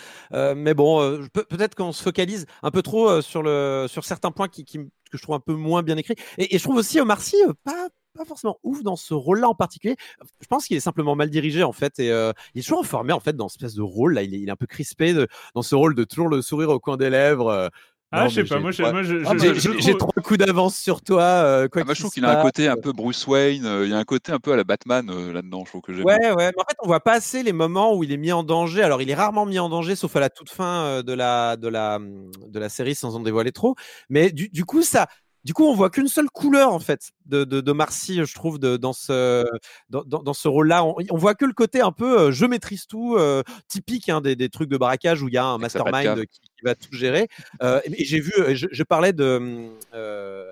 mais 0.55 0.75
bon, 0.75 1.19
peut-être 1.33 1.75
qu'on 1.75 1.93
se 1.93 2.03
focalise 2.03 2.47
un 2.63 2.71
peu 2.71 2.83
trop 2.83 3.21
sur, 3.21 3.43
le, 3.43 3.87
sur 3.89 4.05
certains 4.05 4.31
points 4.31 4.49
qui, 4.49 4.65
qui, 4.65 4.79
que 5.13 5.19
je 5.19 5.23
trouve 5.23 5.37
un 5.37 5.41
peu 5.41 5.55
moins 5.55 5.83
bien 5.83 5.97
écrit. 5.97 6.17
Et, 6.39 6.59
je 6.59 6.63
trouve 6.63 6.77
aussi 6.77 6.99
Omar 6.99 7.21
Sy 7.21 7.37
pas 7.65 7.89
pas 8.13 8.25
forcément 8.25 8.59
ouf 8.63 8.83
dans 8.83 8.97
ce 8.97 9.15
rôle-là 9.15 9.49
en 9.49 9.55
particulier. 9.55 9.97
Je 10.41 10.47
pense 10.47 10.67
qu'il 10.67 10.77
est 10.77 10.81
simplement 10.81 11.17
mal 11.17 11.31
dirigé 11.31 11.63
en 11.63 11.73
fait 11.73 11.99
et 11.99 12.11
euh, 12.11 12.33
il 12.55 12.61
est 12.61 12.63
toujours 12.63 12.87
formé 12.87 13.13
en 13.13 13.21
fait 13.21 13.35
dans 13.35 13.49
cette 13.49 13.63
espèce 13.63 13.75
de 13.75 13.83
rôle 13.83 14.15
là. 14.15 14.23
Il 14.23 14.35
est, 14.35 14.41
il 14.41 14.49
est 14.49 14.53
un 14.53 14.57
peu 14.57 14.67
crispé 14.67 15.15
dans 15.55 15.63
ce 15.63 15.75
rôle 15.75 15.95
de 15.95 16.05
toujours 16.05 16.29
le 16.29 16.43
sourire 16.43 16.71
au 16.71 16.81
coin 16.81 16.97
des 16.97 17.11
lèvres. 17.11 17.49
Euh. 17.49 17.69
ah, 18.11 18.29
je 18.29 18.43
sais 18.43 18.45
pas, 18.45 18.61
moi, 18.61 18.71
j'ai 18.73 19.97
trois 19.97 20.23
coups 20.23 20.39
d'avance 20.39 20.77
sur 20.77 21.01
toi. 21.01 21.23
Euh, 21.23 21.69
quoi 21.69 21.83
ah, 21.83 21.85
moi, 21.87 21.95
je 21.95 22.01
trouve 22.01 22.13
qu'il 22.13 22.25
a 22.25 22.39
un 22.39 22.43
côté 22.43 22.69
un 22.69 22.77
peu 22.77 22.93
Bruce 22.93 23.27
Wayne, 23.27 23.67
il 23.85 23.91
y 23.91 23.95
a 23.95 23.99
un 23.99 24.05
côté 24.05 24.33
un 24.33 24.39
peu 24.39 24.53
à 24.53 24.57
la 24.57 24.65
Batman 24.65 25.07
là-dedans, 25.33 25.65
je 25.65 25.71
trouve 25.71 25.81
que 25.81 25.95
j'aime. 25.95 26.05
Ouais, 26.05 26.19
ouais, 26.33 26.53
mais 26.55 26.61
en 26.61 26.65
fait, 26.69 26.77
on 26.83 26.87
voit 26.87 27.01
pas 27.01 27.15
assez 27.15 27.43
les 27.43 27.53
moments 27.53 27.97
où 27.97 28.05
il 28.05 28.13
est 28.13 28.19
mis 28.19 28.33
en 28.33 28.43
danger. 28.43 28.83
Alors, 28.83 29.01
il 29.01 29.09
est 29.09 29.15
rarement 29.15 29.47
mis 29.47 29.59
en 29.59 29.69
danger, 29.69 29.97
sauf 29.97 30.15
à 30.17 30.21
la 30.21 30.31
toute 30.31 30.51
fin 30.51 31.03
de, 31.03 31.13
la, 31.13 31.57
de, 31.57 31.69
la, 31.69 31.99
de 31.99 32.59
la 32.59 32.69
série, 32.69 32.95
sans 32.95 33.17
en 33.17 33.21
dévoiler 33.21 33.53
trop. 33.53 33.77
Mais 34.11 34.31
du, 34.31 34.51
du 34.51 34.67
coup, 34.67 34.83
ça, 34.83 35.09
du 35.45 35.55
coup, 35.55 35.65
on 35.65 35.75
voit 35.75 35.91
qu'une 35.91 36.07
seule 36.07 36.31
couleur 36.31 36.73
en 36.73 36.79
fait 36.79 37.11
de, 37.27 37.45
de, 37.45 37.61
de 37.61 37.73
Marcy, 37.73 38.25
je 38.25 38.35
trouve, 38.35 38.59
de, 38.59 38.77
dans 38.77 38.93
ce 38.93 39.45
dans, 39.91 40.03
dans 40.05 40.35
ce 40.35 40.49
rôle-là. 40.49 40.85
On, 40.85 40.95
on, 41.11 41.17
voit 41.17 41.35
que 41.35 41.45
le 41.45 41.53
côté 41.53 41.81
un 41.81 41.93
peu 41.93 42.21
euh, 42.21 42.33
je 42.33 42.47
maîtrise 42.47 42.87
tout, 42.87 43.17
euh, 43.17 43.43
typique 43.69 44.09
hein, 44.09 44.21
des, 44.21 44.37
des, 44.37 44.49
trucs 44.49 44.69
de 44.69 44.77
braquage 44.77 45.23
où 45.23 45.29
il 45.29 45.35
y 45.35 45.39
a 45.39 45.45
un 45.45 45.59
mastermind 45.59 46.25
qui, 46.27 46.41
va 46.65 46.77
tout 46.77 46.95
gérer. 46.95 47.29
Euh, 47.63 47.81
et, 47.85 48.05
j'ai 48.05 48.21
vu, 48.21 48.33
je, 48.55 48.69
je, 48.71 48.83
parlais 48.85 49.13
de 49.13 49.69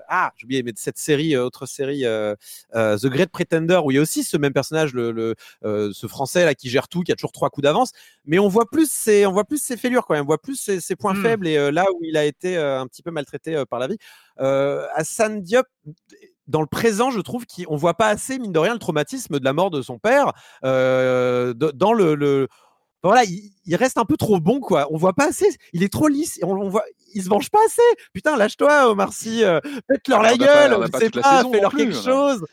ah, 0.09 0.33
j'ai 0.37 0.45
oublié, 0.45 0.63
mais 0.65 0.73
de 0.73 0.79
cette 0.79 0.99
série, 0.99 1.37
autre 1.37 1.67
série, 1.67 2.03
The 2.73 3.07
Great 3.07 3.31
Pretender, 3.31 3.81
où 3.85 3.91
il 3.91 3.95
y 3.95 3.99
a 3.99 4.03
aussi 4.03 4.25
ce 4.25 4.37
même 4.37 4.53
personnage, 4.53 4.93
le, 4.93 5.13
le 5.13 5.93
ce 5.93 6.07
Français 6.07 6.45
là 6.45 6.55
qui 6.55 6.69
gère 6.69 6.89
tout, 6.89 7.03
qui 7.03 7.13
a 7.13 7.15
toujours 7.15 7.33
trois 7.33 7.51
coups 7.51 7.63
d'avance. 7.63 7.93
Mais 8.25 8.39
on 8.39 8.49
voit 8.49 8.69
plus 8.69 8.91
ses, 8.91 9.25
on 9.27 9.33
voit 9.33 9.45
plus 9.45 9.63
ses 9.63 9.77
fêlures 9.77 10.05
quand 10.07 10.15
même, 10.15 10.25
on 10.25 10.27
voit 10.27 10.43
plus 10.43 10.57
ses, 10.57 10.81
ses 10.81 10.97
points 10.97 11.15
mmh. 11.15 11.23
faibles 11.23 11.47
et 11.47 11.71
là 11.71 11.87
où 11.95 12.01
il 12.03 12.17
a 12.17 12.25
été 12.25 12.57
un 12.57 12.87
petit 12.87 13.03
peu 13.03 13.11
maltraité 13.11 13.63
par 13.71 13.79
la 13.79 13.87
vie. 13.87 13.99
Euh, 14.41 14.87
Hassan 14.95 15.43
Diop, 15.43 15.67
dans 16.51 16.61
le 16.61 16.67
présent, 16.67 17.11
je 17.11 17.21
trouve 17.21 17.47
qu'on 17.47 17.77
voit 17.77 17.95
pas 17.95 18.09
assez, 18.09 18.39
mine 18.39 18.53
de 18.53 18.59
rien, 18.59 18.75
le 18.75 18.79
traumatisme 18.79 19.39
de 19.39 19.45
la 19.45 19.53
mort 19.53 19.71
de 19.71 19.83
son 19.83 19.99
père 19.99 20.33
euh, 20.65 21.55
dans 21.55 21.93
le, 21.93 22.15
le 22.15 22.49
voilà, 23.03 23.25
il, 23.25 23.77
reste 23.77 23.97
un 23.97 24.05
peu 24.05 24.19
trop 24.19 24.41
bon, 24.41 24.61
quoi. 24.61 24.87
On 24.91 24.99
voit 24.99 25.15
pas 25.15 25.29
assez. 25.29 25.47
Il 25.73 25.83
est 25.83 25.93
trop 25.93 26.07
lisse. 26.09 26.39
On, 26.43 26.51
on 26.51 26.69
voit, 26.69 26.85
il 27.15 27.23
se 27.23 27.29
venge 27.29 27.51
pas 27.51 27.59
assez. 27.67 27.83
Putain, 28.13 28.37
lâche-toi, 28.37 28.91
Omar 28.91 29.13
Sy. 29.13 29.45
Euh, 29.45 29.61
Faites-leur 29.91 30.23
la 30.23 30.37
gueule. 30.37 30.75
On 30.75 30.99
sait 30.99 31.11
pas, 31.11 31.43
fais-leur 31.51 31.75
quelque 31.75 31.95
chose. 31.95 32.45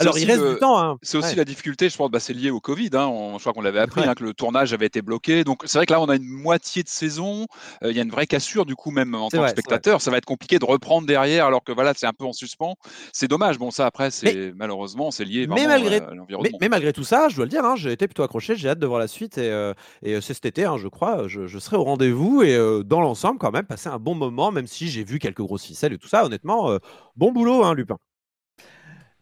Alors, 0.00 0.18
il 0.18 0.30
reste 0.30 0.46
du 0.46 0.56
temps. 0.56 0.78
Hein. 0.80 0.98
C'est 1.02 1.18
aussi 1.18 1.34
la 1.34 1.44
difficulté, 1.44 1.88
je 1.88 1.96
pense, 1.96 2.10
bah, 2.10 2.20
c'est 2.20 2.32
lié 2.32 2.50
au 2.50 2.60
Covid. 2.60 2.90
Hein. 2.94 3.34
je 3.36 3.40
crois 3.40 3.52
qu'on 3.52 3.62
l'avait 3.62 3.80
appris, 3.80 4.02
hein, 4.02 4.14
que 4.14 4.24
le 4.24 4.34
tournage 4.34 4.72
avait 4.72 4.86
été 4.86 5.02
bloqué. 5.02 5.44
Donc, 5.44 5.62
c'est 5.66 5.78
vrai 5.78 5.86
que 5.86 5.92
là, 5.92 6.00
on 6.00 6.08
a 6.08 6.16
une 6.16 6.28
moitié 6.28 6.82
de 6.82 6.88
saison. 6.88 7.46
Euh, 7.82 7.90
il 7.90 7.96
y 7.96 8.00
a 8.00 8.02
une 8.02 8.10
vraie 8.10 8.26
cassure, 8.26 8.66
du 8.66 8.74
coup, 8.74 8.90
même 8.90 9.14
en 9.14 9.28
tant 9.28 9.42
que 9.42 9.48
spectateur. 9.48 10.00
Ça 10.00 10.10
va 10.10 10.18
être 10.18 10.24
compliqué 10.24 10.58
de 10.58 10.64
reprendre 10.64 11.06
derrière, 11.06 11.46
alors 11.46 11.64
que 11.64 11.72
voilà, 11.72 11.92
c'est 11.94 12.06
un 12.06 12.12
peu 12.12 12.24
en 12.24 12.32
suspens. 12.32 12.76
C'est 13.12 13.28
dommage. 13.28 13.58
Bon, 13.58 13.70
ça, 13.70 13.86
après, 13.86 14.10
c'est 14.10 14.52
malheureusement, 14.56 15.10
c'est 15.10 15.24
lié 15.24 15.46
mais 15.46 15.66
malgré, 15.66 15.96
à 15.96 16.14
l'environnement. 16.14 16.58
Mais, 16.60 16.68
malgré 16.68 16.92
tout 16.92 17.04
ça, 17.04 17.28
je 17.28 17.36
dois 17.36 17.44
le 17.44 17.50
dire, 17.50 17.76
j'ai 17.76 17.92
été 17.92 18.06
plutôt 18.06 18.22
accroché. 18.22 18.56
J'ai 18.56 18.68
hâte 18.68 18.78
de 18.78 18.86
voir 18.86 18.98
la 18.98 19.08
suite. 19.08 19.38
Et, 19.38 19.50
euh, 19.50 19.72
c'est 20.02 20.34
cet 20.34 20.46
été, 20.46 20.68
je 20.78 20.88
crois. 20.88 21.28
Je, 21.28 21.46
je, 21.46 21.58
serai 21.58 21.76
au 21.76 21.84
rendez-vous. 21.84 22.42
Et 22.42 22.58
dans 22.84 23.00
l'ensemble, 23.00 23.38
quand 23.38 23.52
même, 23.52 23.66
passer 23.66 23.88
un 23.88 23.98
bon 24.02 24.14
moment, 24.14 24.52
même 24.52 24.66
si 24.66 24.88
j'ai 24.88 25.04
vu 25.04 25.18
quelques 25.18 25.42
grosses 25.42 25.64
ficelles 25.64 25.94
et 25.94 25.98
tout 25.98 26.08
ça. 26.08 26.24
Honnêtement, 26.24 26.76
bon 27.16 27.32
boulot, 27.32 27.64
hein, 27.64 27.74
Lupin. 27.74 27.96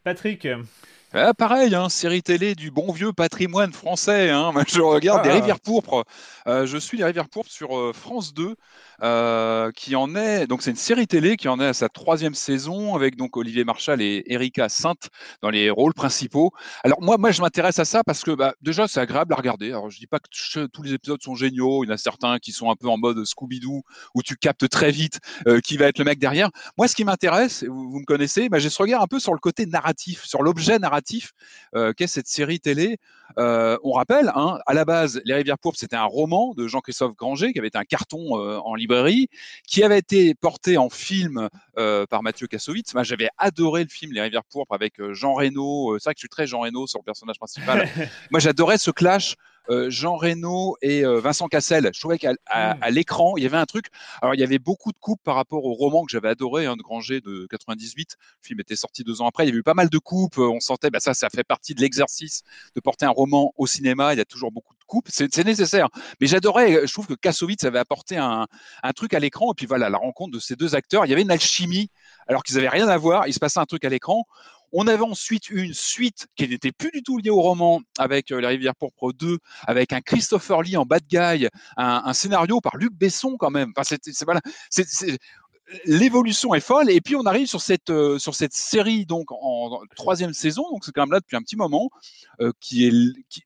Patrick 0.03 0.47
ah, 1.13 1.35
pareil, 1.35 1.75
hein, 1.75 1.89
série 1.89 2.23
télé 2.23 2.55
du 2.55 2.71
bon 2.71 2.93
vieux 2.93 3.13
patrimoine 3.13 3.73
français. 3.73 4.31
Hein. 4.31 4.53
Je 4.69 4.81
regarde 4.81 5.25
des 5.25 5.31
ah. 5.31 5.35
rivières 5.35 5.59
pourpres. 5.59 6.05
Euh, 6.47 6.67
je 6.67 6.79
suis 6.79 6.99
les 6.99 7.05
rivières 7.05 7.29
pourpres 7.29 7.51
sur 7.51 7.77
euh, 7.77 7.93
France 7.93 8.33
2, 8.33 8.55
euh, 9.03 9.71
qui 9.73 9.97
en 9.97 10.15
est. 10.15 10.47
Donc 10.47 10.63
c'est 10.63 10.71
une 10.71 10.77
série 10.77 11.07
télé 11.07 11.37
qui 11.37 11.49
en 11.49 11.61
est 11.61 11.67
à 11.67 11.73
sa 11.73 11.89
troisième 11.89 12.35
saison 12.35 12.95
avec 12.95 13.17
donc 13.17 13.37
Olivier 13.37 13.65
Marchal 13.65 14.03
et 14.03 14.23
Erika 14.27 14.69
Sainte 14.69 15.09
dans 15.43 15.51
les 15.51 15.71
rôles 15.71 15.95
principaux. 15.95 16.53
Alors 16.85 17.01
moi, 17.03 17.17
moi 17.19 17.31
je 17.31 17.41
m'intéresse 17.41 17.79
à 17.79 17.85
ça 17.85 18.03
parce 18.05 18.23
que 18.23 18.33
bah, 18.33 18.55
déjà 18.61 18.89
c'est 18.89 19.01
agréable 19.01 19.33
à 19.33 19.37
regarder. 19.37 19.69
Alors 19.69 19.91
je 19.91 19.99
dis 19.99 20.07
pas 20.07 20.19
que 20.19 20.67
tous 20.67 20.83
les 20.83 20.93
épisodes 20.93 21.23
sont 21.23 21.35
géniaux. 21.35 21.85
Il 21.85 21.89
y 21.89 21.91
en 21.91 21.95
a 21.95 21.99
certains 21.99 22.39
qui 22.39 22.53
sont 22.53 22.71
un 22.71 22.77
peu 22.77 22.89
en 22.89 22.99
mode 22.99 23.25
Scooby-Doo 23.25 23.83
où 24.15 24.23
tu 24.23 24.37
captes 24.37 24.69
très 24.69 24.91
vite 24.91 25.19
qui 25.65 25.77
va 25.77 25.87
être 25.87 25.99
le 25.99 26.05
mec 26.05 26.19
derrière. 26.19 26.51
Moi, 26.77 26.89
ce 26.89 26.95
qui 26.95 27.05
m'intéresse, 27.05 27.65
vous, 27.65 28.01
me 28.01 28.05
connaissez, 28.05 28.49
bah, 28.49 28.59
j'ai 28.59 28.71
ce 28.71 28.81
regard 28.81 29.03
un 29.03 29.07
peu 29.07 29.19
sur 29.19 29.33
le 29.33 29.39
côté 29.39 29.67
narratif, 29.67 30.25
sur 30.25 30.43
l'objet 30.43 30.79
narratif 30.79 31.33
euh, 31.75 31.93
qu'est 31.93 32.07
cette 32.07 32.27
série 32.27 32.61
télé. 32.61 32.99
Euh, 33.39 33.79
on 33.85 33.93
rappelle, 33.93 34.33
hein, 34.35 34.59
à 34.67 34.75
la 34.75 34.85
base, 34.85 35.21
Les 35.25 35.35
Rivières 35.35 35.59
Pourpres, 35.59 35.79
c'était 35.79 35.97
un 35.97 36.05
roman 36.05 36.53
de 36.57 36.67
Jean-Christophe 36.67 37.15
Granger 37.15 37.53
qui 37.53 37.59
avait 37.59 37.69
été 37.69 37.79
un 37.79 37.85
carton 37.85 38.39
euh, 38.39 38.59
en 38.59 38.75
librairie, 38.75 38.90
qui 39.67 39.83
avait 39.83 39.99
été 39.99 40.35
porté 40.35 40.77
en 40.77 40.91
film 40.91 41.49
par 41.75 42.23
Mathieu 42.23 42.47
Kassovitz. 42.47 42.95
Moi, 42.95 43.03
j'avais 43.03 43.29
adoré 43.39 43.83
le 43.85 43.89
film 43.89 44.13
Les 44.13 44.21
Rivières 44.21 44.45
Pourpres 44.45 44.75
avec 44.75 44.95
Jean 45.13 45.35
Reno. 45.35 45.99
C'est 45.99 46.05
vrai 46.05 46.15
que 46.15 46.19
je 46.19 46.23
suis 46.23 46.29
très 46.29 46.47
Jean 46.47 46.61
Reno 46.61 46.87
sur 46.87 46.99
le 46.99 47.05
personnage 47.05 47.39
principal. 47.39 47.89
Moi, 48.31 48.41
j'adorais 48.41 48.79
ce 48.79 48.91
clash 48.91 49.37
euh, 49.37 49.60
Jean 49.89 50.17
Reno 50.17 50.77
et 50.83 51.05
euh, 51.05 51.21
Vincent 51.21 51.49
Cassel. 51.49 51.91
Je 51.95 52.01
trouvais 52.01 52.19
qu'à 52.19 52.33
mmh. 52.33 52.89
l'écran, 52.91 53.37
il 53.37 53.43
y 53.43 53.47
avait 53.47 53.57
un 53.57 53.67
truc. 53.67 53.87
Alors, 54.23 54.35
il 54.35 54.41
y 54.41 54.45
avait 54.45 54.59
beaucoup 54.59 54.93
de 54.93 54.99
coupes 54.99 55.23
par 55.23 55.37
rapport 55.37 55.65
au 55.65 55.75
roman 55.75 56.05
que 56.05 56.11
j'avais 56.11 56.29
adoré 56.29 56.67
hein, 56.67 56.77
de 56.77 56.83
Granger 56.83 57.21
de 57.21 57.47
98. 57.51 58.17
Le 58.21 58.47
film 58.47 58.61
était 58.61 58.77
sorti 58.77 59.05
deux 59.05 59.21
ans 59.21 59.27
après. 59.27 59.45
Il 59.45 59.49
y 59.49 59.51
avait 59.51 59.59
eu 59.59 59.63
pas 59.63 59.75
mal 59.75 59.89
de 59.89 59.99
coupes. 59.99 60.39
Euh, 60.39 60.49
on 60.49 60.61
sentait, 60.61 60.91
bah, 60.91 61.01
ça, 61.01 61.15
ça 61.15 61.29
fait 61.31 61.45
partie 61.45 61.75
de 61.75 61.81
l'exercice 61.81 62.43
de 62.75 62.81
porter 62.81 63.07
un 63.07 63.11
roman 63.11 63.53
au 63.57 63.67
cinéma. 63.67 64.15
Il 64.15 64.19
y 64.19 64.23
a 64.23 64.25
toujours 64.25 64.53
beaucoup 64.53 64.75
de 64.75 64.85
coupes. 64.85 65.09
C'est 65.09 65.45
nécessaire. 65.45 65.89
Mais 66.21 66.27
j'adorais. 66.27 66.87
Je 66.87 66.93
trouve 66.93 67.07
que 67.07 67.15
Kassovitz 67.15 67.65
avait 67.65 67.79
apporté 67.79 68.17
un, 68.17 68.47
un 68.83 68.93
truc 68.93 69.15
à 69.15 69.19
l'écran. 69.19 69.53
Et 69.53 69.55
puis 69.57 69.67
voilà, 69.67 69.91
la 69.91 69.99
rencontre 69.99 70.33
de 70.33 70.41
ces 70.41 70.57
deux 70.57 70.75
acteurs. 70.75 71.07
Il 71.07 71.11
y 71.11 71.13
avait 71.13 71.23
une 71.23 71.31
alchimie 71.31 71.91
alors 72.27 72.43
qu'ils 72.43 72.57
n'avaient 72.57 72.69
rien 72.69 72.89
à 72.89 72.97
voir. 72.97 73.27
Il 73.29 73.35
se 73.35 73.39
passait 73.39 73.61
un 73.61 73.67
truc 73.67 73.85
à 73.85 73.89
l'écran. 73.89 74.25
On 74.73 74.87
avait 74.87 75.03
ensuite 75.03 75.51
une 75.51 75.75
suite 75.75 76.27
qui 76.37 76.49
n'était 76.49 76.73
plus 76.73 76.91
du 76.91 77.03
tout 77.03 77.19
liée 77.19 77.31
au 77.31 77.41
roman 77.41 77.81
avec 77.99 78.31
euh, 78.31 78.41
Les 78.41 78.47
Rivières 78.47 78.77
Pourpres 78.77 79.13
2, 79.13 79.39
avec 79.67 79.93
un 79.93 80.01
Christopher 80.01 80.63
Lee 80.63 80.77
en 80.77 80.85
bad 80.85 81.03
guy, 81.09 81.49
un, 81.77 82.13
scénario 82.13 82.61
par 82.61 82.77
Luc 82.77 82.93
Besson 82.93 83.37
quand 83.37 83.51
même. 83.51 83.73
Enfin, 83.77 83.97
c'est, 84.71 85.19
l'évolution 85.85 86.55
est 86.55 86.61
folle. 86.61 86.91
Et 86.91 87.01
puis 87.01 87.17
on 87.17 87.25
arrive 87.25 87.47
sur 87.47 87.61
cette 87.61 87.91
euh, 87.91 88.19
sur 88.19 88.35
cette 88.35 88.53
série 88.53 89.07
donc 89.07 89.31
en, 89.31 89.81
troisième 89.97 90.33
saison 90.33 90.63
donc 90.71 90.85
c'est 90.85 90.93
quand 90.93 91.03
même 91.03 91.13
là 91.13 91.21
depuis 91.21 91.37
un 91.37 91.43
petit 91.43 91.57
moment 91.57 91.91
euh, 92.41 92.53
qui 92.61 92.87
est 92.87 92.93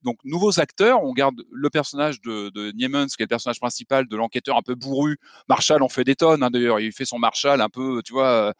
donc 0.03 0.19
nouveaux 0.25 0.61
acteurs. 0.61 1.03
On 1.05 1.13
garde 1.13 1.43
le 1.51 1.71
personnage 1.71 2.21
de, 2.21 2.51
de 2.51 2.73
Niemens 2.73 3.09
qui 3.17 3.23
est 3.23 3.25
le 3.25 3.29
personnage 3.29 3.61
principal 3.61 4.09
de 4.09 4.17
l'enquêteur 4.17 4.57
un 4.57 4.63
peu 4.63 4.75
bourru. 4.75 5.19
Marshall 5.49 5.83
en 5.83 5.89
fait 5.89 6.05
des 6.05 6.17
tonnes 6.17 6.43
hein, 6.43 6.51
d'ailleurs 6.51 6.81
il 6.81 6.93
fait 6.93 7.05
son 7.05 7.19
Marshall 7.19 7.61
un 7.61 7.69
peu 7.69 8.03
tu 8.05 8.13
vois 8.13 8.55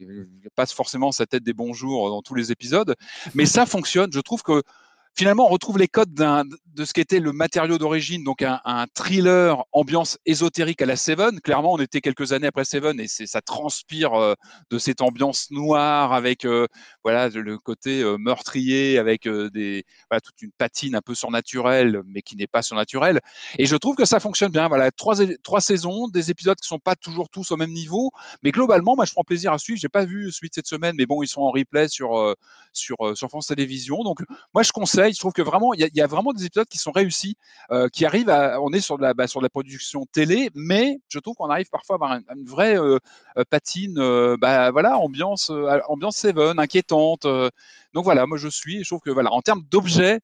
il 0.00 0.48
passe 0.54 0.72
forcément 0.72 1.12
sa 1.12 1.26
tête 1.26 1.42
des 1.42 1.52
bons 1.52 1.72
jours 1.72 2.08
dans 2.10 2.22
tous 2.22 2.34
les 2.34 2.52
épisodes, 2.52 2.94
mais 3.34 3.46
ça 3.46 3.66
fonctionne. 3.66 4.12
Je 4.12 4.20
trouve 4.20 4.42
que 4.42 4.62
finalement, 5.14 5.46
on 5.46 5.50
retrouve 5.50 5.78
les 5.78 5.88
codes 5.88 6.14
de 6.78 6.84
ce 6.84 6.92
qu'était 6.92 7.18
le 7.18 7.32
matériau 7.32 7.76
d'origine, 7.76 8.22
donc 8.22 8.42
un, 8.42 8.86
thriller 8.94 9.64
ambiance 9.72 10.16
ésotérique 10.26 10.80
à 10.80 10.86
la 10.86 10.94
Seven. 10.94 11.40
Clairement, 11.40 11.72
on 11.72 11.78
était 11.78 12.00
quelques 12.00 12.32
années 12.32 12.46
après 12.46 12.64
Seven 12.64 13.00
et 13.00 13.08
ça 13.08 13.40
transpire 13.40 14.14
euh, 14.14 14.34
de 14.70 14.78
cette 14.78 15.00
ambiance 15.00 15.50
noire 15.50 16.12
avec 16.12 16.44
euh, 16.44 16.66
voilà 17.02 17.28
le 17.30 17.58
côté 17.58 18.00
euh, 18.00 18.16
meurtrier, 18.16 18.98
avec 18.98 19.28
des 19.28 19.84
toute 20.24 20.40
une 20.40 20.52
patine 20.56 20.94
un 20.94 21.00
peu 21.00 21.14
surnaturelle, 21.14 22.02
mais 22.06 22.22
qui 22.22 22.36
n'est 22.36 22.46
pas 22.46 22.62
surnaturelle. 22.62 23.20
Et 23.58 23.66
je 23.66 23.74
trouve 23.76 23.96
que 23.96 24.04
ça 24.04 24.20
fonctionne 24.20 24.52
bien. 24.52 24.68
Voilà, 24.68 24.92
trois, 24.92 25.16
trois 25.42 25.60
saisons, 25.60 26.06
des 26.08 26.30
épisodes 26.30 26.58
qui 26.60 26.68
sont 26.68 26.78
pas 26.78 26.94
toujours 26.94 27.28
tous 27.28 27.50
au 27.50 27.56
même 27.56 27.72
niveau, 27.72 28.12
mais 28.42 28.52
globalement, 28.52 28.94
moi, 28.94 29.04
je 29.04 29.12
prends 29.12 29.24
plaisir 29.24 29.52
à 29.52 29.58
suivre. 29.58 29.80
J'ai 29.80 29.88
pas 29.88 30.04
vu 30.04 30.26
de 30.26 30.48
cette 30.52 30.68
semaine, 30.68 30.94
mais 30.96 31.06
bon, 31.06 31.22
ils 31.22 31.28
sont 31.28 31.42
en 31.42 31.50
replay 31.50 31.88
sur 31.88 32.34
sur 32.72 32.96
France 33.28 33.48
Télévisions. 33.48 34.04
Donc, 34.04 34.20
moi, 34.54 34.62
je 34.62 34.70
conseille 34.70 35.12
je 35.12 35.18
trouve 35.18 35.32
que 35.32 35.42
vraiment, 35.42 35.74
il 35.74 35.88
y, 35.92 36.00
a 36.00 36.06
vraiment 36.06 36.32
des 36.32 36.44
épisodes 36.44 36.67
qui 36.68 36.78
sont 36.78 36.92
réussis, 36.92 37.36
euh, 37.70 37.88
qui 37.88 38.04
arrivent 38.04 38.30
à. 38.30 38.60
On 38.60 38.72
est 38.72 38.80
sur 38.80 38.98
de 38.98 39.02
la, 39.02 39.14
bah, 39.14 39.26
sur 39.26 39.40
la 39.40 39.48
production 39.48 40.06
télé, 40.06 40.50
mais 40.54 41.00
je 41.08 41.18
trouve 41.18 41.34
qu'on 41.36 41.50
arrive 41.50 41.68
parfois 41.70 41.94
à 41.94 41.96
avoir 41.96 42.12
une, 42.36 42.44
vraie 42.44 42.78
euh, 42.78 42.98
euh, 43.36 43.44
patine, 43.48 43.94
bah, 44.40 44.70
voilà, 44.70 44.98
ambiance, 44.98 45.50
ambiance 45.88 46.16
Seven, 46.16 46.58
inquiétante. 46.58 47.26
donc 47.94 48.04
voilà, 48.04 48.26
moi 48.26 48.38
je 48.38 48.48
suis. 48.48 48.84
Je 48.84 48.88
trouve 48.88 49.00
que 49.00 49.10
voilà, 49.10 49.32
en 49.32 49.42
termes 49.42 49.62
d'objets, 49.70 50.20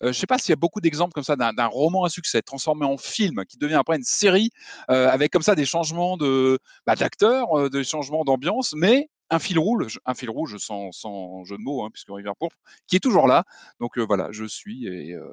je 0.00 0.08
ne 0.08 0.12
sais 0.12 0.26
pas 0.26 0.38
s'il 0.38 0.50
y 0.50 0.52
a 0.52 0.56
beaucoup 0.56 0.80
d'exemples 0.80 1.12
comme 1.12 1.24
ça 1.24 1.36
d'un 1.36 1.66
roman 1.66 2.04
à 2.04 2.10
succès 2.10 2.42
transformé 2.42 2.84
en 2.84 2.96
film 2.96 3.44
qui 3.46 3.56
devient 3.58 3.74
après 3.74 3.96
une 3.96 4.04
série 4.04 4.50
avec 4.88 5.32
comme 5.32 5.42
ça 5.42 5.54
des 5.54 5.64
changements 5.64 6.16
de 6.16 6.58
bah, 6.86 6.94
d'acteurs, 6.96 7.70
des 7.70 7.84
changements 7.84 8.24
d'ambiance, 8.24 8.74
mais 8.76 9.08
un 9.30 9.38
fil 9.38 9.58
rouge, 9.58 9.98
un 10.06 10.14
fil 10.14 10.30
rouge 10.30 10.56
sans, 10.58 11.44
jeu 11.44 11.56
de 11.56 11.62
mots, 11.62 11.84
hein, 11.84 11.90
puisque 11.92 12.08
Rivière 12.10 12.36
Pourpre, 12.36 12.56
qui 12.86 12.96
est 12.96 13.00
toujours 13.00 13.26
là. 13.26 13.44
Donc 13.80 13.98
euh, 13.98 14.02
voilà, 14.02 14.28
je 14.30 14.44
suis 14.44 14.86
et 14.86 15.12
euh, 15.14 15.26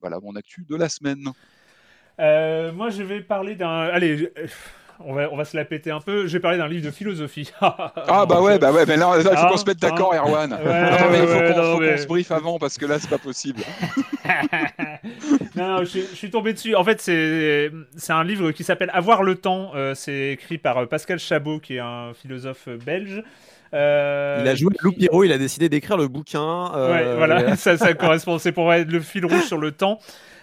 voilà 0.00 0.20
mon 0.20 0.36
actu 0.36 0.64
de 0.68 0.76
la 0.76 0.88
semaine. 0.88 1.24
Euh, 2.20 2.72
moi, 2.72 2.90
je 2.90 3.02
vais 3.02 3.20
parler 3.20 3.54
d'un. 3.54 3.68
Allez. 3.68 4.32
On 5.04 5.14
va, 5.14 5.32
on 5.32 5.36
va 5.36 5.44
se 5.44 5.56
la 5.56 5.64
péter 5.64 5.90
un 5.90 6.00
peu. 6.00 6.26
Je 6.26 6.32
vais 6.32 6.40
parler 6.40 6.58
d'un 6.58 6.68
livre 6.68 6.84
de 6.84 6.90
philosophie. 6.90 7.50
ah 7.60 8.26
bah 8.28 8.40
ouais, 8.40 8.58
bah 8.58 8.72
ouais, 8.72 8.84
mais 8.86 8.96
là, 8.96 9.12
il 9.16 9.22
faut 9.22 9.46
qu'on 9.46 9.56
se 9.56 9.64
mette 9.64 9.80
d'accord, 9.80 10.12
hein 10.12 10.18
Erwan. 10.18 10.52
Ouais, 10.52 11.20
il 11.20 11.26
faut 11.26 11.54
qu'on 11.54 11.98
se 11.98 12.06
briefe 12.06 12.32
avant 12.32 12.58
parce 12.58 12.78
que 12.78 12.86
là, 12.86 12.98
c'est 12.98 13.10
pas 13.10 13.18
possible. 13.18 13.62
non, 15.56 15.84
je, 15.84 16.00
suis 16.14 16.30
tombé 16.30 16.52
dessus. 16.52 16.74
En 16.74 16.84
fait, 16.84 17.00
c'est 17.00 18.12
un 18.12 18.24
livre 18.24 18.50
qui 18.50 18.64
s'appelle 18.64 18.90
Avoir 18.92 19.22
le 19.22 19.36
temps. 19.36 19.72
c'est 19.94 20.32
écrit 20.32 20.58
par 20.58 20.88
Pascal 20.88 21.18
Chabot, 21.18 21.60
qui 21.60 21.76
est 21.76 21.80
un 21.80 22.12
philosophe 22.14 22.68
belge. 22.84 23.22
Euh, 23.74 24.40
il 24.42 24.48
a 24.48 24.54
joué 24.54 24.74
Lou 24.82 24.92
Pierrot, 24.92 25.24
il 25.24 25.32
a 25.32 25.38
décidé 25.38 25.68
d'écrire 25.68 25.96
le 25.96 26.08
bouquin. 26.08 26.72
Euh, 26.74 26.92
ouais, 26.92 27.16
voilà, 27.16 27.56
ça, 27.56 27.76
ça 27.76 27.92
correspond. 27.94 28.38
C'est 28.38 28.52
pour 28.52 28.72
être 28.72 28.90
le 28.90 29.00
fil 29.00 29.26
rouge 29.26 29.44
sur 29.44 29.58
le 29.58 29.72
temps. 29.72 29.98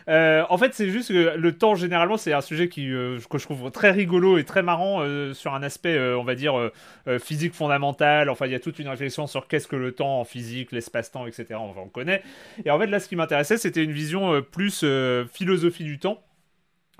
Euh, 0.07 0.43
en 0.49 0.57
fait, 0.57 0.73
c'est 0.73 0.89
juste 0.89 1.09
que 1.09 1.35
le 1.35 1.57
temps, 1.57 1.75
généralement, 1.75 2.17
c'est 2.17 2.33
un 2.33 2.41
sujet 2.41 2.69
qui, 2.69 2.87
que 2.87 3.37
je 3.37 3.43
trouve 3.43 3.71
très 3.71 3.91
rigolo 3.91 4.37
et 4.37 4.43
très 4.43 4.61
marrant 4.63 5.03
sur 5.33 5.53
un 5.53 5.63
aspect, 5.63 5.99
on 5.99 6.23
va 6.23 6.35
dire, 6.35 6.71
physique 7.19 7.53
fondamental. 7.53 8.29
Enfin, 8.29 8.45
il 8.45 8.51
y 8.51 8.55
a 8.55 8.59
toute 8.59 8.79
une 8.79 8.87
réflexion 8.87 9.27
sur 9.27 9.47
qu'est-ce 9.47 9.67
que 9.67 9.75
le 9.75 9.91
temps 9.91 10.19
en 10.19 10.25
physique, 10.25 10.71
l'espace-temps, 10.71 11.27
etc. 11.27 11.59
On 11.59 11.87
connaît. 11.87 12.21
Et 12.65 12.71
en 12.71 12.79
fait, 12.79 12.87
là, 12.87 12.99
ce 12.99 13.07
qui 13.07 13.15
m'intéressait, 13.15 13.57
c'était 13.57 13.83
une 13.83 13.91
vision 13.91 14.41
plus 14.41 14.85
philosophie 15.31 15.83
du 15.83 15.99
temps. 15.99 16.24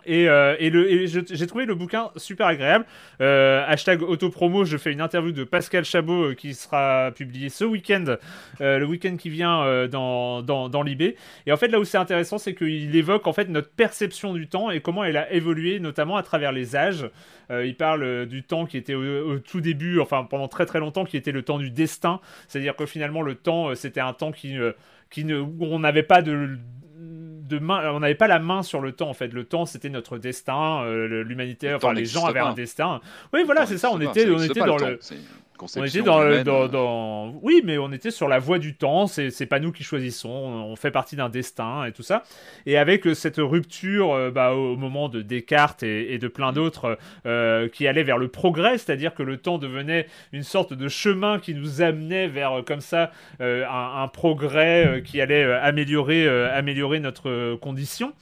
Et, 0.06 0.30
euh, 0.30 0.56
j'ai 1.32 1.48
trouvé 1.48 1.66
le 1.66 1.76
bouquin 1.76 2.12
super 2.16 2.48
agréable. 2.48 2.86
Euh, 3.22 3.64
hashtag 3.68 4.02
autopromo, 4.04 4.66
je 4.66 4.78
fais 4.78 4.92
une 4.92 5.02
interview 5.02 5.32
de 5.32 5.44
Pascal 5.44 5.84
Chabot 5.84 6.32
euh, 6.32 6.34
qui 6.34 6.54
sera 6.54 7.12
publiée 7.12 7.50
ce 7.50 7.66
week-end, 7.66 8.18
le 8.60 8.84
week-end 8.86 9.16
qui 9.18 9.30
vient 9.30 9.88
dans, 9.88 10.42
dans, 10.42 10.84
l'IB. 10.84 11.16
Et 11.46 11.52
en 11.52 11.58
fait, 11.58 11.68
là 11.68 11.80
où 11.80 11.86
c'est 11.86 11.98
intéressant, 11.98 12.38
c'est 12.38 12.54
qu'il 12.54 12.96
évoque 12.96 13.28
en 13.28 13.34
fait 13.34 13.50
notre 13.50 13.70
perception 13.70 14.34
du 14.34 14.48
temps 14.48 14.70
et 14.70 14.82
comment 14.82 15.04
elle 15.04 15.18
a 15.18 15.32
évolué, 15.32 15.80
notamment 15.80 16.18
à 16.18 16.24
travers 16.24 16.52
les 16.52 16.76
âges. 16.76 17.10
il 17.50 17.76
parle 17.76 18.26
du 18.26 18.44
temps 18.44 18.66
qui 18.66 18.78
était 18.78 18.96
au, 18.96 19.40
tout 19.40 19.62
début, 19.62 20.00
enfin 20.00 20.26
pendant 20.30 20.48
très 20.48 20.66
très 20.66 20.80
longtemps, 20.80 21.06
qui 21.06 21.18
était 21.18 21.32
le 21.32 21.42
temps 21.42 21.58
du 21.58 21.72
destin. 21.72 22.20
C'est-à-dire 22.48 22.76
que 22.76 22.86
finalement, 22.86 23.22
le 23.22 23.36
temps, 23.36 23.74
c'était 23.76 24.02
un 24.02 24.14
temps 24.14 24.32
qui, 24.32 24.56
qui 25.10 25.26
ne, 25.26 25.40
où 25.40 25.58
on 25.62 25.80
n'avait 25.80 26.04
pas 26.04 26.22
de 26.22 26.58
on 27.52 28.00
n'avait 28.00 28.16
pas 28.16 28.28
la 28.28 28.40
main 28.40 28.64
sur 28.64 28.82
le 28.82 28.92
temps 28.92 29.10
en 29.10 29.14
fait. 29.14 29.34
Le 29.34 29.46
temps 29.46 29.66
c'était 29.66 29.90
notre 29.90 30.18
destin, 30.18 30.84
euh, 30.84 31.24
l'humanité, 31.24 31.74
enfin 31.74 31.94
les 31.94 32.06
gens 32.06 32.26
avaient 32.26 32.40
un 32.40 32.54
destin. 32.54 33.02
Oui, 33.34 33.44
voilà, 33.46 33.66
c'est 33.66 33.78
ça. 33.78 33.90
On 33.92 34.00
était, 34.00 34.30
on 34.30 34.40
était 34.40 34.60
dans 34.60 34.78
le 34.78 35.00
on 35.62 35.84
était 35.84 36.02
dans, 36.02 36.68
dans, 36.68 37.34
Oui, 37.42 37.62
mais 37.64 37.78
on 37.78 37.92
était 37.92 38.12
sur 38.12 38.28
la 38.28 38.40
voie 38.40 38.60
du 38.60 38.76
temps, 38.76 39.08
c'est 39.08 39.46
pas 39.46 39.60
nous 39.60 39.72
qui 39.72 39.84
choisissons, 39.84 40.30
on 40.30 40.76
fait 40.76 40.92
partie 40.92 41.16
d'un 41.16 41.30
destin 41.30 41.86
et 41.86 41.92
tout 41.92 42.04
ça. 42.04 42.24
Et 42.66 42.78
avec 42.78 43.06
euh, 43.08 43.14
cette 43.14 43.38
rupture 43.38 44.14
euh, 44.14 44.32
bah, 44.32 44.54
au 44.54 44.76
moment 44.76 45.10
de 45.10 45.22
Descartes 45.22 45.84
et, 45.84 46.18
de 46.18 46.28
plein 46.28 46.54
d'autres 46.54 46.98
euh, 47.26 47.68
qui 47.70 47.88
allaient 47.88 48.04
vers 48.04 48.18
le 48.18 48.28
progrès, 48.28 48.78
c'est-à-dire 48.78 49.14
que 49.14 49.24
le 49.24 49.38
temps 49.38 49.58
devenait 49.58 50.08
une 50.32 50.44
sorte 50.44 50.74
de 50.74 50.88
chemin 50.88 51.40
qui 51.40 51.54
nous 51.54 51.82
amenait 51.82 52.28
vers 52.28 52.64
comme 52.66 52.82
ça 52.82 53.12
un, 53.40 54.08
progrès 54.08 55.04
qui 55.06 55.20
allait 55.22 55.44
améliorer, 55.44 56.28
améliorer 56.28 57.00
notre 57.00 57.56
condition. 57.56 58.14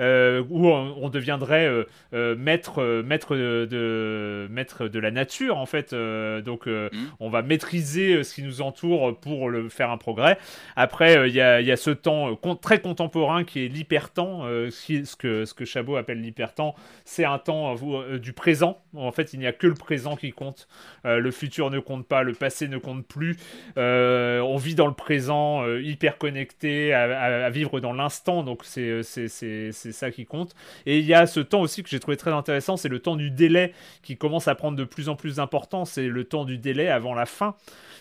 Euh, 0.00 0.44
où 0.48 0.68
on, 0.68 1.08
deviendrait 1.08 1.66
euh, 1.66 1.84
euh, 2.12 2.36
maître, 2.36 3.02
maître, 3.02 3.34
de, 3.34 4.46
maître 4.50 4.86
de 4.86 4.98
la 4.98 5.10
nature, 5.10 5.56
en 5.56 5.66
fait. 5.66 5.92
donc, 5.92 6.66
mm. 6.66 6.88
on 7.20 7.30
va 7.30 7.42
maîtriser 7.42 8.22
ce 8.22 8.34
qui 8.34 8.42
nous 8.42 8.60
entoure 8.62 9.18
pour 9.18 9.48
le, 9.50 9.68
faire 9.68 9.90
un 9.90 9.96
progrès. 9.96 10.38
Après, 10.76 11.28
il 11.28 11.34
y 11.34 11.40
a, 11.40 11.60
y, 11.60 11.72
a, 11.72 11.76
ce 11.76 11.90
temps 11.90 12.36
très 12.60 12.80
contemporain 12.80 13.44
qui 13.44 13.64
est 13.64 13.68
l'hypertemps, 13.68 14.42
ce, 14.44 15.16
que, 15.16 15.44
ce 15.44 15.54
que 15.54 15.64
Chabot 15.64 15.96
appelle 15.96 16.20
l'hypertemps, 16.20 16.74
c'est 17.04 17.24
un 17.24 17.38
temps 17.38 17.74
du 18.20 18.32
présent, 18.32 18.78
En 18.98 19.12
fait, 19.12 19.32
il 19.32 19.40
n'y 19.40 19.46
a 19.46 19.52
que 19.52 19.66
le 19.66 19.74
présent 19.74 20.16
qui 20.16 20.32
compte. 20.32 20.68
le 21.04 21.30
futur 21.30 21.70
ne 21.70 21.78
compte 21.78 22.06
pas, 22.06 22.22
le 22.22 22.32
passé 22.32 22.68
ne 22.68 22.78
compte 22.78 23.06
plus. 23.06 23.36
on 23.76 24.56
vit 24.56 24.74
dans 24.74 24.86
le 24.86 24.94
présent, 24.94 25.66
hyper 25.78 26.18
connecté, 26.18 26.92
à, 26.92 27.50
vivre 27.50 27.80
dans 27.80 27.92
l'instant. 27.92 28.42
Donc 28.42 28.64
c'est 28.64 29.02
ça 29.02 30.10
qui 30.10 30.26
compte. 30.26 30.54
Et 30.86 30.98
il 30.98 31.06
y 31.06 31.14
a 31.14 31.26
ce 31.26 31.40
temps 31.40 31.60
aussi 31.60 31.82
que 31.82 31.88
j'ai 31.88 32.00
trouvé 32.00 32.16
très 32.16 32.32
intéressant, 32.32 32.76
c'est 32.76 32.88
le 32.88 32.98
temps 32.98 33.16
du 33.16 33.30
délai 33.30 33.72
qui 34.02 34.16
commence 34.16 34.48
à 34.48 34.54
prendre 34.54 34.76
de 34.76 34.84
plus 34.84 35.08
en 35.08 35.16
plus 35.16 35.36
d'importance. 35.36 35.92
C'est 35.92 36.08
le 36.08 36.24
temps 36.24 36.44
du 36.44 36.58
délai 36.58 36.88
avant 36.88 37.14
la 37.14 37.26
fin. 37.26 37.54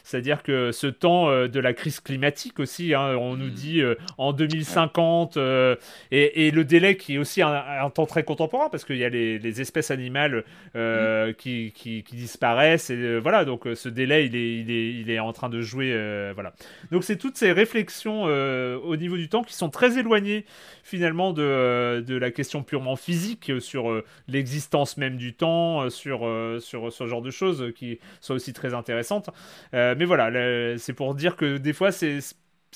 C'est-à-dire 0.07 0.41
que 0.41 0.71
ce 0.71 0.87
temps 0.87 1.29
euh, 1.29 1.49
de 1.49 1.59
la 1.59 1.73
crise 1.73 1.99
climatique 1.99 2.61
aussi, 2.61 2.93
hein, 2.93 3.17
on 3.19 3.35
nous 3.35 3.47
mm. 3.47 3.51
dit 3.51 3.81
euh, 3.81 3.95
en 4.17 4.31
2050, 4.31 5.35
euh, 5.35 5.75
et, 6.11 6.49
le 6.51 6.63
délai 6.63 6.95
qui 6.95 7.15
est 7.15 7.17
aussi 7.17 7.41
un, 7.41 7.89
temps 7.89 8.05
très 8.05 8.23
contemporain, 8.23 8.69
parce 8.69 8.85
qu'il 8.85 8.95
y 8.95 9.03
a 9.03 9.09
les, 9.09 9.61
espèces 9.61 9.91
animales 9.91 10.45
mm. 10.87 11.33
qui, 11.33 12.03
disparaissent, 12.11 12.89
et 12.89 13.19
voilà, 13.19 13.45
donc 13.45 13.67
ce 13.73 13.89
délai, 13.89 14.25
il 14.25 15.09
est, 15.09 15.19
en 15.19 15.33
train 15.33 15.49
de 15.49 15.61
jouer, 15.61 15.91
voilà. 16.33 16.53
Donc 16.91 17.03
c'est 17.03 17.17
toutes 17.17 17.37
ces 17.37 17.51
réflexions 17.51 18.23
au 18.23 18.95
niveau 18.95 19.17
du 19.17 19.29
temps 19.29 19.43
qui 19.43 19.53
sont 19.53 19.69
très 19.69 19.97
éloignées 19.97 20.45
finalement 20.83 21.33
de, 21.33 22.17
la 22.17 22.31
question 22.31 22.63
purement 22.63 22.95
physique 22.95 23.51
sur 23.59 24.01
l'existence 24.27 24.97
même 24.97 25.17
du 25.17 25.33
temps, 25.33 25.89
sur 25.89 26.21
ce 26.59 27.07
genre 27.07 27.21
de 27.21 27.31
choses 27.31 27.71
qui 27.75 27.99
sont 28.21 28.33
aussi 28.33 28.53
très 28.53 28.73
intéressantes 28.73 29.29
mais 29.73 30.05
voilà, 30.05 30.77
c'est 30.77 30.93
pour 30.93 31.15
dire 31.15 31.35
que 31.35 31.57
des 31.57 31.73
fois, 31.73 31.91
c'est 31.91 32.19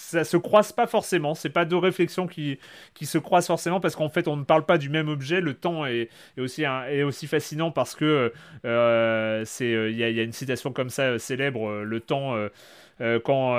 ça 0.02 0.24
se 0.24 0.38
croise 0.38 0.72
pas 0.72 0.88
forcément. 0.88 1.36
C'est 1.36 1.50
pas 1.50 1.66
deux 1.66 1.78
réflexions 1.78 2.28
qui, 2.28 2.60
qui 2.94 3.06
se 3.06 3.18
croisent 3.18 3.48
forcément 3.48 3.80
parce 3.80 3.96
qu'en 3.96 4.10
fait, 4.10 4.28
on 4.28 4.36
ne 4.36 4.44
parle 4.44 4.66
pas 4.66 4.78
du 4.78 4.90
même 4.90 5.08
objet. 5.08 5.42
Le 5.42 5.54
temps 5.54 5.86
est, 5.86 6.10
est 6.38 6.42
aussi, 6.42 6.64
est 6.64 7.04
aussi 7.04 7.28
fascinant 7.28 7.72
parce 7.72 7.96
que 7.96 8.34
euh, 8.66 9.44
c'est 9.46 9.70
il 9.70 9.98
y, 9.98 10.04
a 10.04 10.24
une 10.24 10.34
citation 10.34 10.74
comme 10.74 10.90
ça 10.90 11.04
euh, 11.04 11.18
célèbre. 11.18 11.70
Euh, 11.70 11.84
le 11.84 12.00
temps. 12.00 12.36
quand, 13.00 13.56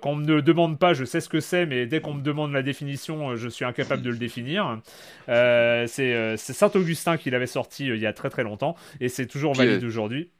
quand, 0.00 0.10
on 0.10 0.16
ne 0.16 0.40
demande 0.40 0.78
pas, 0.78 0.94
je 0.94 1.04
sais 1.04 1.20
ce 1.20 1.28
que 1.28 1.40
c'est, 1.40 1.66
mais 1.66 1.86
dès 1.86 2.00
qu'on 2.00 2.14
me 2.14 2.22
demande 2.22 2.52
la 2.52 2.62
définition, 2.62 3.36
je 3.36 3.48
suis 3.48 3.64
incapable 3.64 4.02
de 4.02 4.10
le 4.10 4.16
définir. 4.16 4.80
c'est 5.26 6.36
Saint 6.36 6.70
Augustin 6.74 7.16
qui 7.16 7.30
l'avait 7.30 7.46
sorti 7.46 7.86
il 7.86 7.98
y 7.98 8.06
a 8.06 8.12
très 8.12 8.30
très 8.30 8.42
longtemps, 8.42 8.74
et 9.00 9.08
c'est 9.08 9.26
toujours 9.26 9.54
valide 9.54 9.84
aujourd'hui. 9.84 10.30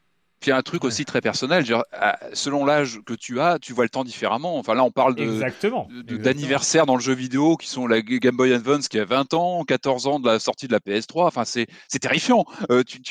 Un 0.49 0.63
truc 0.63 0.85
aussi 0.85 1.05
très 1.05 1.21
personnel, 1.21 1.65
selon 2.33 2.65
l'âge 2.65 3.01
que 3.05 3.15
tu 3.15 3.41
as, 3.41 3.59
tu 3.59 3.73
vois 3.73 3.85
le 3.85 3.91
temps 3.91 4.05
différemment. 4.05 4.59
Enfin 4.59 4.75
là, 4.75 4.85
on 4.85 4.91
parle 4.91 5.15
d'anniversaire 5.15 6.87
dans 6.87 6.97
le 6.97 7.03
jeu 7.03 7.15
vidéo 7.15 7.57
qui 7.57 7.69
sont 7.69 7.87
la 7.87 8.01
Game 8.01 8.37
Boy 8.37 8.53
Advance 8.53 8.89
qui 8.89 8.99
a 8.99 9.05
20 9.05 9.35
ans, 9.35 9.65
14 9.65 10.07
ans 10.07 10.21
de 10.21 10.27
la 10.27 10.39
sortie 10.39 10.69
de 10.69 10.73
la 10.73 10.79
PS3. 10.79 11.27
Enfin, 11.27 11.45
c'est 11.45 11.67
terrifiant. 12.01 12.45
Euh, 12.71 12.83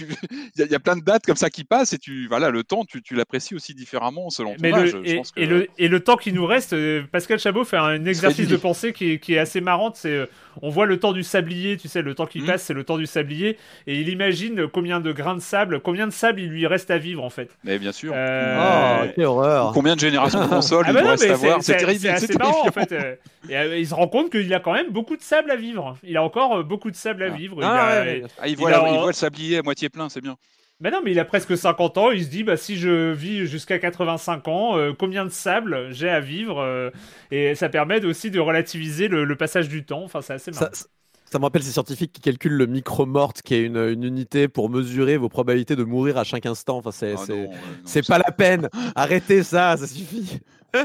il 0.57 0.71
y, 0.71 0.75
a 0.75 0.79
plein 0.79 0.95
de 0.95 1.03
dates 1.03 1.25
comme 1.25 1.35
ça 1.35 1.49
qui 1.49 1.63
passent 1.63 1.93
et 1.93 1.97
tu, 1.97 2.27
voilà, 2.27 2.49
le 2.49 2.63
temps, 2.63 2.85
tu, 2.85 3.01
l'apprécies 3.15 3.55
aussi 3.55 3.73
différemment 3.73 4.29
selon 4.29 4.55
ton 4.55 4.73
âge. 4.73 4.95
et, 5.35 5.45
le, 5.45 5.67
et, 5.77 5.87
le, 5.87 5.99
temps 5.99 6.17
qui 6.17 6.31
nous 6.33 6.45
reste, 6.45 6.73
euh, 6.73 7.03
Pascal 7.11 7.39
Chabot 7.39 7.63
fait 7.63 7.77
un 7.77 8.05
exercice 8.05 8.47
de 8.47 8.57
pensée 8.57 8.93
qui 8.93 9.11
est, 9.11 9.19
qui 9.19 9.33
est 9.33 9.39
assez 9.39 9.61
marrant. 9.61 9.91
C'est, 9.93 10.09
euh, 10.09 10.25
on 10.61 10.69
voit 10.69 10.85
le 10.85 10.99
temps 10.99 11.13
du 11.13 11.23
sablier, 11.23 11.77
tu 11.77 11.87
sais, 11.87 12.01
le 12.01 12.15
temps 12.15 12.25
qui 12.25 12.41
mmh. 12.41 12.45
passe, 12.45 12.63
c'est 12.63 12.73
le 12.73 12.83
temps 12.83 12.97
du 12.97 13.05
sablier, 13.05 13.57
et 13.87 13.99
il 13.99 14.09
imagine 14.09 14.67
combien 14.67 14.99
de 14.99 15.11
grains 15.11 15.35
de 15.35 15.41
sable, 15.41 15.79
combien 15.79 16.07
de 16.07 16.13
sable 16.13 16.39
il 16.39 16.49
lui 16.49 16.67
reste 16.67 16.91
à 16.91 16.97
vivre 16.97 17.23
en 17.25 17.29
fait. 17.29 17.49
Mais 17.63 17.79
bien 17.79 17.91
sûr. 17.91 18.13
Euh... 18.15 19.01
Oh, 19.03 19.07
quelle 19.15 19.25
horreur. 19.25 19.71
Combien 19.73 19.95
de 19.95 19.99
générations 19.99 20.43
de 20.43 20.47
consoles 20.47 20.85
ah 20.87 20.91
il 20.91 20.93
bah 20.93 21.09
reste 21.11 21.23
à 21.29 21.33
voir 21.33 21.57
C'est 21.61 21.77
terrible. 21.77 21.99
C'est 22.17 22.37
marrant 22.37 22.67
en 22.67 22.71
fait. 22.71 22.91
Euh, 22.91 23.15
et, 23.49 23.57
euh, 23.57 23.77
il 23.77 23.87
se 23.87 23.93
rend 23.93 24.07
compte 24.07 24.31
qu'il 24.31 24.53
a 24.53 24.59
quand 24.59 24.73
même 24.73 24.91
beaucoup 24.91 25.17
de 25.17 25.21
sable 25.21 25.51
à 25.51 25.55
vivre. 25.55 25.97
Il 26.03 26.17
a 26.17 26.23
encore 26.23 26.57
euh, 26.57 26.63
beaucoup 26.63 26.91
de 26.91 26.95
sable 26.95 27.23
à 27.23 27.27
ah. 27.27 27.35
vivre. 27.35 27.59
Ah, 27.63 28.03
il, 28.47 28.55
voit, 28.57 28.71
il 28.71 28.99
voit 28.99 29.07
le 29.07 29.13
sablier 29.13 29.57
à 29.57 29.61
moitié 29.63 29.89
plein, 29.89 30.09
c'est 30.09 30.21
bien. 30.21 30.37
Mais 30.81 30.91
non, 30.91 30.99
mais 31.03 31.11
il 31.11 31.19
a 31.19 31.25
presque 31.25 31.57
50 31.57 31.97
ans. 31.97 32.11
Il 32.11 32.23
se 32.23 32.29
dit, 32.29 32.43
bah, 32.43 32.57
si 32.57 32.75
je 32.77 33.11
vis 33.11 33.47
jusqu'à 33.47 33.79
85 33.79 34.47
ans, 34.49 34.93
combien 34.99 35.23
de 35.23 35.29
sable 35.29 35.87
j'ai 35.91 36.09
à 36.09 36.19
vivre 36.19 36.91
Et 37.31 37.55
ça 37.55 37.69
permet 37.69 38.03
aussi 38.03 38.29
de 38.29 38.39
relativiser 38.39 39.07
le, 39.07 39.35
passage 39.37 39.69
du 39.69 39.85
temps. 39.85 40.03
Enfin, 40.03 40.21
c'est 40.21 40.33
assez 40.33 40.51
marrant. 40.51 40.67
Ça 40.73 40.85
me 41.39 41.43
rappelle 41.43 41.63
ces 41.63 41.71
scientifiques 41.71 42.13
qui 42.13 42.21
calculent 42.21 42.57
le 42.57 42.67
micro-mort, 42.67 43.33
qui 43.33 43.55
est 43.55 43.63
une, 43.63 44.03
unité 44.03 44.47
pour 44.47 44.69
mesurer 44.69 45.17
vos 45.17 45.29
probabilités 45.29 45.75
de 45.75 45.83
mourir 45.83 46.17
à 46.17 46.23
chaque 46.23 46.45
instant. 46.45 46.77
Enfin, 46.77 46.91
c'est 46.91 47.15
ah 47.15 48.01
pas 48.07 48.17
la 48.17 48.31
peine. 48.31 48.69
Arrêtez 48.95 49.43
ça, 49.43 49.75
ça 49.77 49.87
suffit. 49.87 50.39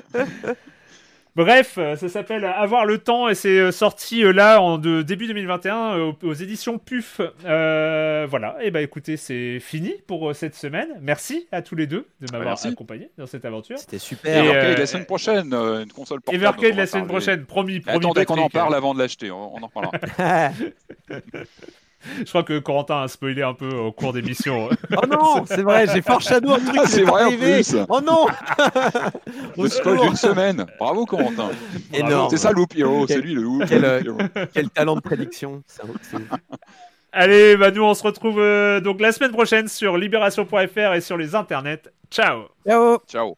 Bref, 1.37 1.77
euh, 1.79 1.97
ça 1.97 2.09
s'appelle 2.09 2.45
Avoir 2.45 2.85
le 2.85 2.99
temps 2.99 3.29
et 3.29 3.35
c'est 3.35 3.59
euh, 3.59 3.71
sorti 3.71 4.25
euh, 4.25 4.33
là 4.33 4.61
en 4.61 4.79
de, 4.79 5.03
début 5.03 5.27
2021 5.29 6.15
aux, 6.23 6.35
éditions 6.35 6.79
PUF. 6.79 7.21
voilà, 7.45 8.57
et 8.61 8.71
bah 8.71 8.83
écoutez, 8.83 9.17
c'est 9.17 9.61
fini 9.61 9.95
pour 10.07 10.35
cette 10.35 10.55
semaine. 10.55 10.89
Merci 11.01 11.47
à 11.53 11.63
tous 11.63 11.77
les 11.77 11.87
deux 11.87 12.07
de 12.21 12.33
m'avoir 12.33 12.59
accompagné 12.65 13.11
dans 13.17 13.27
cette 13.27 13.45
aventure. 13.45 13.79
C'était 13.79 13.99
super. 13.99 14.45
Et 14.45 14.77
la 14.77 14.87
semaine 14.87 15.07
prochaine, 15.07 15.55
une 15.55 15.93
console 15.93 16.21
portable. 16.21 16.45
Evercade 16.45 16.77
la 16.77 16.87
semaine 16.87 17.07
prochaine, 17.07 17.45
promis. 17.45 17.81
promis 17.81 17.99
attendez 17.99 18.25
qu'on 18.25 18.39
en 18.39 18.51
parle 18.51 18.75
avant 18.75 18.95
de 18.95 18.99
l'acheter, 18.99 19.31
on, 19.31 19.55
on 19.55 19.63
en 19.63 19.67
reparlera. 19.67 20.51
Je 22.19 22.25
crois 22.25 22.43
que 22.43 22.59
Corentin 22.59 23.03
a 23.03 23.09
spoilé 23.09 23.43
un 23.43 23.55
peu 23.55 23.69
au 23.69 23.93
cours 23.93 24.13
d'émission. 24.13 24.69
oh 24.97 25.07
non, 25.07 25.45
c'est 25.47 25.63
vrai, 25.63 25.87
j'ai 25.93 26.03
foreshadow 26.03 26.53
un 26.53 26.59
truc 26.59 26.77
ah, 26.79 26.87
c'est 26.87 27.03
vrai 27.03 27.23
arrivé. 27.23 27.63
Oh 27.89 28.01
non 28.01 28.27
Le 29.59 29.69
spoil 29.69 30.01
d'une 30.01 30.17
semaine. 30.17 30.67
Bravo 30.79 31.07
Corentin. 31.07 31.51
C'est 32.31 32.37
ça 32.37 32.53
Loupio, 32.53 33.07
c'est 33.07 33.21
lui 33.21 33.35
le 33.35 33.43
loup. 33.43 33.63
Quel, 33.69 34.03
quel, 34.53 34.71
talent 34.71 34.97
de 34.97 35.01
prédiction. 35.01 35.63
Allez, 37.13 37.57
bah 37.57 37.71
nous 37.71 37.83
on 37.83 37.95
se 37.95 38.03
retrouve 38.03 38.39
euh, 38.39 38.81
donc 38.81 39.01
la 39.01 39.13
semaine 39.13 39.33
prochaine 39.33 39.69
sur 39.69 39.97
libération.fr 39.97 40.95
et 40.95 41.01
sur 41.01 41.17
les 41.17 41.35
internets. 41.35 41.83
Ciao. 42.11 42.45
Ciao. 42.67 42.99
Ciao. 43.09 43.37